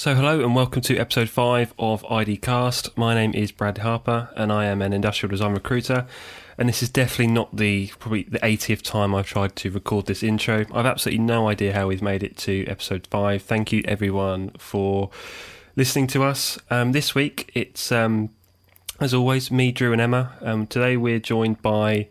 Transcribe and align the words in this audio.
So, 0.00 0.14
hello 0.14 0.40
and 0.40 0.54
welcome 0.54 0.80
to 0.80 0.96
episode 0.96 1.28
5 1.28 1.74
of 1.78 2.06
ID 2.10 2.38
Cast. 2.38 2.96
My 2.96 3.12
name 3.12 3.34
is 3.34 3.52
Brad 3.52 3.76
Harper 3.76 4.30
and 4.34 4.50
I 4.50 4.64
am 4.64 4.80
an 4.80 4.94
industrial 4.94 5.28
design 5.28 5.52
recruiter. 5.52 6.06
And 6.56 6.70
this 6.70 6.82
is 6.82 6.88
definitely 6.88 7.34
not 7.34 7.54
the 7.54 7.88
probably 7.98 8.22
the 8.22 8.38
80th 8.38 8.80
time 8.80 9.14
I've 9.14 9.26
tried 9.26 9.56
to 9.56 9.70
record 9.70 10.06
this 10.06 10.22
intro. 10.22 10.64
I've 10.72 10.86
absolutely 10.86 11.22
no 11.22 11.48
idea 11.48 11.74
how 11.74 11.88
we've 11.88 12.00
made 12.00 12.22
it 12.22 12.38
to 12.38 12.64
episode 12.66 13.08
5. 13.08 13.42
Thank 13.42 13.72
you 13.72 13.82
everyone 13.84 14.52
for 14.56 15.10
listening 15.76 16.06
to 16.06 16.22
us. 16.22 16.58
Um, 16.70 16.92
this 16.92 17.14
week 17.14 17.50
it's, 17.52 17.92
um, 17.92 18.30
as 19.00 19.12
always, 19.12 19.50
me, 19.50 19.70
Drew, 19.70 19.92
and 19.92 20.00
Emma. 20.00 20.32
Um, 20.40 20.66
today 20.66 20.96
we're 20.96 21.20
joined 21.20 21.60
by 21.60 22.08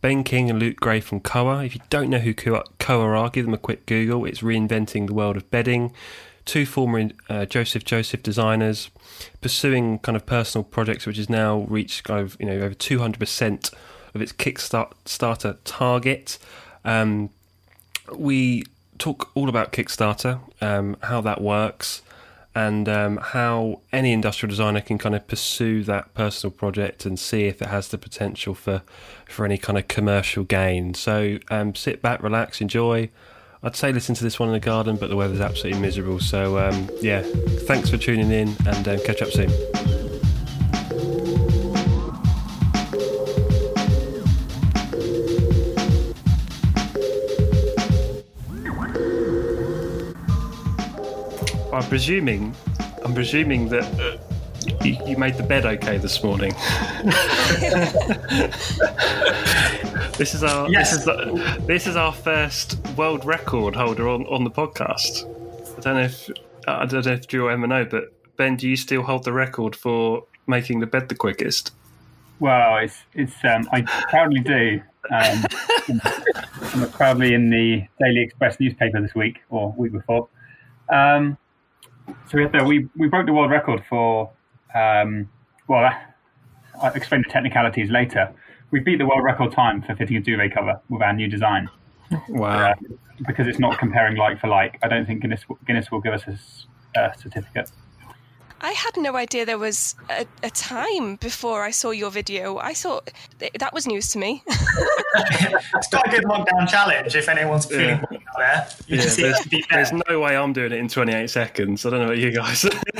Ben 0.00 0.22
King 0.22 0.48
and 0.48 0.60
Luke 0.60 0.76
Gray 0.76 1.00
from 1.00 1.18
Koa. 1.18 1.64
If 1.64 1.74
you 1.74 1.80
don't 1.90 2.08
know 2.08 2.20
who 2.20 2.34
Koa 2.34 2.62
are, 2.88 3.30
give 3.30 3.46
them 3.46 3.54
a 3.54 3.58
quick 3.58 3.84
Google. 3.86 4.26
It's 4.26 4.42
reinventing 4.42 5.08
the 5.08 5.14
world 5.14 5.36
of 5.36 5.50
bedding 5.50 5.92
two 6.44 6.66
former 6.66 7.10
uh, 7.28 7.44
Joseph 7.46 7.84
Joseph 7.84 8.22
designers 8.22 8.90
pursuing 9.40 9.98
kind 10.00 10.16
of 10.16 10.26
personal 10.26 10.64
projects, 10.64 11.06
which 11.06 11.16
has 11.16 11.30
now 11.30 11.60
reached 11.68 12.04
kind 12.04 12.20
of 12.20 12.36
you 12.40 12.46
know 12.46 12.54
over 12.54 12.74
two 12.74 12.98
hundred 12.98 13.18
percent 13.18 13.70
of 14.14 14.20
its 14.20 14.32
Kickstarter 14.32 15.56
target. 15.64 16.38
Um, 16.84 17.30
we 18.14 18.64
talk 18.98 19.30
all 19.34 19.48
about 19.48 19.72
Kickstarter, 19.72 20.40
um, 20.60 20.96
how 21.02 21.20
that 21.22 21.40
works, 21.40 22.02
and 22.54 22.88
um, 22.88 23.16
how 23.16 23.80
any 23.92 24.12
industrial 24.12 24.50
designer 24.50 24.80
can 24.80 24.98
kind 24.98 25.14
of 25.14 25.26
pursue 25.26 25.82
that 25.84 26.12
personal 26.14 26.50
project 26.50 27.06
and 27.06 27.18
see 27.18 27.46
if 27.46 27.62
it 27.62 27.68
has 27.68 27.88
the 27.88 27.98
potential 27.98 28.54
for 28.54 28.82
for 29.26 29.44
any 29.44 29.58
kind 29.58 29.78
of 29.78 29.88
commercial 29.88 30.44
gain. 30.44 30.94
So 30.94 31.38
um, 31.50 31.74
sit 31.74 32.02
back, 32.02 32.22
relax, 32.22 32.60
enjoy. 32.60 33.08
I'd 33.64 33.76
say 33.76 33.92
listen 33.92 34.16
to 34.16 34.24
this 34.24 34.40
one 34.40 34.48
in 34.48 34.54
the 34.54 34.60
garden, 34.60 34.96
but 34.96 35.08
the 35.08 35.14
weather's 35.14 35.40
absolutely 35.40 35.80
miserable. 35.80 36.18
So, 36.18 36.58
um, 36.58 36.90
yeah, 37.00 37.22
thanks 37.22 37.88
for 37.88 37.96
tuning 37.96 38.32
in 38.32 38.56
and 38.66 38.88
uh, 38.88 38.98
catch 39.04 39.22
up 39.22 39.30
soon. 39.30 39.52
I'm 51.72 51.88
presuming, 51.88 52.56
I'm 53.04 53.14
presuming 53.14 53.68
that 53.68 53.84
uh, 54.00 54.31
you, 54.84 54.96
you, 55.06 55.16
made 55.16 55.36
the 55.36 55.42
bed 55.42 55.64
okay 55.64 55.98
this 55.98 56.22
morning. 56.22 56.54
This 60.18 60.34
is 60.34 60.44
our 60.44 60.68
yes. 60.68 60.90
this 60.90 61.00
is 61.00 61.04
the, 61.04 61.62
this 61.66 61.86
is 61.86 61.96
our 61.96 62.12
first 62.12 62.78
world 62.96 63.24
record 63.24 63.74
holder 63.74 64.08
on, 64.08 64.26
on 64.26 64.44
the 64.44 64.50
podcast. 64.50 65.24
I 65.76 65.80
don't 65.80 65.94
know 65.94 66.02
if 66.02 66.30
I 66.68 66.84
don't 66.84 67.06
know 67.06 67.12
if 67.12 67.34
or 67.34 67.50
Emma 67.50 67.66
know, 67.66 67.84
but 67.84 68.12
Ben, 68.36 68.56
do 68.56 68.68
you 68.68 68.76
still 68.76 69.02
hold 69.02 69.24
the 69.24 69.32
record 69.32 69.74
for 69.74 70.24
making 70.46 70.80
the 70.80 70.86
bed 70.86 71.08
the 71.08 71.14
quickest? 71.14 71.72
Well, 72.40 72.78
it's 72.78 72.98
it's 73.14 73.32
um, 73.42 73.68
I 73.72 73.82
proudly 73.82 74.40
do. 74.40 74.82
Um, 75.10 75.44
I'm 76.74 76.90
proudly 76.90 77.34
in 77.34 77.50
the 77.50 77.86
Daily 77.98 78.22
Express 78.22 78.60
newspaper 78.60 79.00
this 79.00 79.14
week 79.14 79.40
or 79.48 79.74
week 79.76 79.92
before. 79.92 80.28
Um, 80.88 81.38
so 82.28 82.38
we, 82.38 82.46
the, 82.46 82.64
we 82.64 82.88
we 82.96 83.08
broke 83.08 83.26
the 83.26 83.32
world 83.32 83.50
record 83.50 83.82
for 83.88 84.30
um, 84.74 85.28
well, 85.68 85.90
I'll 86.82 86.92
explain 86.94 87.22
the 87.22 87.30
technicalities 87.30 87.90
later 87.90 88.34
we 88.72 88.80
beat 88.80 88.98
the 88.98 89.06
world 89.06 89.22
record 89.22 89.52
time 89.52 89.82
for 89.82 89.94
fitting 89.94 90.16
a 90.16 90.20
duvet 90.20 90.52
cover 90.52 90.80
with 90.88 91.02
our 91.02 91.12
new 91.12 91.28
design. 91.28 91.68
Wow! 92.28 92.70
Uh, 92.70 92.74
because 93.26 93.46
it's 93.46 93.58
not 93.58 93.78
comparing 93.78 94.16
like 94.16 94.40
for 94.40 94.48
like. 94.48 94.78
I 94.82 94.88
don't 94.88 95.06
think 95.06 95.22
Guinness 95.22 95.44
Guinness 95.66 95.90
will 95.90 96.00
give 96.00 96.14
us 96.14 96.24
a, 96.26 97.00
a 97.00 97.14
certificate. 97.16 97.70
I 98.62 98.70
had 98.72 98.96
no 98.96 99.16
idea 99.16 99.44
there 99.44 99.58
was 99.58 99.96
a, 100.08 100.24
a, 100.44 100.50
time 100.50 101.16
before 101.16 101.64
I 101.64 101.72
saw 101.72 101.90
your 101.90 102.10
video. 102.10 102.58
I 102.58 102.74
thought 102.74 103.10
th- 103.40 103.52
that 103.58 103.74
was 103.74 103.88
news 103.88 104.08
to 104.10 104.18
me. 104.18 104.44
it's 104.46 105.88
quite 105.88 106.06
a 106.06 106.10
good 106.10 106.24
lockdown 106.24 106.68
challenge 106.68 107.16
if 107.16 107.28
anyone's 107.28 107.66
feeling 107.66 107.88
eh? 107.88 108.04
yeah. 108.10 108.18
out 108.18 108.38
there. 108.38 108.68
Yeah, 108.86 109.04
there's, 109.04 109.66
there's, 109.68 109.92
no 110.08 110.20
way 110.20 110.36
I'm 110.36 110.52
doing 110.52 110.70
it 110.70 110.78
in 110.78 110.86
28 110.86 111.28
seconds. 111.28 111.84
I 111.84 111.90
don't 111.90 111.98
know 112.00 112.06
about 112.06 112.18
you 112.18 112.30
guys. 112.30 112.64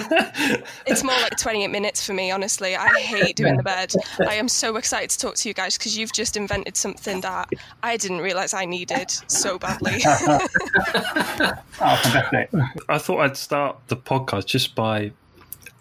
it's 0.86 1.04
more 1.04 1.14
like 1.20 1.36
28 1.38 1.68
minutes 1.68 2.04
for 2.04 2.12
me, 2.12 2.32
honestly. 2.32 2.74
I 2.74 2.98
hate 2.98 3.36
doing 3.36 3.56
the 3.56 3.62
bed. 3.62 3.94
I 4.26 4.34
am 4.34 4.48
so 4.48 4.74
excited 4.76 5.10
to 5.10 5.18
talk 5.18 5.36
to 5.36 5.48
you 5.48 5.54
guys 5.54 5.78
because 5.78 5.96
you've 5.96 6.12
just 6.12 6.36
invented 6.36 6.76
something 6.76 7.20
that 7.20 7.48
I 7.84 7.96
didn't 7.96 8.20
realize 8.20 8.52
I 8.52 8.64
needed 8.64 9.12
so 9.28 9.60
badly. 9.60 10.02
oh, 10.06 10.38
fantastic. 11.70 12.50
I 12.88 12.98
thought 12.98 13.20
I'd 13.20 13.36
start 13.36 13.76
the 13.86 13.96
podcast 13.96 14.46
just 14.46 14.74
by 14.74 15.12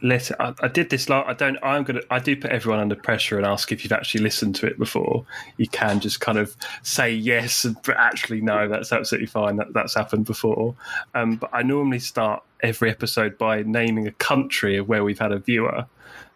let 0.01 0.31
I, 0.39 0.53
I, 0.61 0.67
did 0.67 0.89
this 0.89 1.09
like 1.09 1.25
I 1.27 1.33
don't 1.33 1.57
I'm 1.61 1.83
gonna 1.83 2.01
I 2.09 2.19
do 2.19 2.35
put 2.35 2.51
everyone 2.51 2.79
under 2.79 2.95
pressure 2.95 3.37
and 3.37 3.45
ask 3.45 3.71
if 3.71 3.83
you've 3.83 3.91
actually 3.91 4.21
listened 4.21 4.55
to 4.55 4.67
it 4.67 4.77
before. 4.79 5.25
You 5.57 5.67
can 5.67 5.99
just 5.99 6.19
kind 6.19 6.37
of 6.37 6.55
say 6.81 7.13
yes 7.13 7.65
but 7.85 7.97
actually 7.97 8.41
no, 8.41 8.67
that's 8.67 8.91
absolutely 8.91 9.27
fine. 9.27 9.57
That 9.57 9.73
that's 9.73 9.95
happened 9.95 10.25
before. 10.25 10.75
Um, 11.13 11.35
but 11.35 11.49
I 11.53 11.61
normally 11.61 11.99
start 11.99 12.43
every 12.61 12.89
episode 12.89 13.37
by 13.37 13.63
naming 13.63 14.07
a 14.07 14.11
country 14.13 14.77
of 14.77 14.87
where 14.87 15.03
we've 15.03 15.19
had 15.19 15.31
a 15.31 15.39
viewer. 15.39 15.85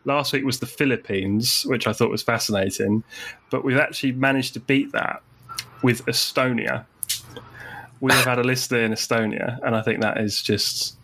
Last 0.06 0.34
week 0.34 0.46
was 0.46 0.60
the 0.60 0.68
Philippines, 0.68 1.64
which 1.68 1.88
I 1.88 1.94
thought 1.94 2.12
was 2.12 2.22
fascinating, 2.22 3.04
but 3.50 3.64
we've 3.64 3.78
actually 3.78 4.12
managed 4.12 4.54
to 4.54 4.60
beat 4.60 4.92
that 4.92 5.24
with 5.82 6.06
Estonia. 6.06 6.86
We 8.02 8.12
have 8.12 8.26
had 8.26 8.40
a 8.40 8.44
listener 8.44 8.82
in 8.82 8.92
Estonia, 8.92 9.60
and 9.64 9.76
I 9.76 9.82
think 9.82 10.02
that 10.02 10.20
is 10.20 10.44
just 10.44 10.98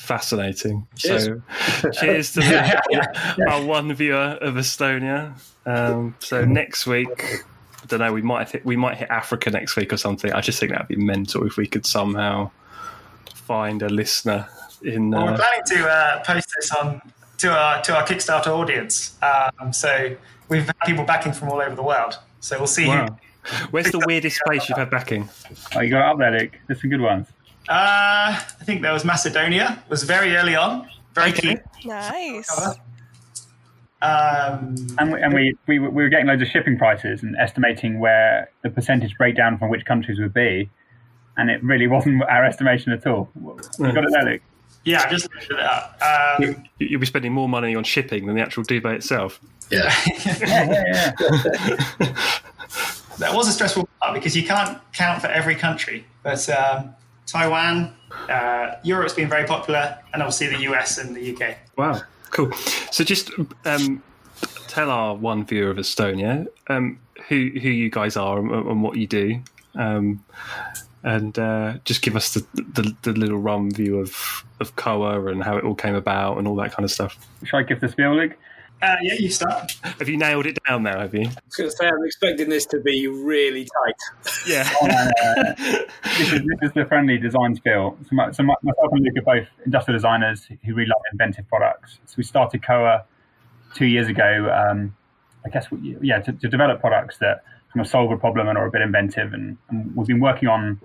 fascinating. 0.00 0.86
Cheers. 0.96 1.24
So, 1.24 1.90
cheers 2.00 2.32
to 2.32 2.40
the, 2.40 2.46
yeah, 2.46 2.80
yeah. 2.90 3.52
our 3.52 3.64
one 3.64 3.92
viewer 3.92 4.38
of 4.40 4.54
Estonia. 4.54 5.34
Um, 5.66 6.16
so 6.20 6.44
next 6.44 6.86
week, 6.86 7.44
I 7.82 7.86
don't 7.86 8.00
know. 8.00 8.12
We 8.12 8.22
might 8.22 8.50
hit, 8.50 8.64
we 8.64 8.76
might 8.76 8.96
hit 8.96 9.10
Africa 9.10 9.50
next 9.50 9.76
week 9.76 9.92
or 9.92 9.96
something. 9.96 10.32
I 10.32 10.40
just 10.40 10.58
think 10.58 10.72
that'd 10.72 10.88
be 10.88 10.96
mental 10.96 11.46
if 11.46 11.56
we 11.56 11.66
could 11.66 11.86
somehow 11.86 12.50
find 13.34 13.82
a 13.82 13.88
listener 13.88 14.48
in. 14.82 15.10
Well, 15.10 15.26
we're 15.26 15.32
uh, 15.32 15.36
planning 15.36 15.62
to 15.66 15.88
uh, 15.88 16.24
post 16.24 16.48
this 16.56 16.70
on 16.72 17.02
to 17.38 17.50
our 17.52 17.82
to 17.82 17.96
our 17.96 18.06
Kickstarter 18.06 18.48
audience. 18.48 19.16
Um, 19.22 19.72
so 19.72 20.16
we've 20.48 20.66
had 20.66 20.78
people 20.86 21.04
backing 21.04 21.32
from 21.32 21.50
all 21.50 21.60
over 21.60 21.74
the 21.74 21.82
world. 21.82 22.18
So 22.40 22.56
we'll 22.58 22.66
see. 22.66 22.88
Wow. 22.88 23.18
Where's 23.70 23.90
the 23.90 24.02
weirdest 24.06 24.40
place 24.46 24.68
you've 24.68 24.78
had 24.78 24.90
backing? 24.90 25.28
Oh, 25.74 25.80
you 25.80 25.90
got 25.90 26.10
up 26.10 26.18
there, 26.18 26.30
Luke. 26.30 26.58
There's 26.66 26.80
some 26.80 26.90
good 26.90 27.00
ones. 27.00 27.26
Uh, 27.68 28.34
I 28.34 28.64
think 28.64 28.82
there 28.82 28.92
was 28.92 29.04
Macedonia. 29.04 29.82
It 29.84 29.90
was 29.90 30.02
very 30.02 30.34
early 30.36 30.56
on. 30.56 30.88
Very 31.14 31.30
okay. 31.30 31.40
keen. 31.40 31.60
Nice. 31.84 32.50
Um, 34.02 34.76
and 34.98 35.12
we, 35.12 35.22
and 35.22 35.34
we, 35.34 35.54
we, 35.66 35.78
we 35.78 36.02
were 36.02 36.08
getting 36.08 36.26
loads 36.26 36.40
of 36.40 36.48
shipping 36.48 36.78
prices 36.78 37.22
and 37.22 37.36
estimating 37.36 38.00
where 38.00 38.50
the 38.62 38.70
percentage 38.70 39.16
breakdown 39.18 39.58
from 39.58 39.68
which 39.68 39.84
countries 39.84 40.18
would 40.18 40.32
be, 40.32 40.70
and 41.36 41.50
it 41.50 41.62
really 41.62 41.86
wasn't 41.96 42.22
our 42.22 42.44
estimation 42.44 42.92
at 42.92 43.06
all. 43.06 43.28
You 43.34 43.92
got 43.92 44.04
it 44.04 44.10
there, 44.10 44.24
Luke? 44.24 44.42
Yeah, 44.84 45.10
just 45.10 45.28
that. 45.50 46.38
Um, 46.40 46.64
You'll 46.78 47.00
be 47.00 47.06
spending 47.06 47.32
more 47.34 47.48
money 47.48 47.74
on 47.74 47.84
shipping 47.84 48.26
than 48.26 48.34
the 48.34 48.40
actual 48.40 48.62
duvet 48.62 48.94
itself. 48.94 49.38
Yeah. 49.70 49.94
yeah, 50.24 50.36
yeah, 50.40 51.12
yeah. 51.20 52.14
that 53.18 53.34
was 53.34 53.46
a 53.46 53.52
stressful 53.52 53.86
part 54.00 54.14
because 54.14 54.34
you 54.34 54.44
can't 54.44 54.80
count 54.94 55.20
for 55.20 55.28
every 55.28 55.54
country, 55.54 56.06
but. 56.22 56.48
Um, 56.48 56.94
Taiwan, 57.26 57.94
uh, 58.28 58.76
Europe's 58.82 59.14
been 59.14 59.28
very 59.28 59.46
popular, 59.46 59.98
and 60.12 60.22
obviously 60.22 60.48
the 60.48 60.62
US 60.72 60.98
and 60.98 61.14
the 61.14 61.34
UK. 61.34 61.56
Wow, 61.76 62.00
cool. 62.30 62.52
So 62.90 63.04
just 63.04 63.30
um, 63.64 64.02
tell 64.68 64.90
our 64.90 65.14
one 65.14 65.44
viewer 65.44 65.70
of 65.70 65.76
Estonia 65.76 66.46
um, 66.68 66.98
who 67.28 67.50
who 67.54 67.68
you 67.68 67.90
guys 67.90 68.16
are 68.16 68.38
and, 68.38 68.50
and 68.50 68.82
what 68.82 68.96
you 68.96 69.06
do, 69.06 69.40
um, 69.74 70.24
and 71.02 71.38
uh, 71.38 71.74
just 71.84 72.02
give 72.02 72.16
us 72.16 72.34
the, 72.34 72.46
the, 72.54 72.94
the 73.02 73.12
little 73.12 73.38
run 73.38 73.70
view 73.70 73.98
of 73.98 74.44
of 74.60 74.76
Koa 74.76 75.26
and 75.26 75.42
how 75.42 75.56
it 75.56 75.64
all 75.64 75.74
came 75.74 75.94
about 75.94 76.38
and 76.38 76.46
all 76.46 76.56
that 76.56 76.72
kind 76.72 76.84
of 76.84 76.90
stuff. 76.90 77.16
Should 77.44 77.56
I 77.56 77.62
give 77.62 77.80
the 77.80 77.88
spiel, 77.88 78.14
Luke? 78.14 78.36
Uh, 78.82 78.96
yeah, 79.02 79.14
you 79.14 79.28
start. 79.28 79.72
Have 79.82 80.08
you 80.08 80.16
nailed 80.16 80.46
it 80.46 80.58
down 80.66 80.82
now? 80.84 81.00
Have 81.00 81.14
you? 81.14 81.22
I 81.22 81.40
was 81.44 81.56
going 81.56 81.70
to 81.70 81.76
say 81.76 81.86
I'm 81.86 82.02
expecting 82.02 82.48
this 82.48 82.64
to 82.66 82.80
be 82.80 83.06
really 83.06 83.64
tight. 83.66 84.40
Yeah. 84.46 84.70
oh, 84.82 84.86
this, 86.18 86.32
is, 86.32 86.40
this, 86.40 86.58
is, 86.62 86.72
the 86.72 86.86
friendly 86.86 87.18
design 87.18 87.54
spiel. 87.54 87.98
So, 88.02 88.08
my, 88.12 88.30
so 88.30 88.42
my, 88.42 88.54
myself 88.62 88.88
and 88.92 89.02
Luke 89.04 89.18
are 89.18 89.40
both 89.40 89.48
industrial 89.66 89.98
designers 89.98 90.46
who 90.46 90.74
really 90.74 90.88
love 90.88 91.02
inventive 91.12 91.46
products. 91.48 91.98
So 92.06 92.14
we 92.16 92.22
started 92.22 92.62
Koa 92.62 93.04
two 93.74 93.86
years 93.86 94.08
ago. 94.08 94.50
Um, 94.50 94.96
I 95.44 95.50
guess 95.50 95.70
we, 95.70 95.98
yeah, 96.00 96.20
to, 96.20 96.32
to, 96.32 96.48
develop 96.48 96.80
products 96.80 97.18
that 97.18 97.44
kind 97.74 97.84
of 97.84 97.86
solve 97.86 98.10
a 98.10 98.16
problem 98.16 98.48
and 98.48 98.56
are 98.56 98.66
a 98.66 98.70
bit 98.70 98.80
inventive. 98.80 99.34
And, 99.34 99.58
and 99.68 99.94
we've 99.94 100.06
been 100.06 100.20
working 100.20 100.48
on 100.48 100.80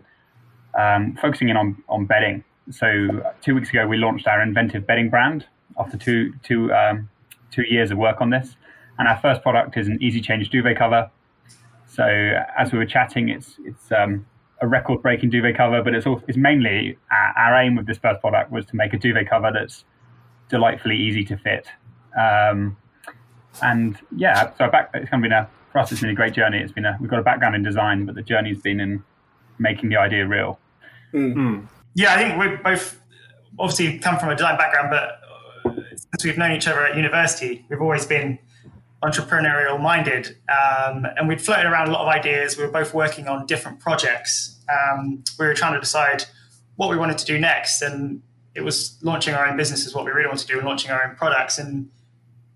um, 0.77 1.17
focusing 1.21 1.47
in 1.47 1.55
on 1.55 1.81
on 1.87 2.05
bedding. 2.05 2.43
So 2.71 3.23
two 3.41 3.55
weeks 3.55 3.69
ago 3.69 3.87
we 3.87 3.97
launched 3.97 4.27
our 4.27 4.41
inventive 4.41 4.85
bedding 4.85 5.09
brand 5.09 5.45
after 5.79 5.97
two 5.97 6.33
two 6.43 6.73
um, 6.73 7.09
two 7.55 7.63
years 7.75 7.91
of 7.91 7.97
work 7.97 8.19
on 8.21 8.29
this. 8.29 8.55
And 8.97 9.07
our 9.07 9.19
first 9.19 9.41
product 9.41 9.77
is 9.77 9.87
an 9.87 9.97
easy 10.01 10.21
change 10.21 10.49
duvet 10.49 10.77
cover. 10.77 11.09
So 11.87 12.05
as 12.57 12.71
we 12.71 12.77
were 12.77 12.85
chatting, 12.85 13.29
it's 13.29 13.55
it's 13.63 13.91
um, 13.91 14.25
a 14.61 14.67
record-breaking 14.67 15.29
duvet 15.29 15.55
cover, 15.57 15.83
but 15.83 15.93
it's 15.93 16.07
also, 16.07 16.23
it's 16.27 16.37
mainly 16.37 16.97
our, 17.11 17.33
our 17.37 17.61
aim 17.61 17.75
with 17.75 17.87
this 17.87 17.97
first 17.97 18.21
product 18.21 18.51
was 18.51 18.65
to 18.67 18.75
make 18.75 18.93
a 18.93 18.97
duvet 18.97 19.29
cover 19.29 19.51
that's 19.51 19.85
delightfully 20.49 20.97
easy 20.97 21.23
to 21.25 21.37
fit. 21.37 21.67
Um, 22.17 22.77
and 23.61 23.97
yeah, 24.15 24.51
so 24.57 24.69
back 24.69 24.91
it's 24.93 25.09
kind 25.09 25.23
of 25.23 25.29
been 25.29 25.31
a 25.31 25.49
for 25.71 25.79
us. 25.79 25.91
It's 25.91 26.01
been 26.01 26.09
a 26.09 26.15
great 26.15 26.33
journey. 26.33 26.59
It's 26.59 26.71
been 26.73 26.85
a 26.85 26.97
we've 26.99 27.09
got 27.09 27.19
a 27.19 27.23
background 27.23 27.55
in 27.55 27.63
design, 27.63 28.05
but 28.05 28.15
the 28.15 28.21
journey's 28.21 28.61
been 28.61 28.79
in 28.79 29.03
making 29.59 29.89
the 29.89 29.97
idea 29.97 30.25
real. 30.27 30.59
Yeah, 31.93 32.13
I 32.13 32.17
think 32.17 32.39
we 32.39 32.47
both 32.63 33.01
obviously 33.57 33.99
come 33.99 34.19
from 34.19 34.29
a 34.29 34.35
design 34.35 34.57
background, 34.57 34.89
but 34.89 35.19
since 36.15 36.23
we've 36.23 36.37
known 36.37 36.53
each 36.53 36.65
other 36.65 36.85
at 36.85 36.95
university, 36.95 37.65
we've 37.67 37.81
always 37.81 38.05
been 38.05 38.39
entrepreneurial 39.03 39.77
minded. 39.77 40.37
Um, 40.49 41.05
and 41.17 41.27
we'd 41.27 41.41
floated 41.41 41.65
around 41.65 41.89
a 41.89 41.91
lot 41.91 42.03
of 42.03 42.07
ideas. 42.07 42.57
We 42.57 42.63
were 42.63 42.71
both 42.71 42.93
working 42.93 43.27
on 43.27 43.45
different 43.47 43.81
projects. 43.81 44.57
Um, 44.69 45.25
we 45.37 45.45
were 45.45 45.53
trying 45.53 45.73
to 45.73 45.79
decide 45.81 46.23
what 46.77 46.89
we 46.89 46.95
wanted 46.95 47.17
to 47.17 47.25
do 47.25 47.37
next. 47.37 47.81
And 47.81 48.21
it 48.55 48.61
was 48.61 48.97
launching 49.01 49.33
our 49.33 49.45
own 49.45 49.57
business 49.57 49.85
is 49.85 49.93
what 49.93 50.05
we 50.05 50.11
really 50.11 50.27
wanted 50.27 50.47
to 50.47 50.53
do 50.53 50.57
and 50.57 50.65
launching 50.65 50.89
our 50.89 51.03
own 51.03 51.17
products. 51.17 51.57
And 51.57 51.89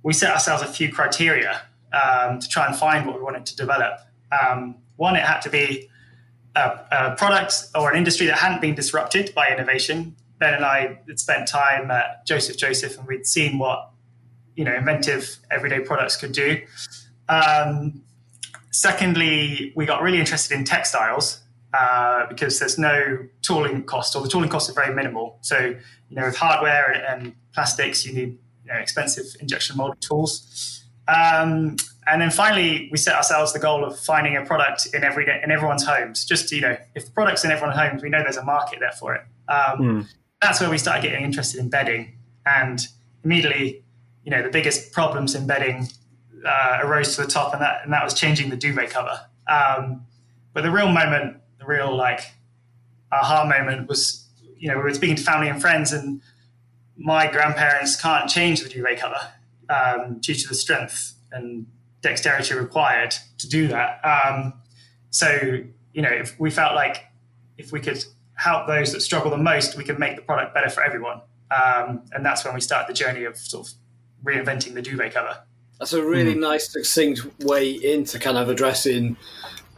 we 0.04 0.14
set 0.14 0.32
ourselves 0.32 0.64
a 0.64 0.68
few 0.68 0.90
criteria 0.90 1.62
um, 1.92 2.40
to 2.40 2.48
try 2.48 2.66
and 2.66 2.74
find 2.78 3.06
what 3.06 3.18
we 3.18 3.22
wanted 3.22 3.46
to 3.46 3.58
develop. 3.58 4.00
Um, 4.32 4.76
one, 4.96 5.18
it 5.18 5.24
had 5.24 5.42
to 5.42 5.50
be 5.50 5.90
a, 6.56 6.62
a 6.92 7.16
product 7.18 7.56
or 7.76 7.92
an 7.92 7.98
industry 7.98 8.26
that 8.28 8.38
hadn't 8.38 8.62
been 8.62 8.76
disrupted 8.76 9.34
by 9.36 9.50
innovation. 9.50 10.16
Ben 10.40 10.54
and 10.54 10.66
I 10.66 11.00
had 11.08 11.20
spent 11.20 11.48
time 11.48 11.92
at 11.92 12.26
Joseph 12.26 12.58
Joseph, 12.58 12.98
and 12.98 13.08
we'd 13.08 13.28
seen 13.28 13.60
what 13.60 13.92
you 14.56 14.64
know 14.64 14.74
inventive 14.74 15.38
everyday 15.52 15.80
products 15.80 16.16
could 16.16 16.32
do. 16.32 16.62
Um, 17.28 18.02
secondly, 18.72 19.74
we 19.76 19.86
got 19.86 20.02
really 20.02 20.20
interested 20.20 20.58
in 20.58 20.64
textiles 20.64 21.42
uh, 21.74 22.26
because 22.28 22.60
there's 22.60 22.80
no 22.80 23.20
tooling 23.42 23.84
cost, 23.84 24.16
or 24.16 24.22
the 24.22 24.30
tooling 24.30 24.50
costs 24.50 24.70
are 24.70 24.74
very 24.74 24.94
minimal. 24.94 25.38
So 25.42 25.58
you 26.10 26.16
know, 26.16 26.26
with 26.26 26.38
hardware 26.38 26.92
and, 26.92 27.24
and 27.24 27.36
plastics, 27.54 28.06
you 28.06 28.14
need 28.14 28.38
you 28.66 28.74
know, 28.74 28.80
expensive 28.80 29.26
injection 29.40 29.78
molding 29.78 30.00
tools. 30.00 30.84
Um, 31.08 31.76
and 32.08 32.22
then 32.22 32.32
finally, 32.32 32.90
we 32.92 32.98
set 32.98 33.16
ourselves 33.16 33.54
the 33.54 33.60
goal 33.60 33.84
of 33.84 34.00
finding 34.00 34.36
a 34.36 34.44
product 34.44 34.88
in 34.94 35.04
every 35.04 35.28
in 35.44 35.52
everyone's 35.52 35.84
homes. 35.84 36.26
Just 36.26 36.52
you 36.52 36.62
know, 36.62 36.78
if 36.96 37.06
the 37.06 37.12
product's 37.12 37.44
in 37.44 37.52
everyone's 37.52 37.78
homes, 37.80 38.02
we 38.02 38.10
know 38.10 38.24
there's 38.24 38.38
a 38.38 38.44
market 38.44 38.80
there 38.80 38.94
for 38.94 39.16
it. 39.16 39.22
Um, 39.48 40.08
That's 40.42 40.62
where 40.62 40.70
we 40.70 40.78
started 40.78 41.04
getting 41.04 41.26
interested 41.26 41.60
in 41.60 41.70
bedding, 41.70 42.18
and 42.46 42.80
immediately, 43.24 43.84
you 44.24 44.32
know, 44.32 44.42
the 44.42 44.50
biggest 44.50 44.94
problems 44.94 45.36
in 45.36 45.46
bedding 45.46 45.90
uh, 46.46 46.80
arose 46.82 47.16
to 47.16 47.24
the 47.24 47.28
top, 47.28 47.54
and 47.54 47.62
that 47.62 47.84
and 47.84 47.92
that 47.92 48.04
was 48.04 48.14
changing 48.14 48.50
the 48.50 48.56
duvet 48.56 48.90
cover. 48.90 49.20
Um, 49.48 50.06
but 50.54 50.62
the 50.62 50.72
real 50.72 50.90
moment, 50.90 51.38
the 51.60 51.66
real 51.66 51.96
like 51.96 52.22
aha 53.12 53.44
moment 53.46 53.88
was, 53.90 54.28
you 54.58 54.70
know, 54.70 54.78
we 54.78 54.84
were 54.84 54.94
speaking 54.94 55.18
to 55.18 55.24
family 55.24 55.50
and 55.50 55.62
friends, 55.62 55.92
and 55.92 56.22
my 56.98 57.30
grandparents 57.30 58.00
can't 58.00 58.30
change 58.30 58.62
the 58.62 58.70
duvet 58.70 59.00
cover 59.00 59.20
um, 59.70 60.20
due 60.20 60.36
to 60.36 60.48
the 60.48 60.56
strength 60.56 61.16
and 61.32 61.66
dexterity 62.02 62.54
required 62.56 63.14
to 63.38 63.50
do 63.50 63.68
that. 63.68 64.00
Um, 64.06 64.54
so, 65.10 65.62
you 65.94 66.02
know, 66.02 66.10
if 66.12 66.40
we 66.40 66.50
felt 66.50 66.76
like 66.76 67.06
if 67.58 67.72
we 67.72 67.82
could 67.82 68.04
help 68.40 68.68
those 68.68 68.94
that 68.94 69.02
struggle 69.02 69.30
the 69.30 69.38
most, 69.38 69.76
we 69.76 69.84
can 69.84 70.00
make 70.00 70.16
the 70.16 70.22
product 70.22 70.54
better 70.54 70.70
for 70.70 70.82
everyone. 70.82 71.22
Um, 71.52 72.04
and 72.14 72.26
that's 72.26 72.46
when 72.46 72.54
we 72.54 72.62
start 72.62 72.88
the 72.88 72.94
journey 72.94 73.26
of 73.26 73.38
sort 73.38 73.68
of 73.68 73.74
reinventing 74.24 74.74
the 74.74 74.82
duvet 74.82 75.14
cover. 75.14 75.44
That's 75.78 75.94
a 75.94 76.04
really 76.04 76.36
nice, 76.36 76.72
succinct 76.72 77.22
way 77.40 77.72
into 77.72 78.20
kind 78.20 78.38
of 78.38 78.50
addressing, 78.50 79.18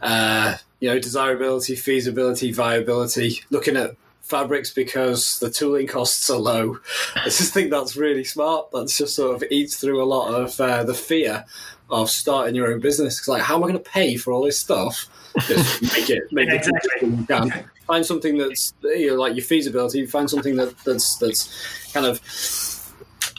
uh, 0.00 0.56
you 0.80 0.88
know, 0.88 0.98
desirability, 0.98 1.74
feasibility, 1.76 2.52
viability, 2.52 3.40
looking 3.50 3.76
at 3.76 3.96
fabrics 4.20 4.72
because 4.72 5.40
the 5.40 5.50
tooling 5.50 5.86
costs 5.86 6.30
are 6.30 6.38
low. 6.38 6.78
I 7.16 7.24
just 7.24 7.52
think 7.52 7.70
that's 7.70 7.96
really 7.96 8.24
smart. 8.24 8.68
That's 8.72 8.96
just 8.96 9.16
sort 9.16 9.34
of 9.34 9.44
eats 9.50 9.76
through 9.76 10.02
a 10.02 10.06
lot 10.06 10.32
of 10.34 10.60
uh, 10.60 10.84
the 10.84 10.94
fear 10.94 11.44
of 11.90 12.10
starting 12.10 12.54
your 12.54 12.72
own 12.72 12.80
business. 12.80 13.18
It's 13.18 13.28
like, 13.28 13.42
how 13.42 13.56
am 13.56 13.64
I 13.64 13.68
going 13.68 13.82
to 13.82 13.90
pay 13.90 14.16
for 14.16 14.32
all 14.32 14.44
this 14.44 14.58
stuff? 14.58 15.08
Just 15.46 15.82
make 15.82 16.10
it, 16.10 16.24
make 16.32 16.48
it 16.48 16.54
Exactly. 16.66 17.08
you 17.08 17.26
can. 17.26 17.70
Find 17.86 18.06
something 18.06 18.38
that's 18.38 18.74
you 18.82 19.08
know, 19.08 19.16
like 19.16 19.34
your 19.34 19.44
feasibility. 19.44 20.06
Find 20.06 20.28
something 20.30 20.56
that, 20.56 20.76
that's 20.84 21.16
that's 21.16 21.92
kind 21.92 22.06
of 22.06 22.20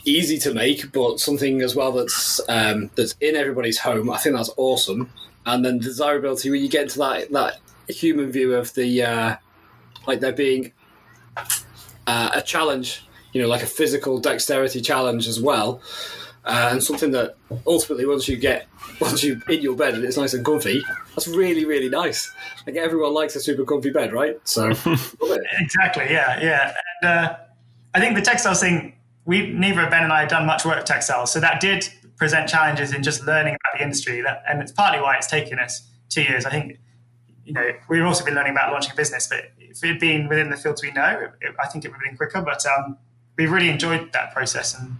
easy 0.06 0.38
to 0.40 0.54
make, 0.54 0.92
but 0.92 1.20
something 1.20 1.62
as 1.62 1.76
well 1.76 1.92
that's 1.92 2.42
um, 2.50 2.90
that's 2.96 3.16
in 3.22 3.36
everybody's 3.36 3.80
home. 3.80 4.10
I 4.10 4.18
think 4.18 4.36
that's 4.36 4.52
awesome. 4.58 5.10
And 5.46 5.64
then 5.64 5.80
desirability, 5.80 6.50
when 6.50 6.62
you 6.62 6.70
get 6.70 6.84
into 6.84 7.00
that 7.00 7.32
that 7.32 7.60
human 7.88 8.32
view 8.32 8.54
of 8.56 8.74
the 8.74 9.04
uh, 9.04 9.36
like 10.08 10.20
there 10.20 10.34
being 10.34 10.72
uh, 12.08 12.30
a 12.34 12.42
challenge, 12.42 13.06
you 13.34 13.42
know, 13.42 13.48
like 13.48 13.64
a 13.64 13.68
physical 13.68 14.20
dexterity 14.20 14.82
challenge 14.82 15.28
as 15.28 15.42
well, 15.42 15.82
uh, 16.46 16.70
and 16.72 16.84
something 16.84 17.12
that 17.12 17.36
ultimately 17.66 18.06
once 18.06 18.28
you 18.28 18.38
get 18.38 18.68
once 19.04 19.24
you 19.24 19.42
in 19.50 19.62
your 19.62 19.76
bed 19.76 19.94
and 19.94 20.04
it's 20.04 20.18
nice 20.18 20.34
and 20.34 20.46
comfy, 20.46 20.84
that's 21.16 21.28
really 21.28 21.66
really 21.66 21.90
nice. 21.90 22.32
Like 22.66 22.76
everyone 22.76 23.14
likes 23.14 23.36
a 23.36 23.40
super 23.40 23.66
comfy 23.66 23.90
bed, 23.90 24.14
right? 24.14 24.38
So. 24.44 24.70
Exactly. 25.60 26.06
Yeah. 26.10 26.40
Yeah. 26.42 26.74
And 27.02 27.10
uh, 27.10 27.36
I 27.94 28.00
think 28.00 28.16
the 28.16 28.22
textiles 28.22 28.60
thing, 28.60 28.96
we 29.26 29.48
neither 29.48 29.90
Ben 29.90 30.04
and 30.04 30.12
I 30.14 30.22
had 30.22 30.30
done 30.30 30.46
much 30.46 30.66
work 30.66 30.78
with 30.78 30.86
textiles, 30.86 31.32
so 31.32 31.40
that 31.40 31.62
did 31.62 31.88
present 32.18 32.48
challenges 32.48 32.94
in 32.94 33.04
just 33.04 33.26
learning 33.26 33.56
about 33.56 33.78
the 33.78 33.84
industry. 33.84 34.22
That, 34.22 34.44
and 34.48 34.62
it's 34.62 34.72
partly 34.72 35.02
why 35.02 35.16
it's 35.18 35.28
taken 35.28 35.60
us 35.60 35.88
two 36.10 36.24
years. 36.24 36.46
I 36.46 36.52
think, 36.52 36.80
you 37.46 37.54
know, 37.54 37.72
we've 37.90 38.06
also 38.06 38.24
been 38.24 38.36
learning 38.36 38.54
about 38.54 38.72
launching 38.72 38.92
a 38.92 38.96
business, 38.96 39.28
but 39.28 39.52
if 39.58 39.84
it 39.84 39.88
had 39.88 40.00
been 40.00 40.28
within 40.28 40.50
the 40.50 40.58
fields 40.58 40.84
we 40.84 40.92
know, 40.92 41.30
it, 41.42 41.56
I 41.62 41.68
think 41.68 41.86
it 41.86 41.90
would 41.90 41.96
have 41.96 42.04
been 42.04 42.18
quicker. 42.18 42.42
But 42.42 42.66
um, 42.66 42.98
we 43.38 43.48
really 43.48 43.70
enjoyed 43.70 44.14
that 44.14 44.34
process 44.34 44.78
and 44.78 44.98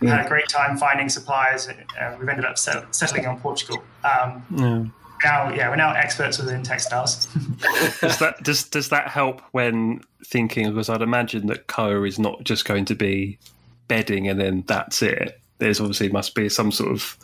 we 0.00 0.08
had 0.08 0.24
a 0.24 0.28
great 0.28 0.48
time 0.48 0.76
finding 0.76 1.08
suppliers. 1.08 1.68
Uh, 1.68 2.16
we've 2.18 2.28
ended 2.28 2.44
up 2.44 2.58
set, 2.58 2.94
settling 2.94 3.26
on 3.26 3.38
Portugal. 3.40 3.82
Um, 4.04 4.92
Now, 5.22 5.52
yeah, 5.52 5.68
we're 5.68 5.76
now 5.76 5.92
experts 5.92 6.38
within 6.38 6.62
textiles. 6.62 7.26
does 8.00 8.18
that 8.20 8.42
does 8.42 8.64
does 8.64 8.88
that 8.88 9.08
help 9.08 9.42
when 9.52 10.00
thinking? 10.24 10.68
Because 10.68 10.88
I'd 10.88 11.02
imagine 11.02 11.46
that 11.48 11.66
Koa 11.66 12.04
is 12.04 12.18
not 12.18 12.42
just 12.44 12.64
going 12.64 12.86
to 12.86 12.94
be 12.94 13.38
bedding 13.86 14.28
and 14.28 14.40
then 14.40 14.64
that's 14.66 15.02
it. 15.02 15.38
There's 15.58 15.78
obviously 15.78 16.08
must 16.08 16.34
be 16.34 16.48
some 16.48 16.72
sort 16.72 16.92
of 16.92 17.18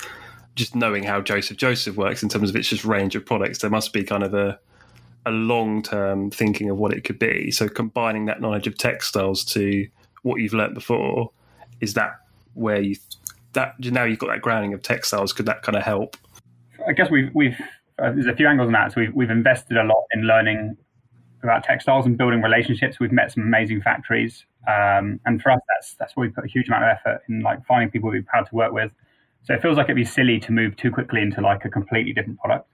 just 0.56 0.74
knowing 0.74 1.04
how 1.04 1.22
Joseph 1.22 1.56
Joseph 1.56 1.96
works 1.96 2.22
in 2.22 2.28
terms 2.28 2.50
of 2.50 2.56
its 2.56 2.68
just 2.68 2.84
range 2.84 3.16
of 3.16 3.24
products. 3.24 3.58
There 3.60 3.70
must 3.70 3.94
be 3.94 4.04
kind 4.04 4.22
of 4.22 4.34
a 4.34 4.58
a 5.24 5.30
long 5.30 5.82
term 5.82 6.30
thinking 6.30 6.68
of 6.68 6.76
what 6.76 6.92
it 6.92 7.02
could 7.02 7.18
be. 7.18 7.50
So 7.50 7.68
combining 7.68 8.26
that 8.26 8.40
knowledge 8.42 8.66
of 8.66 8.76
textiles 8.76 9.42
to 9.46 9.88
what 10.22 10.40
you've 10.40 10.52
learnt 10.54 10.74
before, 10.74 11.30
is 11.80 11.94
that 11.94 12.20
where 12.56 12.80
you 12.80 12.96
that 13.52 13.74
now 13.78 14.04
you've 14.04 14.18
got 14.18 14.28
that 14.28 14.42
grounding 14.42 14.74
of 14.74 14.82
textiles? 14.82 15.32
Could 15.32 15.46
that 15.46 15.62
kind 15.62 15.76
of 15.76 15.82
help? 15.82 16.16
I 16.86 16.92
guess 16.92 17.10
we've 17.10 17.30
we've 17.34 17.58
uh, 17.98 18.12
there's 18.12 18.26
a 18.26 18.34
few 18.34 18.46
angles 18.46 18.66
on 18.66 18.72
that. 18.72 18.92
So 18.92 19.00
we've 19.00 19.14
we've 19.14 19.30
invested 19.30 19.76
a 19.76 19.84
lot 19.84 20.04
in 20.12 20.22
learning 20.22 20.76
about 21.42 21.64
textiles 21.64 22.06
and 22.06 22.16
building 22.16 22.42
relationships. 22.42 22.98
We've 22.98 23.12
met 23.12 23.32
some 23.32 23.42
amazing 23.42 23.82
factories, 23.82 24.44
um, 24.68 25.20
and 25.26 25.40
for 25.40 25.52
us, 25.52 25.60
that's 25.68 25.94
that's 25.94 26.16
where 26.16 26.26
we 26.26 26.32
put 26.32 26.44
a 26.44 26.48
huge 26.48 26.68
amount 26.68 26.84
of 26.84 26.90
effort 26.90 27.22
in 27.28 27.40
like 27.40 27.64
finding 27.66 27.90
people 27.90 28.10
we're 28.10 28.22
proud 28.22 28.46
to 28.48 28.54
work 28.54 28.72
with. 28.72 28.92
So 29.44 29.54
it 29.54 29.62
feels 29.62 29.76
like 29.76 29.84
it'd 29.84 29.96
be 29.96 30.04
silly 30.04 30.40
to 30.40 30.52
move 30.52 30.76
too 30.76 30.90
quickly 30.90 31.22
into 31.22 31.40
like 31.40 31.64
a 31.64 31.68
completely 31.68 32.12
different 32.12 32.38
product. 32.40 32.68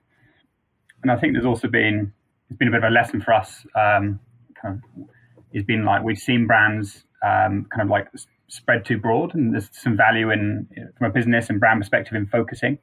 And 1.02 1.10
I 1.10 1.18
think 1.18 1.34
there's 1.34 1.44
also 1.46 1.68
been 1.68 2.12
it's 2.48 2.58
been 2.58 2.68
a 2.68 2.70
bit 2.70 2.82
of 2.82 2.90
a 2.90 2.94
lesson 2.94 3.20
for 3.20 3.34
us. 3.34 3.66
Um, 3.74 4.20
kind 4.60 4.80
of, 4.96 5.06
it's 5.52 5.66
been 5.66 5.84
like 5.84 6.02
we've 6.02 6.18
seen 6.18 6.46
brands 6.46 7.04
um, 7.22 7.66
kind 7.70 7.82
of 7.82 7.88
like 7.88 8.08
spread 8.52 8.84
too 8.84 8.98
broad, 8.98 9.34
and 9.34 9.54
there's 9.54 9.70
some 9.72 9.96
value 9.96 10.30
in 10.30 10.68
from 10.98 11.06
a 11.06 11.10
business 11.10 11.48
and 11.48 11.58
brand 11.58 11.80
perspective 11.80 12.14
in 12.14 12.26
focusing. 12.26 12.78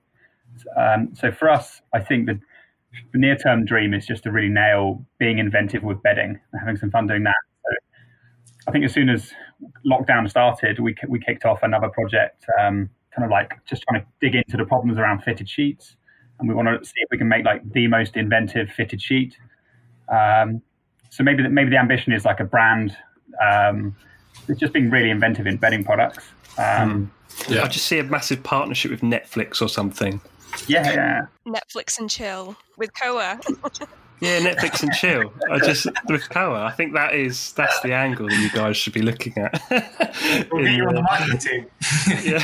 Um, 0.75 1.13
so 1.13 1.31
for 1.31 1.49
us, 1.49 1.81
I 1.93 1.99
think 1.99 2.25
that 2.25 2.39
the 3.13 3.19
near 3.19 3.35
term 3.35 3.65
dream 3.65 3.93
is 3.93 4.05
just 4.05 4.23
to 4.23 4.31
really 4.31 4.49
nail 4.49 5.05
being 5.19 5.37
inventive 5.37 5.83
with 5.83 6.01
bedding 6.01 6.39
and 6.51 6.59
having 6.59 6.75
some 6.75 6.89
fun 6.89 7.05
doing 7.05 7.23
that. 7.23 7.35
So 7.63 7.69
I 8.67 8.71
think 8.71 8.83
as 8.83 8.91
soon 8.91 9.09
as 9.09 9.31
lockdown 9.85 10.27
started, 10.27 10.79
we 10.79 10.95
we 11.07 11.19
kicked 11.19 11.45
off 11.45 11.61
another 11.61 11.89
project, 11.89 12.45
um, 12.59 12.89
kind 13.15 13.25
of 13.25 13.29
like 13.29 13.53
just 13.65 13.83
trying 13.83 14.01
to 14.01 14.07
dig 14.19 14.35
into 14.35 14.57
the 14.57 14.65
problems 14.65 14.97
around 14.97 15.23
fitted 15.23 15.47
sheets, 15.47 15.97
and 16.39 16.49
we 16.49 16.55
want 16.55 16.67
to 16.67 16.83
see 16.83 16.95
if 16.97 17.09
we 17.11 17.17
can 17.19 17.29
make 17.29 17.45
like 17.45 17.61
the 17.73 17.87
most 17.87 18.17
inventive 18.17 18.71
fitted 18.71 19.01
sheet. 19.01 19.37
Um, 20.11 20.63
so 21.11 21.23
maybe 21.23 21.43
the, 21.43 21.49
maybe 21.49 21.69
the 21.69 21.77
ambition 21.77 22.11
is 22.11 22.25
like 22.25 22.39
a 22.39 22.43
brand. 22.43 22.97
Um, 23.39 23.95
it's 24.49 24.59
just 24.59 24.73
being 24.73 24.89
really 24.89 25.09
inventive 25.09 25.47
in 25.47 25.57
bedding 25.57 25.83
products. 25.83 26.25
Um, 26.57 27.11
Yeah. 27.47 27.63
I 27.63 27.67
just 27.67 27.85
see 27.85 27.99
a 27.99 28.03
massive 28.03 28.43
partnership 28.43 28.91
with 28.91 29.01
Netflix 29.01 29.61
or 29.61 29.69
something. 29.69 30.19
yeah, 30.67 30.91
yeah. 30.93 31.25
Netflix 31.47 31.97
and 31.99 32.09
chill 32.09 32.55
with 32.77 32.91
Koa. 32.99 33.39
Yeah, 34.21 34.39
Netflix 34.41 34.83
and 34.83 34.91
chill. 34.91 35.31
I 35.49 35.59
just 35.59 35.87
with 36.09 36.29
Koa, 36.29 36.65
I 36.65 36.71
think 36.71 36.91
that 36.93 37.15
is 37.15 37.53
that's 37.53 37.79
the 37.79 37.93
angle 37.93 38.27
that 38.27 38.37
you 38.37 38.49
guys 38.49 38.75
should 38.75 38.91
be 38.91 39.01
looking 39.01 39.31
at. 39.37 39.61
We'll 40.51 40.65
get 40.65 40.75
you 40.75 40.83
on 40.85 40.95
the 40.95 40.99
uh, 40.99 41.03
marketing 41.03 41.37
team. 41.37 41.65
yeah. 42.33 42.43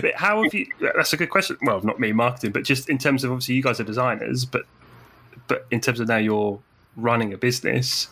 But 0.00 0.14
How 0.14 0.40
have 0.44 0.54
you? 0.54 0.66
That's 0.80 1.12
a 1.12 1.16
good 1.16 1.30
question. 1.30 1.56
Well, 1.62 1.80
not 1.82 1.98
me 1.98 2.12
marketing, 2.12 2.52
but 2.52 2.62
just 2.62 2.88
in 2.88 2.96
terms 2.98 3.24
of 3.24 3.32
obviously 3.32 3.56
you 3.56 3.62
guys 3.64 3.80
are 3.80 3.84
designers, 3.84 4.44
but 4.44 4.66
but 5.48 5.66
in 5.72 5.80
terms 5.80 5.98
of 5.98 6.06
now 6.06 6.16
you're 6.18 6.60
running 6.96 7.32
a 7.32 7.36
business, 7.38 8.06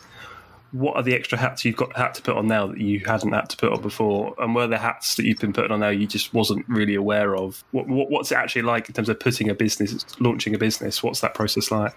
what 0.77 0.95
are 0.95 1.03
the 1.03 1.15
extra 1.15 1.37
hats 1.37 1.65
you've 1.65 1.75
got 1.75 1.95
had 1.95 2.13
to 2.13 2.21
put 2.21 2.35
on 2.35 2.47
now 2.47 2.67
that 2.67 2.79
you 2.79 3.01
hadn't 3.05 3.33
had 3.33 3.49
to 3.49 3.57
put 3.57 3.71
on 3.71 3.81
before? 3.81 4.35
And 4.37 4.53
were 4.53 4.67
the 4.67 4.77
hats 4.77 5.15
that 5.15 5.25
you've 5.25 5.39
been 5.39 5.53
putting 5.53 5.71
on 5.71 5.79
now 5.79 5.89
you 5.89 6.07
just 6.07 6.33
wasn't 6.33 6.67
really 6.67 6.95
aware 6.95 7.35
of? 7.35 7.63
What, 7.71 7.87
what, 7.87 8.09
what's 8.09 8.31
it 8.31 8.35
actually 8.35 8.63
like 8.63 8.87
in 8.87 8.93
terms 8.93 9.09
of 9.09 9.19
putting 9.19 9.49
a 9.49 9.55
business, 9.55 10.05
launching 10.19 10.53
a 10.55 10.57
business? 10.57 11.01
What's 11.01 11.21
that 11.21 11.33
process 11.33 11.71
like? 11.71 11.95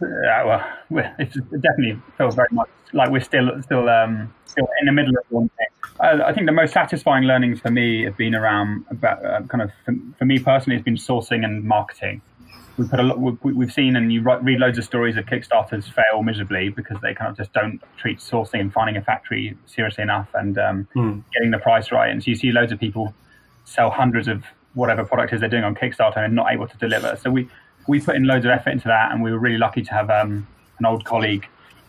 Yeah, 0.00 0.44
well, 0.44 1.12
it 1.18 1.32
definitely 1.32 2.00
feels 2.16 2.34
very 2.34 2.48
much 2.50 2.68
like 2.92 3.10
we're 3.10 3.20
still 3.20 3.50
still 3.62 3.88
um, 3.88 4.32
still 4.46 4.68
in 4.80 4.86
the 4.86 4.92
middle 4.92 5.16
of 5.16 5.24
one 5.28 5.50
thing. 5.50 5.66
I, 6.00 6.28
I 6.28 6.32
think 6.32 6.46
the 6.46 6.52
most 6.52 6.72
satisfying 6.72 7.24
learnings 7.24 7.60
for 7.60 7.70
me 7.70 8.04
have 8.04 8.16
been 8.16 8.34
around 8.34 8.84
about 8.90 9.24
uh, 9.24 9.42
kind 9.42 9.62
of 9.62 9.70
for, 9.84 9.94
for, 10.18 10.24
me 10.24 10.38
personally 10.38 10.76
has 10.76 10.84
been 10.84 10.96
sourcing 10.96 11.44
and 11.44 11.64
marketing. 11.64 12.20
We 12.78 12.88
put 12.88 13.00
a 13.00 13.02
lot. 13.02 13.18
We, 13.18 13.64
have 13.64 13.74
seen 13.74 13.96
and 13.96 14.12
you 14.12 14.22
read 14.22 14.58
loads 14.58 14.78
of 14.78 14.84
stories 14.84 15.16
of 15.16 15.26
Kickstarters 15.26 15.92
fail 15.92 16.22
miserably 16.22 16.70
because 16.70 16.98
they 17.02 17.14
kind 17.14 17.30
of 17.30 17.36
just 17.36 17.52
don't 17.52 17.82
treat 17.98 18.18
sourcing 18.18 18.60
and 18.60 18.72
finding 18.72 18.96
a 18.96 19.02
factory 19.02 19.56
seriously 19.66 20.02
enough 20.02 20.28
and 20.34 20.56
um, 20.58 20.88
mm. 20.94 21.22
getting 21.34 21.50
the 21.50 21.58
price 21.58 21.92
right. 21.92 22.10
And 22.10 22.22
so 22.22 22.30
you 22.30 22.34
see 22.34 22.50
loads 22.50 22.72
of 22.72 22.80
people 22.80 23.14
sell 23.64 23.90
hundreds 23.90 24.26
of 24.26 24.44
whatever 24.74 25.04
product 25.04 25.32
is 25.32 25.40
they're 25.40 25.48
doing 25.48 25.64
on 25.64 25.74
Kickstarter 25.74 26.18
and 26.18 26.34
not 26.34 26.52
able 26.52 26.66
to 26.66 26.76
deliver. 26.78 27.16
So 27.16 27.30
we 27.30 27.48
we 27.86 28.00
put 28.00 28.16
in 28.16 28.24
loads 28.24 28.44
of 28.44 28.50
effort 28.50 28.70
into 28.70 28.88
that, 28.88 29.12
and 29.12 29.22
we 29.22 29.32
were 29.32 29.38
really 29.38 29.58
lucky 29.58 29.82
to 29.82 29.92
have 29.92 30.10
um, 30.10 30.46
an 30.78 30.86
old 30.86 31.04
colleague 31.04 31.46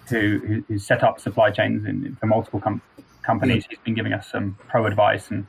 who, 0.10 0.40
who, 0.40 0.64
who, 0.68 0.80
set 0.80 1.04
up 1.04 1.20
supply 1.20 1.50
chains 1.50 1.86
in, 1.86 2.16
for 2.20 2.26
multiple 2.26 2.60
com- 2.60 2.82
companies. 3.22 3.66
He's 3.70 3.80
been 3.80 3.94
giving 3.94 4.14
us 4.14 4.30
some 4.30 4.58
pro 4.68 4.86
advice, 4.86 5.30
and 5.30 5.46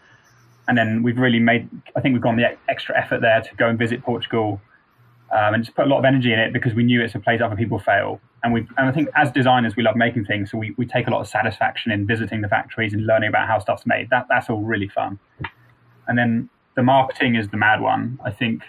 and 0.68 0.76
then 0.78 1.02
we've 1.02 1.18
really 1.18 1.40
made. 1.40 1.68
I 1.96 2.00
think 2.00 2.12
we've 2.12 2.22
gone 2.22 2.36
the 2.36 2.56
extra 2.68 2.96
effort 2.96 3.20
there 3.20 3.40
to 3.40 3.54
go 3.56 3.68
and 3.68 3.78
visit 3.78 4.02
Portugal, 4.02 4.60
um, 5.34 5.52
and 5.54 5.64
just 5.64 5.76
put 5.76 5.84
a 5.86 5.88
lot 5.88 5.98
of 5.98 6.04
energy 6.04 6.32
in 6.32 6.38
it 6.38 6.52
because 6.52 6.74
we 6.74 6.84
knew 6.84 7.02
it's 7.02 7.14
a 7.14 7.18
place 7.18 7.40
other 7.42 7.56
people 7.56 7.78
fail. 7.78 8.20
And 8.42 8.54
we 8.54 8.60
and 8.78 8.88
I 8.88 8.92
think 8.92 9.08
as 9.14 9.30
designers 9.32 9.74
we 9.76 9.82
love 9.82 9.96
making 9.96 10.24
things, 10.26 10.50
so 10.50 10.58
we, 10.58 10.74
we 10.78 10.86
take 10.86 11.06
a 11.06 11.10
lot 11.10 11.20
of 11.20 11.28
satisfaction 11.28 11.90
in 11.92 12.06
visiting 12.06 12.40
the 12.40 12.48
factories 12.48 12.92
and 12.92 13.04
learning 13.04 13.28
about 13.28 13.48
how 13.48 13.58
stuff's 13.58 13.84
made. 13.84 14.10
That 14.10 14.26
that's 14.28 14.48
all 14.48 14.62
really 14.62 14.88
fun. 14.88 15.18
And 16.06 16.16
then 16.16 16.48
the 16.76 16.82
marketing 16.82 17.34
is 17.34 17.48
the 17.48 17.56
mad 17.56 17.80
one. 17.80 18.18
I 18.24 18.30
think 18.30 18.62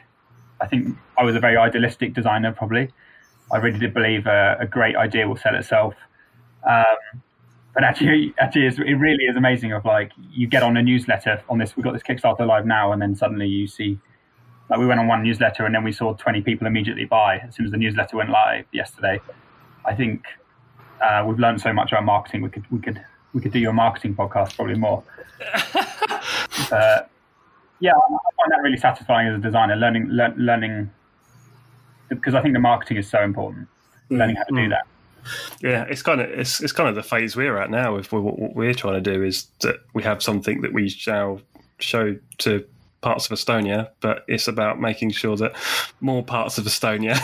I 0.60 0.68
think 0.68 0.98
I 1.18 1.24
was 1.24 1.36
a 1.36 1.40
very 1.40 1.58
idealistic 1.58 2.14
designer, 2.14 2.52
probably. 2.52 2.92
I 3.52 3.58
really 3.58 3.78
did 3.80 3.94
believe 3.94 4.26
a, 4.26 4.58
a 4.60 4.66
great 4.66 4.96
idea 4.96 5.28
will 5.28 5.38
sell 5.38 5.56
itself. 5.56 5.94
Um, 6.68 7.22
but 7.76 7.84
actually, 7.84 8.34
actually, 8.40 8.68
it 8.68 8.98
really 8.98 9.26
is 9.26 9.36
amazing. 9.36 9.74
Of 9.74 9.86
like, 9.86 10.12
you 10.32 10.48
get 10.48 10.64
on 10.64 10.78
a 10.78 10.82
newsletter 10.82 11.44
on 11.50 11.58
this. 11.60 11.76
We've 11.76 11.84
got 11.84 11.94
this 11.94 12.04
Kickstarter 12.04 12.48
live 12.48 12.66
now, 12.66 12.92
and 12.92 13.02
then 13.02 13.16
suddenly 13.16 13.48
you 13.48 13.68
see, 13.68 14.00
like, 14.70 14.80
we 14.80 14.86
went 14.86 15.00
on 15.00 15.08
one 15.08 15.24
newsletter, 15.24 15.66
and 15.66 15.76
then 15.76 15.84
we 15.84 15.92
saw 15.92 16.14
20 16.14 16.42
people 16.42 16.68
immediately 16.68 17.06
buy 17.06 17.38
as 17.38 17.56
soon 17.56 17.66
as 17.66 17.72
the 17.72 17.78
newsletter 17.78 18.18
went 18.18 18.30
live 18.30 18.66
yesterday. 18.72 19.20
I 19.86 19.94
think 19.94 20.26
uh, 21.02 21.24
we've 21.28 21.40
learned 21.40 21.62
so 21.62 21.72
much 21.72 21.92
about 21.92 22.06
marketing. 22.06 22.42
We 22.42 22.50
could, 22.50 22.70
we 22.72 22.80
could, 22.80 23.04
we 23.34 23.42
could 23.42 23.52
do 23.52 23.60
your 23.60 23.74
marketing 23.74 24.16
podcast 24.16 24.56
probably 24.56 24.76
more. 24.76 25.04
uh, 26.72 27.02
yeah, 27.80 27.92
I 27.92 28.10
find 28.10 28.52
that 28.52 28.62
really 28.64 28.78
satisfying 28.78 29.28
as 29.28 29.36
a 29.40 29.42
designer, 29.42 29.76
learning 29.76 30.08
le- 30.10 30.34
learning 30.38 30.90
because 32.10 32.36
I 32.36 32.42
think 32.42 32.54
the 32.54 32.60
marketing 32.60 32.98
is 32.98 33.10
so 33.10 33.22
important, 33.22 33.68
mm. 34.10 34.18
learning 34.18 34.36
how 34.36 34.44
to 34.44 34.54
do 34.54 34.68
mm. 34.68 34.70
that. 34.70 34.88
Yeah, 35.60 35.86
it's 35.90 36.04
kind 36.04 36.22
of 36.22 36.30
it's 36.30 36.62
it's 36.62 36.72
kind 36.72 36.88
of 36.88 36.96
the 36.96 37.04
phase 37.04 37.36
we're 37.36 37.58
at 37.58 37.72
now. 37.72 37.96
If 37.96 38.12
what 38.12 38.56
we're 38.56 38.76
trying 38.76 39.04
to 39.04 39.14
do 39.14 39.24
is 39.24 39.48
that 39.62 39.78
we 39.94 40.04
have 40.04 40.22
something 40.22 40.62
that 40.62 40.72
we 40.72 40.88
shall 40.88 41.42
show 41.80 42.16
to 42.40 42.66
parts 43.06 43.30
of 43.30 43.38
Estonia, 43.38 43.92
but 44.02 44.26
it's 44.28 44.48
about 44.48 44.82
making 44.82 45.12
sure 45.12 45.38
that 45.38 45.56
more 46.02 46.24
parts 46.24 46.58
of 46.58 46.66
Estonia 46.66 47.20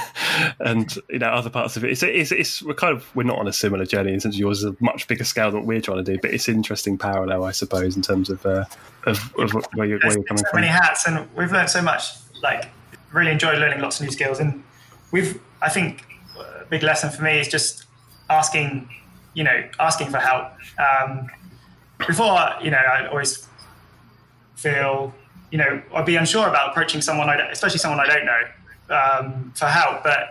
and 0.60 0.96
you 1.10 1.18
know 1.18 1.30
other 1.30 1.50
parts 1.50 1.76
of 1.76 1.84
it. 1.84 1.90
It's, 1.90 2.04
it's, 2.04 2.32
it's 2.32 2.62
we're 2.62 2.76
kind 2.76 2.96
of 2.96 3.04
we're 3.16 3.24
not 3.24 3.40
on 3.40 3.48
a 3.48 3.52
similar 3.54 3.84
journey 3.84 4.14
in 4.14 4.20
terms 4.20 4.36
of 4.36 4.40
yours 4.40 4.60
is 4.60 4.66
a 4.66 4.76
much 4.80 5.08
bigger 5.08 5.24
scale 5.24 5.50
than 5.50 5.62
what 5.62 5.66
we're 5.66 5.82
trying 5.82 5.98
to 5.98 6.04
do, 6.04 6.20
but 6.22 6.32
it's 6.32 6.48
an 6.48 6.54
interesting 6.54 7.00
parallel, 7.00 7.44
I 7.46 7.52
suppose, 7.52 7.96
in 7.96 8.04
terms 8.04 8.30
of 8.30 8.46
uh, 8.46 8.66
of, 9.08 9.34
of 9.40 9.54
where, 9.74 9.88
you're, 9.88 9.98
where 10.02 10.14
you're 10.14 10.24
coming 10.24 10.44
so 10.44 10.52
from. 10.52 10.62
Many 10.62 10.72
hats, 10.72 11.08
and 11.08 11.28
we've 11.36 11.52
learned 11.52 11.72
so 11.72 11.82
much. 11.82 12.04
Like 12.44 12.70
really 13.12 13.32
enjoyed 13.32 13.58
learning 13.58 13.82
lots 13.82 14.00
of 14.00 14.06
new 14.06 14.12
skills, 14.12 14.40
and 14.40 14.64
we've 15.12 15.42
I 15.64 15.70
think 15.70 16.06
a 16.40 16.66
big 16.66 16.84
lesson 16.84 17.10
for 17.10 17.24
me 17.24 17.40
is 17.40 17.48
just 17.48 17.86
asking, 18.30 18.88
you 19.34 19.44
know, 19.44 19.68
asking 19.80 20.12
for 20.12 20.20
help. 20.20 20.52
Um, 20.78 21.28
before, 21.98 22.52
you 22.62 22.70
know, 22.70 22.78
I 22.78 23.08
always 23.08 23.48
feel 24.56 25.12
you 25.52 25.58
know, 25.58 25.82
I'd 25.94 26.06
be 26.06 26.16
unsure 26.16 26.48
about 26.48 26.70
approaching 26.70 27.02
someone, 27.02 27.30
I 27.30 27.38
don't, 27.38 27.52
especially 27.52 27.80
someone 27.80 28.00
I 28.00 28.08
don't 28.08 28.26
know, 28.26 28.42
um, 28.90 29.54
for 29.56 29.66
help. 29.66 30.04
But 30.04 30.30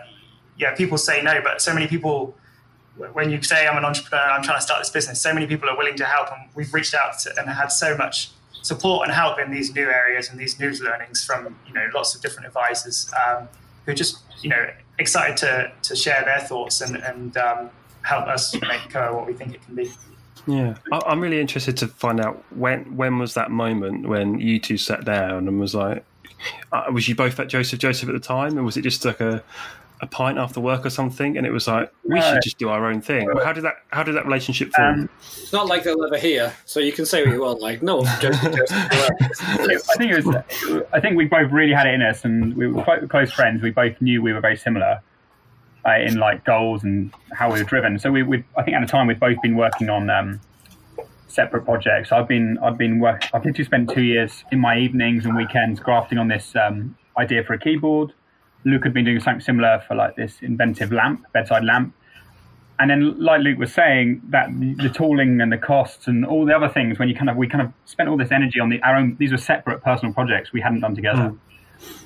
yeah, 0.57 0.75
people 0.75 0.97
say 0.97 1.21
no. 1.21 1.41
But 1.41 1.61
so 1.61 1.73
many 1.73 1.87
people, 1.87 2.35
when 3.13 3.29
you 3.29 3.41
say 3.41 3.67
I'm 3.67 3.77
an 3.77 3.85
entrepreneur, 3.85 4.23
I'm 4.23 4.43
trying 4.43 4.57
to 4.57 4.63
start 4.63 4.81
this 4.81 4.89
business, 4.89 5.21
so 5.21 5.33
many 5.33 5.47
people 5.47 5.69
are 5.69 5.77
willing 5.77 5.95
to 5.97 6.05
help, 6.05 6.29
and 6.31 6.49
we've 6.55 6.73
reached 6.73 6.93
out 6.93 7.19
to, 7.19 7.33
and 7.37 7.49
had 7.49 7.67
so 7.67 7.95
much 7.95 8.31
support 8.63 9.07
and 9.07 9.15
help 9.15 9.39
in 9.39 9.51
these 9.51 9.73
new 9.73 9.87
areas 9.89 10.29
and 10.29 10.39
these 10.39 10.59
new 10.59 10.71
learnings 10.83 11.23
from 11.25 11.55
you 11.67 11.73
know 11.73 11.87
lots 11.95 12.13
of 12.13 12.21
different 12.21 12.45
advisors 12.45 13.11
um, 13.25 13.47
who 13.85 13.91
are 13.91 13.95
just 13.95 14.19
you 14.41 14.49
know 14.49 14.69
excited 14.99 15.35
to 15.37 15.71
to 15.81 15.95
share 15.95 16.23
their 16.25 16.39
thoughts 16.39 16.81
and 16.81 16.97
and 16.97 17.37
um, 17.37 17.69
help 18.03 18.27
us 18.27 18.53
make 18.61 18.89
Koa 18.89 19.15
what 19.15 19.25
we 19.25 19.33
think 19.33 19.53
it 19.53 19.65
can 19.65 19.75
be. 19.75 19.91
Yeah, 20.47 20.75
I'm 20.91 21.19
really 21.21 21.39
interested 21.39 21.77
to 21.77 21.87
find 21.87 22.19
out 22.19 22.43
when 22.51 22.95
when 22.97 23.19
was 23.19 23.33
that 23.35 23.51
moment 23.51 24.07
when 24.07 24.39
you 24.39 24.59
two 24.59 24.77
sat 24.77 25.05
down 25.05 25.47
and 25.47 25.59
was 25.59 25.75
like, 25.75 26.03
uh, 26.71 26.85
was 26.91 27.07
you 27.07 27.15
both 27.15 27.39
at 27.39 27.47
Joseph 27.47 27.79
Joseph 27.79 28.09
at 28.09 28.13
the 28.13 28.19
time, 28.19 28.57
or 28.57 28.63
was 28.63 28.77
it 28.77 28.81
just 28.81 29.05
like 29.05 29.21
a 29.21 29.43
a 30.01 30.07
pint 30.07 30.39
after 30.39 30.59
work 30.59 30.83
or 30.83 30.89
something, 30.89 31.37
and 31.37 31.45
it 31.45 31.51
was 31.51 31.67
like 31.67 31.91
we 32.03 32.19
no. 32.19 32.33
should 32.33 32.41
just 32.41 32.57
do 32.57 32.69
our 32.69 32.87
own 32.87 33.01
thing. 33.01 33.29
How 33.43 33.53
did 33.53 33.63
that 33.63 33.75
How 33.91 34.01
did 34.01 34.15
that 34.15 34.25
relationship 34.25 34.71
form? 34.73 35.01
Um, 35.01 35.09
it's 35.21 35.53
not 35.53 35.67
like 35.67 35.83
they'll 35.83 36.03
ever 36.03 36.17
hear, 36.17 36.53
so 36.65 36.79
you 36.79 36.91
can 36.91 37.05
say 37.05 37.23
what 37.23 37.33
you 37.33 37.41
want. 37.41 37.61
Like 37.61 37.83
no, 37.83 38.03
Joseph, 38.19 38.55
Joseph, 38.55 39.87
I 39.91 39.97
think 39.97 40.11
it 40.11 40.25
was. 40.25 40.85
I 40.91 40.99
think 40.99 41.17
we 41.17 41.25
both 41.25 41.51
really 41.51 41.73
had 41.73 41.85
it 41.85 41.93
in 41.93 42.01
us, 42.01 42.25
and 42.25 42.55
we 42.55 42.67
were 42.67 42.83
quite 42.83 43.07
close 43.09 43.31
friends. 43.31 43.61
We 43.61 43.69
both 43.69 44.01
knew 44.01 44.23
we 44.23 44.33
were 44.33 44.41
very 44.41 44.57
similar 44.57 45.01
uh, 45.85 45.99
in 45.99 46.17
like 46.17 46.45
goals 46.45 46.83
and 46.83 47.13
how 47.33 47.51
we 47.51 47.59
were 47.59 47.65
driven. 47.65 47.97
So 47.99 48.11
we, 48.11 48.23
we 48.23 48.43
I 48.57 48.63
think 48.63 48.75
at 48.75 48.81
the 48.81 48.87
time 48.87 49.07
we'd 49.07 49.19
both 49.19 49.41
been 49.41 49.55
working 49.55 49.89
on 49.89 50.09
um, 50.09 50.39
separate 51.27 51.65
projects. 51.65 52.11
I've 52.11 52.27
been 52.27 52.57
I've 52.59 52.77
been 52.77 52.99
work, 52.99 53.23
I've 53.33 53.45
literally 53.45 53.65
spent 53.65 53.89
two 53.89 54.03
years 54.03 54.43
in 54.51 54.59
my 54.59 54.77
evenings 54.77 55.25
and 55.25 55.35
weekends 55.35 55.79
grafting 55.79 56.17
on 56.17 56.27
this 56.27 56.55
um, 56.55 56.95
idea 57.17 57.43
for 57.43 57.53
a 57.53 57.59
keyboard. 57.59 58.13
Luke 58.63 58.83
had 58.83 58.93
been 58.93 59.05
doing 59.05 59.19
something 59.19 59.41
similar 59.41 59.83
for 59.87 59.95
like 59.95 60.15
this 60.15 60.37
inventive 60.41 60.91
lamp, 60.91 61.25
bedside 61.33 61.63
lamp. 61.63 61.95
And 62.79 62.89
then, 62.89 63.19
like 63.19 63.41
Luke 63.41 63.59
was 63.59 63.71
saying, 63.71 64.21
that 64.29 64.49
the 64.51 64.89
tooling 64.89 65.39
and 65.39 65.51
the 65.51 65.57
costs 65.57 66.07
and 66.07 66.25
all 66.25 66.47
the 66.47 66.55
other 66.55 66.69
things, 66.69 66.97
when 66.97 67.09
you 67.09 67.15
kind 67.15 67.29
of 67.29 67.37
we 67.37 67.47
kind 67.47 67.61
of 67.61 67.71
spent 67.85 68.09
all 68.09 68.17
this 68.17 68.31
energy 68.31 68.59
on 68.59 68.69
the 68.69 68.81
our 68.81 68.95
own. 68.95 69.15
These 69.19 69.31
were 69.31 69.37
separate 69.37 69.83
personal 69.83 70.13
projects 70.13 70.51
we 70.51 70.61
hadn't 70.61 70.79
done 70.81 70.95
together, 70.95 71.29
mm. 71.29 71.39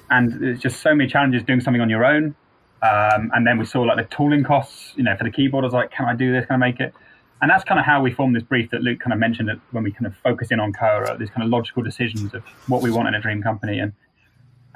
and 0.09 0.33
there's 0.41 0.59
just 0.59 0.81
so 0.81 0.93
many 0.93 1.09
challenges 1.09 1.43
doing 1.43 1.61
something 1.61 1.81
on 1.81 1.89
your 1.89 2.03
own 2.03 2.35
um, 2.81 3.31
and 3.33 3.45
then 3.45 3.57
we 3.57 3.65
saw 3.65 3.81
like 3.81 3.97
the 3.97 4.15
tooling 4.15 4.43
costs, 4.43 4.93
you 4.95 5.03
know, 5.03 5.15
for 5.17 5.23
the 5.23 5.31
keyboard. 5.31 5.63
I 5.63 5.67
was 5.67 5.73
like, 5.73 5.91
can 5.91 6.05
I 6.05 6.15
do 6.15 6.31
this? 6.31 6.45
Can 6.45 6.55
I 6.55 6.57
make 6.57 6.79
it? 6.79 6.93
And 7.41 7.51
that's 7.51 7.63
kind 7.63 7.79
of 7.79 7.85
how 7.85 8.01
we 8.01 8.11
formed 8.11 8.35
this 8.35 8.43
brief 8.43 8.71
that 8.71 8.81
Luke 8.81 8.99
kind 8.99 9.13
of 9.13 9.19
mentioned 9.19 9.49
that 9.49 9.59
when 9.71 9.83
we 9.83 9.91
kind 9.91 10.05
of 10.05 10.15
focus 10.23 10.51
in 10.51 10.59
on 10.59 10.73
Koa, 10.73 11.17
these 11.17 11.29
kind 11.29 11.43
of 11.43 11.49
logical 11.49 11.83
decisions 11.83 12.33
of 12.33 12.43
what 12.67 12.81
we 12.81 12.91
want 12.91 13.07
in 13.07 13.13
a 13.13 13.21
dream 13.21 13.43
company. 13.43 13.79
And 13.79 13.93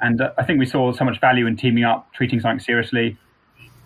and 0.00 0.20
uh, 0.20 0.32
I 0.38 0.44
think 0.44 0.58
we 0.58 0.66
saw 0.66 0.92
so 0.92 1.04
much 1.04 1.20
value 1.20 1.46
in 1.46 1.56
teaming 1.56 1.84
up, 1.84 2.12
treating 2.12 2.40
something 2.40 2.60
seriously. 2.60 3.16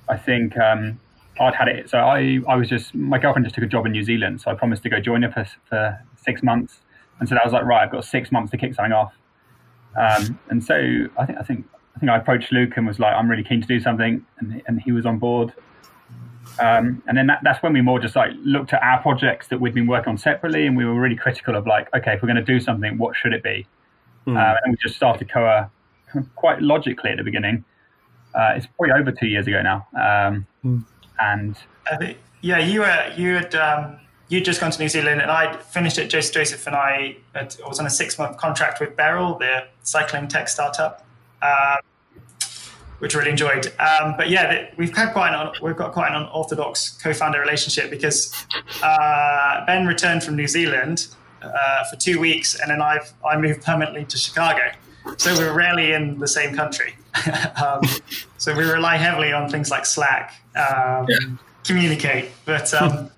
I 0.09 0.17
think 0.17 0.57
um, 0.59 1.01
I'd 1.41 1.55
had 1.55 1.69
it. 1.69 1.91
So 1.91 1.99
I, 1.99 2.41
I 2.47 2.57
was 2.57 2.69
just, 2.69 2.95
my 2.95 3.19
girlfriend 3.19 3.47
just 3.47 3.55
took 3.55 3.65
a 3.65 3.69
job 3.69 3.87
in 3.87 3.93
New 3.93 4.05
Zealand. 4.05 4.41
So 4.41 4.51
I 4.51 4.55
promised 4.55 4.83
to 4.85 4.91
go 4.91 5.01
join 5.01 5.23
her 5.23 5.33
for, 5.33 5.47
for 5.69 6.01
six 6.17 6.43
months. 6.43 6.79
And 7.19 7.29
so 7.29 7.37
I 7.37 7.45
was 7.45 7.53
like, 7.53 7.65
right, 7.65 7.83
I've 7.83 7.91
got 7.91 8.05
six 8.05 8.31
months 8.31 8.51
to 8.53 8.57
kick 8.57 8.75
something 8.75 8.93
off. 8.93 9.15
Um, 9.97 10.39
and 10.51 10.63
so 10.63 10.75
I 11.19 11.27
think, 11.27 11.39
I 11.39 11.43
think 11.43 11.67
I 11.95 12.01
think 12.01 12.11
I 12.11 12.17
approached 12.17 12.53
Luke 12.53 12.77
and 12.77 12.87
was 12.87 12.99
like, 12.99 13.15
I'm 13.15 13.31
really 13.31 13.45
keen 13.45 13.61
to 13.61 13.67
do 13.67 13.79
something, 13.81 14.25
and, 14.39 14.63
and 14.67 14.81
he 14.81 14.93
was 14.93 15.07
on 15.07 15.19
board. 15.19 15.53
Um, 16.59 17.03
and 17.07 17.17
then 17.17 17.27
that, 17.27 17.41
that's 17.43 17.63
when 17.63 17.73
we 17.73 17.81
more 17.81 17.99
just 17.99 18.15
like 18.15 18.31
looked 18.43 18.73
at 18.73 18.83
our 18.83 19.01
projects 19.01 19.49
that 19.49 19.61
we'd 19.61 19.75
been 19.75 19.87
working 19.87 20.11
on 20.11 20.19
separately, 20.19 20.67
and 20.67 20.77
we 20.77 20.85
were 20.85 21.01
really 21.01 21.17
critical 21.17 21.55
of 21.55 21.67
like, 21.67 21.93
okay, 21.95 22.15
if 22.15 22.23
we're 22.23 22.29
going 22.29 22.37
to 22.37 22.43
do 22.43 22.61
something, 22.61 22.99
what 22.99 23.17
should 23.17 23.33
it 23.33 23.43
be? 23.43 23.67
Mm. 24.27 24.37
Uh, 24.37 24.59
and 24.65 24.73
we 24.73 24.79
just 24.83 24.97
started 24.97 25.31
Koa 25.31 25.71
quite 26.37 26.63
logically 26.63 27.11
at 27.11 27.17
the 27.17 27.25
beginning. 27.25 27.65
Uh, 28.35 28.55
it's 28.57 28.67
probably 28.67 28.93
over 28.93 29.13
two 29.13 29.29
years 29.29 29.47
ago 29.47 29.63
now, 29.63 29.87
um, 29.95 30.47
mm. 30.65 30.85
and 31.21 31.57
think, 31.97 32.19
yeah, 32.41 32.59
you 32.59 32.81
were 32.81 33.13
you 33.17 33.35
had 33.35 33.55
um, 33.55 34.01
you 34.29 34.41
just 34.41 34.61
gone 34.61 34.73
to 34.73 34.79
New 34.81 34.89
Zealand, 34.89 35.23
and 35.23 35.31
I 35.31 35.57
finished 35.57 35.99
at 35.99 36.11
Joseph 36.11 36.35
Joseph, 36.35 36.67
and 36.67 36.75
I, 36.75 37.17
had, 37.35 37.55
I 37.65 37.69
was 37.69 37.79
on 37.79 37.87
a 37.87 37.91
six 37.91 38.19
month 38.19 38.37
contract 38.37 38.81
with 38.81 38.97
Beryl, 38.97 39.39
the 39.39 39.69
cycling 39.83 40.27
tech 40.27 40.49
startup 40.49 41.04
um, 41.45 41.79
which 43.01 43.15
I 43.15 43.19
really 43.19 43.31
enjoyed. 43.33 43.67
Um, 43.79 44.15
but 44.17 44.31
yeah, 44.31 44.71
we've 44.77 44.97
had 44.97 45.13
quite 45.13 45.35
an 45.35 45.53
we've 45.63 45.77
got 45.77 45.93
quite 45.93 46.09
an 46.09 46.23
unorthodox 46.23 46.99
co-founder 47.03 47.41
relationship 47.41 47.91
because 47.91 48.33
uh, 48.83 49.65
Ben 49.67 49.87
returned 49.87 50.23
from 50.23 50.37
New 50.37 50.49
Zealand 50.49 51.09
uh, 51.43 51.85
for 51.85 51.97
two 51.97 52.19
weeks, 52.19 52.59
and 52.61 52.71
then 52.71 52.81
I've 52.81 53.13
I 53.25 53.37
moved 53.37 53.63
permanently 53.63 54.05
to 54.07 54.17
Chicago. 54.17 54.73
So 55.19 55.35
we're 55.35 55.53
rarely 55.53 55.93
in 55.93 56.19
the 56.19 56.29
same 56.29 56.55
country. 56.57 56.97
um, 57.63 57.83
so 58.39 58.57
we 58.57 58.65
rely 58.65 58.97
heavily 58.97 59.33
on 59.33 59.51
things 59.51 59.71
like 59.71 59.85
Slack. 59.85 60.33
Um, 60.57 61.07
yeah. 61.09 61.19
communicate. 61.63 62.31
But 62.47 62.73
um, 62.73 63.11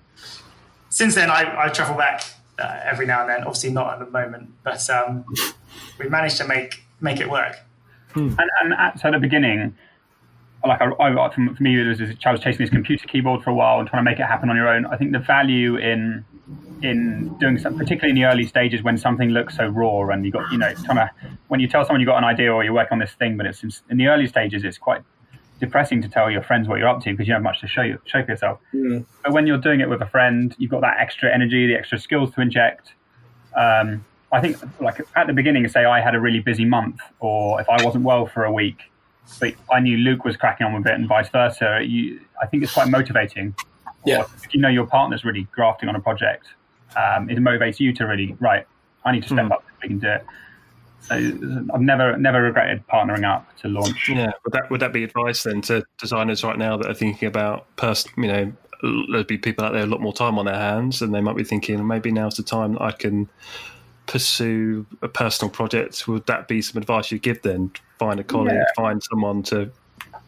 since 0.89 1.15
then, 1.15 1.29
I, 1.29 1.65
I 1.65 1.69
travel 1.69 1.95
back 1.95 2.23
uh, 2.59 2.81
every 2.83 3.05
now 3.05 3.21
and 3.21 3.29
then. 3.29 3.39
Obviously, 3.43 3.71
not 3.71 3.93
at 3.93 3.99
the 3.99 4.11
moment, 4.11 4.49
but 4.63 4.89
um, 4.89 5.23
we 5.97 6.09
managed 6.09 6.37
to 6.37 6.47
make 6.47 6.83
make 6.99 7.19
it 7.19 7.29
work. 7.29 7.55
And, 8.39 8.49
and 8.61 8.73
at, 8.73 8.99
so 8.99 9.09
at 9.09 9.11
the 9.11 9.19
beginning, 9.19 9.75
like 10.65 10.81
I, 10.81 10.91
I, 10.99 11.33
for 11.33 11.41
me, 11.59 11.79
it 11.79 11.87
was 11.87 12.01
I 12.25 12.31
was 12.31 12.41
chasing 12.41 12.59
this 12.59 12.69
computer 12.69 13.07
keyboard 13.07 13.43
for 13.43 13.51
a 13.51 13.53
while 13.53 13.79
and 13.79 13.87
trying 13.87 14.03
to 14.03 14.09
make 14.09 14.19
it 14.19 14.25
happen 14.25 14.49
on 14.49 14.55
your 14.55 14.67
own. 14.67 14.85
I 14.87 14.97
think 14.97 15.11
the 15.11 15.19
value 15.19 15.77
in 15.77 16.25
in 16.81 17.35
doing 17.39 17.57
something, 17.57 17.77
particularly 17.77 18.11
in 18.11 18.15
the 18.15 18.25
early 18.25 18.45
stages 18.45 18.83
when 18.83 18.97
something 18.97 19.29
looks 19.29 19.57
so 19.57 19.67
raw 19.67 20.07
and 20.09 20.25
you 20.25 20.31
got, 20.31 20.51
you 20.51 20.57
know, 20.57 20.67
it's 20.67 20.83
kind 20.83 20.99
of 20.99 21.09
when 21.47 21.59
you 21.59 21.67
tell 21.67 21.83
someone 21.83 21.99
you've 21.99 22.07
got 22.07 22.17
an 22.17 22.23
idea 22.23 22.53
or 22.53 22.63
you 22.63 22.71
work 22.73 22.91
on 22.91 22.99
this 22.99 23.13
thing, 23.13 23.35
but 23.35 23.45
it's 23.45 23.63
in, 23.63 23.71
in 23.89 23.97
the 23.97 24.07
early 24.07 24.27
stages, 24.27 24.63
it's 24.63 24.77
quite 24.77 25.01
depressing 25.59 26.01
to 26.03 26.09
tell 26.09 26.29
your 26.29 26.43
friends 26.43 26.67
what 26.67 26.77
you're 26.77 26.87
up 26.87 27.01
to 27.01 27.11
because 27.11 27.27
you 27.27 27.33
don't 27.33 27.43
have 27.43 27.51
much 27.51 27.61
to 27.61 27.67
show 27.67 27.81
you 27.81 27.99
show 28.05 28.23
for 28.23 28.31
yourself. 28.31 28.59
But 29.23 29.33
when 29.33 29.47
you're 29.47 29.57
doing 29.57 29.79
it 29.79 29.89
with 29.89 30.01
a 30.01 30.05
friend, 30.05 30.55
you've 30.59 30.71
got 30.71 30.81
that 30.81 30.97
extra 30.99 31.33
energy, 31.33 31.67
the 31.67 31.75
extra 31.75 31.99
skills 31.99 32.31
to 32.35 32.41
inject. 32.41 32.93
Um, 33.55 34.05
I 34.31 34.41
think, 34.41 34.57
like 34.81 34.99
at 35.15 35.27
the 35.27 35.33
beginning, 35.33 35.67
say 35.69 35.85
I 35.85 36.01
had 36.01 36.13
a 36.15 36.19
really 36.19 36.39
busy 36.39 36.65
month, 36.65 36.99
or 37.19 37.61
if 37.61 37.69
I 37.69 37.83
wasn't 37.83 38.03
well 38.03 38.25
for 38.27 38.43
a 38.43 38.51
week, 38.51 38.91
but 39.39 39.53
I 39.71 39.79
knew 39.79 39.97
Luke 39.97 40.25
was 40.25 40.35
cracking 40.35 40.67
on 40.67 40.73
with 40.73 40.85
it, 40.85 40.93
and 40.93 41.07
vice 41.07 41.29
versa. 41.29 41.81
You, 41.83 42.19
I 42.41 42.45
think 42.45 42.63
it's 42.63 42.73
quite 42.73 42.89
motivating. 42.89 43.55
Yeah. 44.05 44.21
Or 44.21 44.25
if 44.43 44.53
you 44.53 44.59
know 44.61 44.69
your 44.69 44.85
partner's 44.85 45.23
really 45.23 45.47
grafting 45.53 45.87
on 45.89 45.95
a 45.95 45.99
project, 45.99 46.47
um, 46.95 47.29
it 47.29 47.37
motivates 47.37 47.79
you 47.79 47.93
to 47.93 48.05
really 48.05 48.35
right. 48.39 48.65
I 49.05 49.11
need 49.13 49.23
to 49.23 49.29
step 49.29 49.45
Hmm. 49.45 49.51
up. 49.53 49.63
We 49.81 49.89
can 49.89 49.99
do 49.99 50.07
it. 50.09 50.25
So 50.99 51.15
I've 51.73 51.81
never 51.81 52.17
never 52.17 52.41
regretted 52.41 52.85
partnering 52.87 53.23
up 53.23 53.55
to 53.59 53.69
launch. 53.69 54.09
Yeah, 54.09 54.31
would 54.43 54.53
that 54.53 54.69
would 54.69 54.81
that 54.81 54.91
be 54.91 55.03
advice 55.05 55.43
then 55.43 55.61
to 55.63 55.85
designers 55.97 56.43
right 56.43 56.57
now 56.57 56.75
that 56.75 56.89
are 56.89 56.93
thinking 56.93 57.27
about 57.27 57.73
person? 57.77 58.11
You 58.17 58.27
know, 58.27 58.53
there'd 59.11 59.27
be 59.27 59.37
people 59.37 59.63
out 59.63 59.71
there 59.73 59.83
a 59.83 59.87
lot 59.87 60.01
more 60.01 60.11
time 60.11 60.37
on 60.37 60.45
their 60.45 60.55
hands, 60.55 61.01
and 61.01 61.13
they 61.13 61.21
might 61.21 61.37
be 61.37 61.45
thinking 61.45 61.85
maybe 61.87 62.11
now's 62.11 62.35
the 62.35 62.43
time 62.43 62.73
that 62.73 62.81
I 62.81 62.91
can 62.91 63.29
pursue 64.07 64.85
a 65.01 65.07
personal 65.07 65.51
project. 65.51 66.07
Would 66.07 66.25
that 66.25 66.47
be 66.47 66.61
some 66.61 66.81
advice 66.81 67.11
you 67.11 67.19
give 67.19 67.41
then? 67.43 67.71
Find 67.99 68.19
a 68.19 68.23
colleague, 68.23 68.53
Yeah. 68.55 68.63
find 68.75 69.01
someone 69.03 69.43
to. 69.43 69.71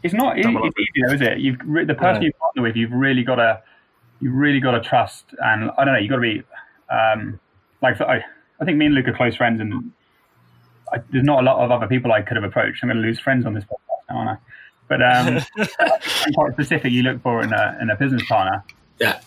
It's 0.03 0.13
not 0.13 0.37
easy, 0.37 0.49
it's 0.55 0.75
easy 0.79 1.01
though, 1.07 1.13
is 1.13 1.21
it? 1.21 1.39
You've 1.39 1.57
re- 1.65 1.85
the 1.85 1.95
person 1.95 2.21
Yeah. 2.21 2.27
you 2.27 2.33
partner 2.33 2.61
with, 2.63 2.75
you've 2.75 2.91
really 2.91 3.23
got 3.23 3.35
to, 3.35 3.61
you 4.21 4.31
really 4.31 4.59
got 4.59 4.71
to 4.71 4.81
trust, 4.81 5.25
and 5.43 5.71
I 5.77 5.83
don't 5.85 5.93
know, 5.93 5.99
You've 5.99 6.09
got 6.09 6.17
to 6.17 6.21
be, 6.21 6.43
um, 6.89 7.39
like 7.81 7.97
for, 7.97 8.07
I, 8.07 8.23
I 8.61 8.65
think 8.65 8.77
me 8.77 8.85
and 8.85 8.95
Luke 8.95 9.07
are 9.07 9.13
close 9.13 9.35
friends, 9.35 9.59
and 9.61 9.91
I, 10.91 10.99
there's 11.11 11.23
not 11.25 11.39
a 11.41 11.45
lot 11.45 11.63
of 11.63 11.71
other 11.71 11.87
people 11.87 12.11
I 12.11 12.21
could 12.21 12.35
have 12.37 12.43
approached. 12.43 12.83
I'm 12.83 12.89
going 12.89 13.01
to 13.01 13.07
lose 13.07 13.19
friends 13.19 13.45
on 13.45 13.53
this 13.53 13.63
podcast 13.63 14.09
now, 14.09 14.17
aren't 14.17 14.29
I? 14.31 14.37
But 14.87 15.01
um, 15.03 15.39
quite 16.33 16.53
specific. 16.53 16.91
You 16.91 17.03
look 17.03 17.21
for 17.21 17.43
in 17.43 17.53
a 17.53 17.77
in 17.79 17.89
a 17.91 17.95
business 17.95 18.23
partner. 18.27 18.63
Yeah. 18.99 19.19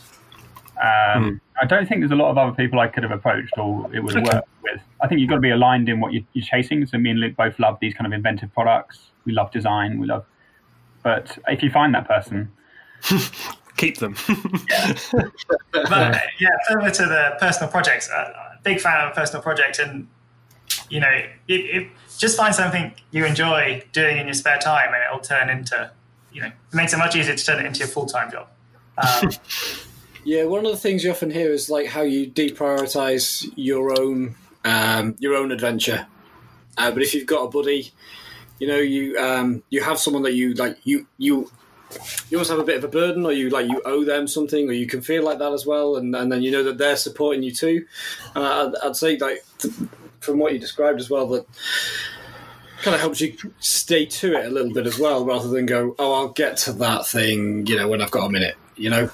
Um, 0.82 1.40
I 1.60 1.64
don't 1.64 1.88
think 1.88 2.00
there's 2.00 2.10
a 2.10 2.16
lot 2.16 2.30
of 2.30 2.38
other 2.38 2.52
people 2.52 2.80
I 2.80 2.88
could 2.88 3.04
have 3.04 3.12
approached 3.12 3.56
or 3.56 3.88
it 3.94 4.00
would 4.00 4.16
work 4.16 4.44
with. 4.62 4.80
I 5.00 5.06
think 5.06 5.20
you've 5.20 5.28
got 5.28 5.36
to 5.36 5.40
be 5.40 5.50
aligned 5.50 5.88
in 5.88 6.00
what 6.00 6.12
you're, 6.12 6.24
you're 6.32 6.44
chasing. 6.44 6.84
So 6.86 6.98
me 6.98 7.10
and 7.10 7.20
Luke 7.20 7.36
both 7.36 7.58
love 7.58 7.78
these 7.80 7.94
kind 7.94 8.06
of 8.06 8.12
inventive 8.12 8.52
products. 8.52 9.10
We 9.24 9.32
love 9.32 9.52
design. 9.52 10.00
We 10.00 10.06
love, 10.06 10.24
but 11.04 11.38
if 11.46 11.62
you 11.62 11.70
find 11.70 11.94
that 11.94 12.08
person, 12.08 12.50
Keep 13.76 13.98
them. 13.98 14.16
But 15.72 16.22
yeah, 16.38 16.48
further 16.68 16.90
to 16.90 17.02
the 17.06 17.36
personal 17.40 17.70
projects, 17.70 18.08
uh, 18.10 18.56
big 18.62 18.80
fan 18.80 19.06
of 19.06 19.12
a 19.12 19.14
personal 19.14 19.42
project, 19.42 19.78
and 19.78 20.06
you 20.88 21.00
know, 21.00 21.08
it, 21.48 21.54
it, 21.54 21.88
just 22.18 22.36
find 22.36 22.54
something 22.54 22.94
you 23.10 23.24
enjoy 23.24 23.82
doing 23.92 24.18
in 24.18 24.26
your 24.26 24.34
spare 24.34 24.58
time, 24.58 24.92
and 24.92 25.02
it'll 25.02 25.24
turn 25.24 25.48
into, 25.48 25.90
you 26.32 26.42
know, 26.42 26.48
it 26.48 26.74
makes 26.74 26.92
it 26.92 26.98
much 26.98 27.16
easier 27.16 27.34
to 27.34 27.44
turn 27.44 27.58
it 27.58 27.66
into 27.66 27.80
your 27.80 27.88
full 27.88 28.06
time 28.06 28.30
job. 28.30 28.48
Um, 28.98 29.30
Yeah, 30.24 30.44
one 30.44 30.64
of 30.64 30.70
the 30.70 30.78
things 30.78 31.02
you 31.02 31.10
often 31.10 31.30
hear 31.30 31.52
is 31.52 31.68
like 31.68 31.86
how 31.86 32.02
you 32.02 32.30
deprioritize 32.30 33.50
your 33.56 34.00
own 34.00 34.36
um, 34.64 35.16
your 35.18 35.34
own 35.34 35.50
adventure. 35.50 36.06
Uh, 36.78 36.90
but 36.92 37.02
if 37.02 37.12
you've 37.14 37.26
got 37.26 37.44
a 37.44 37.48
buddy, 37.48 37.92
you 38.58 38.68
know 38.68 38.78
you 38.78 39.18
um, 39.18 39.62
you 39.70 39.82
have 39.82 39.98
someone 39.98 40.22
that 40.22 40.34
you 40.34 40.54
like 40.54 40.78
you 40.84 41.06
you 41.18 41.50
you 42.30 42.38
almost 42.38 42.50
have 42.50 42.60
a 42.60 42.64
bit 42.64 42.76
of 42.76 42.84
a 42.84 42.88
burden, 42.88 43.26
or 43.26 43.32
you 43.32 43.50
like 43.50 43.68
you 43.68 43.82
owe 43.84 44.04
them 44.04 44.28
something, 44.28 44.68
or 44.68 44.72
you 44.72 44.86
can 44.86 45.02
feel 45.02 45.24
like 45.24 45.38
that 45.40 45.52
as 45.52 45.66
well, 45.66 45.96
and, 45.96 46.14
and 46.14 46.30
then 46.30 46.42
you 46.42 46.50
know 46.50 46.62
that 46.62 46.78
they're 46.78 46.96
supporting 46.96 47.42
you 47.42 47.52
too. 47.52 47.84
Uh, 48.36 48.72
I'd, 48.82 48.88
I'd 48.88 48.96
say 48.96 49.18
like 49.18 49.44
th- 49.58 49.74
from 50.20 50.38
what 50.38 50.52
you 50.52 50.58
described 50.60 51.00
as 51.00 51.10
well 51.10 51.26
that 51.28 51.46
kind 52.82 52.94
of 52.94 53.00
helps 53.00 53.20
you 53.20 53.36
stay 53.60 54.06
to 54.06 54.34
it 54.34 54.46
a 54.46 54.50
little 54.50 54.72
bit 54.72 54.86
as 54.86 54.98
well, 54.98 55.24
rather 55.24 55.48
than 55.48 55.66
go, 55.66 55.94
oh, 55.98 56.12
I'll 56.12 56.28
get 56.28 56.56
to 56.58 56.72
that 56.74 57.06
thing, 57.06 57.66
you 57.66 57.76
know, 57.76 57.88
when 57.88 58.00
I've 58.00 58.10
got 58.10 58.26
a 58.26 58.30
minute. 58.30 58.56
You 58.76 58.90
know, 58.90 59.10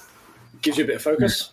gives 0.62 0.78
you 0.78 0.84
a 0.84 0.86
bit 0.86 0.96
of 0.96 1.02
focus. 1.02 1.52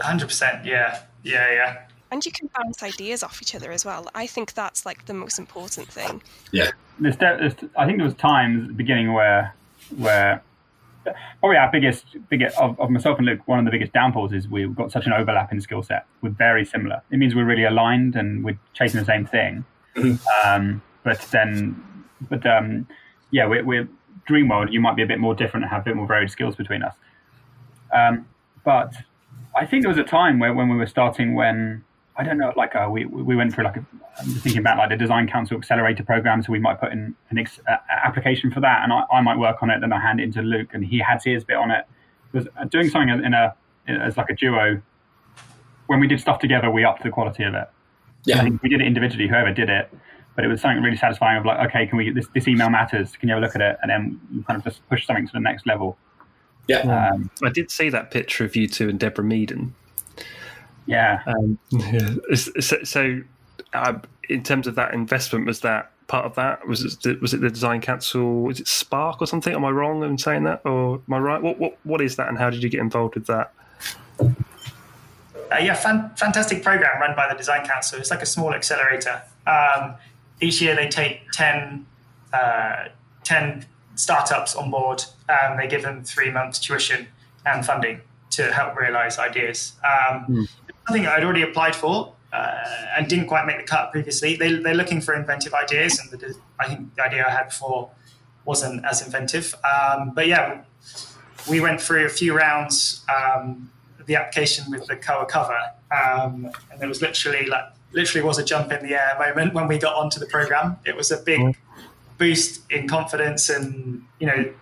Hundred 0.00 0.26
percent, 0.26 0.64
yeah, 0.64 1.02
yeah, 1.22 1.52
yeah. 1.52 1.82
And 2.10 2.24
you 2.24 2.32
can 2.32 2.48
bounce 2.56 2.82
ideas 2.82 3.22
off 3.22 3.40
each 3.42 3.54
other 3.54 3.72
as 3.72 3.84
well. 3.84 4.08
I 4.14 4.26
think 4.26 4.54
that's 4.54 4.86
like 4.86 5.06
the 5.06 5.14
most 5.14 5.38
important 5.38 5.88
thing. 5.88 6.22
Yeah. 6.52 6.70
there's, 6.98 7.16
there's, 7.16 7.54
I 7.76 7.86
think 7.86 7.98
there 7.98 8.06
was 8.06 8.14
times 8.14 8.62
at 8.62 8.68
the 8.68 8.74
beginning 8.74 9.12
where 9.12 9.54
where 9.96 10.42
probably 11.40 11.56
our 11.58 11.70
biggest 11.70 12.04
biggest 12.28 12.56
of, 12.58 12.78
of 12.80 12.90
myself 12.90 13.18
and 13.18 13.26
Luke, 13.26 13.40
one 13.46 13.58
of 13.58 13.64
the 13.64 13.70
biggest 13.70 13.92
downfalls 13.92 14.32
is 14.32 14.48
we've 14.48 14.74
got 14.74 14.92
such 14.92 15.06
an 15.06 15.12
overlap 15.12 15.52
in 15.52 15.60
skill 15.60 15.82
set. 15.82 16.06
We're 16.22 16.30
very 16.30 16.64
similar. 16.64 17.02
It 17.10 17.18
means 17.18 17.34
we're 17.34 17.44
really 17.44 17.64
aligned 17.64 18.16
and 18.16 18.44
we're 18.44 18.58
chasing 18.72 19.00
the 19.00 19.06
same 19.06 19.26
thing. 19.26 19.64
um, 20.44 20.82
but 21.02 21.20
then, 21.30 21.82
but 22.28 22.46
um, 22.46 22.86
yeah, 23.30 23.46
we're, 23.46 23.64
we're 23.64 23.88
dream 24.26 24.48
world. 24.48 24.72
You 24.72 24.80
might 24.80 24.96
be 24.96 25.02
a 25.02 25.06
bit 25.06 25.20
more 25.20 25.34
different 25.34 25.64
and 25.64 25.70
have 25.70 25.82
a 25.82 25.84
bit 25.84 25.96
more 25.96 26.06
varied 26.06 26.30
skills 26.30 26.56
between 26.56 26.82
us. 26.82 26.94
Um, 27.94 28.26
but 28.64 28.92
I 29.56 29.64
think 29.64 29.82
there 29.82 29.88
was 29.88 29.98
a 29.98 30.04
time 30.04 30.38
where 30.38 30.52
when 30.52 30.68
we 30.68 30.76
were 30.76 30.86
starting 30.86 31.34
when 31.34 31.84
I 32.16 32.22
don't 32.22 32.38
know, 32.38 32.52
like 32.56 32.74
uh, 32.76 32.88
we 32.90 33.04
we 33.06 33.34
went 33.36 33.54
through 33.54 33.64
like 33.64 33.76
a, 33.76 33.84
I'm 34.18 34.26
thinking 34.34 34.58
about 34.60 34.78
like 34.78 34.88
the 34.90 34.96
design 34.96 35.26
council 35.28 35.56
accelerator 35.56 36.04
program, 36.04 36.42
so 36.42 36.52
we 36.52 36.60
might 36.60 36.78
put 36.80 36.92
in 36.92 37.14
an 37.30 37.38
ex, 37.38 37.58
uh, 37.68 37.76
application 38.04 38.50
for 38.52 38.60
that, 38.60 38.82
and 38.84 38.92
I, 38.92 39.04
I 39.12 39.20
might 39.20 39.38
work 39.38 39.62
on 39.62 39.70
it, 39.70 39.80
then 39.80 39.92
I 39.92 40.00
hand 40.00 40.20
it 40.20 40.24
into 40.24 40.40
Luke, 40.42 40.70
and 40.74 40.84
he 40.84 40.98
had 40.98 41.20
his 41.24 41.44
bit 41.44 41.56
on 41.56 41.70
it. 41.70 41.84
Was 42.32 42.46
uh, 42.56 42.64
doing 42.64 42.88
something 42.88 43.08
in 43.24 43.34
a 43.34 43.54
as 43.88 44.16
like 44.16 44.30
a 44.30 44.34
duo. 44.34 44.80
When 45.86 46.00
we 46.00 46.06
did 46.06 46.20
stuff 46.20 46.38
together, 46.38 46.70
we 46.70 46.84
upped 46.84 47.02
the 47.02 47.10
quality 47.10 47.42
of 47.44 47.54
it. 47.54 47.58
I 47.58 47.68
Yeah. 48.24 48.42
think 48.42 48.62
we 48.62 48.68
did 48.68 48.80
it 48.80 48.86
individually, 48.86 49.28
whoever 49.28 49.52
did 49.52 49.68
it, 49.68 49.92
but 50.34 50.44
it 50.44 50.48
was 50.48 50.60
something 50.60 50.82
really 50.82 50.96
satisfying. 50.96 51.36
Of 51.38 51.44
like, 51.44 51.68
okay, 51.68 51.86
can 51.86 51.98
we 51.98 52.10
this 52.10 52.28
this 52.34 52.48
email 52.48 52.70
matters? 52.70 53.16
Can 53.16 53.28
you 53.28 53.34
have 53.34 53.42
a 53.42 53.46
look 53.46 53.54
at 53.54 53.60
it? 53.60 53.76
And 53.82 53.90
then 53.90 54.44
kind 54.46 54.56
of 54.56 54.64
just 54.64 54.88
push 54.88 55.06
something 55.06 55.26
to 55.26 55.32
the 55.32 55.40
next 55.40 55.66
level. 55.66 55.98
Yeah. 56.66 57.10
Um, 57.12 57.30
I 57.42 57.50
did 57.50 57.70
see 57.70 57.90
that 57.90 58.10
picture 58.10 58.44
of 58.44 58.56
you 58.56 58.68
two 58.68 58.88
and 58.88 58.98
Deborah 58.98 59.24
Meaden. 59.24 59.70
yeah, 60.86 61.22
Um, 61.26 61.58
yeah. 61.70 62.14
So, 62.34 62.82
so 62.84 63.20
uh, 63.72 63.98
in 64.28 64.42
terms 64.42 64.66
of 64.66 64.74
that 64.76 64.94
investment, 64.94 65.46
was 65.46 65.60
that 65.60 65.90
part 66.06 66.26
of 66.26 66.34
that? 66.36 66.66
Was 66.66 66.98
it 67.04 67.20
was 67.20 67.34
it 67.34 67.40
the 67.40 67.50
design 67.50 67.80
council? 67.80 68.42
Was 68.42 68.60
it 68.60 68.68
Spark 68.68 69.20
or 69.20 69.26
something? 69.26 69.54
Am 69.54 69.64
I 69.64 69.70
wrong 69.70 70.02
in 70.02 70.18
saying 70.18 70.44
that, 70.44 70.62
or 70.64 71.00
am 71.06 71.14
I 71.14 71.18
right? 71.18 71.42
What 71.42 71.58
what 71.58 71.78
what 71.84 72.00
is 72.00 72.16
that, 72.16 72.28
and 72.28 72.38
how 72.38 72.50
did 72.50 72.62
you 72.62 72.68
get 72.68 72.80
involved 72.80 73.14
with 73.14 73.26
that? 73.26 73.52
Uh, 74.20 75.58
yeah, 75.60 75.74
fan, 75.74 76.10
fantastic 76.16 76.62
program 76.62 77.00
run 77.00 77.14
by 77.14 77.28
the 77.28 77.36
Design 77.36 77.64
Council. 77.66 77.98
It's 77.98 78.10
like 78.10 78.22
a 78.22 78.26
small 78.26 78.54
accelerator. 78.54 79.22
Um, 79.46 79.94
each 80.40 80.60
year 80.60 80.74
they 80.74 80.88
take 80.88 81.30
10, 81.32 81.86
uh, 82.32 82.88
10 83.24 83.66
startups 83.94 84.54
on 84.54 84.70
board. 84.70 85.04
Um, 85.28 85.56
they 85.56 85.66
give 85.66 85.82
them 85.82 86.04
three 86.04 86.30
months 86.30 86.58
tuition 86.58 87.08
and 87.46 87.64
funding 87.64 88.00
to 88.30 88.52
help 88.52 88.76
realize 88.76 89.18
ideas. 89.18 89.74
Um, 89.84 90.48
Something 90.86 91.06
I'd 91.06 91.24
already 91.24 91.42
applied 91.42 91.74
for 91.74 92.12
uh, 92.32 92.64
and 92.96 93.08
didn't 93.08 93.26
quite 93.26 93.46
make 93.46 93.56
the 93.58 93.64
cut 93.64 93.90
previously. 93.92 94.36
They, 94.36 94.54
they're 94.56 94.74
looking 94.74 95.00
for 95.00 95.14
inventive 95.14 95.54
ideas, 95.54 95.98
and 95.98 96.10
the, 96.10 96.34
I 96.58 96.68
think 96.68 96.94
the 96.94 97.02
idea 97.02 97.26
I 97.26 97.30
had 97.30 97.44
before 97.48 97.90
wasn't 98.44 98.84
as 98.84 99.04
inventive. 99.04 99.54
Um, 99.64 100.12
but 100.14 100.26
yeah, 100.26 100.62
we 101.48 101.60
went 101.60 101.80
through 101.80 102.04
a 102.06 102.10
few 102.10 102.36
rounds. 102.36 103.04
Um, 103.08 103.70
the 104.06 104.16
application 104.16 104.70
with 104.70 104.86
the 104.86 104.96
Koa 104.96 105.24
cover, 105.24 105.58
um, 105.90 106.50
and 106.70 106.78
there 106.78 106.88
was 106.88 107.00
literally 107.00 107.46
like 107.46 107.64
literally 107.92 108.26
was 108.26 108.38
a 108.38 108.44
jump 108.44 108.70
in 108.72 108.82
the 108.86 108.94
air 108.94 109.16
moment 109.18 109.54
when 109.54 109.66
we 109.66 109.78
got 109.78 109.94
onto 109.94 110.20
the 110.20 110.26
program. 110.26 110.76
It 110.84 110.94
was 110.94 111.10
a 111.10 111.16
big 111.16 111.56
boost 112.18 112.62
in 112.70 112.88
confidence, 112.88 113.48
and 113.48 114.04
you 114.18 114.26
know, 114.26 114.52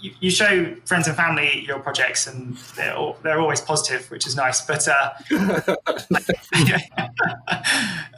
you, 0.00 0.12
you 0.20 0.30
show 0.30 0.74
friends 0.84 1.06
and 1.06 1.16
family 1.16 1.64
your 1.66 1.78
projects, 1.78 2.26
and 2.26 2.56
they're 2.76 2.94
all, 2.94 3.16
they're 3.22 3.40
always 3.40 3.60
positive, 3.60 4.10
which 4.10 4.26
is 4.26 4.36
nice. 4.36 4.60
But 4.60 4.86
uh, 4.88 5.12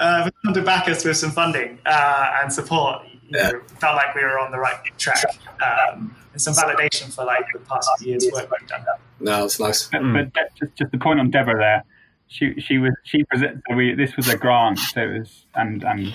uh, 0.00 0.22
we 0.24 0.30
come 0.44 0.54
to 0.54 0.62
back 0.62 0.88
us 0.88 1.04
with 1.04 1.16
some 1.16 1.30
funding 1.30 1.78
uh, 1.86 2.38
and 2.42 2.52
support. 2.52 3.02
You 3.28 3.38
know, 3.38 3.60
felt 3.80 3.96
like 3.96 4.14
we 4.14 4.22
were 4.22 4.38
on 4.38 4.50
the 4.50 4.58
right 4.58 4.76
track. 4.98 5.24
Um, 5.62 6.14
and 6.34 6.42
some 6.42 6.54
validation 6.54 7.14
for 7.14 7.24
like 7.24 7.46
the 7.52 7.60
past 7.60 7.88
few 7.98 8.10
years' 8.10 8.28
work 8.32 8.50
we've 8.50 8.68
done. 8.68 8.84
No, 9.20 9.42
that's 9.42 9.58
nice. 9.58 9.88
But, 9.88 10.02
but 10.12 10.32
De- 10.34 10.48
just, 10.58 10.76
just 10.76 10.92
the 10.92 10.98
point 10.98 11.20
on 11.20 11.30
Deborah 11.30 11.56
there, 11.56 11.84
she 12.26 12.60
she 12.60 12.78
was 12.78 12.92
she 13.04 13.24
presented. 13.24 13.62
We 13.74 13.94
this 13.94 14.16
was 14.16 14.28
a 14.28 14.36
grant, 14.36 14.78
so 14.78 15.00
it 15.00 15.18
was 15.20 15.46
and 15.54 15.84
and 15.84 16.14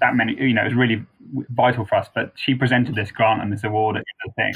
that 0.00 0.16
many. 0.16 0.34
You 0.34 0.54
know, 0.54 0.62
it 0.62 0.66
was 0.66 0.74
really 0.74 1.04
vital 1.50 1.84
for 1.84 1.96
us. 1.96 2.08
But 2.14 2.32
she 2.36 2.54
presented 2.54 2.94
this 2.94 3.10
grant 3.10 3.42
and 3.42 3.52
this 3.52 3.64
award 3.64 3.96
at 3.96 4.04
the 4.24 4.32
thing, 4.32 4.54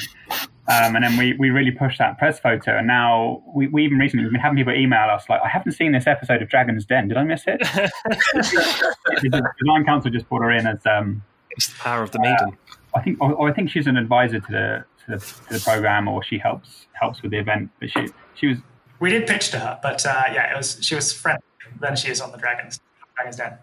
um, 0.69 0.97
and 0.97 1.05
then 1.05 1.17
we, 1.17 1.35
we 1.35 1.51
really 1.51 1.71
pushed 1.71 1.99
that 1.99 2.19
press 2.19 2.41
photo. 2.41 2.77
And 2.77 2.87
now 2.87 3.43
we, 3.55 3.69
we 3.69 3.85
even 3.85 3.99
recently 3.99 4.25
we've 4.25 4.33
been 4.33 4.41
having 4.41 4.57
people 4.57 4.75
email 4.75 5.09
us 5.09 5.29
like, 5.29 5.41
I 5.43 5.49
haven't 5.49 5.73
seen 5.73 5.93
this 5.93 6.07
episode 6.07 6.43
of 6.43 6.49
Dragon's 6.49 6.85
Den. 6.85 7.09
Did 7.09 7.17
I 7.17 7.23
miss 7.23 7.45
it? 7.47 7.61
the 8.35 9.53
design 9.59 9.85
council 9.85 10.11
just 10.11 10.29
brought 10.29 10.43
her 10.43 10.51
in 10.51 10.67
as 10.67 10.85
um, 10.87 11.23
it's 11.51 11.69
the 11.69 11.79
power 11.79 12.03
of 12.03 12.11
the 12.11 12.19
Meaden. 12.19 12.57
I 12.95 13.01
think, 13.03 13.21
or, 13.21 13.33
or 13.35 13.49
I 13.49 13.53
think 13.53 13.71
she's 13.71 13.87
an 13.87 13.97
advisor 13.97 14.41
to 14.41 14.53
the, 14.53 14.85
to 15.05 15.11
the 15.13 15.19
to 15.19 15.55
the 15.55 15.61
program, 15.61 16.09
or 16.09 16.25
she 16.25 16.39
helps 16.39 16.87
helps 16.93 17.23
with 17.23 17.31
the 17.31 17.39
event. 17.39 17.71
But 17.79 17.91
she 17.91 18.09
she 18.35 18.47
was 18.49 18.59
We 19.01 19.11
did 19.11 19.27
pitch 19.27 19.51
to 19.51 19.59
her, 19.59 19.79
but 19.83 20.05
uh, 20.05 20.25
yeah, 20.33 20.53
it 20.53 20.57
was 20.57 20.79
she 20.81 20.95
was 20.95 21.13
friendly 21.13 21.43
than 21.81 21.95
she 21.95 22.11
is 22.11 22.21
on 22.21 22.33
the 22.33 22.39
Dragons 22.39 22.81
Dragons 23.15 23.37
Den. 23.37 23.59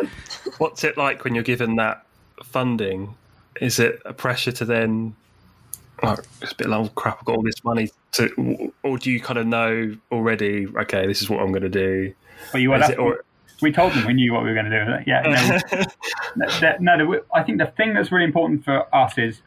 What's 0.58 0.84
it 0.84 0.96
like 0.96 1.24
when 1.24 1.34
you're 1.34 1.44
given 1.44 1.76
that 1.76 2.06
funding? 2.44 3.14
Is 3.60 3.78
it 3.78 4.00
a 4.04 4.12
pressure 4.12 4.52
to 4.52 4.64
then? 4.64 5.14
Oh, 6.02 6.16
it's 6.40 6.52
a 6.52 6.54
bit 6.54 6.68
like 6.68 6.78
oh, 6.80 6.88
crap. 6.94 7.18
I've 7.20 7.24
got 7.24 7.36
all 7.36 7.42
this 7.42 7.64
money 7.64 7.90
to, 8.12 8.72
or 8.84 8.98
do 8.98 9.10
you 9.10 9.20
kind 9.20 9.38
of 9.38 9.46
know 9.46 9.96
already? 10.12 10.66
Okay, 10.68 11.06
this 11.06 11.22
is 11.22 11.28
what 11.28 11.40
I'm 11.40 11.50
going 11.50 11.62
to 11.62 11.68
do. 11.68 12.14
But 12.52 12.60
you 12.60 12.70
were 12.70 12.76
it- 12.82 12.98
or- 12.98 13.24
we 13.60 13.72
told 13.72 13.92
them 13.92 14.06
we 14.06 14.12
knew 14.12 14.32
what 14.32 14.44
we 14.44 14.50
were 14.50 14.54
going 14.54 14.70
to 14.70 14.84
do. 14.84 15.10
Yeah, 15.10 15.22
no, 15.22 15.84
no, 16.36 16.46
the- 16.60 16.76
no, 16.78 16.96
the- 16.98 17.24
I 17.34 17.42
think 17.42 17.58
the 17.58 17.66
thing 17.66 17.94
that's 17.94 18.12
really 18.12 18.24
important 18.26 18.64
for 18.64 18.94
us 18.94 19.18
is 19.18 19.42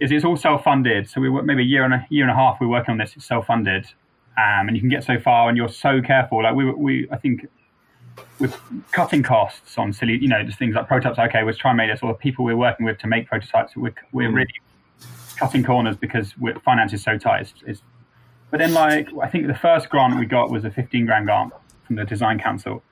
is 0.00 0.12
it's 0.12 0.24
all 0.24 0.36
self-funded. 0.36 1.08
So 1.08 1.20
we 1.20 1.28
were 1.28 1.42
maybe 1.42 1.62
a 1.62 1.66
year 1.66 1.84
and 1.84 1.94
a 1.94 2.06
year 2.10 2.22
and 2.22 2.30
a 2.30 2.36
half. 2.36 2.58
We're 2.60 2.68
working 2.68 2.92
on 2.92 2.98
this. 2.98 3.14
It's 3.16 3.26
self-funded, 3.26 3.86
um, 4.38 4.68
and 4.68 4.76
you 4.76 4.80
can 4.80 4.88
get 4.90 5.02
so 5.02 5.18
far, 5.18 5.48
and 5.48 5.56
you're 5.56 5.68
so 5.68 6.00
careful. 6.00 6.44
Like 6.44 6.54
we, 6.54 6.64
were- 6.64 6.76
we, 6.76 7.08
I 7.10 7.16
think, 7.16 7.48
with 8.38 8.56
cutting 8.92 9.22
costs 9.22 9.78
on 9.78 9.92
silly, 9.92 10.18
you 10.18 10.28
know, 10.28 10.42
just 10.42 10.58
things 10.58 10.74
like 10.74 10.86
prototypes. 10.86 11.18
Okay, 11.18 11.44
we're 11.44 11.52
trying 11.52 11.74
to 11.74 11.82
make 11.84 11.90
this, 11.90 12.00
or 12.02 12.12
the 12.12 12.18
people 12.18 12.44
we're 12.44 12.56
working 12.56 12.86
with 12.86 12.98
to 12.98 13.06
make 13.06 13.28
prototypes. 13.28 13.76
We're 13.76 13.94
we're 14.12 14.30
Mm. 14.30 14.34
really 14.34 14.60
cutting 15.36 15.64
corners 15.64 15.96
because 15.96 16.36
we're, 16.38 16.58
finance 16.60 16.92
is 16.92 17.02
so 17.02 17.18
tight. 17.18 17.40
It's, 17.42 17.54
it's, 17.66 17.82
but 18.50 18.58
then, 18.58 18.72
like, 18.72 19.08
I 19.20 19.28
think 19.28 19.48
the 19.48 19.54
first 19.54 19.88
grant 19.90 20.16
we 20.18 20.26
got 20.26 20.50
was 20.50 20.64
a 20.64 20.70
15 20.70 21.06
grand 21.06 21.26
grant 21.26 21.52
from 21.86 21.96
the 21.96 22.04
design 22.04 22.38
council 22.38 22.82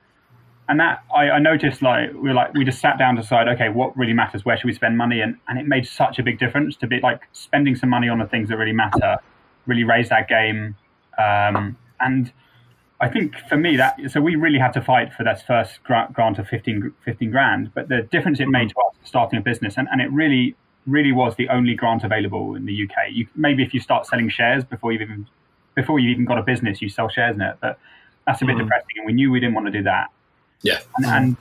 and 0.69 0.79
that 0.79 1.03
I, 1.13 1.31
I 1.31 1.39
noticed 1.39 1.81
like 1.81 2.13
we 2.13 2.29
were 2.29 2.33
like 2.33 2.53
we 2.53 2.63
just 2.63 2.79
sat 2.79 2.97
down 2.97 3.15
to 3.15 3.21
decide 3.21 3.47
okay 3.49 3.69
what 3.69 3.95
really 3.97 4.13
matters 4.13 4.45
where 4.45 4.57
should 4.57 4.67
we 4.67 4.73
spend 4.73 4.97
money 4.97 5.21
and, 5.21 5.35
and 5.47 5.59
it 5.59 5.67
made 5.67 5.85
such 5.87 6.19
a 6.19 6.23
big 6.23 6.39
difference 6.39 6.75
to 6.77 6.87
be 6.87 6.99
like 7.01 7.21
spending 7.33 7.75
some 7.75 7.89
money 7.89 8.07
on 8.07 8.19
the 8.19 8.25
things 8.25 8.49
that 8.49 8.57
really 8.57 8.71
matter 8.73 9.17
really 9.65 9.83
raise 9.83 10.09
that 10.09 10.27
game 10.27 10.75
um, 11.17 11.77
and 11.99 12.31
I 13.03 13.09
think 13.09 13.35
for 13.49 13.57
me 13.57 13.75
that 13.77 13.99
so 14.09 14.21
we 14.21 14.35
really 14.35 14.59
had 14.59 14.73
to 14.73 14.81
fight 14.81 15.13
for 15.13 15.23
that 15.23 15.45
first 15.45 15.83
grant, 15.83 16.13
grant 16.13 16.39
of 16.39 16.47
15, 16.47 16.93
15 17.05 17.31
grand 17.31 17.73
but 17.73 17.89
the 17.89 18.01
difference 18.03 18.39
it 18.39 18.47
made 18.47 18.69
to 18.69 18.75
us 18.87 18.95
starting 19.03 19.37
a 19.39 19.41
business 19.41 19.77
and, 19.77 19.87
and 19.91 20.01
it 20.01 20.11
really 20.11 20.55
really 20.87 21.11
was 21.11 21.35
the 21.35 21.47
only 21.49 21.75
grant 21.75 22.03
available 22.03 22.55
in 22.55 22.65
the 22.65 22.83
UK 22.83 22.95
you 23.11 23.27
maybe 23.35 23.63
if 23.63 23.73
you 23.73 23.79
start 23.79 24.05
selling 24.05 24.29
shares 24.29 24.63
before 24.63 24.91
you've 24.91 25.01
even 25.01 25.27
before 25.75 25.99
you've 25.99 26.11
even 26.11 26.25
got 26.25 26.37
a 26.37 26.43
business 26.43 26.81
you 26.81 26.89
sell 26.89 27.09
shares 27.09 27.35
in 27.35 27.41
it 27.41 27.55
but 27.61 27.77
that's 28.25 28.41
a 28.41 28.45
bit 28.45 28.55
Mhm. 28.55 28.59
depressing 28.63 28.95
and 28.97 29.05
we 29.05 29.13
knew 29.13 29.31
we 29.31 29.39
didn't 29.39 29.55
want 29.55 29.65
to 29.67 29.71
do 29.71 29.83
that 29.83 30.07
Yeah. 30.61 30.79
and, 30.97 31.05
and 31.05 31.37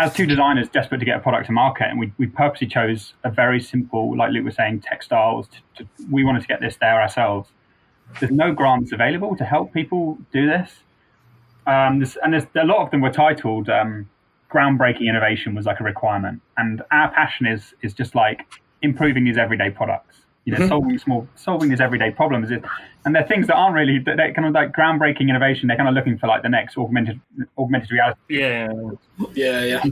as 0.00 0.12
two 0.12 0.26
designers 0.26 0.68
desperate 0.68 0.98
to 0.98 1.04
get 1.04 1.16
a 1.16 1.20
product 1.20 1.46
to 1.46 1.52
market, 1.52 1.86
and 1.88 2.00
we, 2.00 2.12
we 2.18 2.26
purposely 2.26 2.66
chose 2.66 3.14
a 3.22 3.30
very 3.30 3.60
simple, 3.60 4.16
like 4.16 4.32
Luke 4.32 4.44
was 4.44 4.56
saying, 4.56 4.80
textiles. 4.80 5.46
To, 5.76 5.84
to, 5.84 5.88
we 6.10 6.24
wanted 6.24 6.42
to 6.42 6.48
get 6.48 6.60
this 6.60 6.74
there 6.80 7.00
ourselves. 7.00 7.48
There's 8.18 8.32
no 8.32 8.50
grants 8.52 8.90
available 8.90 9.36
to 9.36 9.44
help 9.44 9.72
people 9.72 10.18
do 10.32 10.48
this. 10.48 10.72
Um, 11.66 11.98
there's, 11.98 12.16
and 12.16 12.32
there's 12.32 12.46
a 12.56 12.64
lot 12.64 12.78
of 12.84 12.90
them 12.90 13.00
were 13.00 13.10
titled 13.10 13.68
um, 13.68 14.08
"groundbreaking 14.52 15.08
innovation" 15.08 15.54
was 15.54 15.66
like 15.66 15.80
a 15.80 15.84
requirement, 15.84 16.40
and 16.56 16.82
our 16.90 17.10
passion 17.10 17.46
is 17.46 17.74
is 17.82 17.92
just 17.94 18.14
like 18.14 18.42
improving 18.82 19.24
these 19.24 19.38
everyday 19.38 19.70
products. 19.70 20.20
You 20.44 20.52
know, 20.52 20.58
Mhm. 20.58 20.68
solving 20.68 20.98
small, 20.98 21.26
solving 21.36 21.70
these 21.70 21.80
everyday 21.80 22.10
problems, 22.10 22.50
is, 22.50 22.60
and 23.06 23.14
they're 23.14 23.22
things 23.22 23.46
that 23.46 23.54
aren't 23.54 23.74
really 23.74 23.98
they're 23.98 24.32
kind 24.34 24.46
of 24.46 24.52
like 24.52 24.72
groundbreaking 24.72 25.30
innovation. 25.30 25.68
They're 25.68 25.76
kind 25.78 25.88
of 25.88 25.94
looking 25.94 26.18
for 26.18 26.26
like 26.26 26.42
the 26.42 26.50
next 26.50 26.76
augmented 26.76 27.18
augmented 27.56 27.90
reality 27.90 28.18
Yeah, 28.28 28.70
Yeah, 29.34 29.64
yeah. 29.64 29.82
so 29.82 29.90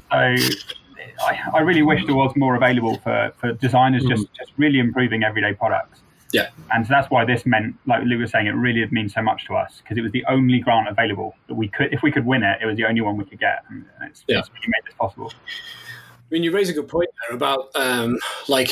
I, 1.26 1.38
I 1.54 1.60
really 1.60 1.82
wish 1.82 2.04
there 2.06 2.14
was 2.14 2.32
more 2.36 2.54
available 2.54 2.98
for, 2.98 3.32
for 3.38 3.52
designers 3.54 4.04
just, 4.04 4.26
just 4.34 4.52
really 4.56 4.78
improving 4.78 5.24
everyday 5.24 5.52
products. 5.54 6.02
Yeah. 6.32 6.48
And 6.72 6.86
so 6.86 6.90
that's 6.94 7.10
why 7.10 7.24
this 7.24 7.44
meant, 7.44 7.76
like 7.86 8.02
Lou 8.04 8.18
was 8.18 8.30
saying, 8.30 8.46
it 8.46 8.52
really 8.52 8.80
did 8.80 8.90
mean 8.92 9.08
so 9.08 9.22
much 9.22 9.46
to 9.46 9.54
us 9.54 9.80
because 9.82 9.98
it 9.98 10.00
was 10.00 10.12
the 10.12 10.24
only 10.28 10.58
grant 10.60 10.88
available 10.88 11.36
that 11.48 11.54
we 11.54 11.68
could, 11.68 11.92
if 11.92 12.02
we 12.02 12.10
could 12.10 12.24
win 12.24 12.42
it, 12.42 12.58
it 12.62 12.66
was 12.66 12.76
the 12.76 12.84
only 12.86 13.00
one 13.02 13.16
we 13.16 13.24
could 13.24 13.38
get. 13.38 13.64
And 13.68 13.84
it's, 14.02 14.24
Yeah. 14.26 14.38
it's 14.38 14.48
really 14.50 14.68
made 14.68 14.84
this 14.86 14.94
possible. 14.98 15.32
I 15.36 16.34
mean, 16.34 16.44
you 16.44 16.50
raise 16.50 16.70
a 16.70 16.72
good 16.72 16.88
point 16.88 17.10
there 17.28 17.36
about 17.36 17.68
um, 17.76 18.18
like 18.48 18.68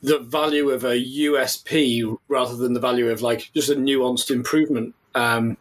the 0.00 0.20
value 0.20 0.70
of 0.70 0.84
a 0.84 0.94
USP 0.94 2.16
rather 2.28 2.54
than 2.54 2.72
the 2.72 2.78
value 2.78 3.10
of 3.10 3.20
like 3.20 3.50
just 3.52 3.68
a 3.68 3.74
nuanced 3.74 4.30
improvement 4.30 4.94
um, 5.16 5.56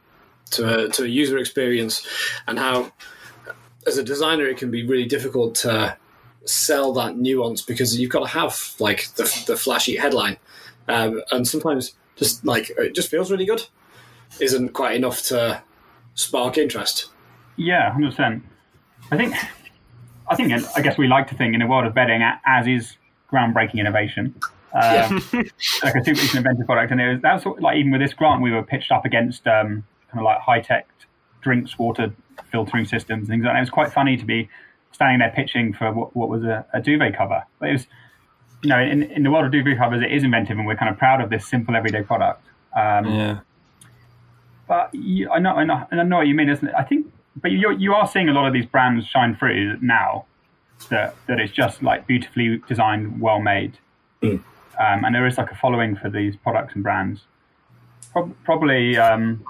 to 0.52 0.86
a, 0.86 0.90
to 0.90 1.06
a 1.06 1.08
user 1.08 1.40
experience, 1.40 2.08
and 2.48 2.60
how 2.60 2.92
as 3.88 3.98
a 3.98 4.04
designer 4.04 4.46
it 4.46 4.58
can 4.58 4.70
be 4.70 4.86
really 4.86 5.08
difficult 5.08 5.56
to 5.56 5.98
sell 6.46 6.94
that 6.94 7.18
nuance 7.18 7.64
because 7.64 8.00
you've 8.00 8.12
got 8.12 8.20
to 8.20 8.28
have 8.28 8.76
like 8.78 9.08
the, 9.16 9.44
the 9.48 9.58
flashy 9.58 9.96
headline, 9.96 10.38
um, 10.90 11.22
and 11.32 11.48
sometimes 11.48 11.94
just 12.16 12.46
like 12.46 12.70
it 12.72 12.94
just 12.94 13.10
feels 13.10 13.32
really 13.32 13.46
good 13.46 13.66
isn't 14.40 14.70
quite 14.70 14.96
enough 14.96 15.22
to 15.24 15.62
spark 16.16 16.58
interest. 16.58 17.10
Yeah, 17.56 17.92
hundred 17.92 18.12
percent. 18.12 18.44
I 19.12 19.18
think, 19.18 19.36
I 20.30 20.36
think, 20.36 20.54
I 20.78 20.82
guess 20.82 20.98
we 20.98 21.08
like 21.08 21.28
to 21.30 21.36
think 21.36 21.56
in 21.56 21.62
a 21.62 21.68
world 21.68 21.86
of 21.86 21.96
betting, 21.96 22.22
as 22.46 22.68
is 22.68 22.96
groundbreaking 23.32 23.80
innovation. 23.80 24.36
Um, 24.74 25.24
like 25.84 25.96
a 25.96 26.04
super 26.04 26.38
inventive 26.38 26.66
product, 26.66 26.92
and 26.92 27.02
it 27.02 27.14
was 27.14 27.22
that's 27.22 27.46
what, 27.46 27.62
like 27.62 27.78
even 27.78 27.92
with 27.92 28.02
this 28.02 28.14
grant, 28.14 28.42
we 28.42 28.52
were 28.52 28.64
pitched 28.64 28.92
up 28.92 29.06
against 29.06 29.48
um, 29.48 29.84
kind 30.12 30.20
of 30.20 30.24
like 30.24 30.40
high 30.40 30.62
tech 30.62 30.88
drinks 31.42 31.80
water 31.80 32.14
filtering 32.52 32.86
systems 32.86 33.22
and 33.22 33.28
things 33.30 33.44
like 33.44 33.54
that. 33.54 33.58
It 33.58 33.62
was 33.62 33.70
quite 33.70 33.92
funny 33.92 34.18
to 34.18 34.26
be 34.26 34.50
standing 34.92 35.20
there 35.20 35.32
pitching 35.32 35.74
for 35.74 35.92
what, 35.92 36.16
what 36.16 36.30
was 36.30 36.44
a, 36.44 36.66
a 36.74 36.82
duvet 36.82 37.18
cover. 37.18 37.44
But 37.60 37.70
it 37.70 37.74
was, 37.74 37.88
you 38.62 38.70
know, 38.70 38.80
in, 38.80 39.04
in 39.04 39.24
the 39.24 39.32
world 39.32 39.46
of 39.46 39.52
duvet 39.52 39.78
covers, 39.78 40.02
it 40.04 40.12
is 40.12 40.24
inventive, 40.24 40.58
and 40.58 40.68
we're 40.68 40.76
kind 40.76 40.92
of 40.92 40.98
proud 40.98 41.22
of 41.22 41.30
this 41.30 41.48
simple 41.48 41.76
everyday 41.76 42.04
product. 42.04 42.44
Um, 42.76 43.06
yeah. 43.06 43.40
but 44.68 44.94
you, 44.94 45.30
I 45.32 45.40
know, 45.40 45.56
I 45.56 45.64
know, 45.64 45.88
I 45.92 46.04
know 46.04 46.18
what 46.18 46.28
you 46.28 46.36
mean, 46.36 46.50
isn't 46.50 46.68
it? 46.68 46.76
I 46.78 46.84
think, 46.84 47.12
but 47.42 47.52
you 47.52 47.72
you 47.72 47.94
are 47.94 48.08
seeing 48.08 48.30
a 48.30 48.34
lot 48.34 48.46
of 48.48 48.54
these 48.54 48.66
brands 48.66 49.06
shine 49.08 49.36
through 49.36 49.78
now. 49.82 50.26
That 50.90 51.16
that 51.28 51.40
it's 51.40 51.52
just 51.52 51.84
like 51.84 52.08
beautifully 52.08 52.62
designed, 52.68 53.20
well 53.20 53.40
made, 53.40 53.78
Mm. 54.22 54.42
um, 54.80 55.04
and 55.06 55.14
there 55.16 55.28
is 55.28 55.38
like 55.38 55.52
a 55.52 55.56
following 55.56 55.96
for 55.96 56.10
these 56.10 56.36
products 56.38 56.74
and 56.74 56.84
brands. 56.84 57.22
Prob- 58.14 58.34
probably, 58.44 58.98
um, 58.98 59.44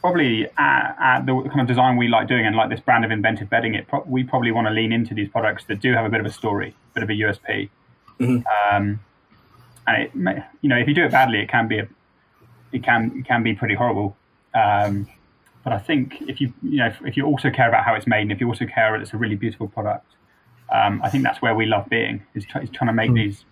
probably 0.00 0.46
at, 0.56 0.96
at 1.00 1.26
the 1.26 1.42
kind 1.48 1.60
of 1.60 1.66
design 1.66 1.96
we 1.96 2.08
like 2.08 2.28
doing, 2.28 2.46
and 2.46 2.54
like 2.56 2.70
this 2.70 2.80
brand 2.80 3.04
of 3.04 3.10
inventive 3.10 3.50
bedding, 3.50 3.74
it 3.74 3.88
pro- 3.88 4.04
we 4.06 4.22
probably 4.22 4.50
want 4.52 4.66
to 4.68 4.72
lean 4.72 4.92
into 4.92 5.14
these 5.14 5.28
products 5.28 5.64
that 5.64 5.80
do 5.80 5.92
have 5.94 6.04
a 6.04 6.08
bit 6.08 6.20
of 6.20 6.26
a 6.26 6.32
story, 6.32 6.74
a 6.92 6.94
bit 6.94 7.02
of 7.02 7.10
a 7.10 7.12
USP. 7.14 7.68
Mhm. 8.20 8.44
Um, 8.72 9.00
and 9.86 10.02
it, 10.02 10.14
may- 10.14 10.44
you 10.62 10.68
know, 10.68 10.78
if 10.78 10.88
you 10.88 10.94
do 10.94 11.04
it 11.04 11.10
badly, 11.10 11.40
it 11.40 11.48
can 11.48 11.68
be 11.68 11.78
a 11.78 11.88
it 12.72 12.82
can 12.82 13.12
it 13.18 13.26
can 13.26 13.42
be 13.42 13.54
pretty 13.54 13.74
horrible. 13.74 14.16
Um, 14.54 15.06
but 15.62 15.72
I 15.72 15.78
think 15.78 16.22
if 16.22 16.40
you 16.40 16.52
you 16.62 16.78
know 16.78 16.86
if, 16.86 16.96
if 17.04 17.16
you 17.16 17.24
also 17.26 17.50
care 17.50 17.68
about 17.68 17.84
how 17.84 17.94
it's 17.94 18.06
made, 18.06 18.22
and 18.22 18.32
if 18.32 18.40
you 18.40 18.48
also 18.48 18.66
care 18.66 18.92
that 18.92 19.00
it's 19.02 19.14
a 19.14 19.16
really 19.16 19.36
beautiful 19.36 19.68
product, 19.68 20.06
um, 20.72 21.00
I 21.02 21.10
think 21.10 21.24
that's 21.24 21.40
where 21.42 21.54
we 21.54 21.66
love 21.66 21.88
being 21.88 22.22
is, 22.34 22.44
try, 22.44 22.62
is 22.62 22.70
trying 22.70 22.88
to 22.88 22.92
make 22.92 23.12
these 23.12 23.44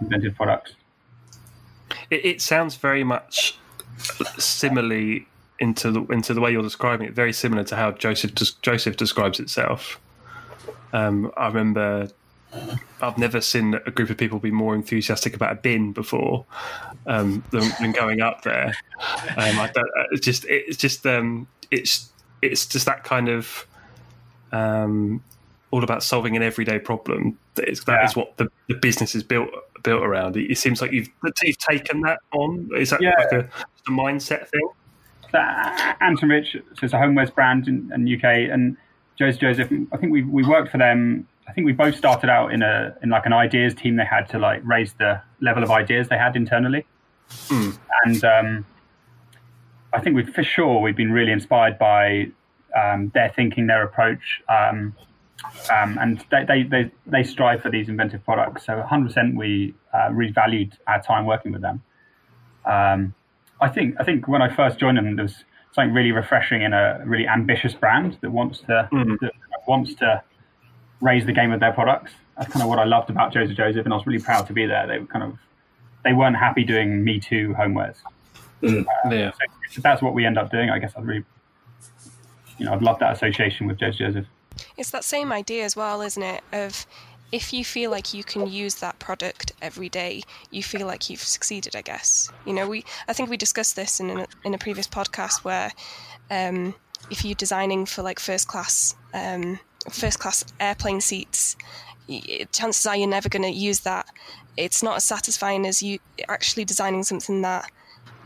inventive 0.00 0.34
products. 0.34 0.74
It, 2.10 2.24
it 2.24 2.40
sounds 2.42 2.76
very 2.76 3.04
much 3.04 3.58
similarly 4.38 5.26
into 5.60 5.90
the 5.90 6.02
into 6.06 6.34
the 6.34 6.40
way 6.40 6.50
you're 6.52 6.62
describing 6.62 7.06
it. 7.06 7.14
Very 7.14 7.32
similar 7.32 7.64
to 7.64 7.76
how 7.76 7.92
Joseph 7.92 8.32
Joseph 8.62 8.96
describes 8.96 9.38
itself. 9.40 10.00
Um, 10.92 11.32
I 11.36 11.46
remember 11.48 12.08
I've 13.00 13.18
never 13.18 13.40
seen 13.40 13.74
a 13.86 13.90
group 13.90 14.10
of 14.10 14.16
people 14.16 14.38
be 14.38 14.50
more 14.50 14.74
enthusiastic 14.74 15.34
about 15.34 15.52
a 15.52 15.56
bin 15.56 15.92
before 15.92 16.46
um, 17.06 17.44
than, 17.50 17.70
than 17.80 17.92
going 17.92 18.20
up 18.20 18.42
there. 18.42 18.74
Um, 19.36 19.58
I 19.58 19.70
don't, 19.74 19.88
uh, 19.98 20.04
it's 20.12 20.24
just 20.24 20.44
it's 20.46 20.76
just 20.76 21.06
um, 21.06 21.46
it's 21.70 22.10
it's 22.40 22.66
just 22.66 22.86
that 22.86 23.04
kind 23.04 23.28
of 23.28 23.66
um, 24.52 25.22
all 25.70 25.82
about 25.84 26.02
solving 26.02 26.36
an 26.36 26.42
everyday 26.42 26.78
problem. 26.78 27.38
That 27.56 27.68
is, 27.68 27.80
that 27.84 28.00
Yeah. 28.00 28.04
is 28.06 28.16
what 28.16 28.36
the, 28.36 28.48
the 28.68 28.74
business 28.76 29.14
is 29.14 29.22
built 29.22 29.50
built 29.82 30.02
around. 30.02 30.36
It, 30.36 30.50
it 30.50 30.58
seems 30.58 30.80
like 30.80 30.92
you've 30.92 31.08
you've 31.42 31.58
taken 31.58 32.00
that 32.02 32.20
on. 32.32 32.68
Is 32.76 32.90
that 32.90 33.02
Yeah. 33.02 33.14
like 33.18 33.32
a, 33.32 33.38
a 33.40 33.90
mindset 33.90 34.48
thing? 34.48 34.68
Uh, 35.32 35.94
Anton 36.00 36.28
Rich, 36.28 36.52
so 36.52 36.84
it's 36.84 36.92
a 36.92 36.96
homewares 36.96 37.34
brand 37.34 37.66
in, 37.66 37.90
in 37.92 38.14
UK, 38.14 38.24
and 38.52 38.76
Joseph 39.18 39.40
Joseph. 39.40 39.72
I 39.92 39.96
think 39.96 40.12
we 40.12 40.22
we 40.22 40.46
worked 40.46 40.70
for 40.70 40.78
them. 40.78 41.26
I 41.46 41.52
think 41.52 41.66
we 41.66 41.72
both 41.72 41.96
started 41.96 42.30
out 42.30 42.52
in 42.52 42.62
a 42.62 42.96
in 43.02 43.10
like 43.10 43.26
an 43.26 43.32
ideas 43.32 43.74
team. 43.74 43.96
They 43.96 44.04
had 44.04 44.28
to 44.30 44.38
like 44.38 44.62
raise 44.64 44.94
the 44.94 45.20
level 45.40 45.62
of 45.62 45.70
ideas 45.70 46.08
they 46.08 46.18
had 46.18 46.36
internally, 46.36 46.86
Hmm. 47.48 47.70
and 48.04 48.24
um, 48.24 48.66
I 49.92 50.00
think 50.00 50.16
we 50.16 50.24
for 50.24 50.42
sure 50.42 50.80
we've 50.80 50.96
been 50.96 51.12
really 51.12 51.32
inspired 51.32 51.78
by 51.78 52.28
um, 52.76 53.10
their 53.14 53.30
thinking, 53.30 53.66
their 53.66 53.82
approach. 53.82 54.42
Um, 54.48 54.94
um, 55.70 55.98
and 56.00 56.24
they, 56.30 56.44
they, 56.44 56.62
they, 56.62 56.90
they, 57.06 57.22
strive 57.22 57.60
for 57.60 57.70
these 57.70 57.88
inventive 57.90 58.24
products. 58.24 58.64
So 58.64 58.82
100% 58.82 59.36
we 59.36 59.74
uh, 59.92 60.10
really 60.10 60.32
valued 60.32 60.78
our 60.86 61.02
time 61.02 61.26
working 61.26 61.52
with 61.52 61.60
them. 61.60 61.82
Um, 62.64 63.14
I 63.60 63.68
think 63.68 63.96
I 64.00 64.04
think 64.04 64.26
when 64.26 64.42
I 64.42 64.54
first 64.54 64.78
joined 64.78 64.96
them, 64.96 65.16
there 65.16 65.24
was 65.24 65.44
something 65.72 65.92
really 65.92 66.12
refreshing 66.12 66.62
in 66.62 66.72
a 66.72 67.02
really 67.04 67.28
ambitious 67.28 67.74
brand 67.74 68.18
that 68.22 68.30
wants 68.30 68.60
to 68.60 68.88
mm. 68.90 69.18
that 69.20 69.32
wants 69.66 69.94
to 69.96 70.22
raise 71.00 71.24
the 71.26 71.32
game 71.32 71.52
of 71.52 71.60
their 71.60 71.72
products. 71.72 72.12
That's 72.36 72.52
kind 72.52 72.62
of 72.62 72.68
what 72.68 72.78
I 72.78 72.84
loved 72.84 73.10
about 73.10 73.32
Joseph 73.32 73.56
Joseph, 73.56 73.84
and 73.84 73.92
I 73.92 73.96
was 73.96 74.06
really 74.06 74.22
proud 74.22 74.46
to 74.48 74.52
be 74.52 74.66
there. 74.66 74.86
They 74.86 74.98
were 74.98 75.06
kind 75.06 75.24
of 75.24 75.38
they 76.04 76.12
weren't 76.12 76.36
happy 76.36 76.64
doing 76.64 77.04
Me 77.04 77.20
Too 77.20 77.54
homewares. 77.58 77.96
Mm. 78.62 78.84
Uh, 79.04 79.10
yeah. 79.10 79.32
So 79.70 79.80
that's 79.80 80.02
what 80.02 80.14
we 80.14 80.24
end 80.24 80.38
up 80.38 80.50
doing. 80.50 80.70
I 80.70 80.78
guess 80.78 80.92
I'd 80.96 81.04
really, 81.04 81.24
you 82.58 82.66
know, 82.66 82.72
I'd 82.72 82.82
love 82.82 82.98
that 83.00 83.12
association 83.12 83.66
with 83.66 83.78
Joseph 83.78 83.98
Joseph. 83.98 84.26
It's 84.76 84.90
that 84.90 85.04
same 85.04 85.32
idea 85.32 85.64
as 85.64 85.76
well, 85.76 86.00
isn't 86.00 86.22
it? 86.22 86.42
Of 86.52 86.86
if 87.32 87.52
you 87.52 87.64
feel 87.64 87.90
like 87.90 88.14
you 88.14 88.22
can 88.22 88.46
use 88.46 88.76
that 88.76 88.98
product 88.98 89.52
every 89.60 89.88
day, 89.88 90.22
you 90.50 90.62
feel 90.62 90.86
like 90.86 91.10
you've 91.10 91.22
succeeded. 91.22 91.74
I 91.76 91.82
guess 91.82 92.30
you 92.46 92.52
know 92.52 92.68
we. 92.68 92.84
I 93.08 93.12
think 93.12 93.30
we 93.30 93.36
discussed 93.36 93.76
this 93.76 94.00
in 94.00 94.10
a, 94.10 94.26
in 94.44 94.54
a 94.54 94.58
previous 94.58 94.88
podcast 94.88 95.44
where 95.44 95.72
um, 96.30 96.74
if 97.10 97.24
you're 97.24 97.34
designing 97.34 97.86
for 97.86 98.02
like 98.02 98.18
first 98.18 98.48
class 98.48 98.94
um, 99.12 99.58
first 99.90 100.18
class 100.18 100.44
airplane 100.60 101.00
seats, 101.00 101.56
chances 102.52 102.86
are 102.86 102.96
you're 102.96 103.08
never 103.08 103.28
going 103.28 103.42
to 103.42 103.50
use 103.50 103.80
that. 103.80 104.06
It's 104.56 104.82
not 104.82 104.96
as 104.96 105.04
satisfying 105.04 105.66
as 105.66 105.82
you 105.82 105.98
actually 106.28 106.64
designing 106.64 107.02
something 107.02 107.42
that 107.42 107.70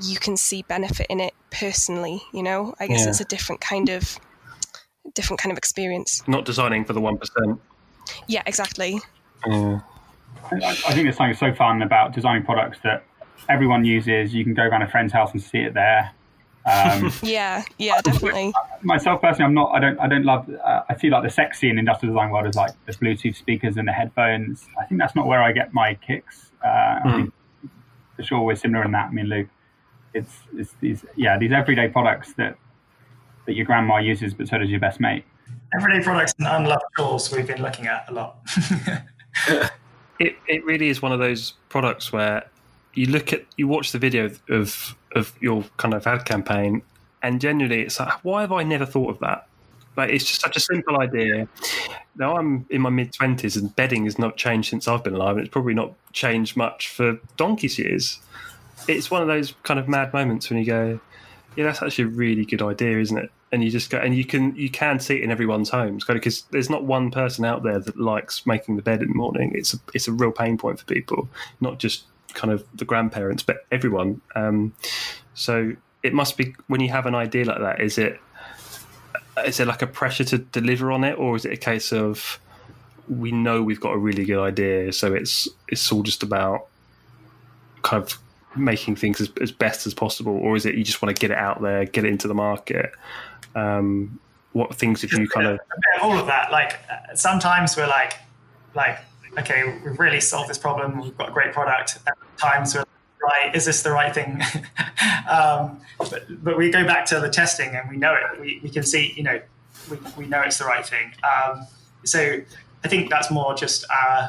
you 0.03 0.19
can 0.19 0.37
see 0.37 0.63
benefit 0.63 1.07
in 1.09 1.21
it 1.21 1.35
personally. 1.51 2.23
You 2.33 2.43
know, 2.43 2.75
I 2.79 2.87
guess 2.87 3.05
yeah. 3.05 3.11
it's 3.11 3.21
a 3.21 3.25
different 3.25 3.61
kind 3.61 3.89
of 3.89 4.19
different 5.15 5.41
kind 5.41 5.53
of 5.53 5.59
experience. 5.59 6.23
Not 6.29 6.45
designing 6.45 6.85
for 6.85 6.93
the 6.93 7.01
one 7.01 7.19
percent. 7.19 7.61
Yeah, 8.27 8.43
exactly. 8.47 9.01
Yeah. 9.47 9.81
I, 10.51 10.75
think 10.75 11.05
there's 11.05 11.17
something 11.17 11.37
so 11.37 11.55
fun 11.55 11.83
about 11.83 12.15
designing 12.15 12.43
products 12.43 12.79
that 12.83 13.05
everyone 13.49 13.85
uses. 13.85 14.33
You 14.33 14.45
can 14.45 14.55
go 14.55 14.63
around 14.63 14.83
a 14.83 14.89
friend's 14.89 15.13
house 15.13 15.33
and 15.33 15.43
see 15.43 15.59
it 15.59 15.75
there. 15.75 16.11
Um, 16.69 17.13
yeah, 17.23 17.65
yeah, 17.79 18.01
definitely. 18.03 18.53
Myself 18.83 19.21
personally, 19.21 19.47
I'm 19.47 19.55
not. 19.55 19.71
I 19.75 19.81
don't. 19.81 19.99
I 19.99 20.09
don't 20.09 20.25
love. 20.25 20.49
Uh, 20.51 20.83
I 20.89 20.97
see 20.97 21.11
like 21.11 21.23
the 21.23 21.31
sexy 21.31 21.71
in 21.71 21.79
industrial 21.79 22.15
design 22.15 22.31
world 22.31 22.47
is 22.47 22.57
like 22.57 22.73
the 22.87 22.93
Bluetooth 22.93 23.37
speakers 23.37 23.77
and 23.77 23.87
the 23.89 23.93
headphones. 23.93 24.67
I 24.79 24.85
think 24.85 25.01
that's 25.01 25.15
not 25.15 25.27
where 25.27 25.43
I 25.43 25.53
get 25.53 25.73
my 25.73 25.95
kicks. 25.95 26.51
Uh, 26.63 26.67
mm. 26.67 26.71
I 26.71 27.01
hmm. 27.01 27.17
think 27.17 27.35
for 28.17 28.23
sure 28.23 28.41
we're 28.41 28.57
similar 28.57 28.85
in 28.85 28.93
that. 28.93 29.09
I 29.09 29.11
mean, 29.13 29.27
Luke, 29.27 29.49
it's 30.15 30.41
it's 30.57 30.75
these 30.81 31.05
yeah 31.17 31.39
these 31.39 31.53
everyday 31.53 31.89
products 31.89 32.35
that 32.35 32.59
that 33.47 33.55
your 33.55 33.65
grandma 33.65 33.99
uses, 33.99 34.35
but 34.35 34.49
so 34.49 34.59
does 34.59 34.71
your 34.71 34.81
best 34.81 35.01
mate. 35.01 35.25
Everyday 35.75 36.03
products 36.03 36.35
and 36.39 36.47
unloved 36.47 36.83
tools 36.97 37.33
we've 37.33 37.47
been 37.47 37.63
looking 37.63 37.87
at 37.87 38.09
a 38.09 38.13
lot. 38.13 38.39
it 40.19 40.37
it 40.47 40.65
really 40.65 40.89
is 40.89 41.01
one 41.01 41.13
of 41.13 41.19
those 41.19 41.55
products 41.69 42.13
where 42.13 42.45
you 42.95 43.07
look 43.07 43.33
at 43.33 43.45
you 43.57 43.69
watch 43.69 43.93
the 43.93 43.99
video 43.99 44.31
of 44.51 44.97
of 45.15 45.35
your 45.41 45.65
kind 45.77 45.95
of 45.95 46.07
ad 46.07 46.25
campaign, 46.25 46.83
and 47.23 47.41
generally, 47.41 47.83
it's 47.83 47.99
like, 47.99 48.25
why 48.25 48.43
have 48.43 48.53
I 48.53 48.63
never 48.63 48.87
thought 48.87 49.11
of 49.11 49.19
that? 49.21 49.47
Like 49.97 50.11
it's 50.11 50.25
just 50.25 50.41
such 50.41 50.57
a 50.57 50.61
simple 50.61 51.01
idea. 51.01 51.49
Now 52.15 52.37
I'm 52.37 52.67
in 52.71 52.81
my 52.83 52.91
mid 52.91 53.13
twenties, 53.13 53.57
and 53.57 53.75
bedding 53.75 54.05
has 54.05 54.19
not 54.19 54.37
changed 54.37 54.71
since 54.71 54.87
I've 54.87 55.03
been 55.03 55.15
alive, 55.15 55.37
and 55.37 55.45
it's 55.45 55.53
probably 55.53 55.75
not 55.75 55.93
changed 56.13 56.57
much 56.57 56.89
for 56.89 57.19
donkey's 57.37 57.79
years. 57.79 58.21
It's 58.87 59.11
one 59.11 59.23
of 59.23 59.29
those 59.29 59.55
kind 59.65 59.81
of 59.81 59.89
mad 59.89 60.13
moments 60.13 60.49
when 60.49 60.61
you 60.61 60.65
go, 60.65 61.01
yeah, 61.57 61.65
that's 61.65 61.83
actually 61.83 62.05
a 62.05 62.09
really 62.09 62.45
good 62.45 62.63
idea, 62.63 63.01
isn't 63.01 63.19
it? 63.19 63.33
And 63.51 63.65
you 63.65 63.71
just 63.71 63.91
go, 63.91 63.99
and 63.99 64.15
you 64.15 64.25
can 64.25 64.55
you 64.55 64.71
can 64.71 65.01
see 65.01 65.17
it 65.17 65.23
in 65.23 65.33
everyone's 65.33 65.71
homes, 65.71 66.05
because 66.05 66.43
there's 66.53 66.71
not 66.71 66.85
one 66.85 67.11
person 67.11 67.45
out 67.45 67.65
there 67.65 67.81
that 67.81 67.99
likes 67.99 68.47
making 68.47 68.77
the 68.77 68.83
bed 68.83 69.03
in 69.03 69.09
the 69.09 69.15
morning. 69.15 69.51
It's 69.55 69.75
a 69.75 69.79
it's 69.95 70.07
a 70.07 70.13
real 70.13 70.31
pain 70.31 70.59
point 70.59 70.79
for 70.79 70.85
people, 70.85 71.29
not 71.61 71.81
just 71.81 72.05
kind 72.35 72.53
of 72.53 72.65
the 72.75 72.85
grandparents, 72.85 73.43
but 73.43 73.67
everyone. 73.71 74.21
Um, 74.35 74.75
so 75.35 75.73
it 76.03 76.15
must 76.15 76.37
be 76.37 76.55
when 76.67 76.81
you 76.81 76.91
have 76.91 77.07
an 77.07 77.15
idea 77.15 77.45
like 77.45 77.61
that. 77.61 77.81
Is 77.81 77.99
it 77.99 78.21
is 79.45 79.57
there 79.59 79.67
like 79.67 79.83
a 79.83 79.87
pressure 79.87 80.25
to 80.25 80.39
deliver 80.39 80.91
on 80.91 81.05
it, 81.05 81.19
or 81.19 81.37
is 81.37 81.45
it 81.45 81.53
a 81.53 81.57
case 81.57 81.93
of 81.93 82.41
we 83.09 83.33
know 83.33 83.63
we've 83.63 83.81
got 83.81 83.93
a 83.93 83.99
really 83.99 84.25
good 84.25 84.43
idea, 84.43 84.93
so 84.93 85.15
it's 85.15 85.49
it's 85.69 85.91
all 85.93 86.03
just 86.03 86.23
about 86.23 86.67
kind 87.83 88.03
of 88.03 88.19
making 88.57 88.97
things 88.97 89.21
as, 89.21 89.31
as 89.41 89.53
best 89.53 89.87
as 89.87 89.95
possible, 89.95 90.37
or 90.37 90.57
is 90.57 90.67
it 90.67 90.75
you 90.75 90.85
just 90.85 91.03
want 91.03 91.15
to 91.15 91.21
get 91.21 91.31
it 91.31 91.39
out 91.39 91.63
there, 91.63 91.85
get 91.85 92.05
it 92.05 92.09
into 92.09 92.29
the 92.29 92.35
market? 92.35 92.93
Um, 93.55 94.19
what 94.53 94.75
things 94.75 95.03
have 95.03 95.13
you 95.13 95.29
kind 95.29 95.47
of 95.47 95.61
all 96.03 96.19
of 96.19 96.27
that? 96.27 96.51
Like 96.51 96.79
sometimes 97.15 97.77
we're 97.77 97.87
like 97.87 98.15
like 98.75 98.99
okay, 99.39 99.79
we've 99.85 99.99
really 99.99 100.21
solved 100.21 100.51
this 100.51 100.59
problem. 100.59 101.01
We've 101.01 101.17
got 101.17 101.31
a 101.31 101.33
great 101.33 101.53
product. 101.53 101.99
At 102.07 102.17
times 102.37 102.75
we're 102.75 102.85
right, 103.23 103.55
is 103.55 103.65
this 103.65 103.83
the 103.83 103.93
right 103.93 104.15
thing? 104.15 104.43
um, 105.31 105.81
but, 105.99 106.25
but 106.43 106.57
we 106.57 106.71
go 106.71 106.85
back 106.85 107.07
to 107.07 107.21
the 107.21 107.29
testing 107.29 107.75
and 107.75 107.89
we 107.89 107.97
know 107.97 108.15
it. 108.15 108.41
We, 108.41 108.61
we 108.63 108.71
can 108.71 108.83
see, 108.83 109.13
you 109.17 109.23
know, 109.23 109.41
we, 109.91 109.99
we 110.17 110.27
know 110.27 110.43
it's 110.43 110.59
the 110.59 110.65
right 110.65 110.85
thing. 110.85 111.13
Um, 111.23 111.67
so 112.05 112.41
I 112.85 112.89
think 112.89 113.11
that's 113.11 113.31
more 113.31 113.55
just 113.55 113.85
uh, 113.93 114.29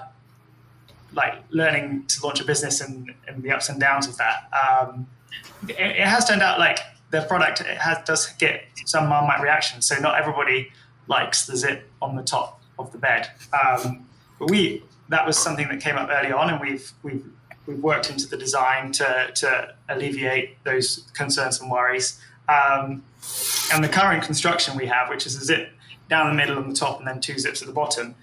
like 1.13 1.36
learning 1.50 2.06
to 2.08 2.26
launch 2.26 2.39
a 2.39 2.45
business 2.45 2.82
and, 2.82 3.13
and 3.28 3.43
the 3.43 3.52
ups 3.52 3.69
and 3.69 3.80
downs 3.80 4.08
of 4.08 4.17
that. 4.17 4.50
Um, 4.54 5.08
it, 5.67 5.80
it, 5.80 6.08
has 6.08 6.28
turned 6.28 6.41
out 6.41 6.60
like 6.60 6.80
the 7.12 7.22
product 7.24 7.60
has, 7.60 7.98
does 8.06 8.28
get 8.34 8.63
some 8.86 9.08
marmite 9.08 9.41
reaction. 9.41 9.82
So 9.82 10.00
not 10.00 10.19
everybody 10.19 10.72
likes 11.08 11.45
the 11.45 11.58
zip 11.58 11.89
on 12.02 12.15
the 12.15 12.24
top 12.24 12.62
of 12.78 12.91
the 12.91 12.98
bed. 12.98 13.30
Um, 13.54 14.06
but 14.38 14.50
we 14.50 14.84
that 15.10 15.26
was 15.26 15.38
something 15.38 15.67
that 15.67 15.82
came 15.82 15.98
up 15.98 16.10
early 16.12 16.32
on, 16.32 16.50
and 16.50 16.62
we've 16.62 16.91
we've 17.04 17.26
we've 17.65 17.80
worked 17.80 18.10
into 18.10 18.28
the 18.28 18.38
design 18.38 18.91
to 18.93 19.32
to 19.36 19.74
alleviate 19.89 20.63
those 20.63 21.10
concerns 21.13 21.60
and 21.60 21.69
worries. 21.69 22.19
Um, 22.48 23.04
and 23.74 23.84
the 23.84 23.89
current 23.89 24.24
construction 24.24 24.76
we 24.76 24.88
have, 24.88 25.10
which 25.10 25.26
is 25.26 25.36
a 25.36 25.45
zip 25.45 25.72
down 26.10 26.28
the 26.28 26.34
middle 26.34 26.58
on 26.58 26.67
the 26.67 26.76
top 26.76 26.98
and 26.98 27.08
then 27.08 27.19
two 27.19 27.38
zips 27.38 27.62
at 27.62 27.67
the 27.67 27.74
bottom, 27.74 28.15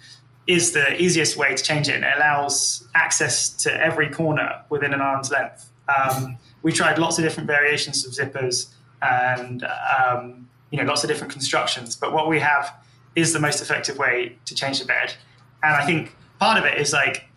is 0.49 0.72
the 0.72 1.01
easiest 1.01 1.37
way 1.37 1.55
to 1.55 1.62
change 1.62 1.88
it, 1.88 1.94
and 1.94 2.05
it 2.05 2.12
allows 2.16 2.87
access 2.94 3.51
to 3.51 3.72
every 3.72 4.09
corner 4.09 4.62
within 4.70 4.92
an 4.92 5.01
arm's 5.01 5.31
length. 5.31 5.70
Um, 5.88 6.37
we 6.62 6.72
tried 6.72 6.99
lots 6.99 7.18
of 7.18 7.25
different 7.25 7.46
variations 7.46 8.05
of 8.05 8.12
zippers 8.12 8.68
and 9.03 9.64
um, 9.64 10.49
you 10.70 10.79
know 10.79 10.85
lots 10.85 11.05
of 11.05 11.09
different 11.09 11.33
constructions, 11.33 11.94
but 11.94 12.12
what 12.12 12.29
we 12.29 12.40
have 12.40 12.75
is 13.14 13.33
the 13.33 13.40
most 13.40 13.62
effective 13.62 13.99
way 13.99 14.37
to 14.44 14.55
change 14.55 14.79
the 14.79 14.87
bed. 14.87 15.14
And 15.62 15.75
I 15.75 15.87
think 15.87 16.14
part 16.38 16.59
of 16.59 16.64
it 16.64 16.79
is 16.79 16.92
like, 16.92 17.29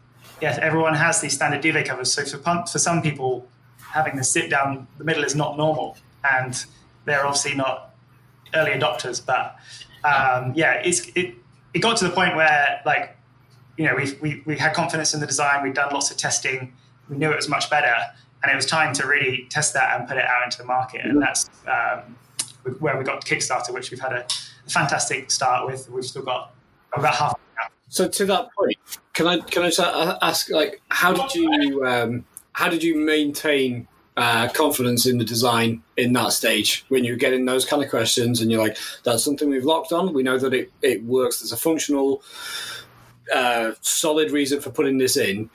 yes, 0.42 0.58
everyone 0.62 0.94
has 0.96 1.22
these 1.22 1.34
standard 1.34 1.62
duvet 1.62 1.88
covers. 1.88 2.14
So 2.14 2.26
for, 2.26 2.66
for 2.66 2.80
some 2.80 3.02
people, 3.02 3.48
having 3.78 4.16
the 4.16 4.24
sit 4.24 4.50
down 4.50 4.88
the 4.98 5.04
middle 5.04 5.24
is 5.24 5.36
not 5.36 5.58
normal, 5.58 5.98
and 6.30 6.66
they're 7.06 7.26
obviously 7.26 7.56
not 7.56 7.96
early 8.54 8.72
adopters. 8.72 9.24
But 9.26 9.56
um, 10.04 10.54
yeah, 10.56 10.74
it's 10.74 11.08
it 11.16 11.36
it 11.74 11.80
got 11.80 11.98
to 11.98 12.06
the 12.06 12.12
point 12.12 12.36
where 12.36 12.82
like 12.86 13.18
you 13.78 13.86
know 13.86 13.96
we 13.96 14.14
we 14.22 14.44
we 14.46 14.58
had 14.58 14.74
confidence 14.74 15.14
in 15.14 15.20
the 15.20 15.28
design. 15.28 15.64
We'd 15.64 15.74
done 15.74 15.94
lots 15.94 16.12
of 16.12 16.18
testing. 16.18 16.74
We 17.10 17.18
knew 17.18 17.32
it 17.32 17.36
was 17.36 17.50
much 17.50 17.70
better, 17.70 17.96
and 18.44 18.52
it 18.52 18.56
was 18.56 18.66
time 18.66 18.94
to 18.96 19.08
really 19.08 19.48
test 19.50 19.74
that 19.74 20.00
and 20.00 20.08
put 20.08 20.18
it 20.18 20.26
out 20.26 20.44
into 20.44 20.60
the 20.60 20.66
market. 20.66 21.06
And 21.06 21.22
that's 21.22 21.50
um, 21.68 22.16
where 22.80 22.98
we 22.98 23.04
got 23.04 23.26
Kickstarter, 23.26 23.74
which 23.74 23.90
we've 23.92 24.00
had 24.00 24.14
a, 24.14 24.26
a 24.68 24.70
fantastic 24.70 25.32
start 25.32 25.66
with. 25.66 25.90
We've 25.90 26.06
still 26.06 26.22
got 26.22 26.54
about 26.94 27.16
half 27.16 27.40
so 27.90 28.08
to 28.08 28.26
that 28.26 28.50
point, 28.54 28.78
can 29.14 29.28
I 29.28 29.40
can 29.40 29.64
I 29.64 29.70
just 29.70 29.80
ask 29.80 30.50
like 30.50 30.82
how 30.90 31.14
did 31.14 31.36
you 31.36 31.86
um, 31.86 32.26
how 32.54 32.70
did 32.70 32.84
you 32.84 32.96
maintain 32.96 33.88
uh, 34.16 34.50
confidence 34.50 35.06
in 35.06 35.18
the 35.18 35.24
design 35.26 35.82
in 35.98 36.14
that 36.14 36.34
stage 36.34 36.86
when 36.90 37.04
you're 37.04 37.16
getting 37.16 37.46
those 37.46 37.66
kind 37.66 37.84
of 37.84 37.90
questions 37.90 38.42
and 38.42 38.52
you're 38.52 38.62
like 38.62 38.78
that's 39.04 39.24
something 39.24 39.50
we've 39.50 39.66
locked 39.66 39.92
on. 39.92 40.14
We 40.14 40.24
know 40.24 40.38
that 40.38 40.54
it 40.54 40.72
it 40.82 41.04
works 41.04 41.42
as 41.42 41.52
a 41.52 41.58
functional, 41.58 42.22
uh, 43.34 43.72
solid 43.82 44.32
reason 44.32 44.62
for 44.62 44.70
putting 44.70 44.98
this 44.98 45.18
in. 45.18 45.50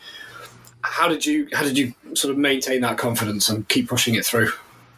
How 0.82 1.08
did 1.08 1.24
you 1.24 1.48
how 1.52 1.62
did 1.62 1.78
you 1.78 1.94
sort 2.14 2.32
of 2.32 2.38
maintain 2.38 2.80
that 2.80 2.98
confidence 2.98 3.48
and 3.48 3.68
keep 3.68 3.88
pushing 3.88 4.16
it 4.16 4.26
through? 4.26 4.50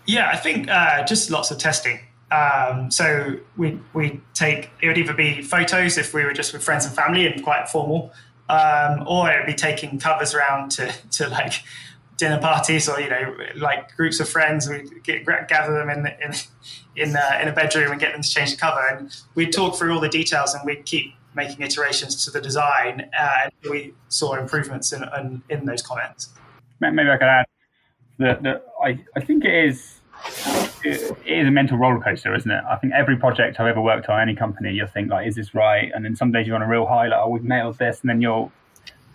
Yeah, 0.06 0.30
I 0.30 0.36
think 0.36 0.70
uh, 0.70 1.04
just 1.04 1.30
lots 1.30 1.50
of 1.50 1.58
testing. 1.58 2.00
Um, 2.30 2.90
so 2.90 3.36
we 3.56 3.78
we 3.94 4.20
take 4.34 4.70
it 4.82 4.88
would 4.88 4.98
either 4.98 5.14
be 5.14 5.42
photos 5.42 5.96
if 5.96 6.12
we 6.12 6.24
were 6.24 6.32
just 6.32 6.52
with 6.52 6.62
friends 6.62 6.84
and 6.84 6.94
family 6.94 7.26
and 7.26 7.42
quite 7.42 7.68
formal, 7.68 8.12
um, 8.48 9.04
or 9.06 9.30
it 9.30 9.38
would 9.38 9.46
be 9.46 9.54
taking 9.54 9.98
covers 9.98 10.34
around 10.34 10.70
to 10.72 10.92
to 11.12 11.28
like 11.28 11.62
dinner 12.16 12.38
parties 12.38 12.88
or 12.88 13.00
you 13.00 13.08
know 13.08 13.36
like 13.54 13.94
groups 13.96 14.18
of 14.18 14.28
friends. 14.28 14.68
We 14.68 14.88
gather 15.04 15.72
them 15.72 15.88
in 15.88 16.06
in 16.06 16.32
in, 16.96 17.16
uh, 17.16 17.38
in 17.40 17.48
a 17.48 17.52
bedroom 17.52 17.92
and 17.92 18.00
get 18.00 18.12
them 18.12 18.22
to 18.22 18.28
change 18.28 18.52
the 18.52 18.56
cover, 18.56 18.84
and 18.90 19.14
we'd 19.34 19.52
talk 19.52 19.76
through 19.76 19.94
all 19.94 20.00
the 20.00 20.08
details 20.08 20.54
and 20.54 20.64
we'd 20.64 20.84
keep 20.84 21.14
making 21.34 21.64
iterations 21.64 22.24
to 22.24 22.30
the 22.30 22.40
design, 22.40 23.08
uh, 23.16 23.30
and 23.44 23.70
we 23.70 23.92
saw 24.08 24.34
improvements 24.34 24.92
in, 24.92 25.04
in, 25.18 25.42
in 25.50 25.66
those 25.66 25.82
comments. 25.82 26.30
Maybe 26.80 27.10
I 27.10 27.16
could 27.18 27.28
add 27.28 27.46
that, 28.18 28.42
that 28.42 28.66
I 28.82 28.98
I 29.14 29.20
think 29.20 29.44
it 29.44 29.54
is 29.54 29.95
it 30.84 31.16
is 31.26 31.48
a 31.48 31.50
mental 31.50 31.78
roller 31.78 32.00
coaster, 32.00 32.34
isn't 32.34 32.50
it? 32.50 32.62
I 32.68 32.76
think 32.76 32.92
every 32.94 33.16
project 33.16 33.58
I've 33.58 33.66
ever 33.66 33.80
worked 33.80 34.08
on, 34.08 34.20
any 34.20 34.34
company, 34.34 34.72
you'll 34.72 34.86
think 34.86 35.10
like, 35.10 35.26
is 35.26 35.34
this 35.34 35.54
right? 35.54 35.90
And 35.94 36.04
then 36.04 36.14
some 36.16 36.32
days 36.32 36.46
you're 36.46 36.56
on 36.56 36.62
a 36.62 36.68
real 36.68 36.86
high, 36.86 37.08
like, 37.08 37.20
oh, 37.22 37.28
we've 37.28 37.44
nailed 37.44 37.78
this, 37.78 38.00
and 38.00 38.10
then 38.10 38.20
you're 38.20 38.50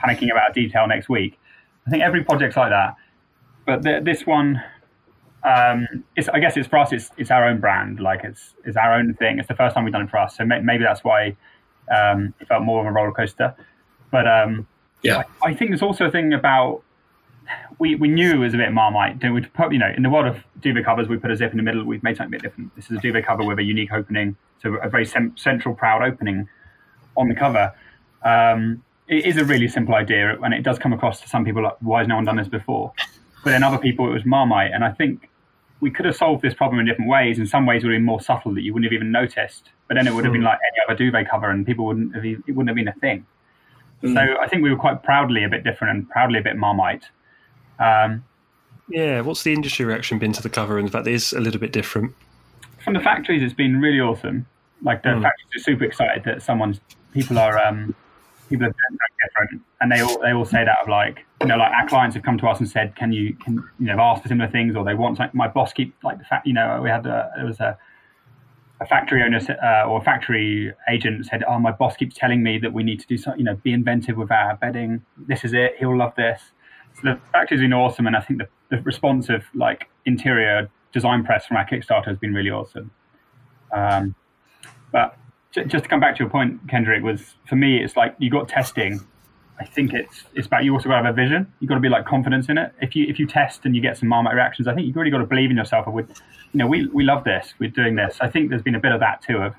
panicking 0.03 0.31
about 0.31 0.53
detail 0.53 0.87
next 0.87 1.09
week. 1.09 1.39
I 1.87 1.89
think 1.89 2.03
every 2.03 2.23
project's 2.23 2.57
like 2.57 2.71
that, 2.71 2.95
but 3.65 3.83
the, 3.83 4.01
this 4.03 4.25
one, 4.25 4.61
um, 5.43 6.03
it's, 6.15 6.29
I 6.29 6.39
guess 6.39 6.55
it's 6.57 6.67
for 6.67 6.77
us. 6.77 6.91
It's, 6.91 7.09
it's 7.17 7.31
our 7.31 7.47
own 7.47 7.59
brand. 7.59 7.99
Like 7.99 8.23
it's 8.23 8.53
it's 8.63 8.77
our 8.77 8.93
own 8.93 9.15
thing. 9.15 9.39
It's 9.39 9.47
the 9.47 9.55
first 9.55 9.73
time 9.73 9.83
we've 9.83 9.93
done 9.93 10.03
it 10.03 10.09
for 10.09 10.17
us, 10.17 10.37
so 10.37 10.45
may, 10.45 10.59
maybe 10.59 10.83
that's 10.83 11.03
why 11.03 11.35
um, 11.91 12.33
it 12.39 12.47
felt 12.47 12.63
more 12.63 12.81
of 12.81 12.85
a 12.85 12.91
roller 12.91 13.11
coaster. 13.11 13.55
But 14.11 14.27
um, 14.27 14.67
Yeah. 15.01 15.23
I, 15.41 15.49
I 15.49 15.53
think 15.55 15.71
there's 15.71 15.81
also 15.81 16.05
a 16.05 16.11
thing 16.11 16.33
about 16.33 16.83
we, 17.79 17.95
we 17.95 18.07
knew 18.07 18.31
it 18.31 18.37
was 18.37 18.53
a 18.53 18.57
bit 18.57 18.71
marmite. 18.71 19.21
We 19.23 19.41
put 19.41 19.73
you 19.73 19.79
know 19.79 19.91
in 19.95 20.03
the 20.03 20.09
world 20.09 20.27
of 20.27 20.37
duvet 20.59 20.85
covers, 20.85 21.07
we 21.07 21.17
put 21.17 21.31
a 21.31 21.35
zip 21.35 21.51
in 21.51 21.57
the 21.57 21.63
middle. 21.63 21.83
We've 21.83 22.03
made 22.03 22.17
something 22.17 22.33
a 22.33 22.37
bit 22.37 22.41
different. 22.41 22.75
This 22.75 22.85
is 22.91 22.97
a 22.97 23.01
duvet 23.01 23.25
cover 23.25 23.43
with 23.43 23.59
a 23.59 23.63
unique 23.63 23.91
opening, 23.91 24.35
so 24.61 24.75
a 24.75 24.89
very 24.89 25.05
cem- 25.05 25.35
central, 25.37 25.75
proud 25.75 26.03
opening 26.03 26.47
on 27.17 27.27
the 27.27 27.35
cover. 27.35 27.73
Um, 28.23 28.83
it 29.07 29.25
is 29.25 29.37
a 29.37 29.43
really 29.43 29.67
simple 29.67 29.95
idea, 29.95 30.39
and 30.41 30.53
it 30.53 30.63
does 30.63 30.79
come 30.79 30.93
across 30.93 31.19
to 31.21 31.27
some 31.27 31.43
people 31.43 31.63
like, 31.63 31.75
why 31.81 31.99
has 31.99 32.07
no 32.07 32.15
one 32.15 32.25
done 32.25 32.37
this 32.37 32.47
before? 32.47 32.93
But 33.43 33.51
then 33.51 33.63
other 33.63 33.77
people, 33.77 34.07
it 34.07 34.13
was 34.13 34.25
marmite, 34.25 34.71
and 34.71 34.83
I 34.83 34.91
think 34.91 35.29
we 35.81 35.89
could 35.89 36.05
have 36.05 36.15
solved 36.15 36.43
this 36.43 36.53
problem 36.53 36.79
in 36.79 36.85
different 36.85 37.09
ways. 37.09 37.39
In 37.39 37.47
some 37.47 37.65
ways, 37.65 37.83
it 37.83 37.87
would 37.87 37.93
have 37.93 37.99
been 37.99 38.05
more 38.05 38.21
subtle 38.21 38.53
that 38.53 38.61
you 38.61 38.71
wouldn't 38.73 38.91
have 38.91 38.95
even 38.95 39.11
noticed. 39.11 39.69
But 39.87 39.95
then 39.95 40.07
it 40.07 40.13
would 40.13 40.23
have 40.23 40.31
been 40.31 40.43
like 40.43 40.59
any 40.71 40.77
other 40.87 40.95
duvet 40.95 41.29
cover, 41.29 41.49
and 41.49 41.65
people 41.65 41.85
wouldn't 41.85 42.15
have. 42.15 42.23
It 42.23 42.39
wouldn't 42.47 42.69
have 42.69 42.75
been 42.75 42.87
a 42.87 42.93
thing. 42.93 43.25
So 44.03 44.19
I 44.39 44.47
think 44.47 44.63
we 44.63 44.71
were 44.71 44.77
quite 44.77 45.03
proudly 45.03 45.43
a 45.43 45.49
bit 45.49 45.63
different 45.63 45.95
and 45.95 46.09
proudly 46.09 46.39
a 46.39 46.41
bit 46.41 46.55
marmite. 46.55 47.05
Um, 47.81 48.23
Yeah, 48.89 49.21
what's 49.21 49.43
the 49.43 49.53
industry 49.53 49.85
reaction 49.85 50.19
been 50.19 50.33
to 50.33 50.41
the 50.41 50.49
cover 50.49 50.77
and 50.77 50.87
the 50.87 50.91
fact 50.91 51.05
that 51.05 51.11
it 51.11 51.15
is 51.15 51.33
a 51.33 51.39
little 51.39 51.59
bit 51.59 51.71
different? 51.71 52.13
from 52.83 52.93
the 52.93 52.99
factories, 52.99 53.43
it's 53.43 53.53
been 53.53 53.79
really 53.79 53.99
awesome. 53.99 54.45
Like 54.83 55.03
the 55.03 55.09
Mm. 55.09 55.21
factories 55.21 55.55
are 55.55 55.59
super 55.59 55.83
excited 55.83 56.23
that 56.25 56.41
someone's 56.41 56.79
people 57.13 57.37
are 57.37 57.57
um, 57.59 57.93
people 58.49 58.65
are 58.65 58.73
different, 59.23 59.61
and 59.79 59.91
they 59.91 60.01
all 60.01 60.19
they 60.19 60.31
all 60.31 60.45
say 60.45 60.65
that 60.65 60.79
of 60.81 60.87
like 60.89 61.25
you 61.41 61.47
know 61.47 61.57
like 61.57 61.71
our 61.71 61.87
clients 61.87 62.15
have 62.15 62.23
come 62.23 62.37
to 62.39 62.47
us 62.47 62.59
and 62.59 62.67
said, 62.67 62.95
can 62.95 63.11
you 63.13 63.35
can 63.35 63.63
you 63.79 63.85
know 63.85 63.99
ask 63.99 64.23
for 64.23 64.27
similar 64.29 64.49
things 64.49 64.75
or 64.75 64.83
they 64.83 64.95
want 64.95 65.19
like 65.19 65.35
My 65.35 65.47
boss 65.47 65.73
keep 65.73 65.95
like 66.03 66.17
the 66.17 66.23
fact 66.25 66.47
you 66.47 66.53
know 66.53 66.81
we 66.81 66.89
had 66.89 67.05
a, 67.05 67.31
there 67.35 67.45
was 67.45 67.59
a 67.59 67.77
a 68.81 68.85
factory 68.87 69.21
owner 69.21 69.39
uh, 69.63 69.87
or 69.87 69.99
a 69.99 70.03
factory 70.03 70.73
agent 70.89 71.23
said, 71.27 71.43
"Oh, 71.47 71.59
my 71.59 71.71
boss 71.71 71.95
keeps 71.95 72.15
telling 72.15 72.41
me 72.41 72.57
that 72.57 72.73
we 72.73 72.81
need 72.81 72.99
to 72.99 73.05
do 73.05 73.15
something, 73.15 73.39
you 73.39 73.45
know, 73.45 73.55
be 73.55 73.73
inventive 73.73 74.17
with 74.17 74.31
our 74.31 74.55
bedding. 74.55 75.03
This 75.27 75.45
is 75.45 75.53
it. 75.53 75.75
He'll 75.77 75.95
love 75.95 76.15
this." 76.15 76.41
The 77.03 77.19
factory's 77.31 77.61
been 77.61 77.73
awesome, 77.73 78.07
and 78.07 78.15
I 78.15 78.21
think 78.21 78.39
the, 78.39 78.47
the 78.69 78.81
response 78.83 79.29
of 79.29 79.43
like 79.53 79.89
interior 80.05 80.69
design 80.91 81.23
press 81.23 81.45
from 81.45 81.57
our 81.57 81.65
Kickstarter 81.67 82.05
has 82.05 82.17
been 82.17 82.33
really 82.33 82.49
awesome. 82.51 82.91
Um, 83.73 84.15
but 84.91 85.17
j- 85.51 85.65
just 85.65 85.85
to 85.85 85.89
come 85.89 85.99
back 85.99 86.15
to 86.17 86.23
your 86.23 86.29
point, 86.29 86.67
Kendrick, 86.69 87.03
was 87.03 87.35
for 87.47 87.55
me, 87.55 87.83
it's 87.83 87.95
like 87.95 88.15
you 88.19 88.29
got 88.29 88.49
testing. 88.49 88.99
I 89.59 89.65
think 89.65 89.93
it's 89.93 90.23
it's 90.33 90.47
about 90.47 90.63
you 90.63 90.73
also 90.73 90.89
got 90.89 90.99
to 90.99 91.05
have 91.05 91.13
a 91.13 91.15
vision. 91.15 91.51
You 91.59 91.67
got 91.67 91.75
to 91.75 91.81
be 91.81 91.89
like 91.89 92.05
confidence 92.05 92.49
in 92.49 92.57
it. 92.57 92.73
If 92.81 92.95
you 92.95 93.05
if 93.07 93.19
you 93.19 93.27
test 93.27 93.61
and 93.63 93.75
you 93.75 93.81
get 93.81 93.97
some 93.97 94.09
marmite 94.09 94.33
reactions, 94.33 94.67
I 94.67 94.73
think 94.73 94.87
you've 94.87 94.95
really 94.95 95.11
got 95.11 95.19
to 95.19 95.25
believe 95.25 95.51
in 95.51 95.57
yourself. 95.57 95.85
And 95.85 95.95
with, 95.95 96.09
you 96.51 96.57
know, 96.57 96.67
we 96.67 96.87
we 96.87 97.03
love 97.03 97.23
this. 97.23 97.53
We're 97.59 97.69
doing 97.69 97.95
this. 97.95 98.17
I 98.21 98.27
think 98.27 98.49
there's 98.49 98.63
been 98.63 98.75
a 98.75 98.79
bit 98.79 98.91
of 98.91 98.99
that 99.01 99.21
too. 99.21 99.37
Of 99.37 99.53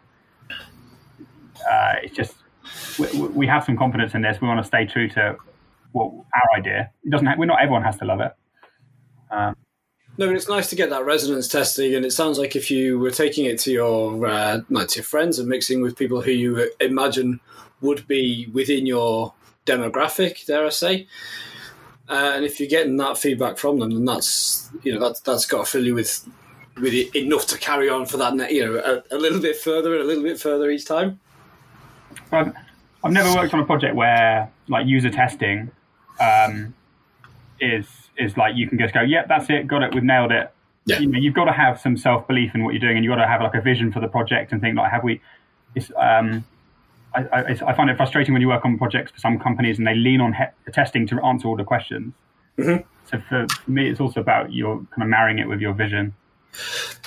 uh, 1.70 1.94
it's 2.02 2.16
just 2.16 2.34
we, 2.98 3.28
we 3.28 3.46
have 3.46 3.64
some 3.64 3.76
confidence 3.76 4.14
in 4.14 4.22
this. 4.22 4.40
We 4.40 4.48
want 4.48 4.58
to 4.60 4.66
stay 4.66 4.86
true 4.86 5.08
to 5.10 5.36
what 5.92 6.12
our 6.12 6.58
idea. 6.58 6.90
It 7.04 7.10
doesn't. 7.10 7.26
Have, 7.26 7.38
we're 7.38 7.46
not 7.46 7.60
everyone 7.60 7.82
has 7.82 7.96
to 7.98 8.04
love 8.04 8.20
it. 8.20 8.32
Um, 9.30 9.56
No, 10.18 10.26
but 10.26 10.36
it's 10.36 10.48
nice 10.48 10.68
to 10.70 10.76
get 10.76 10.90
that 10.90 11.04
resonance 11.04 11.48
testing, 11.48 11.94
and 11.94 12.04
it 12.04 12.12
sounds 12.12 12.38
like 12.38 12.56
if 12.56 12.70
you 12.70 12.98
were 12.98 13.10
taking 13.10 13.46
it 13.46 13.58
to 13.60 13.72
your 13.72 14.26
uh, 14.26 14.60
like 14.68 14.88
to 14.88 14.96
your 14.96 15.04
friends 15.04 15.38
and 15.38 15.48
mixing 15.48 15.80
with 15.80 15.96
people 15.96 16.20
who 16.20 16.32
you 16.32 16.70
imagine 16.80 17.40
would 17.80 18.06
be 18.06 18.48
within 18.52 18.86
your 18.86 19.34
demographic, 19.66 20.44
dare 20.46 20.66
I 20.66 20.70
say, 20.70 21.06
uh, 22.08 22.32
and 22.34 22.44
if 22.44 22.60
you're 22.60 22.68
getting 22.68 22.96
that 22.98 23.16
feedback 23.16 23.58
from 23.58 23.78
them, 23.78 23.90
then 23.90 24.04
that's 24.04 24.70
you 24.82 24.92
know 24.92 25.00
that's 25.00 25.20
that's 25.20 25.46
got 25.46 25.64
to 25.64 25.70
fill 25.70 25.84
you 25.84 25.94
with 25.94 26.28
with 26.80 26.94
enough 27.14 27.46
to 27.46 27.58
carry 27.58 27.88
on 27.88 28.06
for 28.06 28.16
that 28.16 28.50
you 28.50 28.64
know 28.64 29.02
a, 29.10 29.16
a 29.16 29.18
little 29.18 29.40
bit 29.40 29.56
further 29.56 29.94
and 29.94 30.02
a 30.02 30.06
little 30.06 30.22
bit 30.22 30.38
further 30.38 30.70
each 30.70 30.84
time. 30.84 31.20
I've 33.04 33.12
never 33.12 33.34
worked 33.34 33.52
on 33.54 33.60
a 33.60 33.64
project 33.64 33.94
where 33.94 34.50
like 34.68 34.86
user 34.86 35.10
testing 35.10 35.70
um, 36.20 36.74
is 37.60 37.86
is 38.18 38.36
like 38.36 38.54
you 38.56 38.68
can 38.68 38.78
just 38.78 38.92
go, 38.92 39.00
yep, 39.00 39.26
that's 39.28 39.48
it, 39.50 39.66
got 39.66 39.82
it, 39.82 39.94
we've 39.94 40.02
nailed 40.04 40.32
it. 40.32 40.52
Yeah. 40.84 40.98
You 40.98 41.06
know, 41.08 41.18
you've 41.18 41.34
got 41.34 41.44
to 41.44 41.52
have 41.52 41.80
some 41.80 41.96
self 41.96 42.26
belief 42.26 42.54
in 42.54 42.64
what 42.64 42.74
you're 42.74 42.80
doing, 42.80 42.96
and 42.96 43.04
you've 43.04 43.12
got 43.14 43.22
to 43.22 43.28
have 43.28 43.40
like 43.40 43.54
a 43.54 43.60
vision 43.60 43.92
for 43.92 44.00
the 44.00 44.08
project 44.08 44.52
and 44.52 44.60
think 44.60 44.76
like, 44.76 44.90
have 44.90 45.04
we? 45.04 45.20
It's, 45.74 45.90
um, 45.96 46.44
I, 47.14 47.20
I, 47.32 47.40
it's- 47.42 47.62
I 47.62 47.72
find 47.72 47.88
it 47.88 47.96
frustrating 47.96 48.32
when 48.34 48.42
you 48.42 48.48
work 48.48 48.64
on 48.64 48.76
projects 48.78 49.12
for 49.12 49.18
some 49.18 49.38
companies 49.38 49.78
and 49.78 49.86
they 49.86 49.94
lean 49.94 50.20
on 50.20 50.32
he- 50.34 50.72
testing 50.72 51.06
to 51.08 51.20
answer 51.24 51.46
all 51.48 51.56
the 51.56 51.64
questions. 51.64 52.12
Mhm. 52.58 52.84
So 53.10 53.18
for, 53.28 53.46
for 53.48 53.70
me, 53.70 53.88
it's 53.88 54.00
also 54.00 54.20
about 54.20 54.52
your 54.52 54.76
kind 54.90 55.02
of 55.02 55.08
marrying 55.08 55.38
it 55.38 55.48
with 55.48 55.60
your 55.60 55.72
vision. 55.72 56.14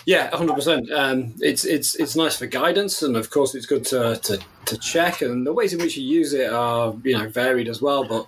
Yeah, 0.06 0.36
hundred 0.36 0.54
percent. 0.56 0.92
Um, 0.92 1.34
it's 1.40 1.66
it's 1.66 1.96
it's 1.96 2.16
nice 2.16 2.38
for 2.38 2.46
guidance, 2.48 3.02
and 3.04 3.16
of 3.16 3.30
course, 3.30 3.54
it's 3.56 3.66
good 3.68 3.86
to, 3.86 4.16
to 4.24 4.40
to 4.66 4.78
check. 4.78 5.22
And 5.22 5.46
the 5.46 5.54
ways 5.54 5.74
in 5.74 5.80
which 5.80 5.98
you 5.98 6.04
use 6.04 6.34
it 6.34 6.52
are 6.52 6.96
you 7.04 7.18
know 7.18 7.28
varied 7.30 7.68
as 7.68 7.82
well. 7.82 8.04
But 8.04 8.26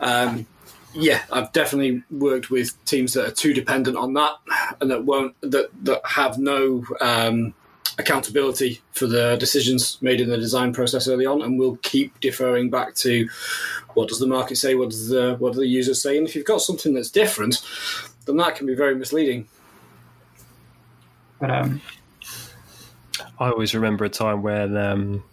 um, 0.00 0.46
yeah, 0.94 1.22
I've 1.30 1.52
definitely 1.52 2.02
worked 2.10 2.50
with 2.50 2.82
teams 2.84 3.12
that 3.14 3.26
are 3.26 3.32
too 3.32 3.52
dependent 3.52 3.96
on 3.96 4.14
that, 4.14 4.34
and 4.80 4.90
that 4.90 5.04
won't 5.04 5.34
that 5.42 5.68
that 5.84 6.00
have 6.04 6.38
no 6.38 6.84
um, 7.00 7.54
accountability 7.98 8.80
for 8.92 9.06
the 9.06 9.36
decisions 9.36 9.98
made 10.00 10.20
in 10.20 10.28
the 10.28 10.36
design 10.36 10.72
process 10.72 11.08
early 11.08 11.26
on, 11.26 11.42
and 11.42 11.58
will 11.58 11.76
keep 11.82 12.18
deferring 12.20 12.70
back 12.70 12.94
to 12.96 13.28
what 13.94 14.08
does 14.08 14.18
the 14.18 14.26
market 14.26 14.56
say, 14.56 14.74
what 14.74 14.90
does 14.90 15.08
the 15.08 15.36
what 15.38 15.52
do 15.52 15.60
the 15.60 15.66
users 15.66 16.00
say, 16.00 16.16
and 16.16 16.26
if 16.26 16.34
you've 16.34 16.46
got 16.46 16.60
something 16.60 16.94
that's 16.94 17.10
different, 17.10 17.62
then 18.24 18.36
that 18.36 18.56
can 18.56 18.66
be 18.66 18.74
very 18.74 18.94
misleading. 18.94 19.46
But 21.38 21.50
um, 21.50 21.82
I 23.38 23.50
always 23.50 23.74
remember 23.74 24.06
a 24.06 24.08
time 24.08 24.42
when 24.42 24.76
um, 24.76 25.24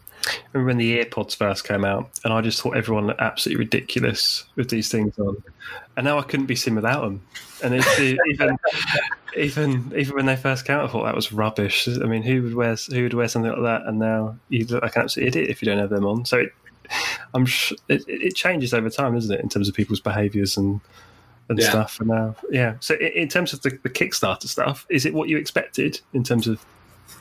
remember 0.54 0.68
when 0.70 0.78
the 0.78 1.04
AirPods 1.04 1.36
first 1.36 1.68
came 1.68 1.84
out, 1.84 2.10
and 2.24 2.34
I 2.34 2.42
just 2.42 2.62
thought 2.62 2.78
everyone 2.78 3.08
looked 3.08 3.22
absolutely 3.22 3.66
ridiculous 3.66 4.46
with 4.56 4.70
these 4.70 4.90
things 4.90 5.18
on, 5.20 5.36
and 5.98 6.06
now 6.06 6.20
I 6.20 6.24
couldn't 6.24 6.46
be 6.46 6.56
seen 6.56 6.76
without 6.76 7.02
them. 7.02 7.22
And 7.64 7.74
it's, 7.76 8.00
even 8.00 8.58
even 9.38 9.94
even 9.96 10.16
when 10.16 10.26
they 10.26 10.36
first 10.36 10.66
came 10.66 10.78
out, 10.78 10.90
I 10.90 10.92
thought 10.92 11.04
that 11.06 11.16
was 11.16 11.32
rubbish. 11.34 11.88
I 11.88 12.06
mean, 12.06 12.24
who 12.24 12.44
would 12.44 12.56
wear 12.56 12.76
who 12.92 13.04
would 13.04 13.14
wear 13.14 13.28
something 13.28 13.52
like 13.52 13.62
that? 13.64 13.88
And 13.88 14.00
now 14.00 14.36
you 14.50 14.66
look 14.66 14.84
like 14.84 14.96
an 14.96 15.04
absolute 15.04 15.28
idiot 15.28 15.50
if 15.50 15.62
you 15.62 15.66
don't 15.66 15.80
have 15.80 15.90
them 15.90 16.06
on. 16.06 16.26
So 16.26 16.40
it, 16.40 16.50
I'm 17.34 17.46
sh- 17.46 17.74
it, 17.88 18.04
it 18.08 18.36
changes 18.36 18.74
over 18.74 18.90
time, 18.90 19.14
doesn't 19.16 19.34
it, 19.34 19.42
in 19.42 19.50
terms 19.50 19.68
of 19.70 19.76
people's 19.76 20.00
behaviours 20.02 20.58
and 20.58 20.80
and 21.50 21.60
Yeah. 21.60 21.70
stuff. 21.70 22.00
And 22.00 22.10
now, 22.10 22.36
yeah. 22.52 22.76
So 22.80 22.96
in, 22.96 23.08
in 23.14 23.28
terms 23.28 23.54
of 23.54 23.62
the, 23.64 23.72
the 23.84 23.90
Kickstarter 23.90 24.48
stuff, 24.48 24.86
is 24.90 25.06
it 25.06 25.14
what 25.14 25.30
you 25.30 25.38
expected 25.38 26.00
in 26.14 26.24
terms 26.24 26.48
of 26.48 26.64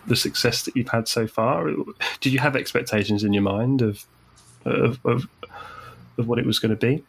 the 0.06 0.16
success 0.16 0.62
that 0.64 0.76
you've 0.76 0.88
had 0.88 1.08
so 1.08 1.26
far? 1.26 1.70
Did 2.20 2.32
you 2.32 2.38
have 2.38 2.56
expectations 2.56 3.24
in 3.24 3.32
your 3.32 3.42
mind 3.42 3.82
of 3.82 4.04
of, 4.64 5.04
of, 5.04 5.26
of 6.18 6.28
what 6.28 6.38
it 6.38 6.46
was 6.46 6.58
going 6.58 6.70
to 6.70 6.76
be? 6.76 7.04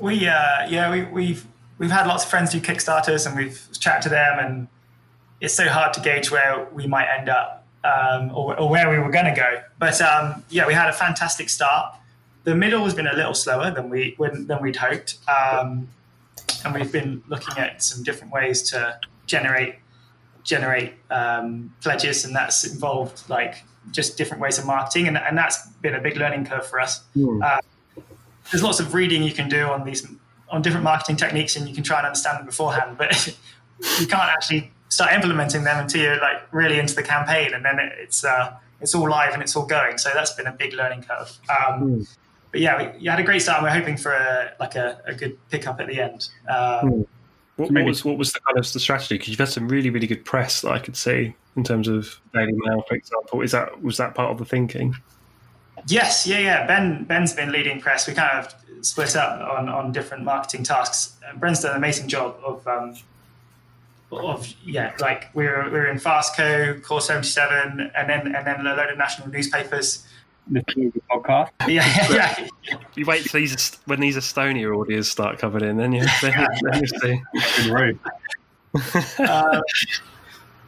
We 0.00 0.26
uh, 0.26 0.68
yeah 0.68 0.90
we, 0.90 1.04
we've 1.04 1.46
we've 1.78 1.90
had 1.90 2.06
lots 2.06 2.24
of 2.24 2.30
friends 2.30 2.52
do 2.52 2.60
Kickstarters 2.60 3.26
and 3.26 3.36
we've 3.36 3.66
chatted 3.78 4.02
to 4.02 4.08
them 4.08 4.38
and 4.38 4.68
it's 5.40 5.54
so 5.54 5.68
hard 5.68 5.92
to 5.94 6.00
gauge 6.00 6.30
where 6.30 6.68
we 6.72 6.86
might 6.86 7.08
end 7.08 7.28
up 7.28 7.66
um, 7.84 8.30
or, 8.34 8.58
or 8.58 8.68
where 8.68 8.88
we 8.88 8.98
were 8.98 9.10
going 9.10 9.24
to 9.24 9.34
go. 9.34 9.62
But 9.78 10.00
um, 10.00 10.44
yeah, 10.50 10.66
we 10.66 10.74
had 10.74 10.88
a 10.88 10.92
fantastic 10.92 11.48
start. 11.48 11.96
The 12.44 12.54
middle 12.54 12.84
has 12.84 12.94
been 12.94 13.06
a 13.06 13.14
little 13.14 13.34
slower 13.34 13.70
than 13.70 13.88
we 13.88 14.16
than 14.18 14.60
we'd 14.60 14.76
hoped, 14.76 15.18
um, 15.28 15.88
and 16.64 16.74
we've 16.74 16.90
been 16.90 17.22
looking 17.28 17.56
at 17.58 17.82
some 17.82 18.02
different 18.02 18.32
ways 18.32 18.62
to 18.70 18.98
generate 19.26 19.76
generate 20.44 20.94
um, 21.10 21.72
pledges, 21.82 22.24
and 22.24 22.34
that's 22.34 22.64
involved 22.64 23.28
like 23.28 23.64
just 23.90 24.16
different 24.16 24.40
ways 24.42 24.58
of 24.58 24.66
marketing, 24.66 25.08
and, 25.08 25.16
and 25.18 25.36
that's 25.36 25.66
been 25.82 25.94
a 25.94 26.00
big 26.00 26.16
learning 26.16 26.44
curve 26.46 26.66
for 26.66 26.80
us. 26.80 27.02
Uh, 27.42 27.58
there's 28.50 28.62
lots 28.62 28.80
of 28.80 28.94
reading 28.94 29.22
you 29.22 29.32
can 29.32 29.48
do 29.48 29.66
on 29.66 29.84
these 29.84 30.06
on 30.50 30.62
different 30.62 30.84
marketing 30.84 31.16
techniques, 31.16 31.56
and 31.56 31.68
you 31.68 31.74
can 31.74 31.82
try 31.84 31.98
and 31.98 32.06
understand 32.06 32.38
them 32.38 32.46
beforehand, 32.46 32.96
but 32.98 33.26
you 34.00 34.06
can't 34.06 34.30
actually 34.30 34.70
start 34.88 35.12
implementing 35.12 35.64
them 35.64 35.78
until 35.78 36.02
you're 36.02 36.20
like 36.20 36.42
really 36.52 36.78
into 36.78 36.94
the 36.94 37.02
campaign, 37.02 37.54
and 37.54 37.64
then 37.64 37.78
it, 37.78 37.92
it's 37.98 38.24
uh, 38.24 38.54
it's 38.80 38.94
all 38.94 39.08
live 39.08 39.32
and 39.32 39.42
it's 39.42 39.54
all 39.56 39.66
going. 39.66 39.96
So 39.98 40.10
that's 40.12 40.32
been 40.32 40.46
a 40.46 40.52
big 40.52 40.74
learning 40.74 41.02
curve. 41.04 41.38
Um, 41.48 42.06
But 42.50 42.60
yeah, 42.60 42.76
we, 42.92 42.98
you 42.98 43.10
had 43.10 43.18
a 43.18 43.22
great 43.22 43.40
start. 43.40 43.58
and 43.58 43.64
We're 43.64 43.78
hoping 43.80 43.96
for 43.96 44.12
a, 44.12 44.52
like 44.60 44.74
a, 44.74 45.00
a 45.06 45.14
good 45.14 45.38
pickup 45.50 45.80
at 45.80 45.86
the 45.86 45.98
end. 46.00 46.28
Um, 46.48 47.06
What, 47.56 47.70
maybe- 47.70 47.84
what 47.84 47.88
was 47.88 48.04
what 48.04 48.18
was 48.18 48.32
the 48.32 48.40
kind 48.40 48.58
of 48.58 48.72
the 48.72 48.80
strategy? 48.80 49.16
Because 49.16 49.28
you've 49.28 49.38
had 49.38 49.48
some 49.48 49.68
really 49.68 49.90
really 49.90 50.06
good 50.06 50.24
press 50.24 50.62
that 50.62 50.72
I 50.72 50.78
could 50.78 50.96
see 50.96 51.34
in 51.56 51.64
terms 51.64 51.88
of 51.88 52.18
Daily 52.32 52.54
Mail, 52.54 52.82
for 52.88 52.94
example. 52.94 53.42
Is 53.42 53.52
that 53.52 53.82
was 53.82 53.96
that 53.98 54.14
part 54.14 54.30
of 54.30 54.38
the 54.38 54.44
thinking? 54.44 54.94
Yes, 55.86 56.26
yeah, 56.26 56.38
yeah. 56.38 56.66
Ben 56.66 57.04
Ben's 57.04 57.32
been 57.32 57.52
leading 57.52 57.80
press. 57.80 58.06
We 58.06 58.14
kind 58.14 58.38
of 58.38 58.54
split 58.82 59.16
up 59.16 59.40
on, 59.40 59.68
on 59.68 59.92
different 59.92 60.24
marketing 60.24 60.64
tasks. 60.64 61.16
And 61.26 61.40
Ben's 61.40 61.60
done 61.60 61.72
an 61.72 61.76
amazing 61.76 62.08
job 62.08 62.36
of 62.44 62.66
um, 62.66 62.96
of 64.10 64.52
yeah, 64.64 64.94
like 65.00 65.28
we 65.34 65.44
were 65.44 65.64
we 65.64 65.70
were 65.70 65.86
in 65.88 65.98
Fastco, 65.98 66.82
Core 66.82 67.00
seventy 67.00 67.28
seven, 67.28 67.90
and 67.94 68.08
then 68.08 68.34
and 68.34 68.46
then 68.46 68.66
a 68.66 68.74
load 68.74 68.90
of 68.90 68.98
national 68.98 69.28
newspapers. 69.28 70.06
The 70.50 70.62
podcast. 71.10 71.50
Yeah, 71.68 71.86
yeah. 72.10 72.48
You 72.94 73.06
wait 73.06 73.22
for 73.22 73.38
these 73.38 73.78
when 73.86 74.00
these 74.00 74.16
Estonia 74.16 74.66
audios 74.66 75.04
start 75.04 75.38
coming 75.38 75.62
in, 75.62 75.76
then 75.76 75.92
you 75.92 76.04
then, 76.22 76.46
then 76.62 76.80
you 76.80 76.86
see. 76.86 77.68
Good. 77.68 77.98
Uh, 79.18 79.60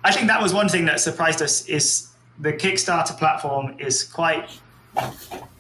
I 0.05 0.13
think 0.13 0.27
that 0.27 0.43
was 0.43 0.53
one 0.53 0.69
thing 0.69 0.85
that 0.85 1.01
surprised 1.01 1.41
us 1.41 1.67
is 1.67 2.09
the 2.39 2.53
Kickstarter 2.53 3.17
platform 3.17 3.77
is 3.79 4.05
quite 4.05 4.51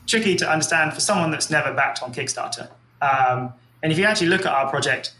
tricky 0.06 0.36
to 0.36 0.50
understand 0.50 0.92
for 0.92 1.00
someone 1.00 1.30
that's 1.30 1.48
never 1.48 1.72
backed 1.72 2.02
on 2.02 2.12
Kickstarter. 2.12 2.68
Um, 3.00 3.54
and 3.82 3.90
if 3.90 3.98
you 3.98 4.04
actually 4.04 4.26
look 4.26 4.42
at 4.42 4.52
our 4.52 4.68
project 4.68 5.14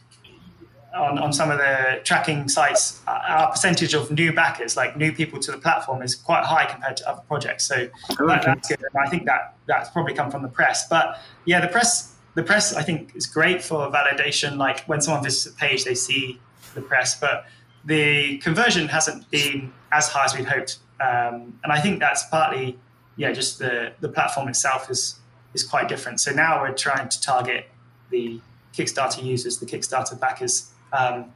on, 0.95 1.19
on 1.19 1.33
some 1.33 1.51
of 1.51 1.59
the 1.59 2.01
tracking 2.05 2.49
sites, 2.49 3.01
uh, 3.07 3.21
our 3.29 3.51
percentage 3.51 3.95
of 3.95 4.11
new 4.11 4.33
backers, 4.33 4.77
like 4.77 4.97
new 4.97 5.13
people 5.13 5.39
to 5.41 5.51
the 5.51 5.59
platform, 5.59 6.03
is 6.03 6.15
quite 6.15 6.45
high 6.45 6.67
compared 6.67 6.97
to 6.99 7.09
other 7.09 7.23
projects. 7.29 7.65
So 7.65 7.89
that, 8.19 8.43
that's 8.45 8.69
good. 8.69 8.79
And 8.81 9.07
I 9.07 9.09
think 9.09 9.25
that 9.27 9.57
that's 9.67 9.91
probably 9.91 10.15
come 10.15 10.31
from 10.31 10.43
the 10.43 10.49
press. 10.49 10.89
But 10.89 11.19
yeah, 11.45 11.61
the 11.61 11.69
press, 11.69 12.15
the 12.35 12.43
press, 12.43 12.75
I 12.75 12.83
think 12.83 13.15
is 13.15 13.27
great 13.27 13.63
for 13.63 13.91
validation. 13.91 14.57
Like 14.57 14.85
when 14.87 15.01
someone 15.01 15.23
visits 15.23 15.47
a 15.47 15.57
page, 15.57 15.85
they 15.85 15.95
see 15.95 16.41
the 16.75 16.83
press, 16.83 17.19
but 17.19 17.47
the 17.85 18.39
conversion 18.39 18.89
hasn't 18.89 19.31
been 19.31 19.73
as 19.93 20.09
high 20.09 20.25
as 20.25 20.35
we'd 20.37 20.47
hoped. 20.47 20.79
Um, 21.01 21.59
and 21.63 21.73
I 21.73 21.81
think 21.81 22.01
that's 22.01 22.27
partly, 22.29 22.79
yeah, 23.17 23.33
just 23.33 23.59
the, 23.59 23.93
the 24.01 24.09
platform 24.09 24.49
itself 24.49 24.91
is 24.91 25.17
is 25.55 25.63
quite 25.63 25.89
different. 25.89 26.21
So 26.21 26.33
now 26.33 26.63
we're 26.63 26.75
trying 26.75 27.09
to 27.09 27.21
target 27.21 27.69
the 28.11 28.41
Kickstarter 28.77 29.23
users, 29.23 29.59
the 29.59 29.67
Kickstarter 29.67 30.19
backers. 30.19 30.73
Um, 30.97 31.33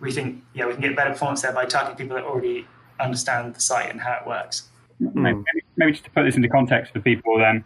we 0.00 0.12
think, 0.12 0.42
yeah, 0.54 0.66
we 0.66 0.72
can 0.72 0.82
get 0.82 0.96
better 0.96 1.10
performance 1.10 1.42
there 1.42 1.52
by 1.52 1.64
targeting 1.64 1.96
people 1.96 2.16
that 2.16 2.24
already 2.24 2.66
understand 3.00 3.54
the 3.54 3.60
site 3.60 3.90
and 3.90 4.00
how 4.00 4.18
it 4.20 4.26
works. 4.26 4.68
Maybe, 4.98 5.42
maybe 5.76 5.92
just 5.92 6.04
to 6.04 6.10
put 6.10 6.24
this 6.24 6.36
into 6.36 6.48
context 6.48 6.92
for 6.92 7.00
people, 7.00 7.38
then. 7.38 7.64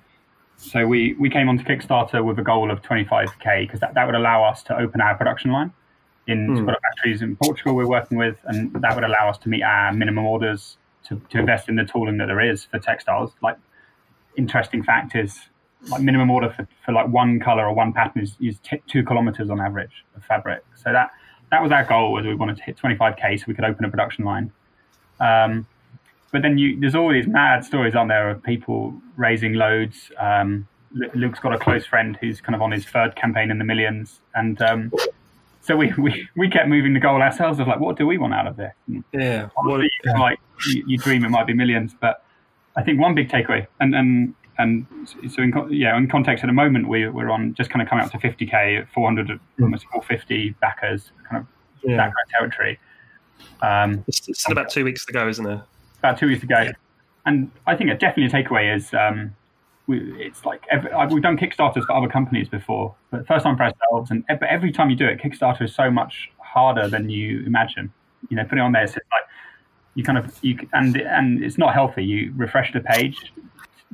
So 0.57 0.87
we, 0.87 1.15
we 1.15 1.31
came 1.31 1.49
onto 1.49 1.65
Kickstarter 1.65 2.25
with 2.25 2.39
a 2.39 2.43
goal 2.43 2.71
of 2.71 2.83
25k 2.83 3.63
because 3.63 3.81
that, 3.81 3.95
that 3.95 4.07
would 4.07 4.15
allow 4.15 4.45
us 4.45 4.63
to 4.65 4.77
open 4.77 5.01
our 5.01 5.17
production 5.17 5.53
line 5.53 5.73
in 6.27 6.49
Mm. 6.49 6.65
sort 6.65 6.77
factories 6.83 7.23
in 7.23 7.37
Portugal 7.37 7.75
we're 7.75 7.89
working 7.89 8.19
with, 8.19 8.37
and 8.45 8.73
that 8.75 8.95
would 8.95 9.05
allow 9.05 9.29
us 9.29 9.39
to 9.39 9.49
meet 9.49 9.63
our 9.63 9.93
minimum 9.93 10.27
orders 10.27 10.77
to, 11.05 11.21
to 11.31 11.39
invest 11.39 11.69
in 11.69 11.77
the 11.77 11.85
tooling 11.85 12.19
that 12.19 12.27
there 12.27 12.41
is 12.41 12.65
for 12.65 12.79
textiles. 12.79 13.33
Like 13.43 13.57
interesting 14.37 14.83
fact 14.83 15.17
is 15.17 15.39
like 15.89 16.03
minimum 16.03 16.31
order 16.31 16.51
for, 16.51 16.69
for 16.85 16.93
like 16.93 17.09
one 17.09 17.41
color 17.41 17.67
or 17.67 17.75
one 17.75 17.93
pattern 17.93 18.23
is, 18.23 18.37
is 18.41 18.59
t- 18.63 18.83
two 18.87 19.03
kilometers 19.03 19.49
on 19.51 19.61
average 19.61 20.05
of 20.15 20.25
fabric. 20.25 20.63
So 20.77 20.93
that 20.93 21.11
that 21.51 21.63
was 21.63 21.73
our 21.73 21.85
goal 21.85 22.13
was 22.13 22.25
we 22.25 22.35
wanted 22.35 22.57
to 22.57 22.63
hit 22.63 22.77
25k 22.77 23.41
so 23.41 23.45
we 23.49 23.55
could 23.55 23.65
open 23.65 23.85
a 23.85 23.91
production 23.91 24.25
line. 24.25 24.53
Um, 25.19 25.67
but 26.33 26.43
then 26.43 26.59
you, 26.59 26.79
there's 26.79 26.95
all 26.95 27.13
these 27.13 27.27
mad 27.27 27.65
stories 27.65 27.95
on 27.95 28.09
there 28.09 28.31
of 28.31 28.43
people 28.43 28.95
raising 29.17 29.55
loads. 29.55 30.13
Um, 30.19 30.69
Luke's 31.15 31.41
got 31.41 31.53
a 31.53 31.59
close 31.59 31.87
friend 31.87 32.17
who's 32.21 32.41
kind 32.41 32.55
of 32.55 32.63
on 32.63 32.71
his 32.71 32.85
third 32.85 33.17
campaign 33.17 33.51
in 33.51 33.59
the 33.59 33.65
millions, 33.65 34.21
and 34.35 34.61
um, 34.63 34.93
so 35.61 35.77
we, 35.77 35.93
we 35.99 36.29
we 36.37 36.49
kept 36.51 36.69
moving 36.69 36.95
the 36.95 37.01
goal 37.01 37.23
ourselves 37.23 37.61
of 37.61 37.69
like, 37.69 37.81
what 37.81 37.97
do 37.97 38.07
we 38.07 38.19
want 38.19 38.35
out 38.35 38.47
of 38.47 38.57
this? 38.57 38.73
And 38.87 39.05
Yeah. 39.13 39.49
Well, 39.65 39.83
like 40.19 40.39
you, 40.67 40.85
you 40.87 40.99
dream 40.99 41.25
it 41.25 41.31
might 41.31 41.47
be 41.47 41.55
millions, 41.55 41.95
but 42.01 42.25
I 42.77 42.83
think 42.83 43.01
one 43.01 43.15
big 43.15 43.29
takeaway, 43.29 43.67
and 43.79 43.95
and 43.95 44.35
and 44.61 44.87
so 45.29 45.43
in 45.43 45.53
yeah, 45.71 45.97
in 45.97 46.09
context 46.09 46.45
at 46.45 46.49
the 46.49 46.53
moment, 46.53 46.89
we 46.89 47.09
we're 47.09 47.31
on 47.31 47.55
just 47.55 47.71
kind 47.71 47.83
of 47.83 47.89
coming 47.89 48.05
up 48.05 48.11
to 48.13 48.19
50k, 48.19 48.87
400, 48.93 49.41
almost 49.61 49.85
450 49.85 50.51
backers, 50.61 51.13
kind 51.29 51.43
of 51.43 51.47
yeah. 51.83 51.97
that 51.97 52.05
kind 52.05 52.15
of 52.25 52.31
territory. 52.31 52.79
Um, 53.63 54.05
It's, 54.07 54.29
it's 54.29 54.41
still 54.41 54.53
about 54.53 54.71
two 54.71 54.85
weeks 54.85 55.07
to 55.07 55.13
go, 55.13 55.29
isn't 55.29 55.47
it? 55.47 55.61
about 55.99 56.19
two 56.19 56.27
weeks 56.27 56.43
ago, 56.43 56.69
and 57.27 57.51
I 57.67 57.77
think 57.77 57.91
a 57.91 57.95
definitely 57.95 58.27
a 58.27 58.43
takeaway 58.43 58.75
is 58.75 58.93
um, 58.95 59.35
we, 59.87 59.99
it's 60.23 60.45
like 60.45 60.65
every, 60.71 60.91
uh, 60.93 61.09
we've 61.09 61.23
done 61.23 61.37
Kickstarters 61.37 61.85
for 61.85 61.93
other 61.93 62.09
companies 62.09 62.49
before, 62.49 62.95
but 63.11 63.27
first 63.27 63.45
time 63.45 63.57
for 63.57 63.65
ourselves, 63.65 64.11
and 64.11 64.25
ev- 64.29 64.43
every 64.43 64.73
time 64.73 64.91
you 64.91 64.97
do 64.97 65.07
it, 65.07 65.21
Kickstarter 65.21 65.63
is 65.63 65.75
so 65.75 65.91
much 65.91 66.31
harder 66.39 66.89
than 66.89 67.09
you 67.09 67.45
imagine. 67.47 67.93
You 68.29 68.37
know, 68.37 68.45
putting 68.45 68.59
it 68.59 68.63
on 68.63 68.73
there, 68.73 68.85
it's 68.85 68.95
like 68.95 69.25
you 69.95 70.05
kind 70.05 70.19
of 70.19 70.39
you 70.43 70.59
and 70.73 70.97
and 70.97 71.43
it's 71.43 71.59
not 71.59 71.75
healthy. 71.75 72.05
You 72.05 72.33
refresh 72.37 72.73
the 72.73 72.81
page, 72.81 73.33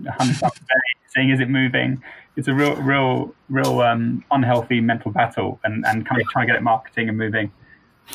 a 0.04 0.12
hundred 0.12 0.38
times 0.38 0.60
a 1.16 1.20
is 1.20 1.40
it 1.40 1.48
moving. 1.48 2.02
It's 2.36 2.48
a 2.48 2.54
real, 2.54 2.76
real, 2.76 3.34
real 3.48 3.80
um, 3.80 4.22
unhealthy 4.30 4.80
mental 4.80 5.10
battle, 5.10 5.58
and 5.64 5.84
and 5.86 6.06
kind 6.06 6.20
of 6.20 6.28
trying 6.28 6.46
to 6.46 6.52
get 6.52 6.58
it 6.58 6.62
marketing 6.62 7.08
and 7.08 7.16
moving. 7.16 7.50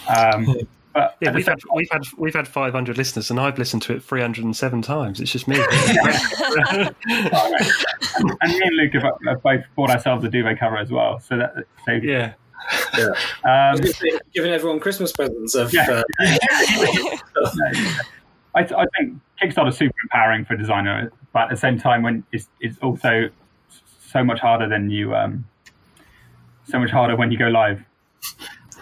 Um, 0.08 0.56
but 0.94 1.18
Yeah, 1.22 1.32
we've 1.34 1.46
same 1.46 1.54
had 1.54 1.60
we've 1.74 1.90
had 1.92 2.04
we've 2.18 2.36
had 2.36 2.48
500 2.48 2.98
listeners, 2.98 3.32
and 3.32 3.40
I've 3.40 3.58
listened 3.58 3.82
to 3.84 3.96
it 3.96 4.04
307 4.04 4.82
times. 4.82 5.20
It's 5.20 5.32
just 5.32 5.48
me. 5.48 5.56
and 5.60 6.94
me 8.52 8.62
and 8.64 8.76
Luke 8.78 8.94
have, 8.94 9.04
have 9.26 9.42
both 9.42 9.64
bought 9.76 9.90
ourselves 9.90 10.24
a 10.26 10.30
duvet 10.30 10.60
cover 10.60 10.78
as 10.78 10.92
well. 10.92 11.20
So 11.20 11.38
that 11.38 11.54
so 11.86 11.94
yeah. 11.94 12.34
um, 13.44 13.80
Giving 14.34 14.52
everyone 14.52 14.80
Christmas 14.80 15.12
presents 15.12 15.56
of 15.56 15.74
Yeah. 15.74 16.04
uh, 16.20 17.18
I, 18.56 18.62
I 18.62 18.86
think 18.98 19.22
is 19.42 19.78
super 19.78 19.94
empowering 20.04 20.46
for 20.46 20.54
a 20.54 20.58
designer, 20.58 21.12
but 21.34 21.44
at 21.44 21.50
the 21.50 21.58
same 21.58 21.80
time, 21.80 22.04
when 22.04 22.24
it's, 22.32 22.48
it's 22.60 22.78
also 22.80 23.30
so 24.12 24.24
much 24.24 24.40
harder 24.40 24.68
than 24.68 24.90
you 24.90 25.16
um, 25.16 25.46
so 26.70 26.80
much 26.80 26.92
harder 26.92 27.16
when 27.16 27.32
you 27.32 27.38
go 27.38 27.48
live. 27.48 27.82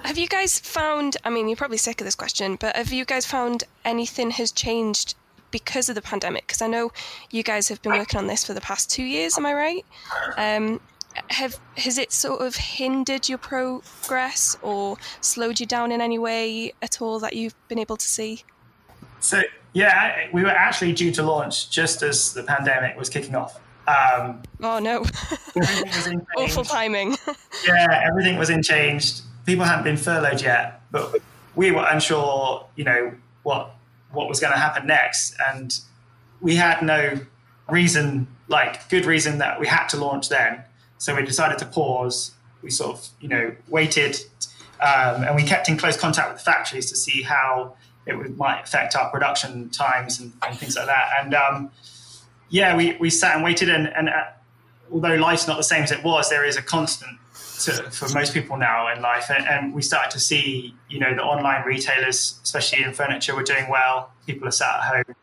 Have 0.04 0.18
you 0.18 0.28
guys 0.28 0.60
found? 0.60 1.18
I 1.24 1.30
mean, 1.30 1.48
you're 1.48 1.58
probably 1.58 1.78
sick 1.78 2.02
of 2.02 2.06
this 2.06 2.16
question, 2.16 2.56
but 2.56 2.76
have 2.76 2.92
you 2.92 3.06
guys 3.06 3.26
found 3.26 3.64
anything 3.86 4.32
has 4.32 4.52
changed 4.52 5.16
because 5.52 5.90
of 5.90 5.96
the 5.96 6.02
pandemic? 6.02 6.48
Because 6.48 6.62
I 6.62 6.68
know 6.68 6.92
you 7.32 7.44
guys 7.44 7.68
have 7.70 7.82
been 7.82 7.94
working 7.94 8.18
on 8.18 8.28
this 8.28 8.44
for 8.44 8.54
the 8.54 8.62
past 8.62 8.90
two 8.90 9.04
years. 9.04 9.38
Am 9.38 9.46
I 9.46 9.54
right? 9.54 9.86
Um, 10.38 10.80
have 11.28 11.60
has 11.78 11.98
it 11.98 12.12
sort 12.12 12.42
of 12.42 12.56
hindered 12.56 13.28
your 13.28 13.38
progress 13.38 14.56
or 14.62 14.98
slowed 15.22 15.60
you 15.60 15.66
down 15.66 15.92
in 15.92 16.02
any 16.02 16.18
way 16.18 16.74
at 16.82 17.02
all 17.02 17.20
that 17.20 17.34
you've 17.36 17.56
been 17.68 17.80
able 17.80 17.98
to 17.98 18.08
see? 18.08 18.44
So 19.20 19.42
yeah, 19.74 20.28
we 20.34 20.44
were 20.44 20.50
actually 20.50 20.94
due 20.94 21.12
to 21.14 21.24
launch 21.24 21.70
just 21.70 22.02
as 22.02 22.34
the 22.34 22.44
pandemic 22.44 22.98
was 22.98 23.10
kicking 23.10 23.36
off. 23.36 23.60
Um, 23.88 24.44
Oh 24.62 24.80
no, 24.80 25.04
everything 25.56 25.88
was 25.88 26.08
in 26.08 26.28
awful 26.38 26.64
timing. 26.64 27.16
Yeah, 27.66 28.04
everything 28.08 28.38
was 28.38 28.50
in 28.50 28.62
changed. 28.62 29.22
People 29.46 29.66
hadn't 29.66 29.84
been 29.84 29.98
furloughed 29.98 30.42
yet, 30.42 30.82
but 30.92 31.16
we 31.56 31.72
were 31.72 31.86
unsure, 31.90 32.68
you 32.76 32.84
know, 32.84 33.14
what 33.44 33.72
what 34.12 34.28
was 34.28 34.40
going 34.40 34.54
to 34.54 34.60
happen 34.60 34.88
next, 34.88 35.36
and 35.52 35.80
we 36.42 36.56
had 36.56 36.82
no 36.82 37.20
reason, 37.70 38.28
like 38.48 38.90
good 38.90 39.06
reason, 39.06 39.38
that 39.40 39.60
we 39.60 39.68
had 39.68 39.88
to 39.88 39.98
launch 39.98 40.30
then. 40.30 40.64
So 40.98 41.16
we 41.16 41.24
decided 41.24 41.58
to 41.60 41.66
pause. 41.66 42.32
We 42.62 42.72
sort 42.72 42.98
of, 42.98 43.08
you 43.22 43.30
know, 43.30 43.56
waited, 43.70 44.18
um, 44.82 45.24
and 45.24 45.36
we 45.36 45.44
kept 45.44 45.70
in 45.70 45.78
close 45.78 45.96
contact 45.96 46.30
with 46.30 46.40
the 46.40 46.44
factories 46.44 46.90
to 46.90 46.96
see 46.96 47.22
how 47.22 47.76
it 48.10 48.38
might 48.38 48.64
affect 48.64 48.96
our 48.96 49.10
production 49.10 49.70
times 49.70 50.20
and, 50.20 50.34
and 50.46 50.58
things 50.58 50.76
like 50.76 50.88
that. 50.88 51.10
And 51.20 51.34
um, 51.34 51.72
yeah, 52.50 52.76
we, 52.76 52.96
we 52.98 53.10
sat 53.10 53.36
and 53.36 53.44
waited, 53.44 53.70
and, 53.70 53.88
and 53.88 54.10
uh, 54.10 54.26
although 54.92 55.16
life's 55.16 55.48
not 55.48 55.58
the 55.58 55.64
same 55.64 55.84
as 55.84 55.92
it 55.92 56.04
was, 56.04 56.30
there 56.30 56.46
is 56.46 56.58
a 56.58 56.62
constant 56.62 57.12
to, 57.62 57.72
for 57.92 58.10
most 58.10 58.34
people 58.34 58.58
now 58.58 58.92
in 58.94 59.02
life. 59.02 59.30
And, 59.30 59.46
and 59.48 59.74
we 59.74 59.82
started 59.82 60.12
to 60.12 60.20
see, 60.20 60.74
you 60.90 61.00
know, 61.00 61.14
the 61.14 61.22
online 61.22 61.66
retailers, 61.66 62.40
especially 62.44 62.84
in 62.84 62.94
furniture, 62.94 63.36
were 63.36 63.44
doing 63.44 63.70
well. 63.70 64.12
People 64.26 64.48
are 64.48 64.52
sat 64.52 64.76
at 64.76 65.06
home, 65.08 65.16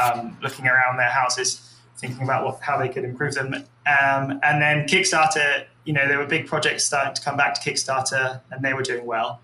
um, 0.00 0.38
looking 0.42 0.66
around 0.66 0.96
their 0.96 1.10
houses, 1.10 1.74
thinking 1.98 2.22
about 2.22 2.44
what, 2.44 2.60
how 2.60 2.78
they 2.78 2.88
could 2.88 3.04
improve 3.04 3.34
them. 3.34 3.54
Um, 3.54 4.40
and 4.42 4.62
then 4.62 4.86
Kickstarter, 4.86 5.66
you 5.84 5.92
know, 5.92 6.06
there 6.06 6.18
were 6.18 6.26
big 6.26 6.46
projects 6.46 6.84
starting 6.84 7.14
to 7.14 7.22
come 7.22 7.36
back 7.36 7.54
to 7.54 7.60
Kickstarter, 7.60 8.40
and 8.50 8.64
they 8.64 8.72
were 8.72 8.82
doing 8.82 9.04
well. 9.04 9.40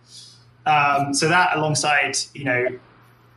Um, 0.67 1.14
so 1.14 1.29
that, 1.29 1.57
alongside, 1.57 2.17
you 2.35 2.45
know, 2.45 2.67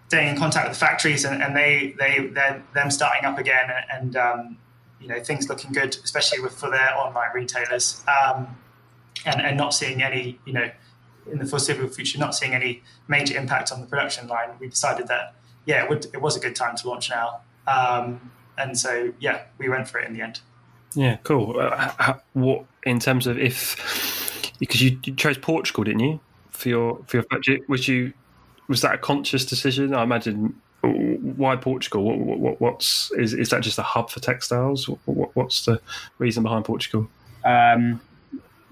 staying 0.10 0.30
in 0.30 0.36
contact 0.36 0.68
with 0.68 0.78
the 0.78 0.86
factories 0.86 1.24
and, 1.24 1.42
and 1.42 1.56
they 1.56 1.94
they 2.00 2.28
they're 2.34 2.64
them 2.74 2.90
starting 2.90 3.26
up 3.26 3.38
again 3.38 3.70
and 3.94 4.16
um, 4.16 4.58
you 5.00 5.08
know 5.08 5.24
things 5.24 5.48
looking 5.48 5.72
good, 5.72 5.96
especially 6.04 6.40
with 6.40 6.54
for 6.54 6.70
their 6.70 6.96
online 6.98 7.30
retailers, 7.34 8.04
um, 8.08 8.58
and 9.26 9.40
and 9.42 9.56
not 9.56 9.74
seeing 9.74 10.02
any 10.02 10.40
you 10.46 10.54
know 10.54 10.70
in 11.32 11.38
the 11.38 11.46
foreseeable 11.46 11.88
future 11.88 12.18
not 12.18 12.34
seeing 12.34 12.56
any 12.56 12.82
major 13.08 13.38
impact 13.38 13.72
on 13.72 13.82
the 13.82 13.88
production 13.88 14.28
line. 14.28 14.50
We 14.60 14.68
decided 14.68 15.08
that 15.08 15.36
yeah 15.66 15.84
it, 15.84 15.90
would, 15.90 16.06
it 16.06 16.22
was 16.22 16.36
a 16.36 16.40
good 16.40 16.56
time 16.56 16.76
to 16.78 16.90
launch 16.90 17.12
now, 17.12 17.42
um, 17.68 18.32
and 18.58 18.78
so 18.78 19.14
yeah 19.20 19.44
we 19.60 19.70
went 19.70 19.88
for 19.88 20.00
it 20.00 20.08
in 20.08 20.14
the 20.14 20.22
end. 20.22 20.42
Yeah, 20.96 21.18
cool. 21.18 21.56
Uh, 21.60 22.16
what 22.34 22.66
in 22.84 23.00
terms 23.00 23.28
of 23.28 23.38
if 23.38 24.56
because 24.58 24.82
you, 24.82 25.00
you 25.06 25.14
chose 25.14 25.38
Portugal, 25.38 25.84
didn't 25.84 26.02
you, 26.02 26.20
for 26.60 26.70
your 26.70 26.99
for 27.07 27.18
your 27.18 27.26
budget? 27.30 27.68
Was 27.70 27.88
you 27.88 28.14
was 28.68 28.82
that 28.82 28.93
a 28.93 28.97
conscious 28.97 29.45
decision? 29.45 29.93
I 29.95 30.03
imagine. 30.03 30.55
Why 30.82 31.57
Portugal? 31.57 32.03
What, 32.03 32.20
what, 32.20 32.39
what- 32.39 32.62
what's 32.62 33.12
is 33.12 33.34
is 33.34 33.49
that 33.49 33.62
just 33.62 33.78
a 33.80 33.84
hub 33.84 34.10
for 34.10 34.20
textiles? 34.22 34.88
What, 34.88 34.99
what, 35.05 35.36
what's 35.36 35.66
the 35.66 35.82
reason 36.20 36.43
behind 36.43 36.64
Portugal? 36.66 37.10
Um, 37.43 37.99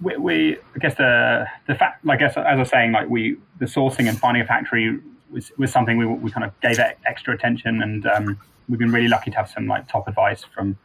we, 0.01 0.15
we 0.17 0.57
I 0.75 0.79
guess 0.79 0.95
the 0.95 1.47
the 1.67 1.75
fact, 1.75 2.05
like 2.05 2.21
as, 2.21 2.31
as 2.37 2.45
I 2.45 2.55
was 2.55 2.69
saying, 2.69 2.93
like 2.93 3.09
we 3.09 3.37
the 3.59 3.65
sourcing 3.65 4.07
and 4.07 4.17
finding 4.17 4.41
a 4.41 4.45
factory 4.45 4.99
was, 5.29 5.51
was 5.57 5.71
something 5.71 5.97
we, 5.97 6.05
we 6.05 6.31
kind 6.31 6.45
of 6.45 6.57
gave 6.61 6.79
extra 7.05 7.33
attention, 7.33 7.81
and 7.81 8.05
um, 8.07 8.39
we've 8.69 8.79
been 8.79 8.91
really 8.91 9.09
lucky 9.09 9.31
to 9.31 9.37
have 9.37 9.49
some 9.49 9.67
like 9.67 9.89
top 9.89 10.07
advice 10.07 10.43
from 10.43 10.77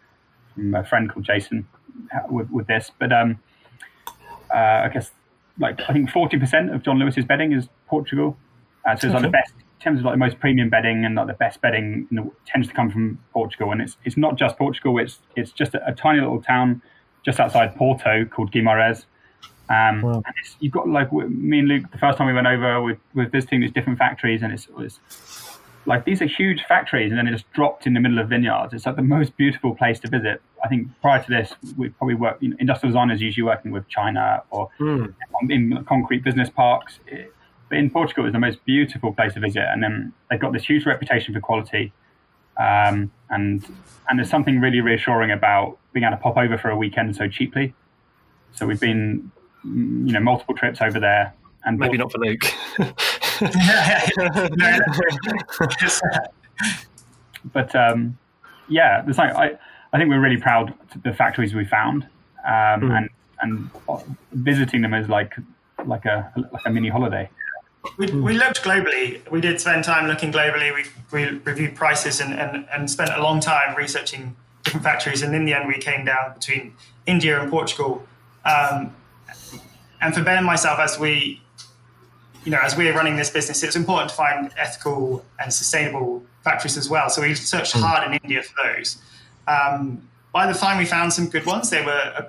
from 0.54 0.74
a 0.74 0.82
friend 0.84 1.08
called 1.10 1.24
Jason 1.24 1.66
with, 2.30 2.50
with 2.50 2.66
this. 2.66 2.90
But 2.98 3.12
um, 3.12 3.38
uh, 4.52 4.86
I 4.86 4.88
guess 4.92 5.10
like 5.58 5.80
I 5.88 5.92
think 5.92 6.10
forty 6.10 6.38
percent 6.38 6.74
of 6.74 6.82
John 6.82 6.98
Lewis's 6.98 7.24
bedding 7.24 7.52
is 7.52 7.68
Portugal, 7.86 8.36
uh, 8.86 8.96
so 8.96 9.08
it's 9.08 9.14
like 9.14 9.22
the 9.22 9.28
best 9.28 9.52
in 9.54 9.84
terms 9.84 10.00
of 10.00 10.04
like 10.04 10.14
the 10.14 10.18
most 10.18 10.38
premium 10.38 10.70
bedding 10.70 11.04
and 11.04 11.14
like 11.14 11.26
the 11.26 11.34
best 11.34 11.60
bedding 11.60 12.06
the, 12.10 12.30
tends 12.46 12.68
to 12.68 12.74
come 12.74 12.90
from 12.90 13.18
Portugal, 13.32 13.72
and 13.72 13.80
it's 13.80 13.96
it's 14.04 14.16
not 14.16 14.36
just 14.36 14.56
Portugal. 14.56 14.98
It's 14.98 15.18
it's 15.36 15.52
just 15.52 15.74
a, 15.74 15.86
a 15.86 15.92
tiny 15.92 16.20
little 16.20 16.42
town 16.42 16.82
just 17.24 17.38
outside 17.40 17.76
Porto 17.76 18.24
called 18.24 18.52
Guimarães. 18.52 19.04
Um, 19.68 20.02
wow. 20.02 20.22
and 20.26 20.34
you've 20.60 20.72
got 20.72 20.88
like 20.88 21.12
me 21.12 21.60
and 21.60 21.68
Luke 21.68 21.90
the 21.92 21.98
first 21.98 22.18
time 22.18 22.26
we 22.26 22.32
went 22.32 22.46
over 22.46 22.82
with, 22.82 22.98
with 23.14 23.32
visiting 23.32 23.60
these 23.60 23.72
different 23.72 23.98
factories, 23.98 24.42
and 24.42 24.52
it's, 24.52 24.68
it's 24.78 24.98
like 25.84 26.04
these 26.04 26.22
are 26.22 26.26
huge 26.26 26.62
factories, 26.62 27.10
and 27.10 27.18
then 27.18 27.26
it 27.26 27.32
just 27.32 27.50
dropped 27.52 27.86
in 27.86 27.94
the 27.94 28.00
middle 28.00 28.18
of 28.18 28.28
vineyards. 28.28 28.72
It's 28.72 28.86
like 28.86 28.96
the 28.96 29.02
most 29.02 29.36
beautiful 29.36 29.74
place 29.74 29.98
to 30.00 30.08
visit. 30.08 30.40
I 30.64 30.68
think 30.68 30.88
prior 31.00 31.22
to 31.22 31.28
this, 31.28 31.54
we 31.76 31.88
probably 31.88 32.14
worked. 32.14 32.42
You 32.42 32.50
know, 32.50 32.56
industrial 32.60 32.92
designers 32.92 33.20
usually 33.20 33.44
working 33.44 33.72
with 33.72 33.88
China 33.88 34.42
or 34.50 34.68
mm. 34.78 35.12
in 35.48 35.84
concrete 35.88 36.22
business 36.22 36.50
parks. 36.50 37.00
But 37.68 37.78
in 37.78 37.90
Portugal, 37.90 38.26
it's 38.26 38.32
the 38.32 38.38
most 38.38 38.64
beautiful 38.64 39.12
place 39.12 39.34
to 39.34 39.40
visit, 39.40 39.64
and 39.64 39.82
then 39.82 40.12
they've 40.30 40.40
got 40.40 40.52
this 40.52 40.64
huge 40.64 40.86
reputation 40.86 41.34
for 41.34 41.40
quality. 41.40 41.92
Um, 42.58 43.10
and 43.30 43.64
and 44.08 44.18
there's 44.18 44.30
something 44.30 44.60
really 44.60 44.80
reassuring 44.80 45.30
about 45.30 45.78
being 45.92 46.04
able 46.04 46.16
to 46.16 46.22
pop 46.22 46.36
over 46.36 46.58
for 46.58 46.70
a 46.70 46.76
weekend 46.76 47.16
so 47.16 47.28
cheaply. 47.28 47.74
So 48.54 48.66
we've 48.66 48.80
been, 48.80 49.32
you 49.64 50.12
know, 50.12 50.20
multiple 50.20 50.54
trips 50.54 50.80
over 50.82 51.00
there, 51.00 51.34
and 51.64 51.78
maybe 51.78 51.96
not 51.96 52.12
for 52.12 52.18
Luke. 52.18 52.44
but 57.52 57.74
um, 57.74 58.18
yeah, 58.68 59.02
there's 59.02 59.18
like 59.18 59.34
I, 59.34 59.58
I 59.92 59.98
think 59.98 60.10
we're 60.10 60.20
really 60.20 60.40
proud 60.40 60.74
of 60.94 61.02
the 61.02 61.12
factories 61.12 61.54
we 61.54 61.64
found, 61.64 62.04
um, 62.44 62.82
mm. 62.82 62.96
and 62.96 63.10
and 63.40 63.70
visiting 64.32 64.82
them 64.82 64.94
is 64.94 65.08
like 65.08 65.34
like 65.84 66.04
a 66.04 66.32
like 66.36 66.62
a 66.66 66.70
mini 66.70 66.88
holiday. 66.88 67.28
We, 67.98 68.06
we 68.12 68.34
looked 68.34 68.62
globally. 68.62 69.28
We 69.30 69.40
did 69.40 69.60
spend 69.60 69.84
time 69.84 70.06
looking 70.06 70.32
globally. 70.32 70.72
We, 70.72 70.84
we 71.12 71.38
reviewed 71.38 71.74
prices 71.74 72.20
and, 72.20 72.32
and, 72.32 72.64
and 72.72 72.88
spent 72.88 73.10
a 73.10 73.20
long 73.20 73.40
time 73.40 73.74
researching 73.76 74.36
different 74.62 74.84
factories. 74.84 75.22
And 75.22 75.34
in 75.34 75.44
the 75.44 75.54
end, 75.54 75.66
we 75.66 75.78
came 75.78 76.04
down 76.04 76.34
between 76.34 76.74
India 77.06 77.40
and 77.40 77.50
Portugal. 77.50 78.06
Um, 78.44 78.94
and 80.00 80.14
for 80.14 80.22
Ben 80.22 80.38
and 80.38 80.46
myself, 80.46 80.78
as 80.78 80.98
we 80.98 81.41
you 82.44 82.50
know, 82.50 82.58
as 82.62 82.76
we're 82.76 82.94
running 82.94 83.16
this 83.16 83.30
business, 83.30 83.62
it's 83.62 83.76
important 83.76 84.10
to 84.10 84.16
find 84.16 84.50
ethical 84.56 85.24
and 85.40 85.52
sustainable 85.52 86.22
factories 86.42 86.76
as 86.76 86.88
well. 86.88 87.08
So 87.08 87.22
we 87.22 87.34
searched 87.34 87.72
hmm. 87.72 87.80
hard 87.80 88.06
in 88.06 88.18
India 88.22 88.42
for 88.42 88.54
those. 88.62 88.98
Um, 89.46 90.08
by 90.32 90.50
the 90.50 90.58
time 90.58 90.78
we 90.78 90.84
found 90.84 91.12
some 91.12 91.28
good 91.28 91.46
ones, 91.46 91.70
they 91.70 91.84
were 91.84 92.12
uh, 92.16 92.22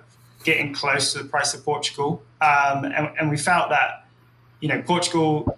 getting 0.43 0.73
close 0.73 1.13
to 1.13 1.19
the 1.19 1.25
price 1.25 1.53
of 1.53 1.63
Portugal, 1.63 2.21
um, 2.41 2.83
and, 2.83 3.09
and, 3.17 3.29
we 3.29 3.37
felt 3.37 3.69
that, 3.69 4.05
you 4.59 4.67
know, 4.67 4.81
Portugal, 4.81 5.55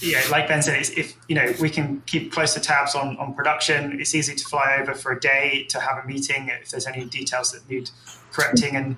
yeah, 0.00 0.20
like 0.30 0.48
Ben 0.48 0.60
said, 0.60 0.80
if 0.96 1.16
you 1.28 1.36
know 1.36 1.52
we 1.60 1.70
can 1.70 2.02
keep 2.06 2.32
closer 2.32 2.58
tabs 2.58 2.96
on 2.96 3.16
on 3.18 3.32
production, 3.32 4.00
it's 4.00 4.14
easy 4.14 4.34
to 4.34 4.44
fly 4.44 4.78
over 4.80 4.92
for 4.92 5.12
a 5.12 5.20
day 5.20 5.66
to 5.68 5.78
have 5.78 6.02
a 6.02 6.06
meeting 6.06 6.48
if 6.48 6.70
there's 6.70 6.86
any 6.86 7.04
details 7.04 7.52
that 7.52 7.68
need 7.70 7.90
correcting 8.32 8.74
and 8.74 8.96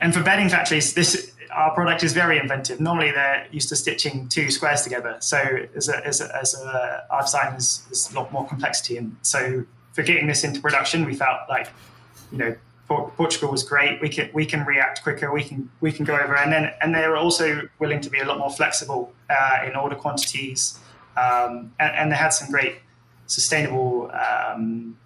and 0.00 0.14
for 0.14 0.22
bedding 0.22 0.48
factories, 0.48 0.94
this 0.94 1.32
our 1.50 1.74
product 1.74 2.02
is 2.02 2.12
very 2.12 2.38
inventive. 2.38 2.80
Normally, 2.80 3.10
they're 3.10 3.46
used 3.50 3.68
to 3.70 3.76
stitching 3.76 4.28
two 4.28 4.50
squares 4.50 4.82
together. 4.82 5.16
So, 5.20 5.38
as 5.74 5.88
a, 5.88 6.06
as 6.06 6.20
a, 6.20 6.36
as 6.36 6.54
a 6.54 7.06
our 7.10 7.22
design 7.22 7.54
is, 7.54 8.10
a 8.12 8.14
lot 8.14 8.32
more 8.32 8.46
complexity. 8.46 8.96
And 8.96 9.16
so, 9.22 9.64
for 9.92 10.02
getting 10.02 10.26
this 10.26 10.44
into 10.44 10.60
production, 10.60 11.04
we 11.04 11.14
felt 11.14 11.40
like, 11.48 11.68
you 12.30 12.38
know, 12.38 12.56
Portugal 12.86 13.50
was 13.50 13.64
great. 13.64 14.00
We 14.00 14.08
can 14.08 14.30
we 14.32 14.46
can 14.46 14.64
react 14.64 15.02
quicker. 15.02 15.32
We 15.32 15.42
can 15.42 15.70
we 15.80 15.90
can 15.90 16.04
go 16.04 16.16
over, 16.16 16.36
and 16.36 16.52
then 16.52 16.72
and 16.80 16.94
they're 16.94 17.16
also 17.16 17.68
willing 17.78 18.00
to 18.00 18.10
be 18.10 18.20
a 18.20 18.24
lot 18.24 18.38
more 18.38 18.50
flexible 18.50 19.12
uh, 19.28 19.66
in 19.66 19.74
order 19.74 19.96
quantities, 19.96 20.78
um, 21.16 21.72
and, 21.80 21.96
and, 21.96 22.12
they 22.12 22.16
had 22.16 22.28
some 22.28 22.48
great 22.50 22.76
sustainable 23.26 24.10
um, 24.12 24.96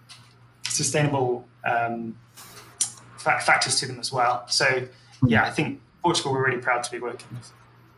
sustainable 0.64 1.49
um, 1.64 2.18
factors 3.16 3.80
to 3.80 3.86
them 3.86 3.99
as 3.99 4.12
well. 4.12 4.45
So 4.49 4.86
yeah, 5.26 5.45
I 5.45 5.51
think 5.51 5.80
Portugal 6.03 6.32
we're 6.32 6.46
really 6.46 6.61
proud 6.61 6.82
to 6.84 6.90
be 6.90 6.98
working 6.98 7.26
with. 7.32 7.53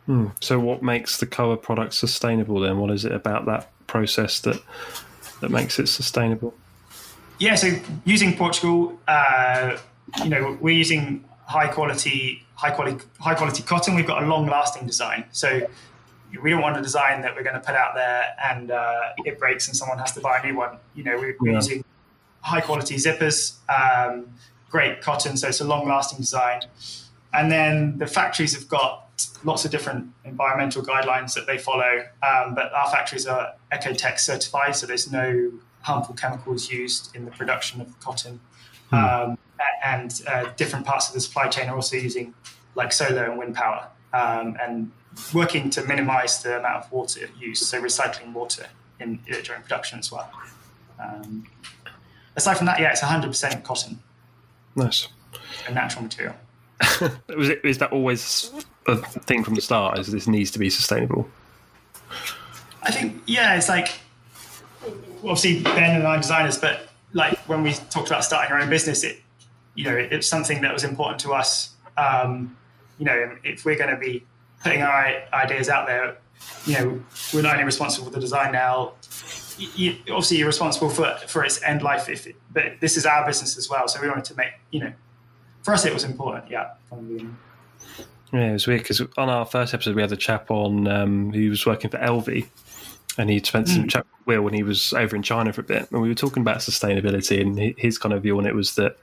Hmm. 0.06 0.26
So 0.40 0.58
what 0.58 0.82
makes 0.82 1.18
the 1.18 1.26
Koa 1.26 1.56
product 1.56 1.94
sustainable 1.94 2.60
then? 2.60 2.78
What 2.78 2.90
is 2.90 3.04
it 3.04 3.12
about 3.12 3.46
that 3.46 3.70
process 3.86 4.40
that 4.40 4.60
that 5.40 5.50
makes 5.50 5.78
it 5.78 5.88
sustainable? 5.88 6.54
Yeah, 7.38 7.56
so 7.56 7.76
using 8.04 8.36
Portugal, 8.36 8.98
uh, 9.08 9.76
you 10.22 10.28
know, 10.28 10.56
we're 10.60 10.76
using 10.76 11.24
high 11.46 11.68
quality, 11.68 12.44
high 12.54 12.70
quality, 12.70 13.04
high 13.18 13.34
quality 13.34 13.62
cotton. 13.62 13.94
We've 13.94 14.06
got 14.06 14.22
a 14.22 14.26
long 14.26 14.46
lasting 14.46 14.86
design, 14.86 15.24
so 15.32 15.68
we 16.42 16.50
don't 16.50 16.62
want 16.62 16.78
a 16.78 16.82
design 16.82 17.22
that 17.22 17.34
we're 17.34 17.42
going 17.42 17.54
to 17.54 17.60
put 17.60 17.74
out 17.74 17.94
there 17.94 18.34
and 18.42 18.70
uh, 18.70 19.10
it 19.18 19.38
breaks 19.38 19.68
and 19.68 19.76
someone 19.76 19.98
has 19.98 20.12
to 20.12 20.20
buy 20.20 20.38
a 20.38 20.46
new 20.46 20.56
one. 20.56 20.78
You 20.94 21.04
know, 21.04 21.16
we're, 21.18 21.36
yeah. 21.44 21.54
using 21.54 21.84
high 22.40 22.60
quality 22.60 22.96
zippers. 22.96 23.56
Um, 23.68 24.28
great 24.70 25.02
cotton, 25.02 25.36
so 25.36 25.48
it's 25.48 25.60
a 25.60 25.66
long 25.66 25.86
lasting 25.86 26.18
design. 26.18 26.62
And 27.34 27.50
then 27.50 27.98
the 27.98 28.06
factories 28.06 28.54
have 28.54 28.68
got 28.68 29.08
lots 29.44 29.64
of 29.64 29.70
different 29.70 30.10
environmental 30.24 30.82
guidelines 30.82 31.34
that 31.34 31.46
they 31.46 31.58
follow, 31.58 32.04
um, 32.22 32.54
but 32.54 32.72
our 32.72 32.90
factories 32.90 33.26
are 33.26 33.54
Oeko-Tex 33.72 34.24
certified, 34.24 34.76
so 34.76 34.86
there's 34.86 35.10
no 35.10 35.52
harmful 35.80 36.14
chemicals 36.14 36.70
used 36.70 37.14
in 37.16 37.24
the 37.24 37.30
production 37.30 37.80
of 37.80 37.98
cotton. 38.00 38.40
Hmm. 38.90 38.96
Um, 38.96 39.38
and 39.84 40.22
uh, 40.26 40.50
different 40.56 40.86
parts 40.86 41.08
of 41.08 41.14
the 41.14 41.20
supply 41.20 41.48
chain 41.48 41.68
are 41.68 41.74
also 41.74 41.96
using 41.96 42.34
like 42.74 42.92
solar 42.92 43.24
and 43.24 43.38
wind 43.38 43.54
power 43.54 43.88
um, 44.12 44.56
and 44.60 44.90
working 45.34 45.70
to 45.70 45.82
minimize 45.84 46.42
the 46.42 46.58
amount 46.58 46.84
of 46.84 46.92
water 46.92 47.28
used, 47.38 47.64
so 47.64 47.80
recycling 47.80 48.32
water 48.32 48.66
in, 49.00 49.20
during 49.26 49.62
production 49.62 49.98
as 49.98 50.10
well. 50.10 50.30
Um, 51.00 51.46
aside 52.36 52.56
from 52.56 52.66
that, 52.66 52.80
yeah, 52.80 52.90
it's 52.90 53.00
100% 53.00 53.62
cotton. 53.62 54.00
Nice. 54.74 55.08
A 55.68 55.72
natural 55.72 56.04
material. 56.04 56.34
was 57.36 57.48
it? 57.48 57.64
Is 57.64 57.78
that 57.78 57.92
always 57.92 58.52
a 58.86 58.96
thing 58.96 59.44
from 59.44 59.54
the 59.54 59.60
start? 59.60 59.98
Is 59.98 60.10
this 60.12 60.26
needs 60.26 60.50
to 60.52 60.58
be 60.58 60.70
sustainable? 60.70 61.28
I 62.82 62.90
think 62.90 63.22
yeah, 63.26 63.56
it's 63.56 63.68
like 63.68 64.00
obviously 65.18 65.62
Ben 65.62 65.96
and 65.96 66.06
I 66.06 66.16
are 66.16 66.20
designers, 66.20 66.58
but 66.58 66.88
like 67.12 67.38
when 67.48 67.62
we 67.62 67.72
talked 67.90 68.08
about 68.08 68.24
starting 68.24 68.52
our 68.52 68.60
own 68.60 68.70
business, 68.70 69.04
it 69.04 69.20
you 69.74 69.84
know 69.84 69.96
it's 69.96 70.26
something 70.26 70.62
that 70.62 70.72
was 70.72 70.84
important 70.84 71.20
to 71.20 71.32
us. 71.32 71.74
Um, 71.96 72.56
you 72.98 73.04
know, 73.04 73.36
if 73.44 73.64
we're 73.64 73.76
going 73.76 73.90
to 73.90 74.00
be 74.00 74.24
putting 74.62 74.82
our 74.82 75.22
ideas 75.32 75.68
out 75.68 75.86
there, 75.86 76.16
you 76.66 76.74
know, 76.74 77.02
we're 77.32 77.42
not 77.42 77.54
only 77.54 77.64
responsible 77.64 78.06
for 78.06 78.12
the 78.12 78.20
design 78.20 78.52
now, 78.52 78.92
you, 79.58 79.96
obviously 80.10 80.38
you're 80.38 80.46
responsible 80.46 80.88
for 80.88 81.16
for 81.26 81.44
its 81.44 81.62
end 81.62 81.82
life. 81.82 82.08
If 82.08 82.26
it, 82.26 82.36
but 82.52 82.80
this 82.80 82.96
is 82.96 83.06
our 83.06 83.26
business 83.26 83.56
as 83.56 83.68
well, 83.68 83.88
so 83.88 84.00
we 84.00 84.08
wanted 84.08 84.24
to 84.26 84.34
make 84.36 84.52
you 84.70 84.80
know, 84.80 84.92
for 85.62 85.74
us 85.74 85.84
it 85.84 85.92
was 85.92 86.04
important. 86.04 86.50
Yeah. 86.50 86.70
Yeah, 88.32 88.48
it 88.48 88.52
was 88.52 88.66
weird 88.66 88.82
because 88.82 89.02
on 89.18 89.28
our 89.28 89.44
first 89.44 89.74
episode 89.74 89.94
we 89.94 90.02
had 90.02 90.12
a 90.12 90.16
chap 90.16 90.50
on 90.50 90.88
um, 90.88 91.32
who 91.32 91.50
was 91.50 91.66
working 91.66 91.90
for 91.90 91.98
LV, 91.98 92.46
and 93.18 93.28
he'd 93.28 93.44
spent 93.44 93.68
some 93.68 93.84
mm. 93.84 93.90
chat 93.90 94.06
with 94.06 94.26
Will 94.26 94.42
when 94.42 94.54
he 94.54 94.62
was 94.62 94.92
over 94.94 95.14
in 95.14 95.22
China 95.22 95.52
for 95.52 95.60
a 95.60 95.64
bit, 95.64 95.90
and 95.90 96.00
we 96.00 96.08
were 96.08 96.14
talking 96.14 96.40
about 96.40 96.58
sustainability, 96.58 97.40
and 97.40 97.78
his 97.78 97.98
kind 97.98 98.14
of 98.14 98.22
view 98.22 98.38
on 98.38 98.46
it 98.46 98.54
was 98.54 98.74
that 98.76 98.96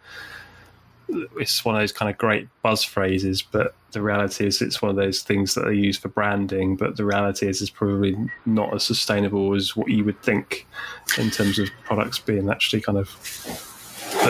it's 1.38 1.64
one 1.64 1.76
of 1.76 1.82
those 1.82 1.92
kind 1.92 2.10
of 2.10 2.18
great 2.18 2.48
buzz 2.62 2.84
phrases, 2.84 3.42
but 3.42 3.76
the 3.92 4.02
reality 4.02 4.46
is 4.46 4.62
it's 4.62 4.82
one 4.82 4.90
of 4.90 4.96
those 4.96 5.22
things 5.22 5.56
that 5.56 5.66
are 5.66 5.74
used 5.74 6.02
for 6.02 6.10
branding. 6.10 6.76
But 6.76 6.98
the 6.98 7.06
reality 7.06 7.48
is 7.48 7.62
it's 7.62 7.72
probably 7.72 8.16
not 8.46 8.74
as 8.74 8.84
sustainable 8.84 9.56
as 9.56 9.76
what 9.76 9.90
you 9.90 10.04
would 10.06 10.22
think 10.22 10.68
in 11.18 11.32
terms 11.32 11.60
of 11.60 11.70
products 11.84 12.20
being 12.20 12.50
actually 12.50 12.82
kind 12.82 12.98
of 12.98 13.10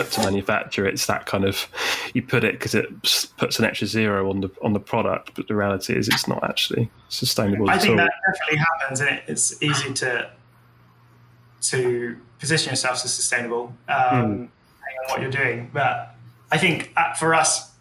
put 0.00 0.12
to 0.12 0.20
manufacture. 0.22 0.86
It's 0.86 1.06
that 1.06 1.26
kind 1.26 1.44
of 1.44 1.66
you 2.14 2.22
put 2.22 2.44
it 2.44 2.52
because 2.52 2.74
it 2.74 2.88
puts 3.36 3.58
an 3.58 3.64
extra 3.64 3.86
zero 3.86 4.30
on 4.30 4.40
the 4.40 4.50
on 4.62 4.72
the 4.72 4.80
product, 4.80 5.32
but 5.34 5.48
the 5.48 5.54
reality 5.54 5.96
is 5.96 6.08
it's 6.08 6.28
not 6.28 6.42
actually 6.44 6.90
sustainable. 7.08 7.68
I 7.68 7.78
think 7.78 7.92
all. 7.92 7.96
that 7.96 8.12
definitely 8.26 8.58
happens, 8.58 9.00
and 9.00 9.22
it's 9.26 9.62
easy 9.62 9.92
to 9.94 10.30
to 11.62 12.16
position 12.38 12.70
yourself 12.70 13.04
as 13.04 13.12
sustainable, 13.12 13.74
um, 13.88 13.96
mm. 13.96 14.48
depending 14.48 14.98
on 15.04 15.10
what 15.10 15.20
you're 15.20 15.30
doing, 15.30 15.70
but 15.72 16.14
I 16.50 16.58
think 16.58 16.92
uh, 16.96 17.14
for 17.14 17.34
us, 17.34 17.72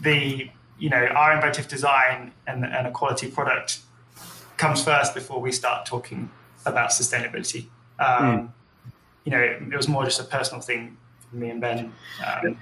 the 0.00 0.50
you 0.78 0.90
know 0.90 1.06
our 1.06 1.34
inventive 1.34 1.68
design 1.68 2.32
and, 2.46 2.64
and 2.64 2.86
a 2.86 2.90
quality 2.90 3.30
product 3.30 3.80
comes 4.56 4.82
first 4.82 5.14
before 5.14 5.40
we 5.40 5.52
start 5.52 5.86
talking 5.86 6.30
about 6.64 6.90
sustainability. 6.90 7.66
Um, 7.98 8.24
mm. 8.24 8.50
You 9.24 9.32
know, 9.32 9.40
it, 9.40 9.62
it, 9.62 9.76
was 9.76 9.88
more 9.88 10.04
just 10.04 10.20
a 10.20 10.24
personal 10.24 10.60
thing 10.60 10.96
me 11.36 11.50
and 11.50 11.60
Ben. 11.60 11.92
Um, 12.26 12.58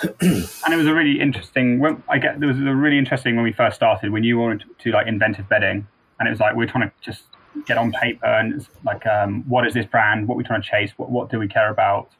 and 0.00 0.72
it 0.72 0.76
was 0.76 0.86
a 0.86 0.94
really 0.94 1.20
interesting. 1.20 1.78
When 1.78 2.02
I 2.08 2.18
get 2.18 2.40
there 2.40 2.48
was 2.48 2.58
a 2.58 2.74
really 2.74 2.98
interesting 2.98 3.36
when 3.36 3.44
we 3.44 3.52
first 3.52 3.76
started. 3.76 4.10
When 4.10 4.24
you 4.24 4.38
wanted 4.38 4.60
to, 4.60 4.66
to 4.84 4.90
like 4.90 5.06
inventive 5.06 5.48
bedding, 5.48 5.86
and 6.18 6.28
it 6.28 6.30
was 6.30 6.40
like 6.40 6.54
we 6.56 6.64
are 6.64 6.68
trying 6.68 6.88
to 6.88 6.94
just 7.00 7.24
get 7.66 7.78
on 7.78 7.92
paper 7.92 8.26
and 8.26 8.54
it's 8.54 8.68
like 8.84 9.06
um, 9.06 9.44
what 9.48 9.66
is 9.66 9.74
this 9.74 9.86
brand? 9.86 10.26
What 10.26 10.34
are 10.34 10.38
we 10.38 10.44
trying 10.44 10.62
to 10.62 10.68
chase? 10.68 10.92
What 10.96 11.10
what 11.10 11.30
do 11.30 11.38
we 11.38 11.48
care 11.48 11.70
about? 11.70 12.10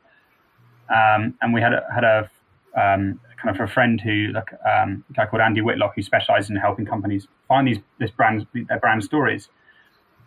Um, 0.94 1.34
and 1.40 1.54
we 1.54 1.60
had 1.60 1.72
a, 1.72 1.86
had 1.92 2.04
a 2.04 2.30
um, 2.76 3.20
kind 3.40 3.54
of 3.54 3.60
a 3.60 3.66
friend 3.66 4.00
who 4.00 4.32
like 4.34 4.52
um, 4.66 5.04
a 5.10 5.12
guy 5.14 5.26
called 5.26 5.42
Andy 5.42 5.60
Whitlock 5.60 5.94
who 5.94 6.02
specializes 6.02 6.50
in 6.50 6.56
helping 6.56 6.86
companies 6.86 7.26
find 7.48 7.66
these 7.66 7.78
this 7.98 8.10
brands 8.10 8.44
their 8.54 8.78
brand 8.78 9.04
stories. 9.04 9.48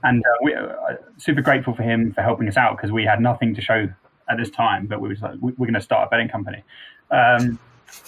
And 0.03 0.23
uh, 0.23 0.37
we 0.43 0.53
are 0.53 0.77
uh, 0.91 0.95
super 1.17 1.41
grateful 1.41 1.73
for 1.73 1.83
him 1.83 2.13
for 2.13 2.21
helping 2.21 2.47
us 2.47 2.57
out 2.57 2.77
because 2.77 2.91
we 2.91 3.03
had 3.03 3.19
nothing 3.19 3.55
to 3.55 3.61
show 3.61 3.87
at 4.29 4.37
this 4.37 4.49
time, 4.49 4.87
but 4.87 5.01
we 5.01 5.09
was 5.09 5.21
like, 5.21 5.35
we're 5.39 5.53
going 5.53 5.73
to 5.73 5.81
start 5.81 6.07
a 6.07 6.09
betting 6.09 6.29
company. 6.29 6.63
Um, 7.11 7.59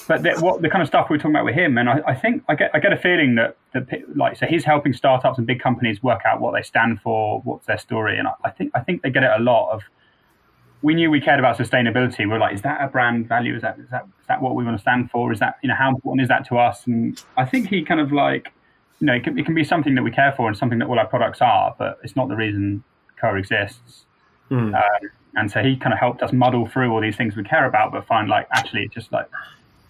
but 0.07 0.24
the, 0.24 0.32
what 0.39 0.61
the 0.61 0.70
kind 0.70 0.82
of 0.82 0.88
stuff 0.88 1.09
we 1.09 1.15
are 1.15 1.20
talking 1.20 1.32
about 1.32 1.45
with 1.45 1.55
him, 1.55 1.78
and 1.78 1.89
I, 1.89 2.01
I, 2.07 2.15
think 2.15 2.43
I 2.49 2.55
get 2.55 2.72
I 2.74 2.80
get 2.80 2.91
a 2.91 2.97
feeling 2.97 3.36
that 3.36 3.57
that 3.74 3.88
like 4.15 4.38
so 4.38 4.45
he's 4.45 4.63
helping 4.63 4.93
startups 4.93 5.38
and 5.38 5.47
big 5.47 5.59
companies 5.59 6.03
work 6.03 6.22
out 6.26 6.41
what 6.41 6.53
they 6.53 6.61
stand 6.61 7.01
for, 7.01 7.41
what's 7.41 7.65
their 7.65 7.78
story, 7.78 8.17
and 8.17 8.28
I, 8.28 8.34
I 8.43 8.49
think 8.49 8.72
I 8.76 8.82
think 8.82 9.01
they 9.01 9.09
get 9.09 9.24
it 9.24 9.32
a 9.36 9.41
lot 9.41 9.72
of. 9.72 9.84
We 10.82 10.93
knew 10.93 11.11
we 11.11 11.20
cared 11.20 11.39
about 11.39 11.57
sustainability. 11.57 12.20
We 12.20 12.34
are 12.34 12.39
like, 12.39 12.55
is 12.55 12.61
that 12.61 12.82
a 12.82 12.88
brand 12.88 13.28
value? 13.28 13.55
Is 13.55 13.61
that 13.61 13.80
is 13.80 13.89
that 13.89 14.03
is 14.03 14.28
that 14.28 14.41
what 14.41 14.55
we 14.55 14.63
want 14.63 14.78
to 14.78 14.82
stand 14.82 15.11
for? 15.11 15.32
Is 15.32 15.39
that 15.39 15.57
you 15.61 15.70
know 15.70 15.76
how 15.76 15.89
important 15.89 16.24
is 16.24 16.30
that 16.30 16.47
to 16.47 16.57
us? 16.57 16.86
And 16.88 17.22
I 17.38 17.45
think 17.45 17.67
he 17.67 17.84
kind 17.84 17.99
of 17.99 18.11
like, 18.11 18.51
you 18.99 19.07
know, 19.07 19.13
it 19.13 19.24
can, 19.24 19.38
it 19.38 19.45
can 19.45 19.55
be 19.55 19.63
something 19.63 19.95
that 19.95 20.03
we 20.03 20.11
care 20.11 20.34
for 20.36 20.47
and 20.47 20.57
something 20.57 20.80
that 20.80 20.88
all 20.88 20.99
our 20.99 21.07
products 21.07 21.41
are, 21.41 21.76
but 21.78 21.99
it's 22.03 22.15
not 22.15 22.30
the 22.30 22.36
reason 22.36 22.84
Koa 23.20 23.36
exists. 23.36 24.05
Mm. 24.49 24.74
Um, 24.74 25.09
and 25.36 25.51
so 25.51 25.61
he 25.61 25.75
kind 25.75 25.93
of 25.93 25.99
helped 25.99 26.21
us 26.21 26.32
muddle 26.34 26.67
through 26.67 26.91
all 26.91 27.01
these 27.01 27.15
things 27.15 27.36
we 27.36 27.43
care 27.43 27.65
about, 27.65 27.91
but 27.91 28.05
find 28.07 28.30
like 28.30 28.47
actually 28.51 28.84
it's 28.84 28.93
just 28.93 29.11
like 29.11 29.27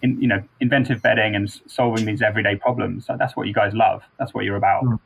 in, 0.02 0.20
you 0.20 0.28
know, 0.28 0.42
inventive 0.60 1.02
bedding 1.02 1.34
and 1.34 1.50
solving 1.66 2.04
these 2.04 2.22
everyday 2.22 2.56
problems. 2.56 3.06
So 3.06 3.16
that's 3.18 3.36
what 3.36 3.46
you 3.46 3.54
guys 3.54 3.72
love. 3.74 4.02
That's 4.18 4.34
what 4.34 4.44
you're 4.44 4.56
about. 4.56 4.84
Mm. 4.84 4.98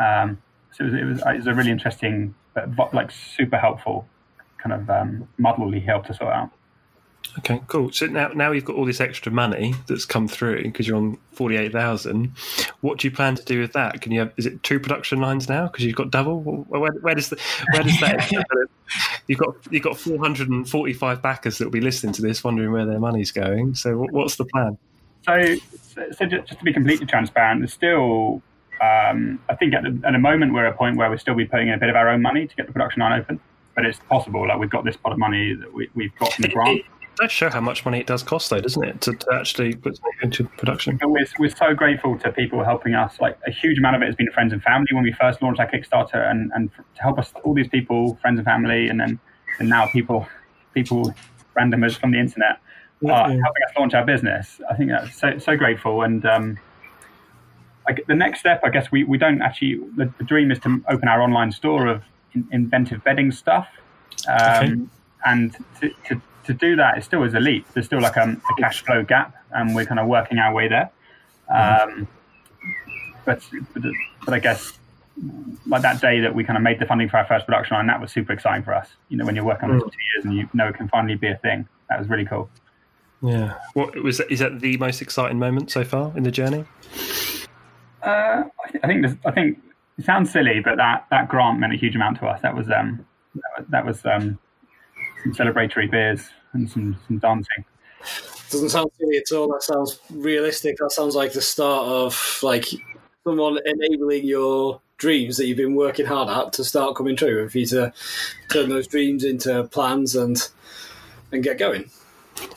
Um, 0.00 0.42
so 0.72 0.84
it 0.84 0.90
was, 0.90 0.94
it 0.94 1.04
was, 1.04 1.18
it 1.20 1.36
was 1.36 1.46
a 1.46 1.54
really 1.54 1.70
interesting, 1.70 2.34
but 2.54 2.92
like 2.92 3.10
super 3.10 3.58
helpful 3.58 4.08
kind 4.58 4.72
of 4.72 4.90
um, 4.90 5.28
muddle 5.38 5.70
he 5.70 5.80
helped 5.80 6.08
us 6.10 6.18
sort 6.18 6.32
out. 6.32 6.50
Okay, 7.38 7.60
cool. 7.66 7.90
So 7.92 8.06
now, 8.06 8.28
now 8.28 8.52
you've 8.52 8.64
got 8.64 8.76
all 8.76 8.84
this 8.84 9.00
extra 9.00 9.32
money 9.32 9.74
that's 9.86 10.04
come 10.04 10.28
through 10.28 10.64
because 10.64 10.86
you're 10.86 10.98
on 10.98 11.18
forty-eight 11.32 11.72
thousand. 11.72 12.32
What 12.82 12.98
do 12.98 13.08
you 13.08 13.14
plan 13.14 13.36
to 13.36 13.44
do 13.44 13.60
with 13.60 13.72
that? 13.72 14.02
Can 14.02 14.12
you 14.12 14.20
have? 14.20 14.32
Is 14.36 14.44
it 14.44 14.62
two 14.62 14.78
production 14.78 15.20
lines 15.20 15.48
now 15.48 15.66
because 15.66 15.84
you've 15.84 15.96
got 15.96 16.10
double? 16.10 16.42
Where, 16.42 16.92
where 16.92 17.14
does 17.14 17.30
the 17.30 17.40
where 17.72 17.82
does 17.82 17.98
that? 18.00 18.30
you've 19.28 19.38
got 19.38 19.54
you've 19.70 19.82
got 19.82 19.96
four 19.96 20.18
hundred 20.18 20.50
and 20.50 20.68
forty-five 20.68 21.22
backers 21.22 21.56
that 21.58 21.64
will 21.64 21.72
be 21.72 21.80
listening 21.80 22.12
to 22.14 22.22
this, 22.22 22.44
wondering 22.44 22.70
where 22.70 22.84
their 22.84 23.00
money's 23.00 23.32
going. 23.32 23.74
So, 23.76 24.06
what's 24.10 24.36
the 24.36 24.44
plan? 24.44 24.76
So, 25.22 25.56
so 26.12 26.26
just 26.26 26.48
to 26.58 26.64
be 26.64 26.72
completely 26.72 27.06
transparent, 27.06 27.60
there's 27.60 27.72
still. 27.72 28.42
Um, 28.82 29.40
I 29.48 29.54
think 29.54 29.74
at, 29.74 29.84
the, 29.84 30.00
at 30.04 30.14
a 30.16 30.18
moment 30.18 30.52
we're 30.52 30.66
at 30.66 30.74
a 30.74 30.76
point 30.76 30.96
where 30.96 31.08
we'll 31.08 31.18
still 31.18 31.36
be 31.36 31.44
putting 31.44 31.68
in 31.68 31.74
a 31.74 31.78
bit 31.78 31.88
of 31.88 31.94
our 31.94 32.08
own 32.08 32.20
money 32.20 32.48
to 32.48 32.56
get 32.56 32.66
the 32.66 32.72
production 32.72 33.00
line 33.00 33.20
open, 33.20 33.38
but 33.76 33.86
it's 33.86 34.00
possible. 34.08 34.48
Like 34.48 34.58
we've 34.58 34.68
got 34.68 34.84
this 34.84 34.96
pot 34.96 35.12
of 35.12 35.18
money 35.18 35.54
that 35.54 35.72
we, 35.72 35.88
have 36.02 36.18
got 36.18 36.32
from 36.32 36.42
the 36.42 36.48
grant 36.48 36.82
does 37.16 37.32
show 37.32 37.50
how 37.50 37.60
much 37.60 37.84
money 37.84 38.00
it 38.00 38.06
does 38.06 38.22
cost, 38.22 38.50
though, 38.50 38.60
doesn't 38.60 38.84
it, 38.84 39.00
to, 39.02 39.12
to 39.12 39.26
actually 39.34 39.74
put 39.74 39.96
something 39.96 40.18
into 40.22 40.44
production? 40.44 40.98
We're, 41.02 41.26
we're 41.38 41.50
so 41.50 41.74
grateful 41.74 42.18
to 42.18 42.32
people 42.32 42.64
helping 42.64 42.94
us. 42.94 43.20
Like 43.20 43.38
a 43.46 43.50
huge 43.50 43.78
amount 43.78 43.96
of 43.96 44.02
it 44.02 44.06
has 44.06 44.16
been 44.16 44.30
friends 44.32 44.52
and 44.52 44.62
family 44.62 44.88
when 44.92 45.02
we 45.02 45.12
first 45.12 45.42
launched 45.42 45.60
our 45.60 45.70
Kickstarter, 45.70 46.30
and, 46.30 46.50
and 46.54 46.70
to 46.96 47.02
help 47.02 47.18
us, 47.18 47.32
all 47.44 47.54
these 47.54 47.68
people, 47.68 48.16
friends 48.20 48.38
and 48.38 48.44
family, 48.44 48.88
and 48.88 49.00
then 49.00 49.18
and 49.58 49.68
now 49.68 49.86
people, 49.86 50.26
people, 50.74 51.14
randomers 51.58 51.98
from 51.98 52.12
the 52.12 52.18
internet, 52.18 52.58
are 53.08 53.28
helping 53.28 53.42
us 53.42 53.76
launch 53.78 53.94
our 53.94 54.04
business. 54.04 54.60
I 54.70 54.74
think 54.74 54.90
that's 54.90 55.18
so 55.18 55.38
so 55.38 55.56
grateful, 55.56 56.02
and 56.02 56.24
um, 56.24 56.58
I, 57.86 57.96
the 58.06 58.14
next 58.14 58.40
step, 58.40 58.60
I 58.64 58.70
guess, 58.70 58.90
we, 58.90 59.04
we 59.04 59.18
don't 59.18 59.42
actually. 59.42 59.80
The, 59.96 60.12
the 60.18 60.24
dream 60.24 60.50
is 60.50 60.58
to 60.60 60.82
open 60.88 61.08
our 61.08 61.20
online 61.20 61.52
store 61.52 61.88
of 61.88 62.02
in, 62.32 62.48
inventive 62.52 63.02
bedding 63.04 63.32
stuff. 63.32 63.68
Um, 64.28 64.38
okay. 64.38 64.80
And 65.24 65.56
to, 65.80 65.90
to, 66.08 66.22
to 66.44 66.54
do 66.54 66.76
that, 66.76 66.98
it 66.98 67.04
still 67.04 67.22
is 67.24 67.34
a 67.34 67.40
leap. 67.40 67.66
There's 67.72 67.86
still 67.86 68.00
like 68.00 68.16
a, 68.16 68.22
a 68.22 68.60
cash 68.60 68.84
flow 68.84 69.02
gap, 69.02 69.34
and 69.52 69.74
we're 69.74 69.86
kind 69.86 70.00
of 70.00 70.06
working 70.06 70.38
our 70.38 70.52
way 70.52 70.68
there. 70.68 70.90
Um, 71.48 72.08
but, 73.24 73.42
but, 73.74 73.82
but 74.24 74.34
I 74.34 74.38
guess 74.38 74.72
like 75.66 75.82
that 75.82 76.00
day 76.00 76.20
that 76.20 76.34
we 76.34 76.44
kind 76.44 76.56
of 76.56 76.62
made 76.62 76.78
the 76.78 76.86
funding 76.86 77.08
for 77.08 77.18
our 77.18 77.26
first 77.26 77.46
production 77.46 77.76
line, 77.76 77.86
that 77.86 78.00
was 78.00 78.10
super 78.10 78.32
exciting 78.32 78.64
for 78.64 78.74
us. 78.74 78.88
You 79.08 79.16
know, 79.16 79.24
when 79.24 79.36
you're 79.36 79.44
working 79.44 79.70
on 79.70 79.76
this 79.76 79.84
for 79.84 79.90
two 79.90 79.96
years 80.14 80.24
and 80.24 80.34
you 80.34 80.48
know 80.54 80.68
it 80.68 80.74
can 80.74 80.88
finally 80.88 81.14
be 81.14 81.28
a 81.28 81.36
thing, 81.36 81.68
that 81.88 81.98
was 81.98 82.08
really 82.08 82.24
cool. 82.24 82.48
Yeah. 83.22 83.54
What 83.74 83.94
was 84.02 84.18
that, 84.18 84.30
is 84.30 84.40
that 84.40 84.60
the 84.60 84.76
most 84.78 85.00
exciting 85.00 85.38
moment 85.38 85.70
so 85.70 85.84
far 85.84 86.12
in 86.16 86.24
the 86.24 86.30
journey? 86.30 86.64
Uh, 88.02 88.44
I 88.82 88.86
think 88.86 89.06
I 89.24 89.30
think 89.30 89.58
it 89.98 90.04
sounds 90.04 90.32
silly, 90.32 90.60
but 90.60 90.76
that, 90.76 91.06
that 91.10 91.28
grant 91.28 91.60
meant 91.60 91.72
a 91.72 91.76
huge 91.76 91.94
amount 91.94 92.18
to 92.18 92.26
us. 92.26 92.40
That 92.42 92.56
was 92.56 92.68
um, 92.70 93.06
that 93.68 93.86
was 93.86 94.04
um, 94.04 94.38
some 95.22 95.32
celebratory 95.32 95.90
beers 95.90 96.28
and 96.52 96.70
some, 96.70 96.96
some 97.06 97.18
dancing. 97.18 97.64
Doesn't 98.50 98.70
sound 98.70 98.90
silly 98.98 99.16
at 99.16 99.32
all. 99.34 99.48
That 99.48 99.62
sounds 99.62 99.98
realistic. 100.10 100.76
That 100.78 100.92
sounds 100.92 101.14
like 101.14 101.32
the 101.32 101.40
start 101.40 101.86
of 101.86 102.38
like 102.42 102.66
someone 103.24 103.58
enabling 103.64 104.26
your 104.26 104.80
dreams 104.98 105.36
that 105.36 105.46
you've 105.46 105.56
been 105.56 105.74
working 105.74 106.06
hard 106.06 106.28
at 106.28 106.52
to 106.54 106.64
start 106.64 106.96
coming 106.96 107.16
true, 107.16 107.42
and 107.42 107.50
for 107.50 107.58
you 107.58 107.66
to 107.66 107.92
turn 108.50 108.68
those 108.68 108.86
dreams 108.86 109.24
into 109.24 109.64
plans 109.64 110.14
and 110.14 110.48
and 111.32 111.42
get 111.42 111.58
going. 111.58 111.90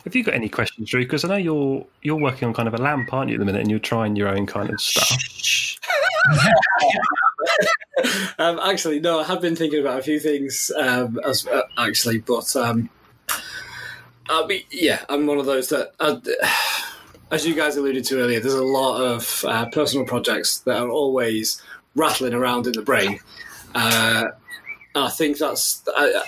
Have 0.04 0.16
you 0.16 0.24
got 0.24 0.34
any 0.34 0.50
questions, 0.50 0.90
Drew? 0.90 1.04
Because 1.04 1.24
I 1.24 1.30
know 1.30 1.36
you're 1.38 1.86
you're 2.02 2.20
working 2.20 2.48
on 2.48 2.54
kind 2.54 2.68
of 2.68 2.74
a 2.74 2.78
lamp, 2.78 3.14
aren't 3.14 3.30
you, 3.30 3.36
at 3.36 3.40
the 3.40 3.46
minute, 3.46 3.62
and 3.62 3.70
you're 3.70 3.80
trying 3.80 4.16
your 4.16 4.28
own 4.28 4.46
kind 4.46 4.70
of 4.70 4.82
stuff. 4.82 5.78
um, 8.40 8.60
actually, 8.60 9.00
no, 9.00 9.20
I 9.20 9.24
have 9.24 9.42
been 9.42 9.56
thinking 9.56 9.80
about 9.80 10.00
a 10.00 10.04
few 10.04 10.20
things 10.20 10.72
um, 10.78 11.20
as 11.26 11.48
uh, 11.48 11.62
actually, 11.78 12.20
but 12.20 12.56
um, 12.56 12.90
I 14.30 14.46
mean, 14.48 14.64
yeah, 14.72 15.04
I'm 15.10 15.28
one 15.28 15.38
of 15.38 15.46
those 15.46 15.70
that, 15.70 15.94
uh, 16.00 16.20
as 17.32 17.46
you 17.46 17.56
guys 17.56 17.78
alluded 17.78 18.04
to 18.06 18.20
earlier, 18.20 18.40
there's 18.40 18.54
a 18.54 18.64
lot 18.64 19.02
of 19.02 19.46
uh, 19.48 19.66
personal 19.68 20.06
projects 20.06 20.60
that 20.60 20.78
are 20.78 20.90
always 20.90 21.62
rattling 21.96 22.34
around 22.34 22.68
in 22.68 22.74
the 22.74 22.82
brain. 22.82 23.20
Uh, 23.74 24.26
I 24.96 25.10
think 25.10 25.38
that's 25.38 25.86
uh, 25.88 26.22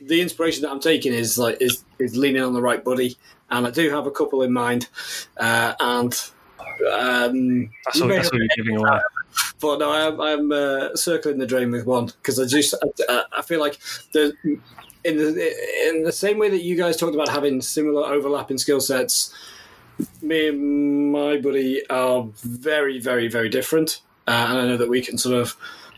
the 0.00 0.20
inspiration 0.20 0.62
that 0.62 0.70
I'm 0.70 0.80
taking 0.80 1.12
is 1.12 1.38
like 1.38 1.58
is, 1.60 1.82
is 1.98 2.16
leaning 2.16 2.42
on 2.42 2.52
the 2.52 2.62
right 2.62 2.84
buddy, 2.84 3.16
and 3.50 3.66
I 3.66 3.70
do 3.70 3.90
have 3.90 4.06
a 4.06 4.10
couple 4.10 4.42
in 4.42 4.52
mind, 4.52 4.88
uh, 5.38 5.74
and 5.80 6.12
um, 6.92 7.70
that's, 7.84 8.00
what, 8.00 8.08
that's 8.08 8.30
what 8.30 8.38
you're 8.38 8.48
giving 8.56 8.76
away. 8.76 9.00
But 9.62 9.78
no, 9.78 9.92
I'm, 9.92 10.20
I'm 10.20 10.50
uh, 10.50 10.96
circling 10.96 11.38
the 11.38 11.46
drain 11.46 11.70
with 11.70 11.86
one 11.86 12.06
because 12.06 12.40
I 12.40 12.46
just 12.46 12.74
I, 13.08 13.22
I, 13.38 13.42
feel 13.42 13.60
like 13.60 13.78
the 14.12 14.36
in 15.04 15.16
the 15.16 15.88
in 15.88 16.02
the 16.02 16.10
same 16.10 16.38
way 16.38 16.50
that 16.50 16.64
you 16.64 16.76
guys 16.76 16.96
talked 16.96 17.14
about 17.14 17.28
having 17.28 17.62
similar 17.62 18.04
overlapping 18.04 18.58
skill 18.58 18.80
sets. 18.80 19.32
Me 20.20 20.48
and 20.48 21.12
my 21.12 21.36
buddy 21.36 21.88
are 21.88 22.26
very, 22.42 22.98
very, 22.98 23.28
very 23.28 23.48
different, 23.48 24.02
uh, 24.26 24.46
and 24.50 24.58
I 24.58 24.66
know 24.66 24.76
that 24.76 24.88
we 24.88 25.00
can 25.00 25.16
sort 25.16 25.36
of 25.36 25.56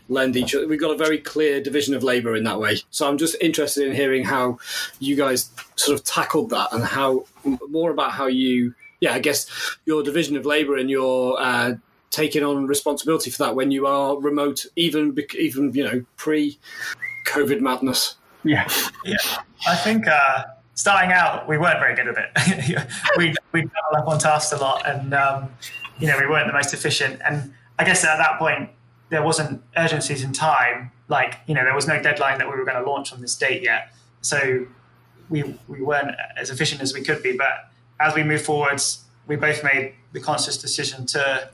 lend 0.09 0.37
each 0.37 0.53
other. 0.53 0.67
We've 0.67 0.79
got 0.79 0.91
a 0.91 0.97
very 0.97 1.17
clear 1.17 1.59
division 1.59 1.95
of 1.95 2.03
labour 2.03 2.35
in 2.35 2.43
that 2.43 2.59
way. 2.59 2.81
So 2.91 3.09
I'm 3.09 3.17
just 3.17 3.35
interested 3.41 3.87
in 3.87 3.95
hearing 3.95 4.25
how 4.25 4.59
you 4.99 5.15
guys 5.15 5.49
sort 5.75 5.97
of 5.97 6.05
tackled 6.05 6.51
that 6.51 6.71
and 6.71 6.83
how 6.83 7.25
more 7.67 7.89
about 7.89 8.11
how 8.11 8.27
you 8.27 8.75
yeah, 8.99 9.13
I 9.13 9.19
guess 9.19 9.49
your 9.85 10.03
division 10.03 10.35
of 10.35 10.45
labour 10.45 10.77
and 10.77 10.89
your 10.89 11.39
uh, 11.39 11.75
taking 12.15 12.43
on 12.43 12.65
responsibility 12.65 13.29
for 13.29 13.39
that 13.39 13.55
when 13.55 13.71
you 13.71 13.85
are 13.85 14.17
remote, 14.17 14.65
even 14.75 15.15
even 15.37 15.73
you 15.73 15.83
know 15.83 16.05
pre 16.15 16.57
COVID 17.27 17.59
madness. 17.59 18.15
Yeah, 18.43 18.67
yeah. 19.03 19.17
I 19.67 19.75
think 19.75 20.07
uh, 20.07 20.43
starting 20.75 21.11
out, 21.11 21.47
we 21.47 21.57
weren't 21.57 21.79
very 21.79 21.95
good 21.95 22.07
at 22.07 22.17
it. 22.17 22.87
we 23.17 23.35
we 23.51 23.61
double 23.61 23.97
up 23.97 24.07
on 24.07 24.19
tasks 24.19 24.53
a 24.53 24.57
lot, 24.57 24.87
and 24.87 25.13
um, 25.13 25.49
you 25.99 26.07
know 26.07 26.17
we 26.17 26.25
weren't 26.27 26.47
the 26.47 26.53
most 26.53 26.73
efficient. 26.73 27.21
And 27.25 27.53
I 27.77 27.83
guess 27.83 28.05
at 28.05 28.17
that 28.17 28.39
point, 28.39 28.69
there 29.09 29.23
wasn't 29.23 29.61
urgencies 29.75 30.23
in 30.23 30.31
time. 30.31 30.91
Like 31.09 31.39
you 31.47 31.53
know, 31.53 31.65
there 31.65 31.75
was 31.75 31.87
no 31.87 32.01
deadline 32.01 32.37
that 32.37 32.49
we 32.49 32.55
were 32.55 32.65
going 32.65 32.81
to 32.81 32.89
launch 32.89 33.11
on 33.11 33.19
this 33.19 33.35
date 33.35 33.61
yet. 33.61 33.93
So 34.21 34.65
we 35.29 35.59
we 35.67 35.81
weren't 35.81 36.15
as 36.37 36.49
efficient 36.49 36.81
as 36.81 36.93
we 36.93 37.01
could 37.01 37.21
be, 37.21 37.35
but 37.35 37.71
as 37.99 38.15
we 38.15 38.23
move 38.23 38.41
forwards, 38.41 39.03
we 39.27 39.35
both 39.35 39.63
made 39.63 39.95
the 40.13 40.21
conscious 40.21 40.57
decision 40.57 41.05
to 41.07 41.49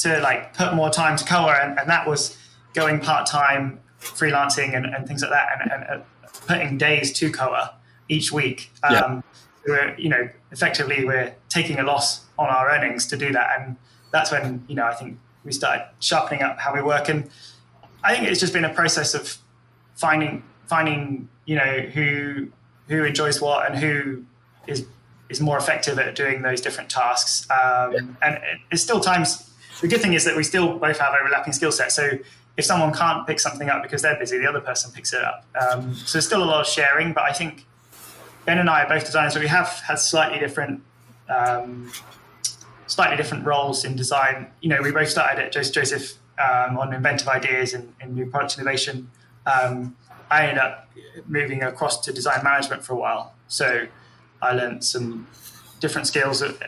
to 0.00 0.20
like 0.20 0.54
put 0.54 0.74
more 0.74 0.90
time 0.90 1.16
to 1.16 1.24
Koa, 1.24 1.58
and, 1.62 1.78
and 1.78 1.88
that 1.88 2.06
was 2.06 2.36
going 2.74 3.00
part 3.00 3.26
time, 3.26 3.80
freelancing, 4.00 4.76
and, 4.76 4.86
and, 4.86 5.06
things 5.06 5.22
like 5.22 5.30
that, 5.30 5.48
and, 5.60 5.72
and 5.72 5.84
uh, 5.84 6.04
putting 6.46 6.78
days 6.78 7.12
to 7.14 7.30
Koa 7.30 7.74
each 8.08 8.32
week. 8.32 8.70
Um, 8.82 8.92
yeah. 8.92 9.20
We're 9.66 9.94
you 9.98 10.08
know 10.08 10.28
effectively 10.52 11.04
we're 11.04 11.34
taking 11.48 11.78
a 11.78 11.82
loss 11.82 12.24
on 12.38 12.48
our 12.48 12.70
earnings 12.70 13.06
to 13.08 13.16
do 13.16 13.32
that, 13.32 13.60
and 13.60 13.76
that's 14.10 14.32
when 14.32 14.64
you 14.68 14.74
know 14.74 14.84
I 14.84 14.94
think 14.94 15.18
we 15.44 15.52
started 15.52 15.86
sharpening 16.00 16.42
up 16.42 16.58
how 16.58 16.74
we 16.74 16.82
work, 16.82 17.08
and 17.08 17.28
I 18.02 18.14
think 18.14 18.28
it's 18.28 18.40
just 18.40 18.52
been 18.52 18.64
a 18.64 18.72
process 18.72 19.14
of 19.14 19.36
finding 19.96 20.42
finding 20.66 21.28
you 21.44 21.56
know 21.56 21.80
who 21.92 22.48
who 22.88 23.04
enjoys 23.04 23.40
what 23.40 23.70
and 23.70 23.78
who 23.78 24.24
is 24.66 24.86
is 25.28 25.40
more 25.40 25.56
effective 25.56 25.98
at 25.98 26.14
doing 26.14 26.42
those 26.42 26.60
different 26.60 26.90
tasks. 26.90 27.46
Um, 27.50 28.16
and 28.22 28.40
it's 28.70 28.82
still 28.82 29.00
times. 29.00 29.49
The 29.80 29.88
good 29.88 30.00
thing 30.00 30.14
is 30.14 30.24
that 30.24 30.36
we 30.36 30.44
still 30.44 30.78
both 30.78 30.98
have 30.98 31.14
overlapping 31.18 31.52
skill 31.52 31.72
sets. 31.72 31.94
So 31.94 32.10
if 32.56 32.64
someone 32.64 32.92
can't 32.92 33.26
pick 33.26 33.40
something 33.40 33.68
up 33.68 33.82
because 33.82 34.02
they're 34.02 34.18
busy, 34.18 34.38
the 34.38 34.48
other 34.48 34.60
person 34.60 34.92
picks 34.92 35.12
it 35.12 35.22
up. 35.22 35.44
Um, 35.60 35.94
so 35.94 36.12
there's 36.12 36.26
still 36.26 36.42
a 36.42 36.44
lot 36.44 36.60
of 36.60 36.66
sharing. 36.66 37.12
But 37.12 37.24
I 37.24 37.32
think 37.32 37.66
Ben 38.44 38.58
and 38.58 38.68
I 38.68 38.84
are 38.84 38.88
both 38.88 39.04
designers, 39.04 39.34
so 39.34 39.40
we 39.40 39.48
have 39.48 39.68
had 39.68 39.98
slightly 39.98 40.38
different. 40.38 40.82
Um, 41.28 41.92
slightly 42.90 43.16
different 43.16 43.46
roles 43.46 43.84
in 43.84 43.94
design. 43.94 44.48
You 44.60 44.68
know, 44.68 44.82
we 44.82 44.90
both 44.90 45.08
started 45.08 45.40
at 45.40 45.52
Joseph 45.52 46.14
um, 46.38 46.76
on 46.76 46.92
inventive 46.92 47.28
ideas 47.28 47.72
and, 47.72 47.94
and 48.00 48.14
new 48.16 48.26
product 48.26 48.58
innovation. 48.58 49.08
Um, 49.46 49.96
I 50.30 50.48
ended 50.48 50.58
up 50.58 50.90
moving 51.26 51.62
across 51.62 52.00
to 52.00 52.12
design 52.12 52.42
management 52.42 52.84
for 52.84 52.94
a 52.94 52.96
while. 52.96 53.34
So 53.48 53.86
I 54.42 54.52
learned 54.52 54.84
some 54.84 55.28
different 55.80 56.06
skills 56.06 56.42
of, 56.42 56.62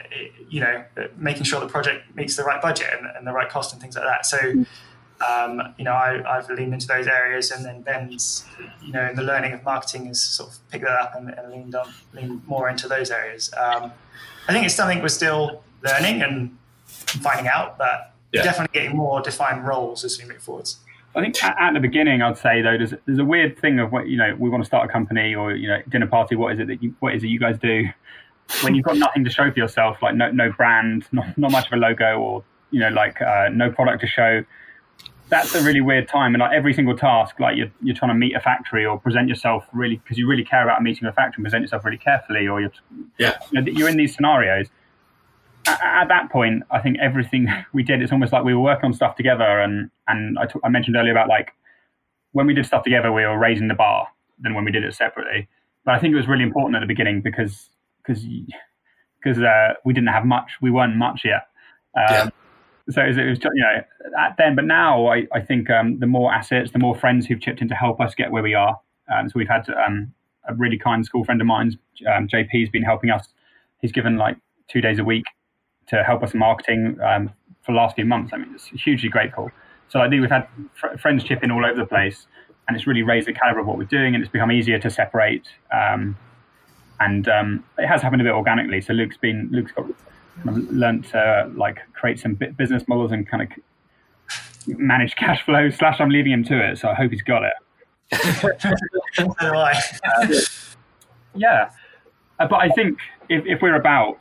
you 0.48 0.60
know, 0.60 0.84
making 1.16 1.44
sure 1.44 1.60
the 1.60 1.68
project 1.68 2.04
meets 2.16 2.36
the 2.36 2.42
right 2.42 2.60
budget 2.60 2.88
and, 2.98 3.06
and 3.16 3.26
the 3.26 3.32
right 3.32 3.48
cost 3.48 3.72
and 3.72 3.80
things 3.80 3.94
like 3.94 4.04
that. 4.04 4.26
So, 4.26 4.38
um, 5.28 5.74
you 5.78 5.84
know, 5.84 5.92
I, 5.92 6.22
have 6.26 6.50
leaned 6.50 6.74
into 6.74 6.86
those 6.86 7.06
areas 7.06 7.50
and 7.50 7.64
then 7.64 7.82
Ben's, 7.82 8.44
you 8.82 8.92
know, 8.92 9.08
in 9.08 9.14
the 9.14 9.22
learning 9.22 9.52
of 9.52 9.62
marketing 9.62 10.06
has 10.06 10.20
sort 10.20 10.50
of 10.50 10.70
picked 10.70 10.84
that 10.84 10.98
up 10.98 11.14
and, 11.14 11.28
and 11.30 11.52
leaned 11.52 11.74
on, 11.74 11.92
leaned 12.12 12.46
more 12.46 12.68
into 12.68 12.88
those 12.88 13.10
areas. 13.10 13.52
Um, 13.56 13.92
I 14.48 14.52
think 14.52 14.66
it's 14.66 14.74
something 14.74 15.00
we're 15.00 15.08
still 15.08 15.62
learning 15.84 16.22
and 16.22 16.58
finding 16.86 17.46
out, 17.46 17.78
but 17.78 18.14
yeah. 18.32 18.42
definitely 18.42 18.80
getting 18.80 18.96
more 18.96 19.20
defined 19.20 19.66
roles 19.66 20.04
as 20.04 20.20
we 20.20 20.26
move 20.26 20.42
forwards. 20.42 20.78
I 21.14 21.20
think 21.20 21.42
at, 21.44 21.56
at, 21.60 21.74
the 21.74 21.80
beginning, 21.80 22.22
I'd 22.22 22.38
say 22.38 22.62
though, 22.62 22.78
there's, 22.78 22.94
there's 23.06 23.18
a 23.18 23.24
weird 23.24 23.58
thing 23.58 23.78
of 23.78 23.92
what 23.92 24.08
you 24.08 24.16
know, 24.16 24.34
we 24.38 24.48
want 24.48 24.62
to 24.62 24.66
start 24.66 24.88
a 24.88 24.92
company 24.92 25.34
or 25.34 25.54
you 25.54 25.68
know, 25.68 25.82
dinner 25.90 26.06
party. 26.06 26.36
What 26.36 26.54
is 26.54 26.58
it 26.58 26.68
that 26.68 26.82
you, 26.82 26.94
what 27.00 27.14
is 27.14 27.22
it 27.22 27.28
you 27.28 27.38
guys 27.38 27.58
do 27.58 27.86
when 28.62 28.74
you've 28.74 28.84
got 28.84 28.96
nothing 28.96 29.24
to 29.24 29.30
show 29.30 29.50
for 29.50 29.58
yourself, 29.58 29.98
like 30.02 30.14
no 30.14 30.30
no 30.30 30.52
brand, 30.52 31.06
not 31.12 31.36
not 31.38 31.50
much 31.50 31.66
of 31.66 31.72
a 31.72 31.76
logo, 31.76 32.18
or 32.18 32.44
you 32.70 32.80
know, 32.80 32.90
like 32.90 33.20
uh, 33.20 33.48
no 33.52 33.70
product 33.70 34.00
to 34.02 34.06
show. 34.06 34.44
That's 35.28 35.54
a 35.54 35.62
really 35.62 35.80
weird 35.80 36.08
time, 36.08 36.34
and 36.34 36.40
like 36.40 36.52
every 36.52 36.74
single 36.74 36.96
task, 36.96 37.40
like 37.40 37.56
you're 37.56 37.70
you're 37.82 37.96
trying 37.96 38.10
to 38.10 38.14
meet 38.14 38.36
a 38.36 38.40
factory 38.40 38.84
or 38.84 38.98
present 38.98 39.28
yourself 39.28 39.64
really 39.72 39.96
because 39.96 40.18
you 40.18 40.26
really 40.26 40.44
care 40.44 40.62
about 40.62 40.82
meeting 40.82 41.08
a 41.08 41.12
factory 41.12 41.40
and 41.40 41.44
present 41.44 41.62
yourself 41.62 41.84
really 41.84 41.98
carefully, 41.98 42.46
or 42.46 42.60
you're 42.60 42.72
yeah, 43.18 43.38
you 43.50 43.60
know, 43.60 43.72
you're 43.72 43.88
in 43.88 43.96
these 43.96 44.14
scenarios 44.14 44.68
at, 45.66 46.08
that 46.08 46.30
point, 46.30 46.62
I 46.70 46.80
think 46.80 46.98
everything 47.00 47.48
we 47.72 47.82
did, 47.82 48.02
it's 48.02 48.12
almost 48.12 48.32
like 48.32 48.44
we 48.44 48.54
were 48.54 48.60
working 48.60 48.86
on 48.86 48.92
stuff 48.92 49.16
together. 49.16 49.60
And, 49.60 49.90
and 50.08 50.38
I, 50.38 50.46
t- 50.46 50.60
I 50.64 50.68
mentioned 50.68 50.96
earlier 50.96 51.12
about 51.12 51.28
like 51.28 51.52
when 52.32 52.46
we 52.46 52.54
did 52.54 52.66
stuff 52.66 52.84
together, 52.84 53.12
we 53.12 53.22
were 53.22 53.38
raising 53.38 53.68
the 53.68 53.74
bar 53.74 54.08
than 54.40 54.54
when 54.54 54.64
we 54.64 54.72
did 54.72 54.84
it 54.84 54.94
separately. 54.94 55.48
But 55.84 55.94
I 55.94 55.98
think 55.98 56.12
it 56.12 56.16
was 56.16 56.28
really 56.28 56.44
important 56.44 56.76
at 56.76 56.80
the 56.80 56.86
beginning 56.86 57.20
because 57.20 57.68
because 58.04 58.24
because 59.22 59.38
uh, 59.42 59.74
we 59.84 59.92
didn't 59.92 60.08
have 60.08 60.24
much, 60.24 60.52
we 60.60 60.70
weren't 60.70 60.96
much 60.96 61.22
yet. 61.24 61.48
Um, 61.96 62.04
yeah. 62.10 62.28
So 62.90 63.00
it 63.02 63.08
was, 63.08 63.38
you 63.38 63.62
know 63.62 63.82
at 64.18 64.36
then, 64.36 64.56
but 64.56 64.64
now 64.64 65.06
I, 65.06 65.26
I 65.32 65.40
think 65.40 65.70
um, 65.70 65.98
the 66.00 66.06
more 66.06 66.32
assets, 66.32 66.72
the 66.72 66.78
more 66.78 66.96
friends 66.96 67.26
who've 67.26 67.40
chipped 67.40 67.60
in 67.60 67.68
to 67.68 67.74
help 67.74 68.00
us 68.00 68.14
get 68.14 68.30
where 68.30 68.42
we 68.42 68.54
are. 68.54 68.78
Um, 69.12 69.28
so 69.28 69.34
we've 69.36 69.48
had 69.48 69.68
um, 69.70 70.12
a 70.48 70.54
really 70.54 70.78
kind 70.78 71.04
school 71.04 71.24
friend 71.24 71.40
of 71.40 71.46
mine, 71.46 71.78
um, 72.12 72.28
JP, 72.28 72.60
has 72.60 72.68
been 72.68 72.82
helping 72.82 73.10
us. 73.10 73.28
He's 73.80 73.92
given 73.92 74.16
like 74.16 74.36
two 74.68 74.80
days 74.80 74.98
a 74.98 75.04
week 75.04 75.24
to 75.88 76.02
help 76.02 76.22
us 76.22 76.34
in 76.34 76.40
marketing 76.40 76.98
um, 77.04 77.28
for 77.64 77.72
the 77.72 77.76
last 77.76 77.94
few 77.96 78.04
months. 78.04 78.32
I 78.32 78.38
mean, 78.38 78.52
it's 78.54 78.68
hugely 78.68 79.08
grateful. 79.08 79.50
So 79.88 80.00
I 80.00 80.08
think 80.08 80.20
we've 80.20 80.30
had 80.30 80.48
fr- 80.74 80.96
friends 80.98 81.24
chip 81.24 81.42
in 81.42 81.50
all 81.50 81.64
over 81.64 81.78
the 81.78 81.86
place, 81.86 82.26
and 82.66 82.76
it's 82.76 82.86
really 82.86 83.02
raised 83.02 83.28
the 83.28 83.32
caliber 83.32 83.60
of 83.60 83.66
what 83.66 83.78
we're 83.78 83.84
doing, 83.84 84.14
and 84.14 84.22
it's 84.22 84.32
become 84.32 84.50
easier 84.50 84.78
to 84.78 84.90
separate. 84.90 85.46
Um, 85.72 86.16
and 87.04 87.28
um, 87.28 87.64
it 87.78 87.86
has 87.86 88.02
happened 88.02 88.22
a 88.22 88.24
bit 88.24 88.32
organically. 88.32 88.80
So 88.80 88.92
Luke's 88.92 89.16
been 89.16 89.48
Luke's 89.50 89.72
got 89.72 89.86
kind 90.44 90.56
of 90.56 90.70
learned 90.72 91.04
to 91.08 91.50
like 91.54 91.80
create 91.92 92.18
some 92.18 92.34
business 92.34 92.84
models 92.88 93.12
and 93.12 93.28
kind 93.28 93.42
of 93.42 94.78
manage 94.78 95.16
cash 95.16 95.44
flow. 95.44 95.70
Slash, 95.70 96.00
I'm 96.00 96.10
leaving 96.10 96.32
him 96.32 96.44
to 96.44 96.70
it, 96.70 96.78
so 96.78 96.88
I 96.88 96.94
hope 96.94 97.10
he's 97.10 97.22
got 97.22 97.42
it. 97.44 97.52
Uh, 100.04 100.28
yeah, 101.34 101.70
uh, 102.38 102.46
but 102.46 102.56
I 102.56 102.68
think 102.70 102.98
if, 103.28 103.44
if 103.46 103.62
we're 103.62 103.76
about 103.76 104.18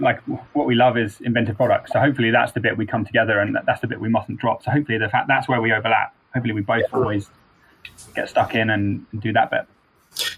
like 0.00 0.20
what 0.52 0.66
we 0.66 0.74
love 0.74 0.96
is 0.96 1.20
inventive 1.22 1.56
products, 1.56 1.92
so 1.92 2.00
hopefully 2.00 2.30
that's 2.30 2.52
the 2.52 2.60
bit 2.60 2.76
we 2.76 2.86
come 2.86 3.04
together, 3.04 3.40
and 3.40 3.56
that's 3.66 3.80
the 3.80 3.86
bit 3.86 4.00
we 4.00 4.08
mustn't 4.08 4.38
drop. 4.38 4.62
So 4.62 4.70
hopefully 4.70 4.98
the 4.98 5.08
fact 5.08 5.28
that's 5.28 5.48
where 5.48 5.60
we 5.60 5.72
overlap. 5.72 6.14
Hopefully 6.34 6.54
we 6.54 6.62
both 6.62 6.84
always 6.92 7.28
get 8.14 8.28
stuck 8.28 8.54
in 8.54 8.70
and, 8.70 9.04
and 9.12 9.20
do 9.20 9.32
that 9.32 9.50
bit. 9.50 9.66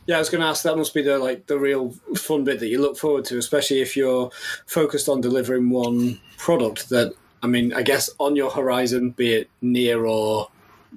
Yeah, 0.07 0.17
I 0.17 0.19
was 0.19 0.29
going 0.29 0.43
to 0.43 0.47
ask. 0.47 0.63
That 0.65 0.77
must 0.77 0.93
be 0.93 1.03
the 1.03 1.19
like 1.19 1.47
the 1.47 1.59
real 1.59 1.95
fun 2.17 2.45
bit 2.45 2.61
that 2.61 2.69
you 2.69 2.81
look 2.81 2.99
forward 2.99 3.25
to, 3.27 3.39
especially 3.39 3.81
if 3.81 3.97
you're 3.97 4.31
focused 4.67 5.09
on 5.09 5.21
delivering 5.21 5.71
one 5.71 6.21
product. 6.37 6.91
That 6.91 7.15
I 7.43 7.47
mean, 7.47 7.73
I 7.73 7.83
guess 7.83 8.11
on 8.19 8.37
your 8.37 8.51
horizon, 8.51 9.11
be 9.11 9.33
it 9.33 9.51
near 9.63 10.05
or 10.05 10.49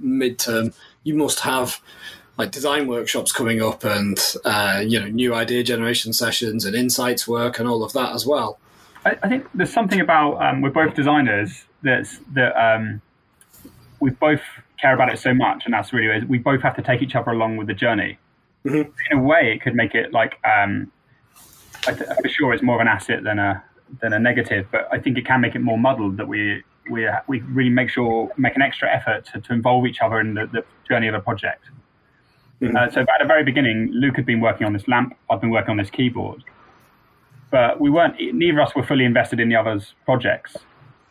midterm, 0.01 0.73
you 1.03 1.15
must 1.15 1.39
have 1.41 1.79
like 2.37 2.51
design 2.51 2.87
workshops 2.87 3.31
coming 3.31 3.61
up 3.61 3.83
and 3.83 4.19
uh, 4.45 4.83
you 4.85 4.99
know 4.99 5.07
new 5.07 5.33
idea 5.33 5.63
generation 5.63 6.11
sessions 6.11 6.65
and 6.65 6.75
insights 6.75 7.27
work 7.27 7.59
and 7.59 7.67
all 7.67 7.83
of 7.83 7.93
that 7.93 8.13
as 8.13 8.25
well. 8.25 8.59
I, 9.05 9.17
I 9.23 9.29
think 9.29 9.47
there's 9.53 9.71
something 9.73 10.01
about 10.01 10.41
um, 10.41 10.61
we're 10.61 10.69
both 10.69 10.95
designers 10.95 11.63
that's 11.81 12.19
that 12.33 12.55
um, 12.57 13.01
we 14.01 14.09
both 14.09 14.41
care 14.81 14.93
about 14.93 15.13
it 15.13 15.19
so 15.19 15.33
much, 15.33 15.63
and 15.63 15.73
that's 15.73 15.93
really 15.93 16.25
we 16.25 16.37
both 16.37 16.61
have 16.61 16.75
to 16.75 16.81
take 16.81 17.01
each 17.01 17.15
other 17.15 17.31
along 17.31 17.55
with 17.55 17.67
the 17.67 17.73
journey. 17.73 18.19
Mm-hmm. 18.67 18.91
In 19.11 19.17
a 19.17 19.21
way, 19.21 19.53
it 19.53 19.61
could 19.61 19.75
make 19.75 19.95
it 19.95 20.13
like 20.13 20.39
um, 20.43 20.91
for 21.83 22.27
sure 22.27 22.53
it's 22.53 22.63
more 22.63 22.75
of 22.75 22.81
an 22.81 22.87
asset 22.87 23.23
than 23.23 23.39
a 23.39 23.63
than 24.01 24.13
a 24.13 24.19
negative, 24.19 24.67
but 24.71 24.87
I 24.91 24.99
think 24.99 25.17
it 25.17 25.25
can 25.25 25.41
make 25.41 25.55
it 25.55 25.59
more 25.59 25.77
muddled 25.77 26.17
that 26.17 26.27
we 26.27 26.63
we 26.89 27.07
we 27.27 27.39
really 27.41 27.69
make 27.69 27.89
sure 27.89 28.29
make 28.37 28.55
an 28.55 28.61
extra 28.61 28.93
effort 28.93 29.25
to, 29.33 29.41
to 29.41 29.53
involve 29.53 29.85
each 29.85 30.01
other 30.01 30.19
in 30.19 30.33
the, 30.33 30.47
the 30.47 30.63
journey 30.87 31.07
of 31.07 31.15
a 31.15 31.19
project. 31.19 31.65
Mm-hmm. 32.61 32.75
Uh, 32.75 32.89
so 32.89 33.01
at 33.01 33.07
the 33.19 33.27
very 33.27 33.43
beginning, 33.43 33.91
Luke 33.91 34.15
had 34.15 34.25
been 34.25 34.41
working 34.41 34.65
on 34.65 34.73
this 34.73 34.87
lamp. 34.87 35.15
I've 35.29 35.41
been 35.41 35.51
working 35.51 35.71
on 35.71 35.77
this 35.77 35.89
keyboard, 35.89 36.43
but 37.51 37.79
we 37.79 37.89
weren't. 37.89 38.15
Neither 38.19 38.59
of 38.59 38.67
us 38.67 38.75
were 38.75 38.83
fully 38.83 39.05
invested 39.05 39.39
in 39.39 39.49
the 39.49 39.55
other's 39.55 39.93
projects. 40.05 40.57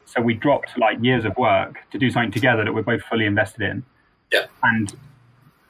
So 0.05 0.21
we 0.21 0.35
dropped 0.35 0.79
like 0.79 0.99
years 1.03 1.25
of 1.25 1.37
work 1.37 1.79
to 1.91 1.99
do 1.99 2.11
something 2.11 2.31
together 2.31 2.65
that 2.65 2.73
we're 2.73 2.83
both 2.83 3.03
fully 3.03 3.27
invested 3.27 3.63
in. 3.63 3.85
Yeah. 4.33 4.47
And 4.63 4.95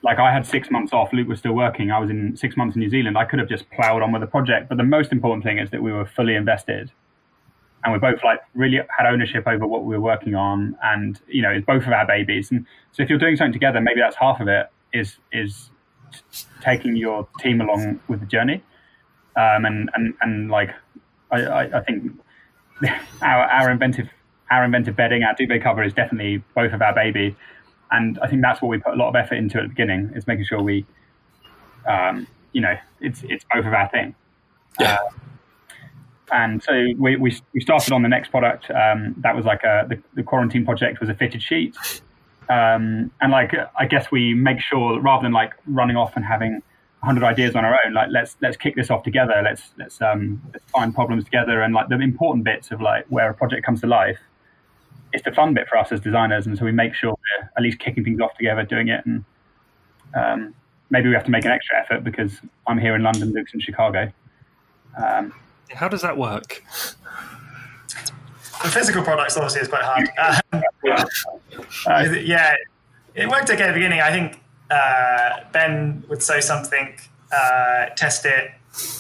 like 0.07 0.19
I 0.19 0.33
had 0.33 0.47
six 0.47 0.71
months 0.71 0.93
off. 0.93 1.13
Luke 1.13 1.29
was 1.29 1.41
still 1.41 1.53
working. 1.53 1.91
I 1.91 1.99
was 1.99 2.09
in 2.09 2.37
six 2.37 2.57
months 2.57 2.77
in 2.77 2.81
New 2.81 2.89
Zealand. 2.89 3.19
I 3.19 3.25
could 3.25 3.39
have 3.39 3.49
just 3.49 3.69
ploughed 3.71 4.03
on 4.03 4.13
with 4.13 4.23
the 4.23 4.27
project. 4.27 4.69
But 4.69 4.79
the 4.79 4.85
most 4.85 5.13
important 5.13 5.45
thing 5.45 5.59
is 5.59 5.71
that 5.71 5.83
we 5.83 5.93
were 5.93 6.07
fully 6.07 6.37
invested, 6.37 6.93
and 7.85 7.93
we 7.93 7.99
both 7.99 8.23
like 8.25 8.41
really 8.55 8.79
had 8.97 9.07
ownership 9.07 9.47
over 9.47 9.67
what 9.67 9.85
we 9.85 9.95
were 9.97 10.03
working 10.03 10.35
on. 10.35 10.79
And 10.83 11.21
you 11.27 11.43
know, 11.43 11.51
it's 11.51 11.67
both 11.67 11.83
of 11.83 11.93
our 11.93 12.07
babies. 12.07 12.51
And 12.51 12.65
so 12.93 13.03
if 13.03 13.11
you're 13.11 13.19
doing 13.19 13.37
something 13.37 13.53
together, 13.53 13.81
maybe 13.81 14.01
that's 14.01 14.17
half 14.17 14.41
of 14.41 14.49
it 14.49 14.71
is 14.93 15.17
is 15.33 15.71
taking 16.61 16.97
your 16.97 17.29
team 17.41 17.61
along 17.61 18.01
with 18.09 18.21
the 18.21 18.27
journey. 18.27 18.63
Um, 19.37 19.67
and, 19.67 19.91
and, 19.95 20.15
and 20.23 20.51
like, 20.51 20.71
I, 21.31 21.43
I, 21.43 21.79
I, 21.79 21.81
think 21.83 22.13
our, 23.23 23.45
our 23.45 23.71
inventive, 23.71 24.09
our 24.51 24.65
inventive 24.65 24.97
bedding, 24.97 25.25
our 25.25 25.35
duvet 25.35 25.63
cover 25.63 25.83
is 25.83 25.93
definitely 25.93 26.43
both 26.55 26.73
of 26.73 26.81
our 26.81 26.95
baby. 26.95 27.37
And 27.91 28.19
I 28.21 28.27
think 28.29 28.43
that's 28.43 28.61
what 28.61 28.69
we 28.69 28.79
put 28.79 28.95
a 28.95 28.97
lot 28.97 29.09
of 29.09 29.17
effort 29.17 29.37
into 29.37 29.59
at 29.59 29.63
the 29.63 29.69
beginning 29.69 30.13
is 30.15 30.27
making 30.27 30.45
sure 30.45 30.61
we, 30.63 30.85
um, 31.89 32.27
you 32.53 32.61
know, 32.61 32.75
it's, 33.01 33.23
it's 33.25 33.45
both 33.53 33.65
of 33.65 33.73
our 33.73 33.89
thing. 33.89 34.15
Yeah. 34.81 34.95
Uh, 34.95 35.09
and 36.33 36.63
so 36.63 36.73
we, 36.99 37.17
we, 37.17 37.37
we 37.55 37.61
started 37.61 37.93
on 37.93 38.03
the 38.03 38.09
next 38.09 38.31
product. 38.31 38.71
Um, 38.71 39.15
that 39.19 39.37
was 39.37 39.45
like 39.45 39.63
a, 39.63 39.87
the, 39.89 40.03
the 40.15 40.23
quarantine 40.23 40.65
project 40.65 41.01
was 41.01 41.09
a 41.09 41.15
fitted 41.15 41.43
sheet. 41.43 41.77
Um, 42.49 43.11
and 43.21 43.33
like 43.33 43.55
I 43.77 43.87
guess 43.87 44.11
we 44.11 44.35
make 44.35 44.61
sure 44.61 44.95
that 44.95 45.01
rather 45.01 45.23
than 45.23 45.33
like 45.33 45.53
running 45.67 45.97
off 45.97 46.15
and 46.17 46.25
having 46.25 46.63
hundred 47.03 47.25
ideas 47.25 47.55
on 47.55 47.65
our 47.65 47.79
own, 47.85 47.93
like 47.93 48.09
let's 48.11 48.37
let's 48.41 48.57
kick 48.57 48.75
this 48.77 48.91
off 48.91 49.03
together. 49.03 49.41
Let's 49.45 49.71
let's 49.79 50.01
um, 50.01 50.43
let's 50.53 50.65
find 50.71 50.95
problems 50.95 51.25
together 51.25 51.63
and 51.63 51.75
like 51.75 51.89
the 51.89 51.99
important 52.01 52.45
bits 52.45 52.71
of 52.71 52.81
like 52.81 53.05
where 53.09 53.31
a 53.31 53.35
project 53.35 53.65
comes 53.65 53.81
to 53.83 53.87
life. 53.87 54.19
It's 55.17 55.25
the 55.25 55.33
fun 55.33 55.55
bit 55.55 55.67
for 55.67 55.79
us 55.79 55.91
as 55.93 56.01
designers, 56.01 56.47
and 56.47 56.59
so 56.59 56.67
we 56.67 56.73
make 56.73 56.93
sure 56.95 57.13
we're 57.13 57.49
at 57.57 57.63
least 57.63 57.79
kicking 57.79 58.05
things 58.05 58.21
off 58.21 58.35
together, 58.37 58.65
doing 58.65 58.89
it, 58.89 59.01
and 59.07 59.25
um, 60.15 60.55
maybe 60.91 61.09
we 61.09 61.15
have 61.15 61.25
to 61.25 61.31
make 61.31 61.47
an 61.47 61.53
extra 61.53 61.79
effort 61.81 62.05
because 62.05 62.39
I'm 62.67 62.77
here 62.77 62.95
in 62.95 63.03
London, 63.03 63.33
Luke's 63.33 63.55
in 63.55 63.61
Chicago. 63.61 64.13
Um, 65.03 65.33
How 65.71 65.89
does 65.89 66.03
that 66.03 66.19
work? 66.19 66.63
The 68.63 68.69
physical 68.69 69.03
products 69.03 69.39
obviously 69.39 69.63
is 69.63 69.69
quite 69.69 69.85
hard. 69.85 70.43
Um, 70.53 70.63
uh, 71.87 72.15
yeah, 72.23 72.55
it 73.15 73.27
worked 73.27 73.49
okay 73.49 73.63
at 73.63 73.69
the 73.69 73.73
beginning. 73.73 74.03
I 74.03 74.13
think 74.13 74.39
uh, 74.71 75.45
Ben 75.51 76.05
would 76.11 76.23
sew 76.23 76.41
something, 76.41 76.95
uh, 77.33 77.87
test 77.97 78.27
it, 78.27 78.51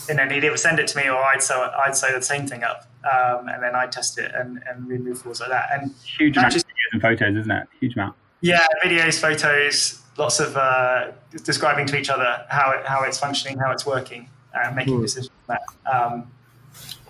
and 0.08 0.18
then 0.18 0.30
he'd 0.30 0.44
either 0.44 0.56
send 0.56 0.78
it 0.78 0.86
to 0.88 0.96
me 0.96 1.10
or 1.10 1.22
I'd 1.22 1.42
sew 1.42 1.70
I'd 1.84 1.94
sew 1.94 2.10
the 2.14 2.22
same 2.22 2.46
thing 2.46 2.64
up, 2.64 2.88
um, 3.06 3.48
and 3.48 3.62
then 3.62 3.74
I'd 3.74 3.92
test 3.92 4.18
it 4.18 4.32
and, 4.34 4.62
and 4.68 4.86
we'd 4.86 5.00
move 5.00 5.18
forwards 5.18 5.40
like 5.40 5.50
that. 5.50 5.68
And 5.72 5.92
huge 6.04 6.36
amount 6.36 6.52
just, 6.52 6.66
of 6.94 7.02
photos, 7.02 7.36
isn't 7.36 7.50
it? 7.50 7.68
Huge 7.80 7.94
amount. 7.94 8.16
Yeah, 8.40 8.66
videos, 8.84 9.20
photos, 9.20 10.02
lots 10.18 10.40
of 10.40 10.56
uh, 10.56 11.12
describing 11.44 11.86
to 11.86 11.98
each 11.98 12.10
other 12.10 12.44
how 12.48 12.72
it, 12.72 12.86
how 12.86 13.02
it's 13.04 13.18
functioning, 13.18 13.58
how 13.58 13.70
it's 13.70 13.86
working, 13.86 14.28
uh, 14.54 14.72
making 14.72 15.00
decisions. 15.00 15.30
On 15.48 15.56
that. 15.56 15.92
Um, 15.92 16.30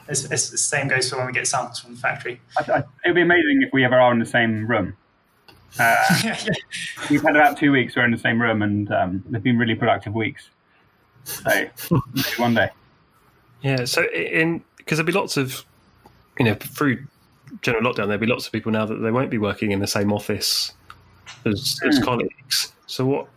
it's, 0.08 0.24
it's 0.24 0.50
the 0.50 0.58
same 0.58 0.88
goes 0.88 1.10
for 1.10 1.16
when 1.16 1.26
we 1.26 1.32
get 1.32 1.46
samples 1.46 1.80
from 1.80 1.94
the 1.94 2.00
factory. 2.00 2.40
I, 2.58 2.72
I, 2.72 2.78
it 2.78 2.86
would 3.06 3.14
be 3.14 3.22
amazing 3.22 3.62
if 3.62 3.72
we 3.72 3.84
ever 3.84 3.98
are 3.98 4.12
in 4.12 4.18
the 4.18 4.26
same 4.26 4.66
room. 4.66 4.96
Uh, 5.78 5.94
yeah, 6.24 6.38
we've 7.10 7.20
had 7.20 7.36
about 7.36 7.58
two 7.58 7.70
weeks 7.70 7.94
we're 7.94 8.04
in 8.04 8.10
the 8.10 8.16
same 8.16 8.40
room, 8.40 8.62
and 8.62 8.90
um, 8.92 9.22
they've 9.28 9.42
been 9.42 9.58
really 9.58 9.74
productive 9.74 10.14
weeks. 10.14 10.48
So 11.24 11.50
maybe 12.14 12.28
one 12.38 12.54
day. 12.54 12.70
Yeah, 13.60 13.84
so 13.84 14.04
in 14.04 14.64
because 14.86 14.96
there'll 14.96 15.06
be 15.06 15.12
lots 15.12 15.36
of, 15.36 15.66
you 16.38 16.44
know, 16.44 16.54
through 16.54 17.04
general 17.62 17.84
lockdown, 17.92 18.06
there'll 18.06 18.18
be 18.18 18.26
lots 18.26 18.46
of 18.46 18.52
people 18.52 18.72
now 18.72 18.84
that 18.86 18.96
they 18.96 19.10
won't 19.10 19.30
be 19.30 19.38
working 19.38 19.70
in 19.72 19.80
the 19.80 19.86
same 19.86 20.12
office 20.12 20.72
as, 21.44 21.80
as 21.86 21.98
Mm. 22.00 22.04
colleagues. 22.04 22.72
So 22.86 23.04
what 23.06 23.28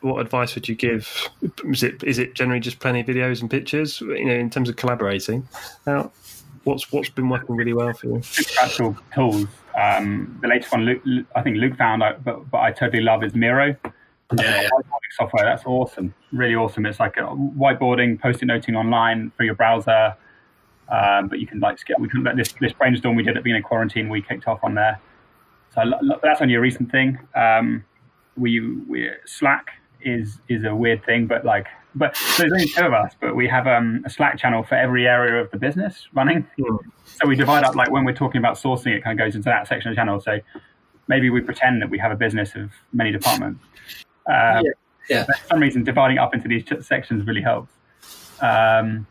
what 0.00 0.20
advice 0.20 0.54
would 0.54 0.68
you 0.68 0.76
give? 0.76 1.28
Is 1.64 1.82
it 1.82 2.02
is 2.04 2.18
it 2.18 2.34
generally 2.34 2.60
just 2.60 2.78
plenty 2.78 3.00
of 3.00 3.06
videos 3.06 3.40
and 3.40 3.50
pictures? 3.50 4.00
You 4.00 4.24
know, 4.26 4.34
in 4.34 4.48
terms 4.48 4.68
of 4.68 4.76
collaborating, 4.76 5.48
now 5.86 6.12
what's 6.64 6.92
what's 6.92 7.08
been 7.08 7.28
working 7.28 7.56
really 7.56 7.72
well 7.72 7.92
for 7.92 8.06
you? 8.06 8.22
practical 8.56 8.96
tools. 9.14 9.46
Um, 9.80 10.38
the 10.42 10.48
latest 10.48 10.72
one, 10.72 10.82
Luke, 10.82 11.02
I 11.36 11.42
think 11.42 11.56
Luke 11.56 11.76
found, 11.76 12.02
uh, 12.02 12.14
but, 12.24 12.50
but 12.50 12.58
I 12.58 12.72
totally 12.72 13.02
love 13.02 13.22
is 13.22 13.34
Miro. 13.34 13.76
Yeah, 14.36 14.62
yeah. 14.62 14.68
Software. 15.16 15.44
That's 15.44 15.64
awesome. 15.64 16.12
Really 16.32 16.54
awesome. 16.54 16.84
It's 16.84 17.00
like 17.00 17.16
a 17.16 17.22
whiteboarding, 17.22 18.20
post-it 18.20 18.46
noting 18.46 18.76
online 18.76 19.30
for 19.36 19.44
your 19.44 19.54
browser. 19.54 20.14
Um, 20.90 21.28
but 21.28 21.38
you 21.38 21.46
can 21.46 21.60
like 21.60 21.78
skip. 21.78 21.98
We 21.98 22.08
can 22.08 22.24
this 22.36 22.52
this 22.60 22.72
brainstorm 22.72 23.16
we 23.16 23.22
did 23.22 23.30
at 23.30 23.34
the 23.36 23.42
beginning 23.42 23.62
of 23.62 23.68
quarantine. 23.68 24.08
We 24.08 24.22
kicked 24.22 24.48
off 24.48 24.60
on 24.62 24.74
there. 24.74 25.00
So 25.74 25.82
that's 26.22 26.40
only 26.40 26.54
a 26.54 26.60
recent 26.60 26.90
thing. 26.90 27.18
Um, 27.34 27.84
we 28.36 28.60
we 28.60 29.10
Slack 29.26 29.68
is 30.00 30.38
is 30.48 30.64
a 30.64 30.74
weird 30.74 31.04
thing, 31.04 31.26
but 31.26 31.44
like 31.44 31.66
but 31.94 32.16
so 32.16 32.42
there's 32.42 32.52
only 32.52 32.68
two 32.68 32.84
of 32.84 32.92
us, 32.92 33.14
but 33.20 33.34
we 33.34 33.48
have 33.48 33.66
um, 33.66 34.02
a 34.06 34.10
Slack 34.10 34.38
channel 34.38 34.62
for 34.62 34.76
every 34.76 35.06
area 35.06 35.42
of 35.42 35.50
the 35.50 35.58
business 35.58 36.06
running. 36.14 36.46
So 36.58 37.26
we 37.26 37.34
divide 37.34 37.64
up 37.64 37.74
like 37.74 37.90
when 37.90 38.04
we're 38.04 38.14
talking 38.14 38.38
about 38.38 38.56
sourcing, 38.56 38.94
it 38.94 39.02
kind 39.02 39.18
of 39.18 39.24
goes 39.24 39.34
into 39.34 39.46
that 39.46 39.66
section 39.66 39.90
of 39.90 39.96
the 39.96 40.00
channel. 40.00 40.20
So 40.20 40.38
maybe 41.08 41.28
we 41.30 41.40
pretend 41.40 41.82
that 41.82 41.90
we 41.90 41.98
have 41.98 42.12
a 42.12 42.16
business 42.16 42.54
of 42.54 42.70
many 42.92 43.10
departments. 43.10 43.64
Um, 44.26 44.64
Yeah. 44.64 44.72
Yeah. 45.08 45.24
For 45.24 45.34
some 45.48 45.60
reason, 45.60 45.84
dividing 45.84 46.18
up 46.18 46.34
into 46.34 46.48
these 46.48 46.64
sections 46.86 47.26
really 47.26 47.40
helps. 47.40 47.72
Um, 48.40 49.06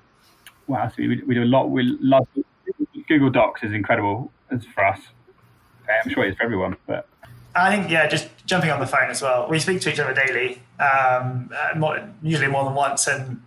wow, 0.67 0.89
so 0.89 0.95
we, 0.97 1.21
we 1.23 1.35
do 1.35 1.43
a 1.43 1.45
lot. 1.45 1.69
We 1.69 1.97
love 2.01 2.27
Google 3.07 3.29
Docs 3.29 3.63
is 3.63 3.73
incredible 3.73 4.31
as 4.51 4.65
for 4.65 4.85
us. 4.85 4.99
I'm 6.03 6.11
sure 6.11 6.25
it's 6.25 6.37
for 6.37 6.43
everyone, 6.43 6.75
but 6.85 7.07
I 7.55 7.75
think 7.75 7.89
yeah, 7.89 8.07
just 8.07 8.27
jumping 8.45 8.69
on 8.69 8.79
the 8.79 8.87
phone 8.87 9.09
as 9.09 9.21
well. 9.21 9.47
We 9.49 9.59
speak 9.59 9.81
to 9.81 9.91
each 9.91 9.99
other 9.99 10.13
daily, 10.13 10.61
um, 10.79 11.49
uh, 11.55 11.77
more, 11.77 12.07
usually 12.21 12.47
more 12.47 12.65
than 12.65 12.75
once, 12.75 13.07
and 13.07 13.41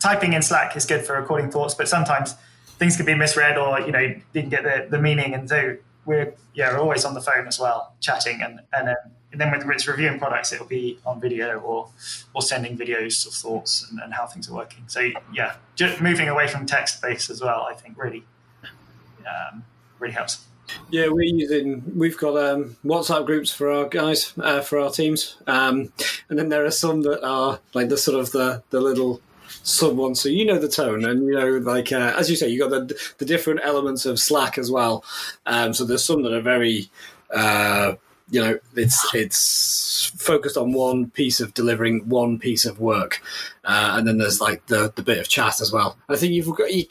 typing 0.00 0.32
in 0.32 0.42
Slack 0.42 0.76
is 0.76 0.84
good 0.84 1.04
for 1.04 1.14
recording 1.14 1.50
thoughts, 1.50 1.74
but 1.74 1.88
sometimes 1.88 2.34
things 2.78 2.96
can 2.96 3.06
be 3.06 3.14
misread 3.14 3.56
or 3.56 3.80
you 3.80 3.92
know 3.92 4.14
didn't 4.32 4.50
get 4.50 4.64
the, 4.64 4.86
the 4.90 5.00
meaning, 5.00 5.34
and 5.34 5.48
so 5.48 5.76
we're 6.04 6.34
yeah 6.54 6.72
we're 6.72 6.80
always 6.80 7.04
on 7.04 7.14
the 7.14 7.22
phone 7.22 7.46
as 7.46 7.58
well, 7.58 7.94
chatting, 8.00 8.42
and 8.42 8.60
and 8.72 8.88
then 8.88 8.96
and 9.30 9.40
then 9.40 9.50
when 9.50 9.70
it's 9.70 9.86
reviewing 9.86 10.18
products, 10.18 10.52
it'll 10.52 10.66
be 10.66 10.98
on 11.04 11.20
video 11.20 11.58
or 11.58 11.88
or 12.34 12.42
sending 12.42 12.76
videos 12.76 13.26
of 13.26 13.32
thoughts 13.34 13.86
and, 13.90 14.00
and 14.00 14.14
how 14.14 14.26
things 14.26 14.48
are 14.48 14.54
working. 14.54 14.84
So 14.86 15.10
yeah, 15.32 15.56
just 15.74 16.00
moving 16.00 16.28
away 16.28 16.48
from 16.48 16.66
text 16.66 17.02
based 17.02 17.30
as 17.30 17.40
well, 17.40 17.66
I 17.70 17.74
think 17.74 17.98
really 17.98 18.24
um, 19.26 19.64
really 19.98 20.14
helps. 20.14 20.44
Yeah, 20.90 21.08
we're 21.08 21.22
using. 21.22 21.82
We've 21.96 22.16
got 22.16 22.36
um, 22.36 22.76
WhatsApp 22.84 23.26
groups 23.26 23.50
for 23.50 23.70
our 23.70 23.86
guys, 23.86 24.34
uh, 24.38 24.60
for 24.60 24.78
our 24.78 24.90
teams, 24.90 25.36
um, 25.46 25.92
and 26.28 26.38
then 26.38 26.50
there 26.50 26.64
are 26.64 26.70
some 26.70 27.02
that 27.02 27.24
are 27.26 27.58
like 27.74 27.88
the 27.88 27.96
sort 27.96 28.18
of 28.18 28.32
the 28.32 28.62
the 28.70 28.80
little 28.80 29.20
ones. 29.82 30.20
So 30.20 30.28
you 30.28 30.44
know 30.44 30.58
the 30.58 30.68
tone, 30.68 31.04
and 31.04 31.24
you 31.24 31.34
know, 31.34 31.58
like 31.58 31.92
uh, 31.92 32.14
as 32.16 32.28
you 32.28 32.36
say, 32.36 32.48
you 32.48 32.58
got 32.58 32.70
the 32.70 33.14
the 33.18 33.24
different 33.24 33.60
elements 33.62 34.04
of 34.06 34.18
Slack 34.18 34.58
as 34.58 34.70
well. 34.70 35.04
Um, 35.46 35.72
so 35.72 35.84
there's 35.84 36.04
some 36.04 36.22
that 36.22 36.32
are 36.32 36.42
very. 36.42 36.90
Uh, 37.34 37.94
you 38.30 38.40
know, 38.40 38.58
it's 38.76 39.14
it's 39.14 40.12
focused 40.16 40.56
on 40.56 40.72
one 40.72 41.10
piece 41.10 41.40
of 41.40 41.54
delivering 41.54 42.08
one 42.08 42.38
piece 42.38 42.64
of 42.64 42.80
work, 42.80 43.22
uh, 43.64 43.94
and 43.96 44.06
then 44.06 44.18
there's 44.18 44.40
like 44.40 44.66
the 44.66 44.92
the 44.94 45.02
bit 45.02 45.18
of 45.18 45.28
chat 45.28 45.60
as 45.60 45.72
well. 45.72 45.96
I 46.08 46.16
think 46.16 46.32
you've 46.32 46.54
got 46.56 46.72
you, 46.72 46.84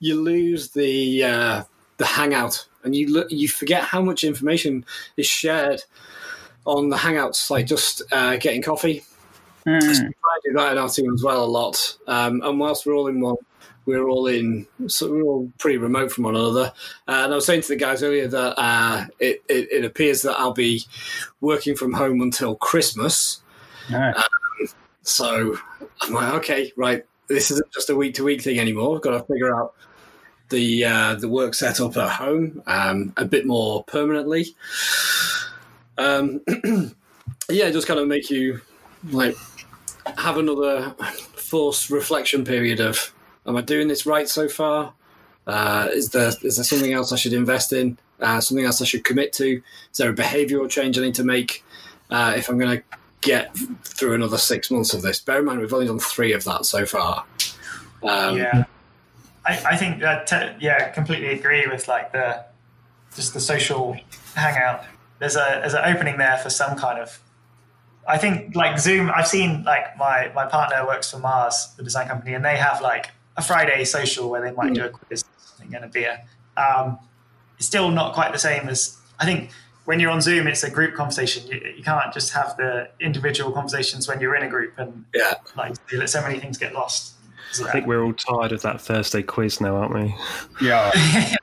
you 0.00 0.20
lose 0.20 0.70
the 0.70 1.24
uh, 1.24 1.62
the 1.96 2.06
hangout, 2.06 2.66
and 2.84 2.94
you 2.94 3.12
look, 3.12 3.30
you 3.30 3.48
forget 3.48 3.84
how 3.84 4.02
much 4.02 4.24
information 4.24 4.84
is 5.16 5.26
shared 5.26 5.82
on 6.64 6.90
the 6.90 6.96
hangouts, 6.96 7.50
like 7.50 7.66
just 7.66 8.02
uh, 8.12 8.36
getting 8.36 8.62
coffee. 8.62 9.02
Hmm. 9.64 9.78
I 9.78 10.38
do 10.44 10.52
that 10.54 10.72
in 10.72 10.78
our 10.78 10.88
team 10.88 11.12
as 11.14 11.22
well 11.22 11.44
a 11.44 11.46
lot. 11.46 11.96
Um, 12.06 12.42
and 12.42 12.58
whilst 12.58 12.84
we're 12.84 12.94
all 12.94 13.06
in 13.06 13.20
one, 13.20 13.36
we're 13.84 14.08
all 14.08 14.26
in, 14.26 14.66
so 14.86 15.10
we're 15.10 15.22
all 15.22 15.50
pretty 15.58 15.78
remote 15.78 16.12
from 16.12 16.24
one 16.24 16.36
another. 16.36 16.72
Uh, 17.08 17.22
and 17.24 17.32
I 17.32 17.34
was 17.36 17.46
saying 17.46 17.62
to 17.62 17.68
the 17.68 17.76
guys 17.76 18.02
earlier 18.02 18.28
that 18.28 18.60
uh, 18.60 19.06
it, 19.18 19.42
it, 19.48 19.68
it 19.72 19.84
appears 19.84 20.22
that 20.22 20.38
I'll 20.38 20.52
be 20.52 20.84
working 21.40 21.76
from 21.76 21.92
home 21.92 22.20
until 22.20 22.54
Christmas. 22.56 23.42
no. 23.90 24.22
So 25.02 25.58
I'm 26.00 26.12
like, 26.12 26.34
okay, 26.34 26.72
right, 26.76 27.04
this 27.28 27.50
isn't 27.50 27.72
just 27.72 27.90
a 27.90 27.96
week 27.96 28.14
to 28.14 28.24
week 28.24 28.42
thing 28.42 28.58
anymore. 28.58 28.94
I've 28.96 29.02
got 29.02 29.18
to 29.18 29.24
figure 29.24 29.54
out 29.54 29.74
the 30.50 30.84
uh, 30.84 31.14
the 31.16 31.28
work 31.28 31.54
setup 31.54 31.96
at 31.96 32.10
home 32.10 32.62
um, 32.66 33.12
a 33.16 33.24
bit 33.24 33.46
more 33.46 33.82
permanently. 33.84 34.54
Um, 35.98 36.40
yeah, 37.48 37.70
just 37.70 37.88
kind 37.88 37.98
of 37.98 38.06
make 38.06 38.30
you 38.30 38.60
like 39.10 39.36
have 40.16 40.36
another 40.36 40.94
forced 41.34 41.90
reflection 41.90 42.44
period 42.44 42.80
of, 42.80 43.12
am 43.46 43.56
I 43.56 43.60
doing 43.60 43.88
this 43.88 44.06
right 44.06 44.28
so 44.28 44.48
far? 44.48 44.94
Uh, 45.46 45.88
is 45.92 46.10
there 46.10 46.32
is 46.42 46.56
there 46.56 46.64
something 46.64 46.92
else 46.92 47.12
I 47.12 47.16
should 47.16 47.32
invest 47.32 47.72
in? 47.72 47.98
Uh, 48.20 48.40
something 48.40 48.64
else 48.64 48.80
I 48.80 48.84
should 48.84 49.04
commit 49.04 49.32
to? 49.34 49.62
Is 49.90 49.98
there 49.98 50.10
a 50.10 50.14
behavioural 50.14 50.68
change 50.70 50.98
I 50.98 51.02
need 51.02 51.16
to 51.16 51.24
make 51.24 51.64
uh, 52.10 52.34
if 52.36 52.48
I'm 52.48 52.58
going 52.58 52.78
to 52.78 52.84
get 53.20 53.56
through 53.84 54.14
another 54.14 54.38
six 54.38 54.70
months 54.70 54.94
of 54.94 55.02
this? 55.02 55.20
Bear 55.20 55.40
in 55.40 55.46
mind 55.46 55.60
we've 55.60 55.72
only 55.72 55.86
done 55.86 55.98
three 55.98 56.32
of 56.32 56.44
that 56.44 56.66
so 56.66 56.86
far. 56.86 57.24
Um, 58.02 58.36
yeah 58.36 58.64
I, 59.44 59.62
I 59.70 59.76
think 59.76 60.00
that 60.00 60.26
te- 60.26 60.64
yeah 60.64 60.88
completely 60.90 61.28
agree 61.28 61.66
with 61.66 61.88
like 61.88 62.12
the 62.12 62.44
just 63.14 63.34
the 63.34 63.40
social 63.40 63.96
hangout 64.34 64.84
there's 65.18 65.36
a 65.36 65.58
there's 65.60 65.74
an 65.74 65.82
opening 65.84 66.18
there 66.18 66.38
for 66.38 66.50
some 66.50 66.76
kind 66.76 66.98
of 66.98 67.20
i 68.08 68.16
think 68.16 68.54
like 68.54 68.78
zoom 68.78 69.10
i've 69.14 69.26
seen 69.26 69.62
like 69.64 69.96
my 69.98 70.30
my 70.34 70.46
partner 70.46 70.86
works 70.86 71.10
for 71.10 71.18
mars 71.18 71.74
the 71.76 71.82
design 71.82 72.08
company 72.08 72.34
and 72.34 72.44
they 72.44 72.56
have 72.56 72.80
like 72.80 73.10
a 73.36 73.42
friday 73.42 73.84
social 73.84 74.30
where 74.30 74.40
they 74.40 74.52
might 74.52 74.74
do 74.74 74.84
a 74.84 74.88
quiz 74.88 75.22
or 75.22 75.46
something 75.46 75.74
and 75.74 75.84
a 75.84 75.88
beer 75.88 76.20
um, 76.56 76.98
it's 77.56 77.66
still 77.66 77.90
not 77.90 78.14
quite 78.14 78.32
the 78.32 78.38
same 78.38 78.68
as 78.68 78.98
i 79.20 79.24
think 79.24 79.50
when 79.84 79.98
you're 79.98 80.10
on 80.10 80.20
zoom 80.20 80.46
it's 80.46 80.62
a 80.62 80.70
group 80.70 80.94
conversation 80.94 81.46
you, 81.46 81.60
you 81.76 81.82
can't 81.82 82.12
just 82.12 82.32
have 82.32 82.56
the 82.56 82.88
individual 83.00 83.52
conversations 83.52 84.08
when 84.08 84.20
you're 84.20 84.36
in 84.36 84.42
a 84.42 84.48
group 84.48 84.78
and 84.78 85.04
yeah. 85.14 85.34
like 85.56 85.74
you 85.90 85.98
let 85.98 86.10
so 86.10 86.20
many 86.22 86.38
things 86.38 86.58
get 86.58 86.72
lost 86.72 87.14
I 87.60 87.70
think 87.70 87.86
we're 87.86 88.02
all 88.02 88.14
tired 88.14 88.52
of 88.52 88.62
that 88.62 88.80
Thursday 88.80 89.22
quiz 89.22 89.60
now, 89.60 89.76
aren't 89.76 89.92
we? 89.92 90.14
Yeah. 90.62 90.90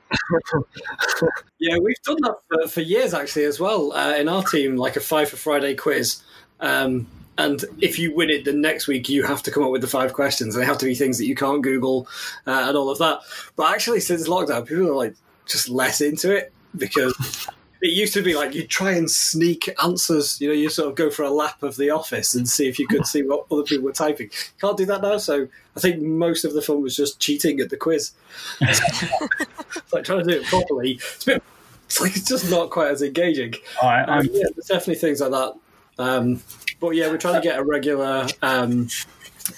Yeah, 1.60 1.76
we've 1.78 2.00
done 2.04 2.16
that 2.22 2.36
for, 2.48 2.68
for 2.68 2.80
years 2.80 3.12
actually 3.12 3.44
as 3.44 3.60
well 3.60 3.92
uh, 3.92 4.14
in 4.14 4.28
our 4.28 4.42
team, 4.42 4.76
like 4.76 4.96
a 4.96 5.00
five 5.00 5.28
for 5.28 5.36
Friday 5.36 5.74
quiz. 5.74 6.22
Um, 6.58 7.06
and 7.40 7.64
if 7.78 7.98
you 7.98 8.14
win 8.14 8.28
it, 8.28 8.44
the 8.44 8.52
next 8.52 8.86
week 8.86 9.08
you 9.08 9.24
have 9.24 9.42
to 9.44 9.50
come 9.50 9.62
up 9.62 9.70
with 9.70 9.80
the 9.80 9.86
five 9.86 10.12
questions. 10.12 10.54
They 10.54 10.64
have 10.64 10.78
to 10.78 10.86
be 10.86 10.94
things 10.94 11.16
that 11.18 11.26
you 11.26 11.34
can't 11.34 11.62
Google 11.62 12.06
uh, 12.46 12.66
and 12.68 12.76
all 12.76 12.90
of 12.90 12.98
that. 12.98 13.20
But 13.56 13.72
actually, 13.72 14.00
since 14.00 14.28
lockdown, 14.28 14.66
people 14.66 14.88
are 14.88 14.94
like 14.94 15.14
just 15.46 15.68
less 15.70 16.00
into 16.00 16.34
it 16.36 16.52
because 16.76 17.14
it 17.80 17.88
used 17.88 18.12
to 18.14 18.22
be 18.22 18.34
like 18.34 18.54
you 18.54 18.66
try 18.66 18.92
and 18.92 19.10
sneak 19.10 19.70
answers. 19.82 20.38
You 20.40 20.48
know, 20.48 20.54
you 20.54 20.68
sort 20.68 20.90
of 20.90 20.96
go 20.96 21.08
for 21.08 21.22
a 21.22 21.30
lap 21.30 21.62
of 21.62 21.76
the 21.76 21.88
office 21.88 22.34
and 22.34 22.46
see 22.46 22.68
if 22.68 22.78
you 22.78 22.86
could 22.86 23.06
see 23.06 23.22
what 23.22 23.46
other 23.50 23.62
people 23.62 23.86
were 23.86 23.92
typing. 23.92 24.30
Can't 24.60 24.76
do 24.76 24.84
that 24.86 25.00
now. 25.00 25.16
So 25.16 25.48
I 25.76 25.80
think 25.80 26.02
most 26.02 26.44
of 26.44 26.52
the 26.52 26.60
fun 26.60 26.82
was 26.82 26.94
just 26.94 27.20
cheating 27.20 27.58
at 27.60 27.70
the 27.70 27.76
quiz. 27.78 28.12
It's 28.60 29.92
like 29.92 30.04
trying 30.04 30.24
to 30.26 30.30
do 30.30 30.40
it 30.40 30.46
properly. 30.46 30.92
It's 30.92 31.22
a 31.22 31.26
bit. 31.26 31.42
It's 31.86 32.00
like 32.00 32.16
it's 32.16 32.28
just 32.28 32.50
not 32.50 32.70
quite 32.70 32.90
as 32.90 33.02
engaging. 33.02 33.54
I, 33.82 34.02
Um, 34.02 34.28
yeah, 34.30 34.44
there's 34.54 34.66
definitely 34.66 34.96
things 34.96 35.20
like 35.20 35.32
that. 35.32 35.54
Um, 35.98 36.42
but 36.80 36.90
yeah, 36.90 37.08
we're 37.08 37.18
trying 37.18 37.34
to 37.34 37.40
get 37.40 37.58
a 37.58 37.64
regular 37.64 38.26
um, 38.42 38.86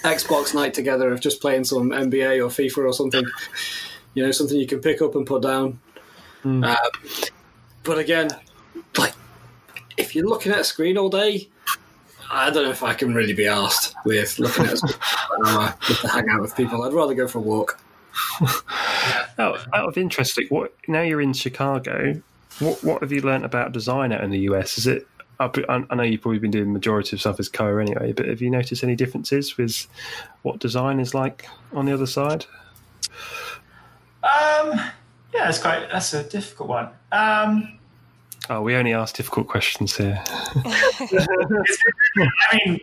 Xbox 0.03 0.53
night 0.53 0.73
together 0.73 1.11
of 1.11 1.21
just 1.21 1.41
playing 1.41 1.63
some 1.63 1.89
NBA 1.89 2.43
or 2.43 2.49
FIFA 2.49 2.89
or 2.89 2.93
something. 2.93 3.25
You 4.13 4.25
know, 4.25 4.31
something 4.31 4.57
you 4.57 4.67
can 4.67 4.79
pick 4.79 5.01
up 5.01 5.15
and 5.15 5.25
put 5.25 5.41
down. 5.41 5.79
Mm. 6.43 6.67
Um, 6.67 7.31
but 7.83 7.97
again, 7.97 8.29
like 8.97 9.13
if 9.97 10.15
you're 10.15 10.27
looking 10.27 10.51
at 10.51 10.59
a 10.59 10.63
screen 10.63 10.97
all 10.97 11.09
day, 11.09 11.49
I 12.31 12.49
don't 12.49 12.63
know 12.63 12.71
if 12.71 12.83
I 12.83 12.93
can 12.93 13.13
really 13.13 13.33
be 13.33 13.47
asked 13.47 13.95
with 14.05 14.39
looking 14.39 14.65
at 14.65 14.73
a 14.73 14.77
screen 14.77 14.97
for 14.99 15.45
an 15.45 15.73
to 16.01 16.07
hang 16.07 16.29
out 16.29 16.41
with 16.41 16.55
people. 16.55 16.83
I'd 16.83 16.93
rather 16.93 17.13
go 17.13 17.27
for 17.27 17.39
a 17.39 17.41
walk. 17.41 17.79
Out, 19.39 19.65
out 19.73 19.87
of 19.87 19.97
interest, 19.97 20.39
what 20.49 20.75
now 20.87 21.01
you're 21.01 21.19
in 21.19 21.33
Chicago? 21.33 22.21
What 22.59 22.83
what 22.83 23.01
have 23.01 23.11
you 23.11 23.21
learnt 23.21 23.43
about 23.43 23.71
design 23.71 24.11
out 24.11 24.23
in 24.23 24.29
the 24.29 24.41
US? 24.41 24.77
Is 24.77 24.85
it 24.85 25.07
I 25.39 25.49
I 25.69 25.95
know 25.95 26.03
you've 26.03 26.21
probably 26.21 26.39
been 26.39 26.51
doing 26.51 26.65
the 26.65 26.73
majority 26.73 27.15
of 27.15 27.21
stuff 27.21 27.39
as 27.39 27.49
Koa 27.49 27.81
anyway, 27.81 28.13
but 28.13 28.27
have 28.27 28.41
you 28.41 28.49
noticed 28.49 28.83
any 28.83 28.95
differences 28.95 29.57
with 29.57 29.87
what 30.43 30.59
design 30.59 30.99
is 30.99 31.13
like 31.13 31.47
on 31.73 31.85
the 31.85 31.93
other 31.93 32.05
side? 32.05 32.45
Um, 34.23 34.79
yeah, 35.33 35.49
it's 35.49 35.59
quite. 35.59 35.89
That's 35.91 36.13
a 36.13 36.23
difficult 36.23 36.69
one. 36.69 36.89
Um, 37.11 37.79
oh, 38.49 38.61
we 38.61 38.75
only 38.75 38.93
ask 38.93 39.15
difficult 39.15 39.47
questions 39.47 39.97
here. 39.97 40.21
I 40.25 41.67
mean, 42.65 42.79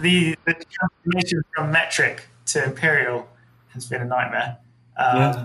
the 0.00 0.36
the 0.44 0.64
transformation 0.70 1.42
from 1.54 1.70
metric 1.70 2.28
to 2.46 2.64
imperial 2.64 3.28
has 3.68 3.86
been 3.86 4.02
a 4.02 4.06
nightmare. 4.06 4.58
Um, 4.96 5.16
yeah. 5.16 5.44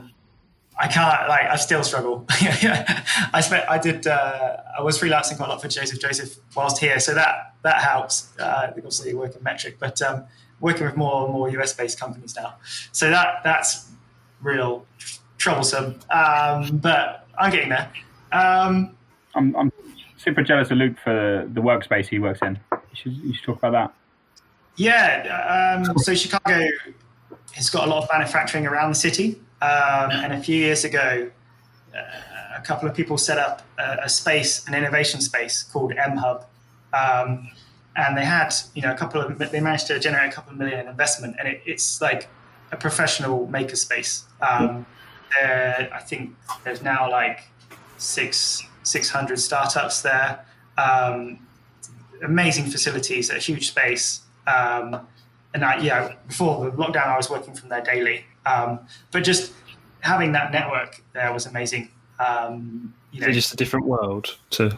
I 0.79 0.87
can't 0.87 1.27
like 1.27 1.47
I 1.47 1.55
still 1.55 1.83
struggle. 1.83 2.25
I 2.29 3.41
spent 3.41 3.67
I 3.67 3.77
did 3.77 4.05
uh, 4.05 4.57
I 4.77 4.81
was 4.81 4.99
freelancing 4.99 5.37
quite 5.37 5.47
a 5.47 5.53
lot 5.53 5.61
for 5.61 5.67
Joseph 5.67 5.99
Joseph 5.99 6.37
whilst 6.55 6.77
here, 6.79 6.99
so 6.99 7.13
that 7.13 7.53
that 7.63 7.81
helps. 7.81 8.37
Uh, 8.39 8.67
obviously 8.69 9.13
working 9.13 9.41
metric, 9.43 9.77
but 9.79 10.01
um, 10.01 10.23
working 10.59 10.85
with 10.85 10.95
more 10.95 11.25
and 11.25 11.33
more 11.33 11.49
US 11.49 11.73
based 11.73 11.99
companies 11.99 12.35
now, 12.35 12.55
so 12.91 13.09
that 13.09 13.41
that's 13.43 13.89
real 14.41 14.85
troublesome. 15.37 15.99
Um, 16.09 16.77
but 16.77 17.27
I'm 17.37 17.51
getting 17.51 17.69
there. 17.69 17.91
Um, 18.31 18.95
I'm, 19.35 19.55
I'm 19.55 19.71
super 20.17 20.43
jealous 20.43 20.71
of 20.71 20.77
Luke 20.77 20.97
for 21.03 21.47
the 21.53 21.61
workspace 21.61 22.07
he 22.07 22.19
works 22.19 22.39
in. 22.41 22.59
You 22.71 22.79
should, 22.93 23.13
you 23.13 23.33
should 23.33 23.43
talk 23.43 23.57
about 23.59 23.71
that. 23.71 23.93
Yeah, 24.75 25.83
um, 25.87 25.97
so 25.97 26.13
Chicago 26.13 26.67
has 27.53 27.69
got 27.69 27.87
a 27.87 27.89
lot 27.89 28.03
of 28.03 28.09
manufacturing 28.11 28.67
around 28.67 28.91
the 28.91 28.95
city. 28.95 29.41
Um, 29.61 30.11
and 30.11 30.33
a 30.33 30.39
few 30.41 30.55
years 30.55 30.83
ago, 30.83 31.29
uh, 31.95 32.57
a 32.57 32.61
couple 32.61 32.87
of 32.87 32.95
people 32.95 33.17
set 33.17 33.37
up 33.37 33.63
a, 33.79 33.97
a, 34.03 34.09
space, 34.09 34.67
an 34.67 34.75
innovation 34.75 35.21
space 35.21 35.63
called 35.63 35.93
mHUB. 35.93 36.43
Um, 36.93 37.49
and 37.95 38.15
they 38.15 38.25
had, 38.25 38.53
you 38.75 38.83
know, 38.83 38.91
a 38.91 38.95
couple 38.95 39.21
of, 39.21 39.37
they 39.39 39.59
managed 39.59 39.87
to 39.87 39.99
generate 39.99 40.31
a 40.31 40.35
couple 40.35 40.51
of 40.51 40.59
million 40.59 40.79
in 40.79 40.87
investment. 40.87 41.35
And 41.39 41.47
it, 41.47 41.61
it's 41.65 42.01
like 42.01 42.27
a 42.71 42.77
professional 42.77 43.47
makerspace. 43.47 44.23
Um, 44.41 44.85
I 45.41 45.99
think 46.05 46.35
there's 46.63 46.81
now 46.81 47.09
like 47.09 47.49
six, 47.97 48.63
600 48.83 49.39
startups 49.39 50.01
there. 50.01 50.45
Um, 50.77 51.39
amazing 52.23 52.65
facilities, 52.65 53.29
a 53.29 53.39
huge 53.39 53.69
space. 53.69 54.21
Um, 54.45 55.07
and 55.53 55.65
I, 55.65 55.79
yeah, 55.79 56.15
before 56.27 56.69
the 56.69 56.77
lockdown, 56.77 57.07
I 57.07 57.17
was 57.17 57.29
working 57.29 57.53
from 57.53 57.69
there 57.69 57.81
daily. 57.81 58.25
Um, 58.47 58.79
but 59.11 59.23
just 59.23 59.53
having 60.01 60.31
that 60.33 60.51
network 60.51 61.01
there 61.13 61.33
was 61.33 61.45
amazing. 61.45 61.89
Um, 62.19 62.93
you 63.11 63.21
know, 63.21 63.31
just 63.31 63.53
a 63.53 63.57
different 63.57 63.85
world 63.85 64.37
to 64.51 64.77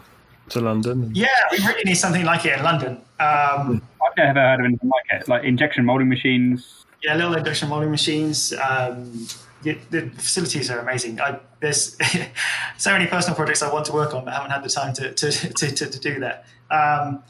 to 0.50 0.60
London. 0.60 1.10
Yeah, 1.14 1.28
we 1.52 1.58
really 1.58 1.84
need 1.84 1.94
something 1.94 2.24
like 2.24 2.44
it 2.44 2.58
in 2.58 2.64
London. 2.64 2.92
Um, 3.18 3.82
I've 4.04 4.16
never 4.16 4.40
heard 4.40 4.60
of 4.60 4.66
anything 4.66 4.88
like 4.88 5.20
it, 5.20 5.28
like 5.28 5.44
injection 5.44 5.84
molding 5.84 6.08
machines. 6.08 6.84
Yeah, 7.02 7.14
little 7.14 7.34
injection 7.34 7.68
molding 7.68 7.90
machines. 7.90 8.52
Um, 8.52 9.26
the, 9.62 9.78
the, 9.90 10.10
facilities 10.16 10.70
are 10.70 10.78
amazing. 10.80 11.20
I, 11.20 11.38
there's 11.60 11.96
so 12.78 12.92
many 12.92 13.06
personal 13.06 13.36
projects 13.36 13.62
I 13.62 13.72
want 13.72 13.86
to 13.86 13.92
work 13.92 14.14
on, 14.14 14.24
but 14.24 14.34
haven't 14.34 14.50
had 14.50 14.64
the 14.64 14.68
time 14.68 14.92
to 14.94 15.12
to, 15.12 15.30
to, 15.30 15.70
to, 15.70 15.86
to 15.86 16.00
do 16.00 16.20
that. 16.20 16.46
Um, 16.70 17.22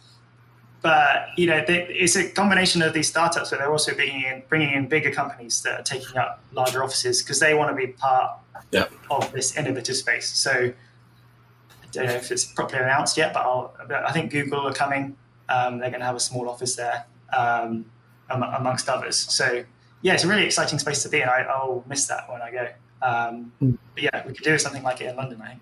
but 0.82 1.28
you 1.36 1.46
know, 1.46 1.62
they, 1.66 1.86
it's 1.88 2.16
a 2.16 2.30
combination 2.30 2.82
of 2.82 2.94
these 2.94 3.08
startups, 3.08 3.50
but 3.50 3.58
they're 3.58 3.70
also 3.70 3.94
bringing 3.94 4.22
in 4.22 4.42
bringing 4.48 4.72
in 4.72 4.88
bigger 4.88 5.10
companies 5.10 5.62
that 5.62 5.80
are 5.80 5.82
taking 5.82 6.16
up 6.16 6.42
larger 6.52 6.82
offices 6.82 7.22
because 7.22 7.38
they 7.38 7.54
want 7.54 7.70
to 7.70 7.76
be 7.76 7.92
part 7.92 8.38
yeah. 8.70 8.86
of 9.10 9.30
this 9.32 9.56
innovative 9.56 9.96
space. 9.96 10.28
So 10.28 10.50
I 10.50 11.86
don't 11.92 12.06
know 12.06 12.12
if 12.12 12.30
it's 12.30 12.44
properly 12.44 12.82
announced 12.82 13.16
yet, 13.16 13.34
but 13.34 13.40
I'll, 13.40 13.74
i 13.90 14.12
think 14.12 14.30
Google 14.30 14.66
are 14.66 14.72
coming. 14.72 15.16
Um, 15.48 15.78
they're 15.78 15.90
going 15.90 16.00
to 16.00 16.06
have 16.06 16.16
a 16.16 16.20
small 16.20 16.48
office 16.48 16.76
there, 16.76 17.04
um, 17.32 17.84
amongst 18.30 18.88
others. 18.88 19.16
So 19.16 19.64
yeah, 20.02 20.14
it's 20.14 20.24
a 20.24 20.28
really 20.28 20.44
exciting 20.44 20.78
space 20.78 21.02
to 21.02 21.08
be 21.08 21.20
in. 21.20 21.28
I, 21.28 21.44
will 21.64 21.84
miss 21.88 22.06
that 22.06 22.30
when 22.30 22.40
I 22.40 22.50
go. 22.50 22.68
Um, 23.02 23.52
mm. 23.60 23.76
But 23.94 24.02
yeah, 24.04 24.26
we 24.26 24.32
could 24.32 24.44
do 24.44 24.56
something 24.58 24.82
like 24.82 25.00
it 25.00 25.06
in 25.06 25.16
London. 25.16 25.42
I 25.42 25.48
think. 25.48 25.60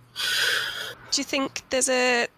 Do 1.10 1.20
you 1.20 1.24
think 1.24 1.62
there's 1.70 1.88
a 1.88 2.28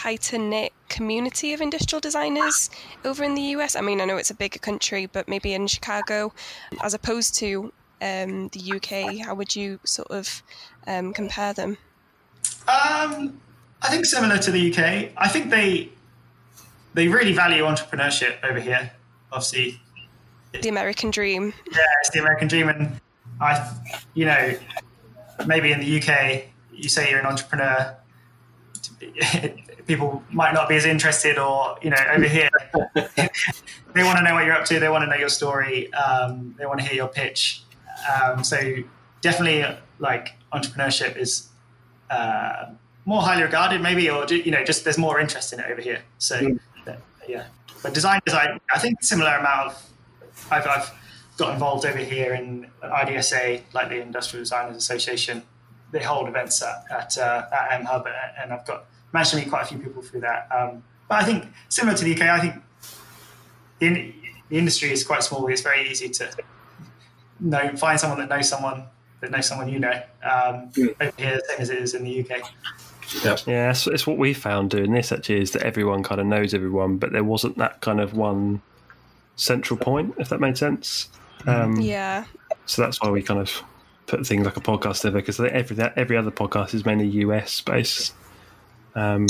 tighter 0.00 0.38
knit 0.38 0.72
community 0.88 1.52
of 1.52 1.60
industrial 1.60 2.00
designers 2.00 2.70
over 3.04 3.22
in 3.22 3.34
the 3.34 3.42
US? 3.56 3.76
I 3.76 3.82
mean, 3.82 4.00
I 4.00 4.06
know 4.06 4.16
it's 4.16 4.30
a 4.30 4.34
bigger 4.34 4.58
country, 4.58 5.04
but 5.06 5.28
maybe 5.28 5.52
in 5.52 5.66
Chicago, 5.66 6.32
as 6.82 6.94
opposed 6.94 7.34
to 7.36 7.70
um, 8.00 8.48
the 8.48 8.72
UK, 8.76 9.26
how 9.26 9.34
would 9.34 9.54
you 9.54 9.78
sort 9.84 10.10
of 10.10 10.42
um, 10.86 11.12
compare 11.12 11.52
them? 11.52 11.76
Um, 12.66 13.40
I 13.82 13.88
think 13.90 14.06
similar 14.06 14.38
to 14.38 14.50
the 14.50 14.72
UK. 14.72 15.12
I 15.18 15.28
think 15.28 15.50
they 15.50 15.90
they 16.94 17.06
really 17.08 17.34
value 17.34 17.64
entrepreneurship 17.64 18.42
over 18.42 18.58
here. 18.58 18.90
Obviously, 19.32 19.80
the 20.62 20.70
American 20.70 21.10
dream. 21.10 21.52
Yeah, 21.70 22.00
it's 22.00 22.10
the 22.10 22.20
American 22.20 22.48
dream, 22.48 22.70
and 22.70 23.00
I, 23.38 23.70
you 24.14 24.24
know, 24.24 24.54
maybe 25.46 25.72
in 25.72 25.80
the 25.80 26.00
UK, 26.00 26.44
you 26.72 26.88
say 26.88 27.10
you're 27.10 27.20
an 27.20 27.26
entrepreneur. 27.26 27.96
people 29.86 30.22
might 30.30 30.52
not 30.52 30.68
be 30.68 30.76
as 30.76 30.84
interested 30.84 31.38
or 31.38 31.76
you 31.82 31.90
know 31.90 32.04
over 32.12 32.24
here. 32.24 32.50
They 33.92 34.04
want 34.04 34.18
to 34.18 34.24
know 34.24 34.34
what 34.34 34.44
you're 34.44 34.54
up 34.54 34.66
to 34.66 34.78
they 34.78 34.88
want 34.88 35.02
to 35.02 35.10
know 35.10 35.16
your 35.16 35.28
story 35.28 35.92
um, 35.94 36.54
they 36.56 36.64
want 36.64 36.78
to 36.78 36.86
hear 36.86 36.94
your 36.94 37.08
pitch. 37.08 37.64
Um, 38.08 38.44
so 38.44 38.58
definitely 39.20 39.64
like 39.98 40.34
entrepreneurship 40.52 41.16
is 41.16 41.48
uh, 42.08 42.66
more 43.04 43.22
highly 43.22 43.42
regarded 43.42 43.80
maybe 43.80 44.08
or 44.08 44.26
you 44.26 44.52
know 44.52 44.62
just 44.64 44.84
there's 44.84 44.98
more 44.98 45.18
interest 45.18 45.52
in 45.52 45.60
it 45.60 45.66
over 45.70 45.80
here. 45.80 46.02
So 46.18 46.40
mm. 46.40 46.60
yeah. 47.28 47.46
But 47.82 47.94
design 47.94 48.20
I, 48.28 48.58
I 48.72 48.78
think 48.78 49.02
similar 49.02 49.34
amount 49.34 49.72
of 49.72 49.90
I've, 50.50 50.66
I've 50.66 50.92
got 51.36 51.54
involved 51.54 51.86
over 51.86 51.98
here 51.98 52.34
in 52.34 52.68
IDSA 52.82 53.62
like 53.72 53.88
the 53.88 54.00
Industrial 54.00 54.42
Designers 54.42 54.76
Association. 54.76 55.42
They 55.90 56.02
hold 56.02 56.28
events 56.28 56.62
at, 56.62 56.84
at, 56.90 57.18
uh, 57.18 57.46
at 57.50 57.80
mHUB 57.80 58.12
and 58.40 58.52
I've 58.52 58.66
got 58.66 58.84
managed 59.12 59.30
to 59.30 59.36
meet 59.36 59.48
quite 59.48 59.62
a 59.62 59.66
few 59.66 59.78
people 59.78 60.02
through 60.02 60.20
that. 60.20 60.48
Um, 60.50 60.82
but 61.08 61.22
I 61.22 61.24
think 61.24 61.46
similar 61.68 61.96
to 61.96 62.04
the 62.04 62.14
UK, 62.14 62.22
I 62.22 62.40
think 62.40 62.54
the, 63.78 64.14
the 64.48 64.58
industry 64.58 64.92
is 64.92 65.04
quite 65.04 65.22
small. 65.22 65.46
It's 65.48 65.62
very 65.62 65.88
easy 65.88 66.08
to 66.08 66.30
know 67.40 67.76
find 67.76 67.98
someone 67.98 68.18
that 68.20 68.28
knows 68.28 68.48
someone 68.48 68.84
that 69.20 69.30
knows 69.30 69.46
someone 69.46 69.68
you 69.68 69.78
know. 69.78 70.02
Um. 70.22 70.70
Over 70.78 71.12
here, 71.16 71.36
the 71.36 71.44
same 71.48 71.60
as 71.60 71.70
it 71.70 71.78
is 71.78 71.94
in 71.94 72.04
the 72.04 72.20
UK. 72.20 72.50
Yeah, 73.24 73.36
yeah, 73.46 73.70
it's, 73.70 73.86
it's 73.88 74.06
what 74.06 74.18
we 74.18 74.32
found 74.32 74.70
doing 74.70 74.92
this 74.92 75.10
actually 75.10 75.40
is 75.40 75.50
that 75.52 75.62
everyone 75.62 76.04
kind 76.04 76.20
of 76.20 76.28
knows 76.28 76.54
everyone, 76.54 76.96
but 76.98 77.10
there 77.10 77.24
wasn't 77.24 77.58
that 77.58 77.80
kind 77.80 78.00
of 78.00 78.14
one 78.14 78.62
central 79.34 79.78
point, 79.78 80.14
if 80.18 80.28
that 80.28 80.40
made 80.40 80.56
sense. 80.56 81.08
Um, 81.46 81.80
yeah. 81.80 82.24
So 82.66 82.82
that's 82.82 83.00
why 83.00 83.10
we 83.10 83.22
kind 83.22 83.40
of 83.40 83.62
put 84.06 84.24
things 84.26 84.44
like 84.44 84.56
a 84.56 84.60
podcast 84.60 85.00
together 85.00 85.18
because 85.18 85.40
every 85.40 85.76
every 85.96 86.16
other 86.16 86.30
podcast 86.30 86.74
is 86.74 86.84
mainly 86.84 87.06
US 87.08 87.60
based. 87.60 88.14
Um, 88.94 89.26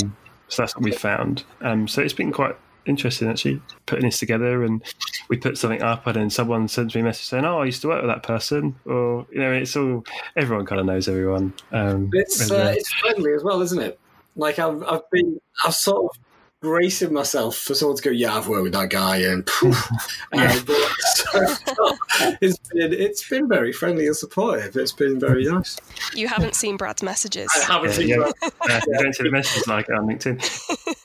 so 0.47 0.61
that's 0.61 0.75
what 0.75 0.83
we 0.83 0.91
found. 0.91 1.43
Um, 1.61 1.87
so 1.87 2.01
it's 2.01 2.13
been 2.13 2.31
quite 2.31 2.55
interesting 2.85 3.27
actually 3.29 3.61
putting 3.85 4.05
this 4.05 4.19
together 4.19 4.63
and 4.63 4.83
we 5.29 5.37
put 5.37 5.57
something 5.57 5.81
up 5.83 6.07
and 6.07 6.15
then 6.15 6.29
someone 6.29 6.67
sends 6.67 6.95
me 6.95 7.01
a 7.01 7.03
message 7.03 7.27
saying 7.27 7.45
oh 7.45 7.59
i 7.59 7.65
used 7.65 7.79
to 7.79 7.87
work 7.87 8.01
with 8.01 8.09
that 8.09 8.23
person 8.23 8.75
or 8.85 9.25
you 9.31 9.39
know 9.39 9.51
it's 9.51 9.75
all 9.75 10.03
everyone 10.35 10.65
kind 10.65 10.79
of 10.79 10.87
knows 10.87 11.07
everyone. 11.07 11.53
Um, 11.71 12.09
it's 12.13 12.49
uh, 12.49 12.73
it's 12.75 12.91
friendly 12.93 13.33
as 13.33 13.43
well 13.43 13.61
isn't 13.61 13.79
it? 13.79 13.99
Like 14.35 14.59
I've, 14.59 14.81
I've 14.83 15.09
been 15.11 15.39
i've 15.63 15.75
sort 15.75 16.05
of 16.05 16.30
bracing 16.61 17.11
myself 17.11 17.57
for 17.57 17.73
someone 17.73 17.97
to 17.97 18.03
go, 18.03 18.11
yeah, 18.11 18.35
I've 18.35 18.47
worked 18.47 18.63
with 18.63 18.73
that 18.73 18.89
guy, 18.89 19.17
and 19.17 19.49
yeah. 20.33 20.53
so, 20.53 21.97
it's 22.41 22.57
been 22.69 22.93
it's 22.93 23.27
been 23.27 23.49
very 23.49 23.73
friendly 23.73 24.07
and 24.07 24.15
supportive. 24.15 24.77
It's 24.77 24.93
been 24.93 25.19
very 25.19 25.43
nice. 25.43 25.77
You 26.13 26.27
haven't 26.27 26.55
seen 26.55 26.77
Brad's 26.77 27.03
messages. 27.03 27.49
I 27.67 27.73
haven't 27.73 27.89
yeah, 27.89 27.95
seen. 27.95 28.07
Yeah. 28.07 28.31
yeah. 28.69 28.81
You 28.87 28.99
don't 28.99 29.13
see 29.13 29.23
the 29.23 29.31
messages 29.31 29.67
like 29.67 29.89
on 29.89 30.07
LinkedIn. 30.07 30.97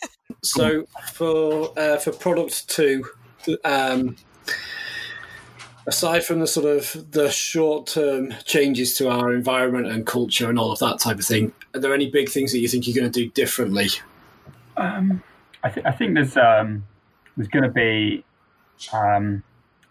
So 0.43 0.87
for 1.13 1.77
uh, 1.79 1.97
for 1.97 2.13
product 2.13 2.69
two, 2.69 3.05
um, 3.65 4.17
aside 5.87 6.25
from 6.25 6.41
the 6.41 6.47
sort 6.47 6.67
of 6.67 7.11
the 7.11 7.31
short 7.31 7.87
term 7.87 8.35
changes 8.45 8.95
to 8.99 9.09
our 9.09 9.33
environment 9.33 9.87
and 9.87 10.07
culture 10.07 10.49
and 10.49 10.59
all 10.59 10.71
of 10.71 10.79
that 10.81 11.01
type 11.01 11.19
of 11.19 11.25
thing, 11.25 11.53
are 11.75 11.81
there 11.81 11.95
any 11.95 12.11
big 12.11 12.29
things 12.29 12.53
that 12.53 12.59
you 12.59 12.69
think 12.69 12.87
you're 12.87 12.97
going 12.97 13.11
to 13.11 13.25
do 13.25 13.31
differently? 13.31 13.89
Um, 14.77 15.23
I, 15.67 15.71
th- 15.71 15.87
I 15.87 15.91
think 15.91 16.15
there's 16.15 16.37
um, 16.37 16.85
there's 17.37 17.49
going 17.49 17.65
to 17.65 17.71
be 17.71 18.25
um, 18.93 19.43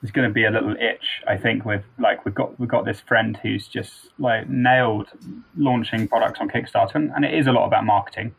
there's 0.01 0.11
going 0.11 0.27
to 0.27 0.33
be 0.33 0.45
a 0.45 0.49
little 0.49 0.71
itch. 0.71 1.21
I 1.27 1.35
think 1.35 1.65
with 1.65 1.83
like 1.99 2.23
we've 2.23 2.33
got 2.33 2.57
we've 2.59 2.69
got 2.69 2.85
this 2.85 3.01
friend 3.01 3.37
who's 3.43 3.67
just 3.67 4.09
like 4.17 4.49
nailed 4.49 5.07
launching 5.57 6.07
products 6.07 6.39
on 6.39 6.49
Kickstarter, 6.49 6.95
and, 6.95 7.11
and 7.11 7.25
it 7.25 7.33
is 7.33 7.47
a 7.47 7.51
lot 7.51 7.65
about 7.65 7.83
marketing. 7.83 8.33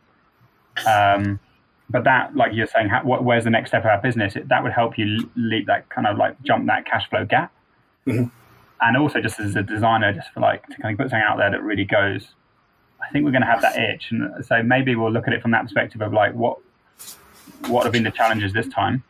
Um, 0.87 1.41
but 1.91 2.05
that, 2.05 2.35
like 2.35 2.53
you're 2.55 2.67
saying, 2.67 2.89
how, 2.89 3.03
what, 3.05 3.23
where's 3.23 3.45
the 3.45 3.51
next 3.51 3.71
step 3.71 3.83
of 3.85 3.91
our 3.91 4.01
business? 4.01 4.35
It, 4.35 4.49
that 4.49 4.63
would 4.63 4.73
help 4.73 4.99
you 4.99 5.31
leap 5.37 5.67
that 5.67 5.89
kind 5.91 6.07
of 6.07 6.17
like 6.17 6.41
jump 6.43 6.67
that 6.67 6.87
cash 6.87 7.09
flow 7.11 7.25
gap. 7.25 7.53
Mm-hmm. 8.07 8.29
And 8.81 8.97
also, 8.97 9.21
just 9.21 9.39
as 9.41 9.57
a 9.57 9.63
designer, 9.63 10.13
just 10.13 10.33
for 10.33 10.41
like 10.41 10.67
to 10.69 10.77
kind 10.81 10.95
of 10.95 10.99
put 10.99 11.11
something 11.11 11.27
out 11.27 11.37
there 11.37 11.51
that 11.51 11.63
really 11.63 11.85
goes. 11.85 12.29
I 13.03 13.13
think 13.13 13.25
we're 13.25 13.31
going 13.31 13.43
to 13.43 13.49
have 13.49 13.61
that 13.61 13.79
itch, 13.79 14.11
and 14.11 14.45
so 14.45 14.63
maybe 14.63 14.97
we'll 14.97 15.13
look 15.13 15.29
at 15.29 15.35
it 15.35 15.43
from 15.43 15.51
that 15.51 15.65
perspective 15.65 16.01
of 16.01 16.15
like 16.15 16.33
what 16.33 16.59
what 17.69 17.85
have 17.85 17.93
been 17.93 18.05
the 18.05 18.11
challenges 18.11 18.53
this 18.53 18.69
time. 18.69 19.03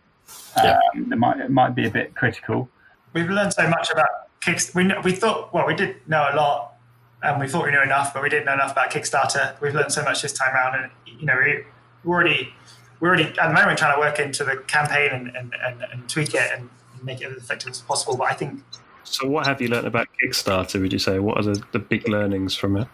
Yeah. 0.56 0.78
Um, 0.94 1.12
it 1.12 1.16
might 1.16 1.40
it 1.40 1.50
might 1.50 1.74
be 1.74 1.86
a 1.86 1.90
bit 1.90 2.14
critical. 2.14 2.68
We've 3.12 3.30
learned 3.30 3.52
so 3.52 3.68
much 3.68 3.90
about 3.90 4.08
Kickstarter. 4.40 5.04
We, 5.04 5.10
we 5.10 5.16
thought, 5.16 5.52
well, 5.52 5.66
we 5.66 5.74
did 5.74 5.96
know 6.06 6.28
a 6.30 6.34
lot 6.36 6.74
and 7.22 7.40
we 7.40 7.48
thought 7.48 7.64
we 7.64 7.70
knew 7.70 7.82
enough, 7.82 8.12
but 8.12 8.22
we 8.22 8.28
didn't 8.28 8.46
know 8.46 8.54
enough 8.54 8.72
about 8.72 8.90
Kickstarter. 8.90 9.60
We've 9.60 9.74
learned 9.74 9.92
so 9.92 10.02
much 10.02 10.22
this 10.22 10.32
time 10.32 10.54
around, 10.54 10.80
and 10.80 10.90
you 11.06 11.26
know, 11.26 11.36
we, 11.42 11.64
we're 12.04 12.14
already 12.14 12.52
we're 13.00 13.08
already 13.08 13.24
at 13.24 13.48
the 13.48 13.52
moment 13.52 13.78
trying 13.78 13.94
to 13.94 14.00
work 14.00 14.18
into 14.18 14.44
the 14.44 14.56
campaign 14.56 15.10
and, 15.12 15.36
and, 15.36 15.54
and, 15.62 15.82
and 15.92 16.08
tweak 16.08 16.34
it 16.34 16.50
and 16.52 16.68
make 17.02 17.20
it 17.20 17.30
as 17.30 17.36
effective 17.36 17.70
as 17.70 17.80
possible. 17.82 18.16
But 18.16 18.30
I 18.30 18.34
think 18.34 18.62
So, 19.04 19.28
what 19.28 19.46
have 19.46 19.60
you 19.60 19.68
learned 19.68 19.86
about 19.86 20.08
Kickstarter? 20.22 20.80
Would 20.80 20.92
you 20.92 20.98
say? 20.98 21.18
What 21.18 21.38
are 21.38 21.42
the, 21.42 21.62
the 21.72 21.78
big 21.78 22.08
learnings 22.08 22.54
from 22.56 22.76
it? 22.76 22.88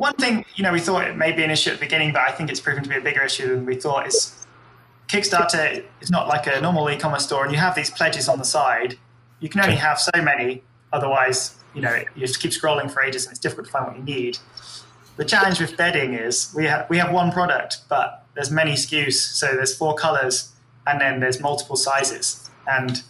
One 0.00 0.14
thing, 0.14 0.46
you 0.54 0.64
know, 0.64 0.72
we 0.72 0.80
thought 0.80 1.06
it 1.06 1.14
may 1.14 1.30
be 1.30 1.44
an 1.44 1.50
issue 1.50 1.70
at 1.70 1.78
the 1.78 1.84
beginning, 1.84 2.10
but 2.12 2.22
I 2.22 2.32
think 2.32 2.48
it's 2.48 2.58
proven 2.58 2.82
to 2.82 2.88
be 2.88 2.96
a 2.96 3.02
bigger 3.02 3.22
issue 3.22 3.48
than 3.48 3.66
we 3.66 3.76
thought. 3.76 4.06
Is 4.06 4.46
Kickstarter 5.08 5.84
is 6.00 6.10
not 6.10 6.26
like 6.26 6.46
a 6.46 6.58
normal 6.58 6.88
e-commerce 6.88 7.26
store, 7.26 7.44
and 7.44 7.52
you 7.52 7.58
have 7.58 7.74
these 7.74 7.90
pledges 7.90 8.26
on 8.26 8.38
the 8.38 8.44
side. 8.44 8.96
You 9.40 9.50
can 9.50 9.60
only 9.60 9.76
have 9.76 10.00
so 10.00 10.10
many, 10.22 10.62
otherwise, 10.90 11.58
you 11.74 11.82
know, 11.82 12.02
you 12.14 12.26
just 12.26 12.40
keep 12.40 12.52
scrolling 12.52 12.90
for 12.90 13.02
ages, 13.02 13.26
and 13.26 13.32
it's 13.32 13.40
difficult 13.40 13.66
to 13.66 13.72
find 13.72 13.86
what 13.88 13.96
you 13.98 14.02
need. 14.02 14.38
The 15.16 15.24
challenge 15.26 15.60
with 15.60 15.76
bedding 15.76 16.14
is 16.14 16.50
we 16.56 16.64
have 16.64 16.88
we 16.88 16.96
have 16.96 17.12
one 17.12 17.30
product, 17.30 17.80
but 17.90 18.24
there's 18.34 18.50
many 18.50 18.72
SKUs. 18.72 19.12
So 19.12 19.48
there's 19.48 19.76
four 19.76 19.94
colors, 19.96 20.52
and 20.86 20.98
then 20.98 21.20
there's 21.20 21.40
multiple 21.40 21.76
sizes, 21.76 22.48
and 22.66 23.02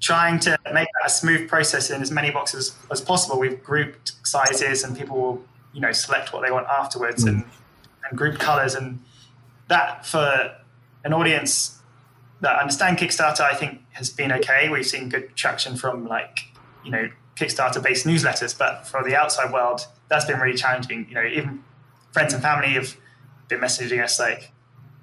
trying 0.00 0.38
to 0.40 0.58
make 0.74 0.88
that 1.00 1.06
a 1.06 1.10
smooth 1.10 1.48
process 1.48 1.88
in 1.88 2.02
as 2.02 2.10
many 2.10 2.30
boxes 2.30 2.74
as 2.90 3.00
possible. 3.00 3.38
We've 3.38 3.62
grouped 3.62 4.12
sizes, 4.24 4.84
and 4.84 4.94
people 4.94 5.16
will, 5.16 5.44
you 5.72 5.80
know, 5.80 5.92
select 5.92 6.32
what 6.32 6.42
they 6.44 6.50
want 6.50 6.66
afterwards, 6.68 7.22
hmm. 7.22 7.28
and 7.28 7.44
and 8.08 8.18
group 8.18 8.38
colors, 8.38 8.74
and 8.74 9.00
that 9.68 10.06
for 10.06 10.56
an 11.04 11.12
audience 11.12 11.78
that 12.40 12.60
understand 12.60 12.98
Kickstarter, 12.98 13.40
I 13.40 13.54
think 13.54 13.80
has 13.92 14.10
been 14.10 14.32
okay. 14.32 14.68
We've 14.68 14.86
seen 14.86 15.08
good 15.08 15.34
traction 15.36 15.76
from 15.76 16.06
like, 16.06 16.40
you 16.84 16.90
know, 16.90 17.08
Kickstarter-based 17.36 18.04
newsletters, 18.06 18.56
but 18.56 18.86
for 18.86 19.02
the 19.02 19.16
outside 19.16 19.52
world, 19.52 19.86
that's 20.08 20.24
been 20.24 20.38
really 20.38 20.56
challenging. 20.56 21.06
You 21.08 21.14
know, 21.14 21.24
even 21.24 21.64
friends 22.12 22.34
and 22.34 22.42
family 22.42 22.68
have 22.70 22.96
been 23.48 23.60
messaging 23.60 24.02
us 24.02 24.18
like, 24.20 24.50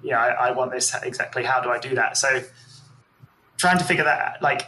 "Yeah, 0.02 0.20
I, 0.20 0.48
I 0.48 0.50
want 0.52 0.70
this. 0.70 0.94
Exactly, 1.02 1.44
how 1.44 1.60
do 1.60 1.70
I 1.70 1.78
do 1.78 1.94
that?" 1.96 2.16
So, 2.16 2.42
trying 3.56 3.78
to 3.78 3.84
figure 3.84 4.04
that, 4.04 4.40
like, 4.40 4.62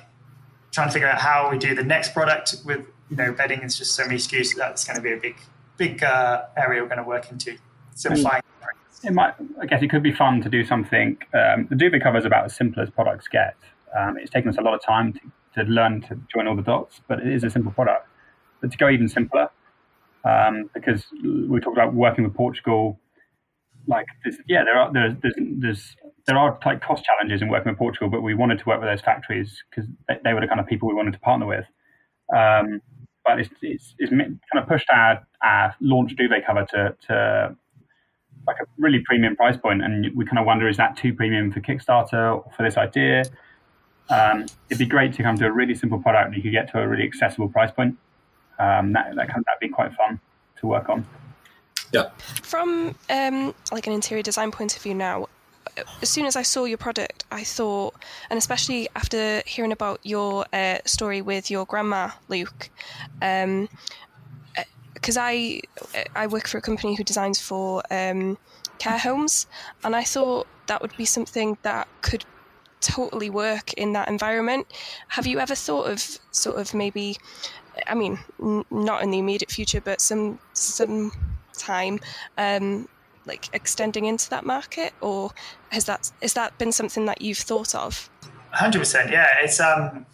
trying 0.73 0.89
to 0.89 0.93
figure 0.93 1.09
out 1.09 1.19
how 1.19 1.51
we 1.51 1.59
do 1.59 1.75
the 1.75 1.85
next 1.85 2.13
product 2.13 2.57
with, 2.65 2.81
you 3.11 3.17
know, 3.17 3.33
bedding 3.33 3.61
is 3.61 3.77
just 3.77 3.95
so 3.95 4.05
many 4.05 4.17
SKUs. 4.17 4.57
That's 4.57 4.85
going 4.85 4.97
to 4.97 5.03
be 5.03 5.13
a 5.13 5.17
big, 5.17 5.37
big 5.83 6.05
uh, 6.05 6.45
area 6.57 6.81
we're 6.81 6.89
going 6.89 6.99
to 6.99 7.11
work 7.17 7.31
into 7.33 7.57
simplifying. 7.95 8.43
It 9.05 9.13
might, 9.13 9.35
I 9.61 9.67
guess, 9.67 9.83
it 9.83 9.91
could 9.91 10.03
be 10.03 10.13
fun 10.13 10.41
to 10.43 10.49
do 10.49 10.65
something. 10.65 11.19
Um, 11.35 11.67
the 11.69 11.75
duvet 11.75 12.03
cover 12.05 12.19
is 12.19 12.25
about 12.25 12.45
as 12.45 12.55
simple 12.55 12.81
as 12.81 12.89
products 12.89 13.27
get. 13.27 13.57
Um, 13.99 14.17
it's 14.17 14.31
taken 14.31 14.49
us 14.49 14.59
a 14.59 14.61
lot 14.61 14.75
of 14.75 14.83
time 14.83 15.13
to, 15.15 15.21
to 15.57 15.69
learn 15.69 16.03
to 16.03 16.21
join 16.33 16.47
all 16.47 16.55
the 16.55 16.63
dots, 16.63 17.01
but 17.09 17.19
it 17.19 17.27
is 17.27 17.43
a 17.43 17.51
simple 17.51 17.73
product. 17.73 18.07
But 18.61 18.71
to 18.71 18.79
go 18.79 18.89
even 18.89 19.09
simpler, 19.09 19.49
um, 20.25 20.71
because 20.73 21.05
we 21.25 21.59
talked 21.59 21.77
about 21.77 21.95
working 21.95 22.23
with 22.23 22.35
Portugal, 22.35 23.01
like 23.89 24.07
yeah, 24.47 24.63
there 24.63 24.79
are 24.79 24.93
there's, 24.93 25.15
there's 25.21 25.35
there's 25.63 25.97
there 26.29 26.39
are 26.39 26.57
like 26.65 26.81
cost 26.81 27.03
challenges 27.05 27.43
in 27.43 27.49
working 27.49 27.73
with 27.73 27.79
Portugal, 27.79 28.09
but 28.09 28.21
we 28.23 28.35
wanted 28.35 28.61
to 28.61 28.65
work 28.67 28.79
with 28.81 28.89
those 28.89 29.01
factories 29.01 29.65
because 29.69 29.91
they, 30.07 30.15
they 30.23 30.33
were 30.33 30.41
the 30.41 30.47
kind 30.47 30.61
of 30.61 30.67
people 30.69 30.89
we 30.89 30.95
wanted 30.95 31.15
to 31.15 31.19
partner 31.19 31.47
with. 31.47 31.67
Um, 32.33 32.81
but 33.25 33.41
it's, 33.41 33.51
it's, 33.63 33.95
it's 33.99 34.11
kind 34.11 34.39
of 34.55 34.67
pushed 34.67 34.89
our, 34.91 35.27
our 35.43 35.75
launch 35.81 36.15
duvet 36.17 36.47
cover 36.47 36.67
to, 36.71 36.97
to 37.09 37.57
like 38.47 38.57
a 38.61 38.65
really 38.79 39.01
premium 39.01 39.37
price 39.37 39.57
point, 39.57 39.83
and 39.83 40.15
we 40.17 40.25
kind 40.25 40.39
of 40.39 40.47
wonder 40.47 40.69
is 40.69 40.77
that 40.77 40.97
too 40.97 41.15
premium 41.15 41.53
for 41.53 41.61
Kickstarter 41.61 42.37
or 42.37 42.51
for 42.57 42.63
this 42.63 42.77
idea? 42.77 43.25
Um, 44.11 44.47
it'd 44.69 44.79
be 44.79 44.87
great 44.87 45.15
to 45.15 45.23
come 45.23 45.37
to 45.39 45.47
a 45.47 45.53
really 45.53 45.75
simple 45.75 45.99
product 45.99 46.27
and 46.27 46.37
you 46.37 46.43
could 46.43 46.53
get 46.53 46.71
to 46.73 46.81
a 46.81 46.87
really 46.87 47.05
accessible 47.05 47.49
price 47.49 47.71
point. 47.71 47.97
Um, 48.59 48.93
that 48.93 49.15
that 49.17 49.29
that'd 49.29 49.61
be 49.61 49.69
quite 49.69 49.93
fun 49.95 50.21
to 50.61 50.67
work 50.67 50.89
on. 50.89 51.07
Yeah. 51.93 52.11
From 52.43 52.95
um, 53.11 53.55
like 53.71 53.87
an 53.87 53.93
interior 53.93 54.23
design 54.23 54.51
point 54.51 54.77
of 54.77 54.83
view 54.83 54.95
now, 54.95 55.29
as 56.03 56.09
soon 56.09 56.27
as 56.27 56.37
I 56.37 56.43
saw 56.43 56.65
your 56.65 56.79
product, 56.79 57.25
I 57.31 57.45
thought, 57.45 57.95
and 58.31 58.39
especially 58.39 58.89
after 58.95 59.43
hearing 59.47 59.73
about 59.73 60.01
your 60.03 60.45
uh, 60.53 60.79
story 60.85 61.23
with 61.23 61.51
your 61.51 61.65
grandma, 61.67 62.11
Luke, 62.29 62.71
because 65.03 65.17
I 65.17 65.61
I 66.15 66.29
work 66.29 66.47
for 66.47 66.59
a 66.59 66.63
company 66.63 66.95
who 66.95 67.05
designs 67.05 67.41
for 67.41 67.83
um, 67.91 68.39
care 68.79 68.99
homes, 68.99 69.47
and 69.85 69.95
I 69.95 70.05
thought 70.05 70.47
that 70.69 70.81
would 70.81 70.97
be 70.97 71.05
something 71.05 71.59
that 71.63 71.89
could 72.01 72.25
totally 72.81 73.29
work 73.29 73.73
in 73.75 73.93
that 73.93 74.09
environment. 74.09 74.67
Have 75.09 75.27
you 75.27 75.41
ever 75.41 75.55
thought 75.55 75.91
of 75.91 76.19
sort 76.31 76.57
of 76.57 76.73
maybe, 76.73 77.17
I 77.87 77.95
mean, 77.95 78.19
n- 78.41 78.65
not 78.71 79.03
in 79.03 79.11
the 79.11 79.19
immediate 79.19 79.51
future, 79.51 79.81
but 79.81 80.01
some 80.01 80.39
some 80.53 81.11
time, 81.59 81.99
um, 82.39 82.89
like 83.27 83.49
extending 83.53 84.05
into 84.07 84.31
that 84.31 84.47
market, 84.47 84.93
or 85.01 85.33
has 85.71 85.85
that 85.87 86.13
has 86.23 86.35
that 86.35 86.57
been 86.59 86.73
something 86.73 87.07
that 87.07 87.21
you've 87.21 87.39
thought 87.39 87.75
of? 87.75 88.09
Hundred 88.53 88.79
percent, 88.79 89.11
yeah. 89.11 89.29
It's 89.43 89.59
um, 89.59 90.07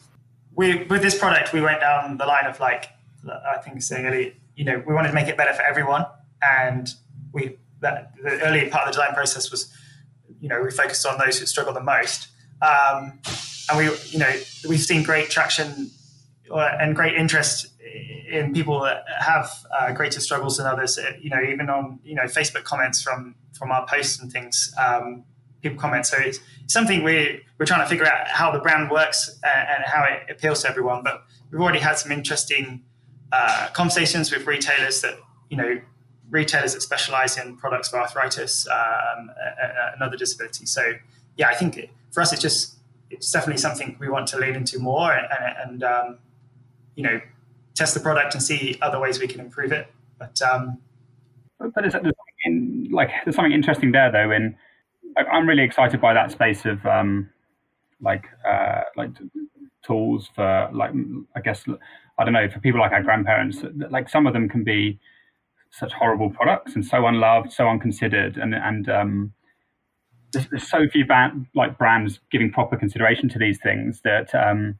we 0.55 0.85
with 0.85 1.03
this 1.03 1.19
product 1.19 1.53
we 1.53 1.61
went 1.61 1.81
down 1.81 2.17
the 2.17 2.27
line 2.27 2.47
of 2.47 2.59
like 2.59 2.87
I 3.27 3.59
think 3.59 3.83
saying 3.83 4.07
earlier, 4.07 4.33
you 4.59 4.65
know, 4.65 4.83
we 4.87 4.93
wanted 4.93 5.09
to 5.09 5.15
make 5.15 5.29
it 5.29 5.37
better 5.37 5.55
for 5.55 5.63
everyone, 5.63 6.05
and 6.43 6.89
we 7.33 7.57
that 7.81 8.13
the 8.23 8.41
early 8.43 8.69
part 8.69 8.89
of 8.89 8.93
the 8.93 8.99
design 8.99 9.15
process 9.15 9.53
was, 9.53 9.73
you 10.41 10.49
know, 10.49 10.61
we 10.61 10.71
focused 10.71 11.07
on 11.07 11.17
those 11.17 11.39
who 11.39 11.47
struggle 11.47 11.73
the 11.73 11.83
most, 11.83 12.29
um, 12.61 13.21
and 13.69 13.79
we, 13.79 13.85
you 14.09 14.19
know, 14.19 14.33
we've 14.69 14.81
seen 14.81 15.05
great 15.05 15.31
traction 15.31 15.91
uh, 16.51 16.77
and 16.81 16.97
great 16.97 17.15
interest 17.15 17.69
in 18.29 18.53
people 18.53 18.81
that 18.81 19.05
have 19.21 19.49
uh, 19.79 19.93
greater 19.93 20.21
struggles 20.21 20.57
than 20.57 20.67
others. 20.67 20.99
Uh, 20.99 21.13
You 21.21 21.31
know, 21.31 21.43
even 21.53 21.71
on 21.71 22.01
you 22.03 22.17
know 22.17 22.25
Facebook 22.25 22.65
comments 22.65 23.01
from 23.01 23.37
from 23.59 23.71
our 23.71 23.87
posts 23.87 24.21
and 24.21 24.33
things. 24.33 24.75
Um, 24.77 25.25
people 25.63 25.79
comment. 25.79 26.07
So 26.07 26.17
it's 26.19 26.41
something 26.67 27.03
we're 27.03 27.41
we're 27.59 27.67
trying 27.67 27.81
to 27.81 27.89
figure 27.89 28.07
out 28.07 28.29
how 28.29 28.51
the 28.51 28.61
brand 28.61 28.91
works 28.91 29.41
and, 29.43 29.69
and 29.73 29.85
how 29.85 30.05
it 30.05 30.31
appeals 30.31 30.63
to 30.63 30.69
everyone. 30.69 31.03
But 31.03 31.23
we've 31.51 31.61
already 31.61 31.81
had 31.81 31.99
some 31.99 32.13
interesting 32.13 32.85
uh, 33.33 33.69
conversations 33.73 34.31
with 34.33 34.47
retailers 34.47 35.01
that 35.03 35.19
you 35.51 35.57
know 35.57 35.81
retailers 36.31 36.75
that 36.75 36.83
specialize 36.83 37.39
in 37.39 37.57
products 37.57 37.89
for 37.89 37.99
arthritis 37.99 38.67
um, 38.69 39.31
and 39.95 40.03
other 40.03 40.17
disabilities. 40.17 40.71
So 40.71 40.95
yeah, 41.37 41.49
I 41.49 41.55
think 41.55 41.77
it, 41.79 41.91
for 42.11 42.21
us 42.21 42.33
it's 42.33 42.43
just 42.43 42.77
it's 43.11 43.31
definitely 43.33 43.61
something 43.61 43.97
we 43.99 44.09
want 44.09 44.27
to 44.29 44.39
lean 44.39 44.55
into 44.55 44.79
more 44.79 45.13
and, 45.13 45.27
and 45.65 45.83
um, 45.83 46.19
you 46.95 47.03
know 47.03 47.21
test 47.75 47.95
the 47.95 48.01
product 48.01 48.35
and 48.35 48.43
see 48.43 48.77
other 48.83 48.99
ways 48.99 49.21
we 49.21 49.29
can 49.29 49.41
improve 49.41 49.73
it. 49.73 49.87
But 50.19 50.41
um, 50.43 50.79
but 51.59 51.73
there's, 51.75 51.93
there's 51.93 52.15
something 52.45 52.89
like 52.91 53.11
there's 53.25 53.37
something 53.37 53.53
interesting 53.53 53.93
there 53.93 54.11
though 54.11 54.31
in 54.31 54.57
like, 55.17 55.27
I'm 55.33 55.49
really 55.49 55.63
excited 55.63 56.01
by 56.01 56.15
that 56.15 56.31
space 56.31 56.65
of 56.65 56.85
um, 56.87 57.31
like 58.01 58.27
uh, 58.47 58.83
like 58.97 59.11
tools 59.85 60.29
for 60.35 60.71
like 60.73 60.93
I 61.35 61.41
guess 61.41 61.65
I 62.19 62.25
don't 62.25 62.33
know 62.33 62.49
for 62.49 62.59
people 62.61 62.81
like 62.81 62.93
our 62.93 63.03
grandparents. 63.03 63.59
Like 63.91 64.09
some 64.09 64.27
of 64.27 64.33
them 64.33 64.49
can 64.49 64.65
be 64.65 64.99
such 65.71 65.93
horrible 65.93 66.31
products 66.31 66.75
and 66.75 66.85
so 66.85 67.07
unloved, 67.07 67.53
so 67.53 67.69
unconsidered, 67.69 68.37
and 68.37 68.55
and 68.55 68.89
um, 68.89 69.33
there's, 70.33 70.49
there's 70.49 70.69
so 70.69 70.89
few 70.89 71.05
like 71.55 71.79
brands 71.79 72.21
giving 72.31 72.51
proper 72.51 72.77
consideration 72.77 73.29
to 73.31 73.39
these 73.39 73.59
things 73.63 74.01
that 74.03 74.35
um, 74.35 74.79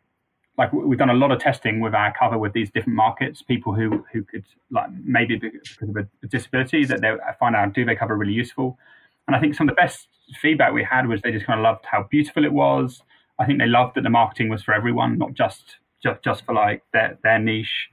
like 0.57 0.73
we've 0.73 0.99
done 0.99 1.11
a 1.11 1.15
lot 1.15 1.31
of 1.31 1.39
testing 1.39 1.81
with 1.81 1.95
our 1.95 2.13
cover 2.19 2.37
with 2.37 2.53
these 2.53 2.71
different 2.71 2.97
markets. 2.97 3.43
People 3.43 3.75
who 3.75 4.05
who 4.13 4.25
could 4.25 4.45
like 4.71 4.91
maybe 5.05 5.37
because 5.37 5.89
of 5.89 5.97
a 5.97 6.27
disability 6.27 6.85
that 6.85 7.01
they 7.01 7.13
find 7.39 7.55
our 7.55 7.69
duvet 7.69 7.99
cover 7.99 8.17
really 8.17 8.33
useful. 8.33 8.79
And 9.27 9.37
I 9.37 9.41
think 9.41 9.55
some 9.55 9.69
of 9.69 9.77
the 9.77 9.81
best 9.81 10.09
feedback 10.41 10.73
we 10.73 10.85
had 10.85 11.07
was 11.07 11.21
they 11.23 11.33
just 11.33 11.47
kind 11.47 11.61
of 11.61 11.63
loved 11.63 11.85
how 11.85 12.09
beautiful 12.11 12.45
it 12.45 12.53
was. 12.53 13.03
I 13.39 13.47
think 13.47 13.59
they 13.59 13.67
loved 13.67 13.95
that 13.95 14.03
the 14.03 14.11
marketing 14.11 14.49
was 14.49 14.63
for 14.63 14.75
everyone, 14.75 15.17
not 15.19 15.35
just 15.35 15.77
just, 16.03 16.23
just 16.23 16.45
for 16.45 16.55
like 16.55 16.83
their 16.93 17.19
their 17.23 17.39
niche. 17.39 17.89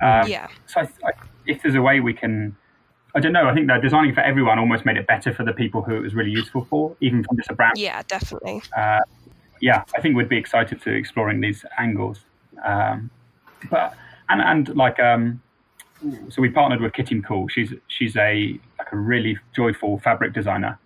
Um, 0.00 0.28
yeah. 0.28 0.48
So 0.66 0.80
I, 0.80 0.84
I, 0.84 1.10
if 1.46 1.62
there's 1.62 1.74
a 1.74 1.82
way 1.82 2.00
we 2.00 2.14
can, 2.14 2.56
I 3.14 3.20
don't 3.20 3.32
know. 3.32 3.48
I 3.48 3.54
think 3.54 3.66
that 3.68 3.82
designing 3.82 4.14
for 4.14 4.20
everyone 4.20 4.58
almost 4.58 4.84
made 4.84 4.96
it 4.96 5.06
better 5.06 5.32
for 5.32 5.44
the 5.44 5.52
people 5.52 5.82
who 5.82 5.94
it 5.94 6.00
was 6.00 6.14
really 6.14 6.30
useful 6.30 6.66
for, 6.68 6.96
even 7.00 7.22
from 7.24 7.36
just 7.36 7.50
a 7.50 7.54
brand. 7.54 7.76
Yeah, 7.76 8.02
definitely. 8.08 8.62
Uh, 8.76 9.00
yeah, 9.60 9.84
I 9.96 10.00
think 10.00 10.16
we'd 10.16 10.28
be 10.28 10.36
excited 10.36 10.82
to 10.82 10.90
exploring 10.90 11.40
these 11.40 11.64
angles. 11.78 12.20
Um, 12.64 13.10
but 13.70 13.94
and 14.28 14.40
and 14.40 14.76
like 14.76 14.98
um, 14.98 15.40
so 16.28 16.42
we 16.42 16.48
partnered 16.48 16.80
with 16.80 16.92
Kitty 16.92 17.20
McCall. 17.20 17.50
She's 17.50 17.72
she's 17.86 18.16
a 18.16 18.58
like 18.78 18.92
a 18.92 18.96
really 18.96 19.38
joyful 19.54 19.98
fabric 20.00 20.32
designer, 20.32 20.78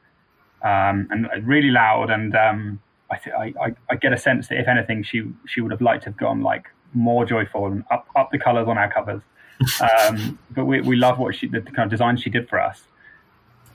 um, 0.63 1.09
and 1.11 1.29
really 1.47 1.71
loud. 1.71 2.11
And 2.11 2.35
um, 2.37 2.81
I, 3.11 3.17
th- 3.17 3.37
I, 3.37 3.55
I 3.61 3.75
I 3.91 3.97
get 3.97 4.13
a 4.13 4.19
sense 4.19 4.49
that 4.49 4.59
if 4.59 4.69
anything, 4.69 5.03
she 5.03 5.31
she 5.47 5.61
would 5.61 5.71
have 5.71 5.81
liked 5.81 6.05
to 6.05 6.11
have 6.11 6.17
gone 6.17 6.43
like 6.43 6.67
more 6.95 7.25
joyful 7.25 7.67
and 7.67 7.85
up 7.91 8.07
up 8.17 8.31
the 8.31 8.39
colors 8.39 8.67
on 8.69 8.79
our 8.79 8.93
covers. 8.93 9.23
um, 9.81 10.39
but 10.51 10.65
we 10.67 10.81
we 10.81 10.97
love 10.97 11.19
what 11.19 11.35
she 11.35 11.47
the 11.49 11.61
kind 11.61 11.87
of 11.87 11.91
design 11.91 12.17
she 12.17 12.31
did 12.31 12.49
for 12.49 12.61
us. 12.61 12.83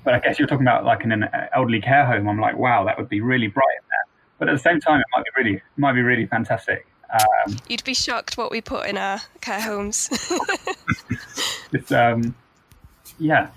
but 0.03 0.13
I 0.13 0.19
guess 0.19 0.37
you're 0.37 0.47
talking 0.47 0.65
about 0.67 0.85
like 0.85 1.03
in 1.03 1.11
an 1.11 1.29
elderly 1.53 1.81
care 1.81 2.05
home. 2.05 2.27
I'm 2.27 2.39
like, 2.39 2.57
wow, 2.57 2.83
that 2.85 2.97
would 2.97 3.09
be 3.09 3.21
really 3.21 3.47
bright 3.47 3.75
in 3.79 3.87
there. 3.89 4.05
But 4.39 4.49
at 4.49 4.53
the 4.53 4.59
same 4.59 4.79
time, 4.79 4.99
it 4.99 5.05
might 5.15 5.23
be 5.23 5.31
really, 5.43 5.55
it 5.57 5.77
might 5.77 5.93
be 5.93 6.01
really 6.01 6.25
fantastic. 6.25 6.87
Um, 7.13 7.57
You'd 7.67 7.83
be 7.83 7.93
shocked 7.93 8.37
what 8.37 8.51
we 8.51 8.61
put 8.61 8.87
in 8.87 8.97
our 8.97 9.19
care 9.41 9.61
homes. 9.61 10.09
it's, 11.73 11.91
um, 11.91 12.33
yeah, 13.19 13.49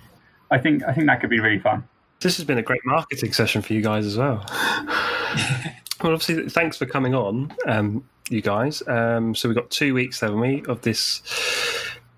I 0.50 0.58
think 0.58 0.82
I 0.82 0.92
think 0.92 1.06
that 1.06 1.20
could 1.20 1.30
be 1.30 1.40
really 1.40 1.60
fun. 1.60 1.84
This 2.20 2.36
has 2.36 2.44
been 2.44 2.58
a 2.58 2.62
great 2.62 2.84
marketing 2.84 3.32
session 3.32 3.62
for 3.62 3.72
you 3.72 3.80
guys 3.82 4.06
as 4.06 4.16
well. 4.16 4.44
well, 6.02 6.12
obviously, 6.12 6.48
thanks 6.48 6.76
for 6.76 6.86
coming 6.86 7.14
on, 7.14 7.52
um, 7.66 8.04
you 8.30 8.40
guys. 8.40 8.82
Um, 8.86 9.34
so 9.34 9.48
we've 9.48 9.56
got 9.56 9.70
two 9.70 9.94
weeks, 9.94 10.20
haven't 10.20 10.40
we, 10.40 10.64
of 10.66 10.82
this 10.82 11.22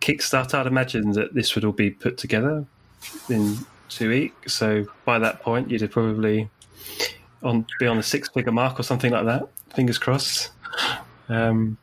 Kickstarter. 0.00 0.54
I'd 0.54 0.66
imagine 0.66 1.12
that 1.12 1.34
this 1.34 1.54
would 1.54 1.64
all 1.64 1.72
be 1.72 1.90
put 1.90 2.18
together 2.18 2.64
in 3.28 3.56
two 3.88 4.08
weeks. 4.08 4.54
So 4.54 4.86
by 5.04 5.18
that 5.18 5.40
point, 5.40 5.70
you'd 5.70 5.90
probably 5.90 6.48
on 7.42 7.66
be 7.78 7.86
on 7.86 7.98
a 7.98 8.02
six-figure 8.02 8.52
mark 8.52 8.78
or 8.80 8.82
something 8.82 9.12
like 9.12 9.26
that. 9.26 9.48
Fingers 9.74 9.98
crossed. 9.98 10.50
Um, 11.28 11.76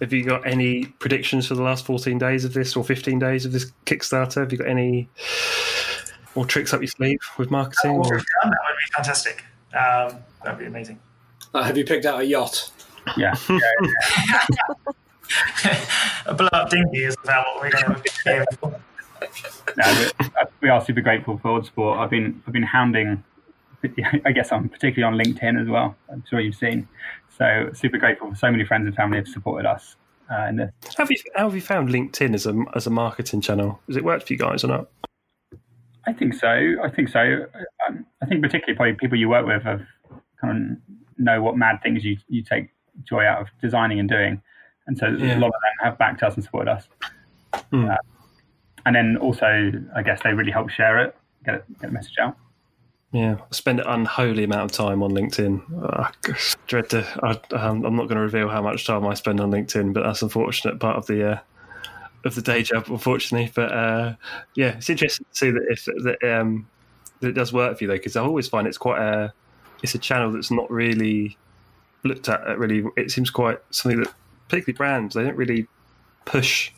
have 0.00 0.12
you 0.12 0.24
got 0.24 0.46
any 0.46 0.84
predictions 0.84 1.46
for 1.46 1.54
the 1.54 1.62
last 1.62 1.86
14 1.86 2.18
days 2.18 2.44
of 2.44 2.52
this 2.52 2.76
or 2.76 2.84
15 2.84 3.18
days 3.18 3.46
of 3.46 3.52
this 3.52 3.72
Kickstarter? 3.86 4.40
Have 4.40 4.52
you 4.52 4.58
got 4.58 4.68
any 4.68 5.08
more 6.34 6.44
tricks 6.44 6.74
up 6.74 6.80
your 6.80 6.88
sleeve 6.88 7.18
with 7.38 7.50
marketing? 7.50 7.92
Oh, 7.92 8.08
Or? 8.08 8.18
that 8.18 8.24
would 8.44 8.52
be 8.52 8.92
fantastic. 8.94 9.42
Um, 9.74 10.18
that 10.44 10.52
would 10.52 10.58
be 10.58 10.66
amazing. 10.66 10.98
Uh, 11.54 11.62
have 11.62 11.76
you 11.76 11.84
picked 11.84 12.04
out 12.04 12.20
a 12.20 12.24
yacht? 12.24 12.70
Yeah, 13.16 13.34
yeah, 13.48 14.44
a 16.26 16.34
blow 16.34 16.48
up 16.52 16.70
dinghy 16.70 17.04
is 17.04 17.16
about 17.22 17.46
what 17.46 17.62
we're 17.62 17.70
going 17.70 17.94
to 17.94 18.02
be 18.02 18.10
aiming 18.26 18.46
for. 18.60 18.80
no, 19.76 20.08
we, 20.20 20.26
we 20.62 20.68
are 20.68 20.84
super 20.84 21.00
grateful 21.00 21.38
for 21.38 21.64
Sport. 21.64 21.98
I've 21.98 22.10
been 22.10 22.42
I've 22.46 22.52
been 22.52 22.62
hounding. 22.62 23.22
I 24.24 24.32
guess 24.32 24.50
I'm 24.50 24.68
particularly 24.68 25.18
on 25.18 25.24
LinkedIn 25.24 25.60
as 25.60 25.68
well. 25.68 25.94
I'm 26.10 26.24
sure 26.28 26.40
you've 26.40 26.56
seen. 26.56 26.88
So 27.38 27.70
super 27.74 27.98
grateful 27.98 28.30
for 28.30 28.36
so 28.36 28.50
many 28.50 28.64
friends 28.64 28.86
and 28.86 28.96
family 28.96 29.18
have 29.18 29.28
supported 29.28 29.68
us 29.68 29.94
uh, 30.30 30.46
in 30.48 30.56
this. 30.56 30.72
Have 30.96 31.10
you 31.10 31.16
how 31.34 31.44
have 31.44 31.54
you 31.54 31.60
found 31.60 31.90
LinkedIn 31.90 32.34
as 32.34 32.46
a 32.46 32.64
as 32.74 32.86
a 32.86 32.90
marketing 32.90 33.40
channel? 33.40 33.80
Has 33.86 33.96
it 33.96 34.04
worked 34.04 34.26
for 34.26 34.32
you 34.32 34.38
guys 34.38 34.64
or 34.64 34.68
not? 34.68 34.88
I 36.06 36.12
think 36.12 36.34
so. 36.34 36.48
I 36.82 36.88
think 36.88 37.08
so. 37.08 37.46
Um, 37.88 38.06
I 38.22 38.26
think 38.26 38.42
particularly 38.42 38.76
probably 38.76 38.94
people 38.94 39.18
you 39.18 39.28
work 39.28 39.46
with 39.46 39.62
have 39.62 39.82
kind 40.40 40.78
of 40.78 40.94
know 41.18 41.42
what 41.42 41.56
mad 41.56 41.80
things 41.82 42.04
you 42.04 42.16
you 42.28 42.42
take 42.42 42.68
joy 43.04 43.24
out 43.24 43.40
of 43.40 43.48
designing 43.60 43.98
and 44.00 44.08
doing, 44.08 44.40
and 44.86 44.96
so 44.96 45.06
Yeah. 45.08 45.36
a 45.36 45.40
lot 45.40 45.48
of 45.48 45.52
them 45.52 45.84
have 45.84 45.98
backed 45.98 46.22
us 46.22 46.34
and 46.34 46.44
supported 46.44 46.70
us. 46.70 46.88
Hmm. 47.70 47.90
Uh, 47.90 47.96
and 48.84 48.94
then 48.94 49.16
also, 49.16 49.72
I 49.96 50.02
guess 50.02 50.22
they 50.22 50.32
really 50.32 50.52
help 50.52 50.70
share 50.70 50.98
it, 51.00 51.16
get 51.44 51.56
it, 51.56 51.64
get 51.80 51.88
the 51.88 51.92
message 51.92 52.14
out. 52.20 52.36
Yeah, 53.12 53.36
I 53.40 53.44
spend 53.54 53.80
an 53.80 53.86
unholy 53.86 54.44
amount 54.44 54.70
of 54.70 54.76
time 54.76 55.02
on 55.02 55.10
LinkedIn. 55.12 55.62
I 55.90 56.10
dread 56.66 56.90
to. 56.90 57.04
I, 57.22 57.56
um, 57.56 57.84
I'm 57.84 57.96
not 57.96 58.08
going 58.08 58.16
to 58.16 58.20
reveal 58.20 58.48
how 58.48 58.62
much 58.62 58.86
time 58.86 59.06
I 59.06 59.14
spend 59.14 59.40
on 59.40 59.50
LinkedIn, 59.50 59.92
but 59.92 60.02
that's 60.02 60.22
unfortunate 60.22 60.78
part 60.78 60.96
of 60.96 61.06
the 61.06 61.32
uh, 61.32 61.38
of 62.26 62.34
the 62.34 62.42
day 62.42 62.62
job, 62.62 62.84
unfortunately. 62.88 63.50
But 63.54 63.72
uh, 63.72 64.14
yeah, 64.54 64.76
it's 64.76 64.90
interesting 64.90 65.26
to 65.30 65.36
see 65.36 65.50
that 65.50 65.66
if 65.68 65.84
that, 65.84 66.38
um, 66.38 66.68
that 67.20 67.28
it 67.28 67.32
does 67.32 67.52
work 67.52 67.78
for 67.78 67.84
you 67.84 67.88
though, 67.88 67.94
because 67.94 68.16
I 68.16 68.22
always 68.22 68.48
find 68.48 68.66
it's 68.66 68.78
quite 68.78 69.00
a 69.00 69.32
it's 69.82 69.94
a 69.94 69.98
channel 69.98 70.32
that's 70.32 70.50
not 70.50 70.70
really 70.70 71.36
looked 72.04 72.28
at. 72.28 72.46
at 72.46 72.58
Really, 72.58 72.84
it 72.96 73.10
seems 73.10 73.30
quite 73.30 73.58
something 73.70 74.00
that 74.00 74.12
particularly 74.48 74.76
brands 74.76 75.14
they 75.14 75.24
don't 75.24 75.36
really 75.36 75.66
push 76.24 76.72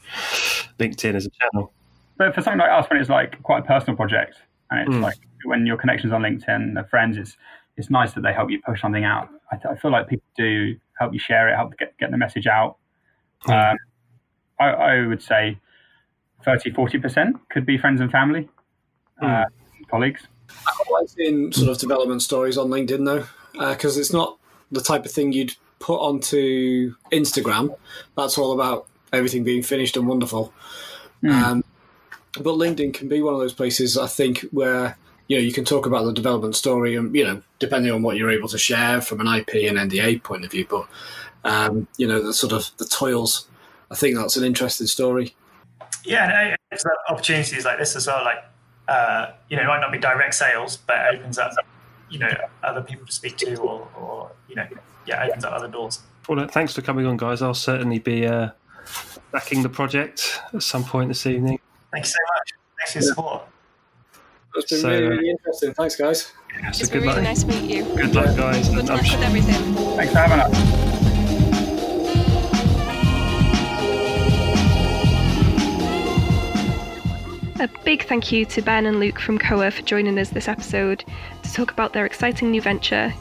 LinkedIn 0.79 1.15
as 1.15 1.27
a 1.27 1.31
channel. 1.31 1.73
But 2.16 2.35
for 2.35 2.43
something 2.43 2.59
like 2.59 2.70
us, 2.70 2.89
when 2.91 3.01
it's 3.01 3.11
like 3.11 3.43
quite 3.43 3.61
a 3.61 3.66
personal 3.66 3.97
project, 3.97 4.37
and 4.70 4.81
it's 4.81 4.91
Mm. 4.91 5.03
like 5.03 5.16
when 5.45 5.66
your 5.66 5.77
connections 5.77 6.12
on 6.12 6.23
LinkedIn, 6.23 6.75
the 6.75 6.85
friends, 6.85 7.16
it's 7.16 7.37
it's 7.77 7.91
nice 7.91 8.12
that 8.12 8.23
they 8.23 8.33
help 8.33 8.51
you 8.51 8.61
push 8.61 8.81
something 8.81 9.05
out. 9.05 9.29
I, 9.53 9.57
I 9.70 9.77
feel 9.77 9.93
like 9.93 10.09
people 10.09 10.27
do 10.37 10.77
help 10.99 11.12
you 11.12 11.20
share 11.20 11.49
it, 11.49 11.55
help 11.57 11.77
get 11.79 11.97
get 11.99 12.11
the 12.11 12.19
message 12.19 12.47
out. 12.47 12.77
Mm. 13.45 13.73
Um, 13.73 13.79
I, 14.61 14.67
I 14.67 15.07
would 15.07 15.23
say 15.23 15.59
30, 16.45 16.73
40 16.73 16.99
percent 16.99 17.37
could 17.51 17.67
be 17.67 17.79
friends 17.79 18.01
and 18.01 18.11
family, 18.11 18.49
uh, 19.21 19.45
colleagues. 19.91 20.27
I 20.51 20.73
quite 20.77 21.01
like 21.01 21.09
seeing 21.11 21.53
sort 21.53 21.71
of 21.71 21.79
development 21.79 22.23
stories 22.23 22.57
on 22.57 22.69
LinkedIn 22.69 23.05
though, 23.05 23.27
because 23.71 23.97
it's 23.97 24.13
not 24.13 24.39
the 24.71 24.81
type 24.81 25.05
of 25.05 25.13
thing 25.13 25.33
you'd 25.33 25.55
put 25.79 25.99
onto 25.99 26.95
Instagram. 27.13 27.77
That's 28.17 28.39
all 28.39 28.53
about 28.53 28.87
everything 29.13 29.45
being 29.45 29.63
finished 29.63 29.97
and 29.97 30.07
wonderful. 30.07 30.53
Um, 31.25 31.65
but 32.35 32.55
LinkedIn 32.55 32.95
can 32.95 33.09
be 33.09 33.23
one 33.23 33.35
of 33.35 33.41
those 33.41 33.53
places 33.53 33.99
I 33.99 34.07
think 34.07 34.41
where 34.51 34.97
you 35.27 35.37
know 35.37 35.43
you 35.43 35.53
can 35.53 35.65
talk 35.65 35.87
about 35.87 36.05
the 36.05 36.13
development 36.13 36.57
story 36.57 36.95
and 36.95 37.15
you 37.15 37.25
know 37.25 37.43
depending 37.59 37.93
on 37.93 38.03
what 38.03 38.17
you're 38.17 38.31
able 38.31 38.49
to 38.49 38.59
share 38.59 39.01
from 39.01 39.21
an 39.21 39.27
IP 39.27 39.55
and 39.69 39.79
NDA 39.79 40.23
point 40.23 40.45
of 40.45 40.51
view, 40.51 40.67
but 40.69 40.89
um, 41.45 41.89
you 41.97 42.07
know 42.07 42.23
the 42.23 42.33
sort 42.33 42.53
of 42.53 42.71
the 42.79 42.85
toils. 42.85 43.47
I 43.90 43.94
think 43.94 44.16
that's 44.16 44.36
an 44.36 44.44
interesting 44.44 44.86
story. 44.86 45.35
Yeah, 46.05 46.24
and 46.24 46.52
it 46.52 46.60
opens 46.73 46.85
opportunities 47.09 47.65
like 47.65 47.78
this 47.78 47.97
as 47.97 48.06
well. 48.06 48.24
Like, 48.24 48.44
uh, 48.89 49.32
you 49.48 49.56
know, 49.56 49.62
it 49.62 49.66
might 49.66 49.81
not 49.81 49.93
be 49.93 49.98
direct 49.98 50.35
sales, 50.35 50.77
but 50.77 50.97
it 51.15 51.19
opens 51.20 51.39
up, 51.39 51.52
you 52.10 52.19
know, 52.19 52.31
other 52.62 52.82
people 52.82 53.06
to 53.06 53.12
speak 53.12 53.36
to, 53.39 53.56
or, 53.56 53.89
or 53.98 54.31
you 54.48 54.55
know, 54.55 54.66
yeah, 55.06 55.24
opens 55.27 55.44
up 55.44 55.52
other 55.52 55.69
doors. 55.69 56.01
Well, 56.28 56.40
uh, 56.40 56.47
thanks 56.47 56.74
for 56.74 56.82
coming 56.82 57.06
on, 57.06 57.16
guys. 57.16 57.40
I'll 57.43 57.55
certainly 57.55 57.98
be 57.98 58.27
uh, 58.27 58.51
backing 59.32 59.62
the 59.62 59.69
project 59.69 60.40
at 60.52 60.62
some 60.62 60.85
point 60.85 61.09
this 61.09 61.27
evening. 61.27 61.59
Thank 61.93 62.05
you 62.05 62.10
so 62.10 62.16
much. 62.36 62.52
Thanks 62.78 62.93
for 62.93 62.98
your 62.98 63.09
support. 63.09 63.43
It's 64.55 64.70
been 64.70 64.81
So, 64.81 64.89
really, 64.90 65.06
uh, 65.06 65.10
really 65.10 65.31
interesting. 65.31 65.74
Thanks, 65.74 65.97
guys. 65.97 66.20
So 66.23 66.32
it's 66.69 66.78
good 66.89 66.90
been 66.90 67.02
really 67.02 67.15
luck. 67.15 67.23
nice 67.24 67.43
to 67.44 67.48
meet 67.48 67.70
you. 67.77 67.85
Good 67.85 68.15
luck, 68.15 68.36
guys. 68.36 68.69
Good 68.69 68.89
luck 68.89 69.02
with 69.02 69.12
everything. 69.23 69.74
Thanks 69.97 70.12
for 70.12 70.19
having 70.19 70.40
us. 70.40 70.78
A 77.61 77.69
big 77.85 78.07
thank 78.07 78.31
you 78.31 78.45
to 78.45 78.63
Ben 78.63 78.87
and 78.87 79.01
Luke 79.01 79.19
from 79.19 79.37
COA 79.37 79.73
for 79.73 79.83
joining 79.83 80.17
us 80.21 80.29
this 80.29 80.47
episode 80.47 81.05
to 81.43 81.53
talk 81.53 81.73
about 81.73 81.93
their 81.93 82.07
exciting 82.07 82.53
new 82.53 82.63
venture. 82.63 83.13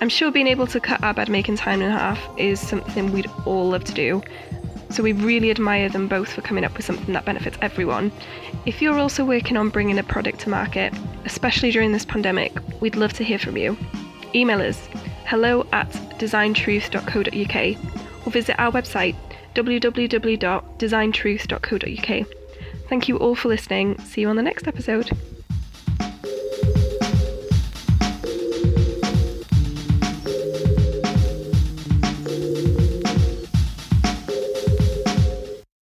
I'm 0.00 0.08
sure 0.08 0.32
being 0.32 0.48
able 0.48 0.66
to 0.66 0.80
cut 0.80 1.04
our 1.04 1.14
bed 1.14 1.28
making 1.28 1.58
time 1.58 1.80
in 1.80 1.92
half 1.92 2.18
is 2.36 2.58
something 2.58 3.12
we'd 3.12 3.30
all 3.44 3.68
love 3.68 3.84
to 3.84 3.94
do. 3.94 4.24
So 4.90 5.04
we 5.04 5.12
really 5.12 5.52
admire 5.52 5.88
them 5.88 6.08
both 6.08 6.32
for 6.32 6.42
coming 6.42 6.64
up 6.64 6.76
with 6.76 6.84
something 6.84 7.14
that 7.14 7.24
benefits 7.24 7.58
everyone. 7.62 8.10
If 8.64 8.82
you're 8.82 8.98
also 8.98 9.24
working 9.24 9.56
on 9.56 9.68
bringing 9.68 10.00
a 10.00 10.02
product 10.02 10.40
to 10.40 10.48
market, 10.48 10.92
especially 11.24 11.70
during 11.70 11.92
this 11.92 12.04
pandemic, 12.04 12.52
we'd 12.80 12.96
love 12.96 13.12
to 13.12 13.22
hear 13.22 13.38
from 13.38 13.56
you. 13.56 13.78
Email 14.34 14.62
us 14.62 14.88
hello 15.26 15.64
at 15.72 15.88
designtruth.co.uk 16.18 18.26
or 18.26 18.32
visit 18.32 18.58
our 18.58 18.72
website 18.72 19.14
www.designtruth.co.uk. 19.54 22.45
Thank 22.88 23.08
you 23.08 23.16
all 23.16 23.34
for 23.34 23.48
listening. 23.48 23.98
See 24.00 24.20
you 24.20 24.28
on 24.28 24.36
the 24.36 24.42
next 24.42 24.66
episode. 24.66 25.10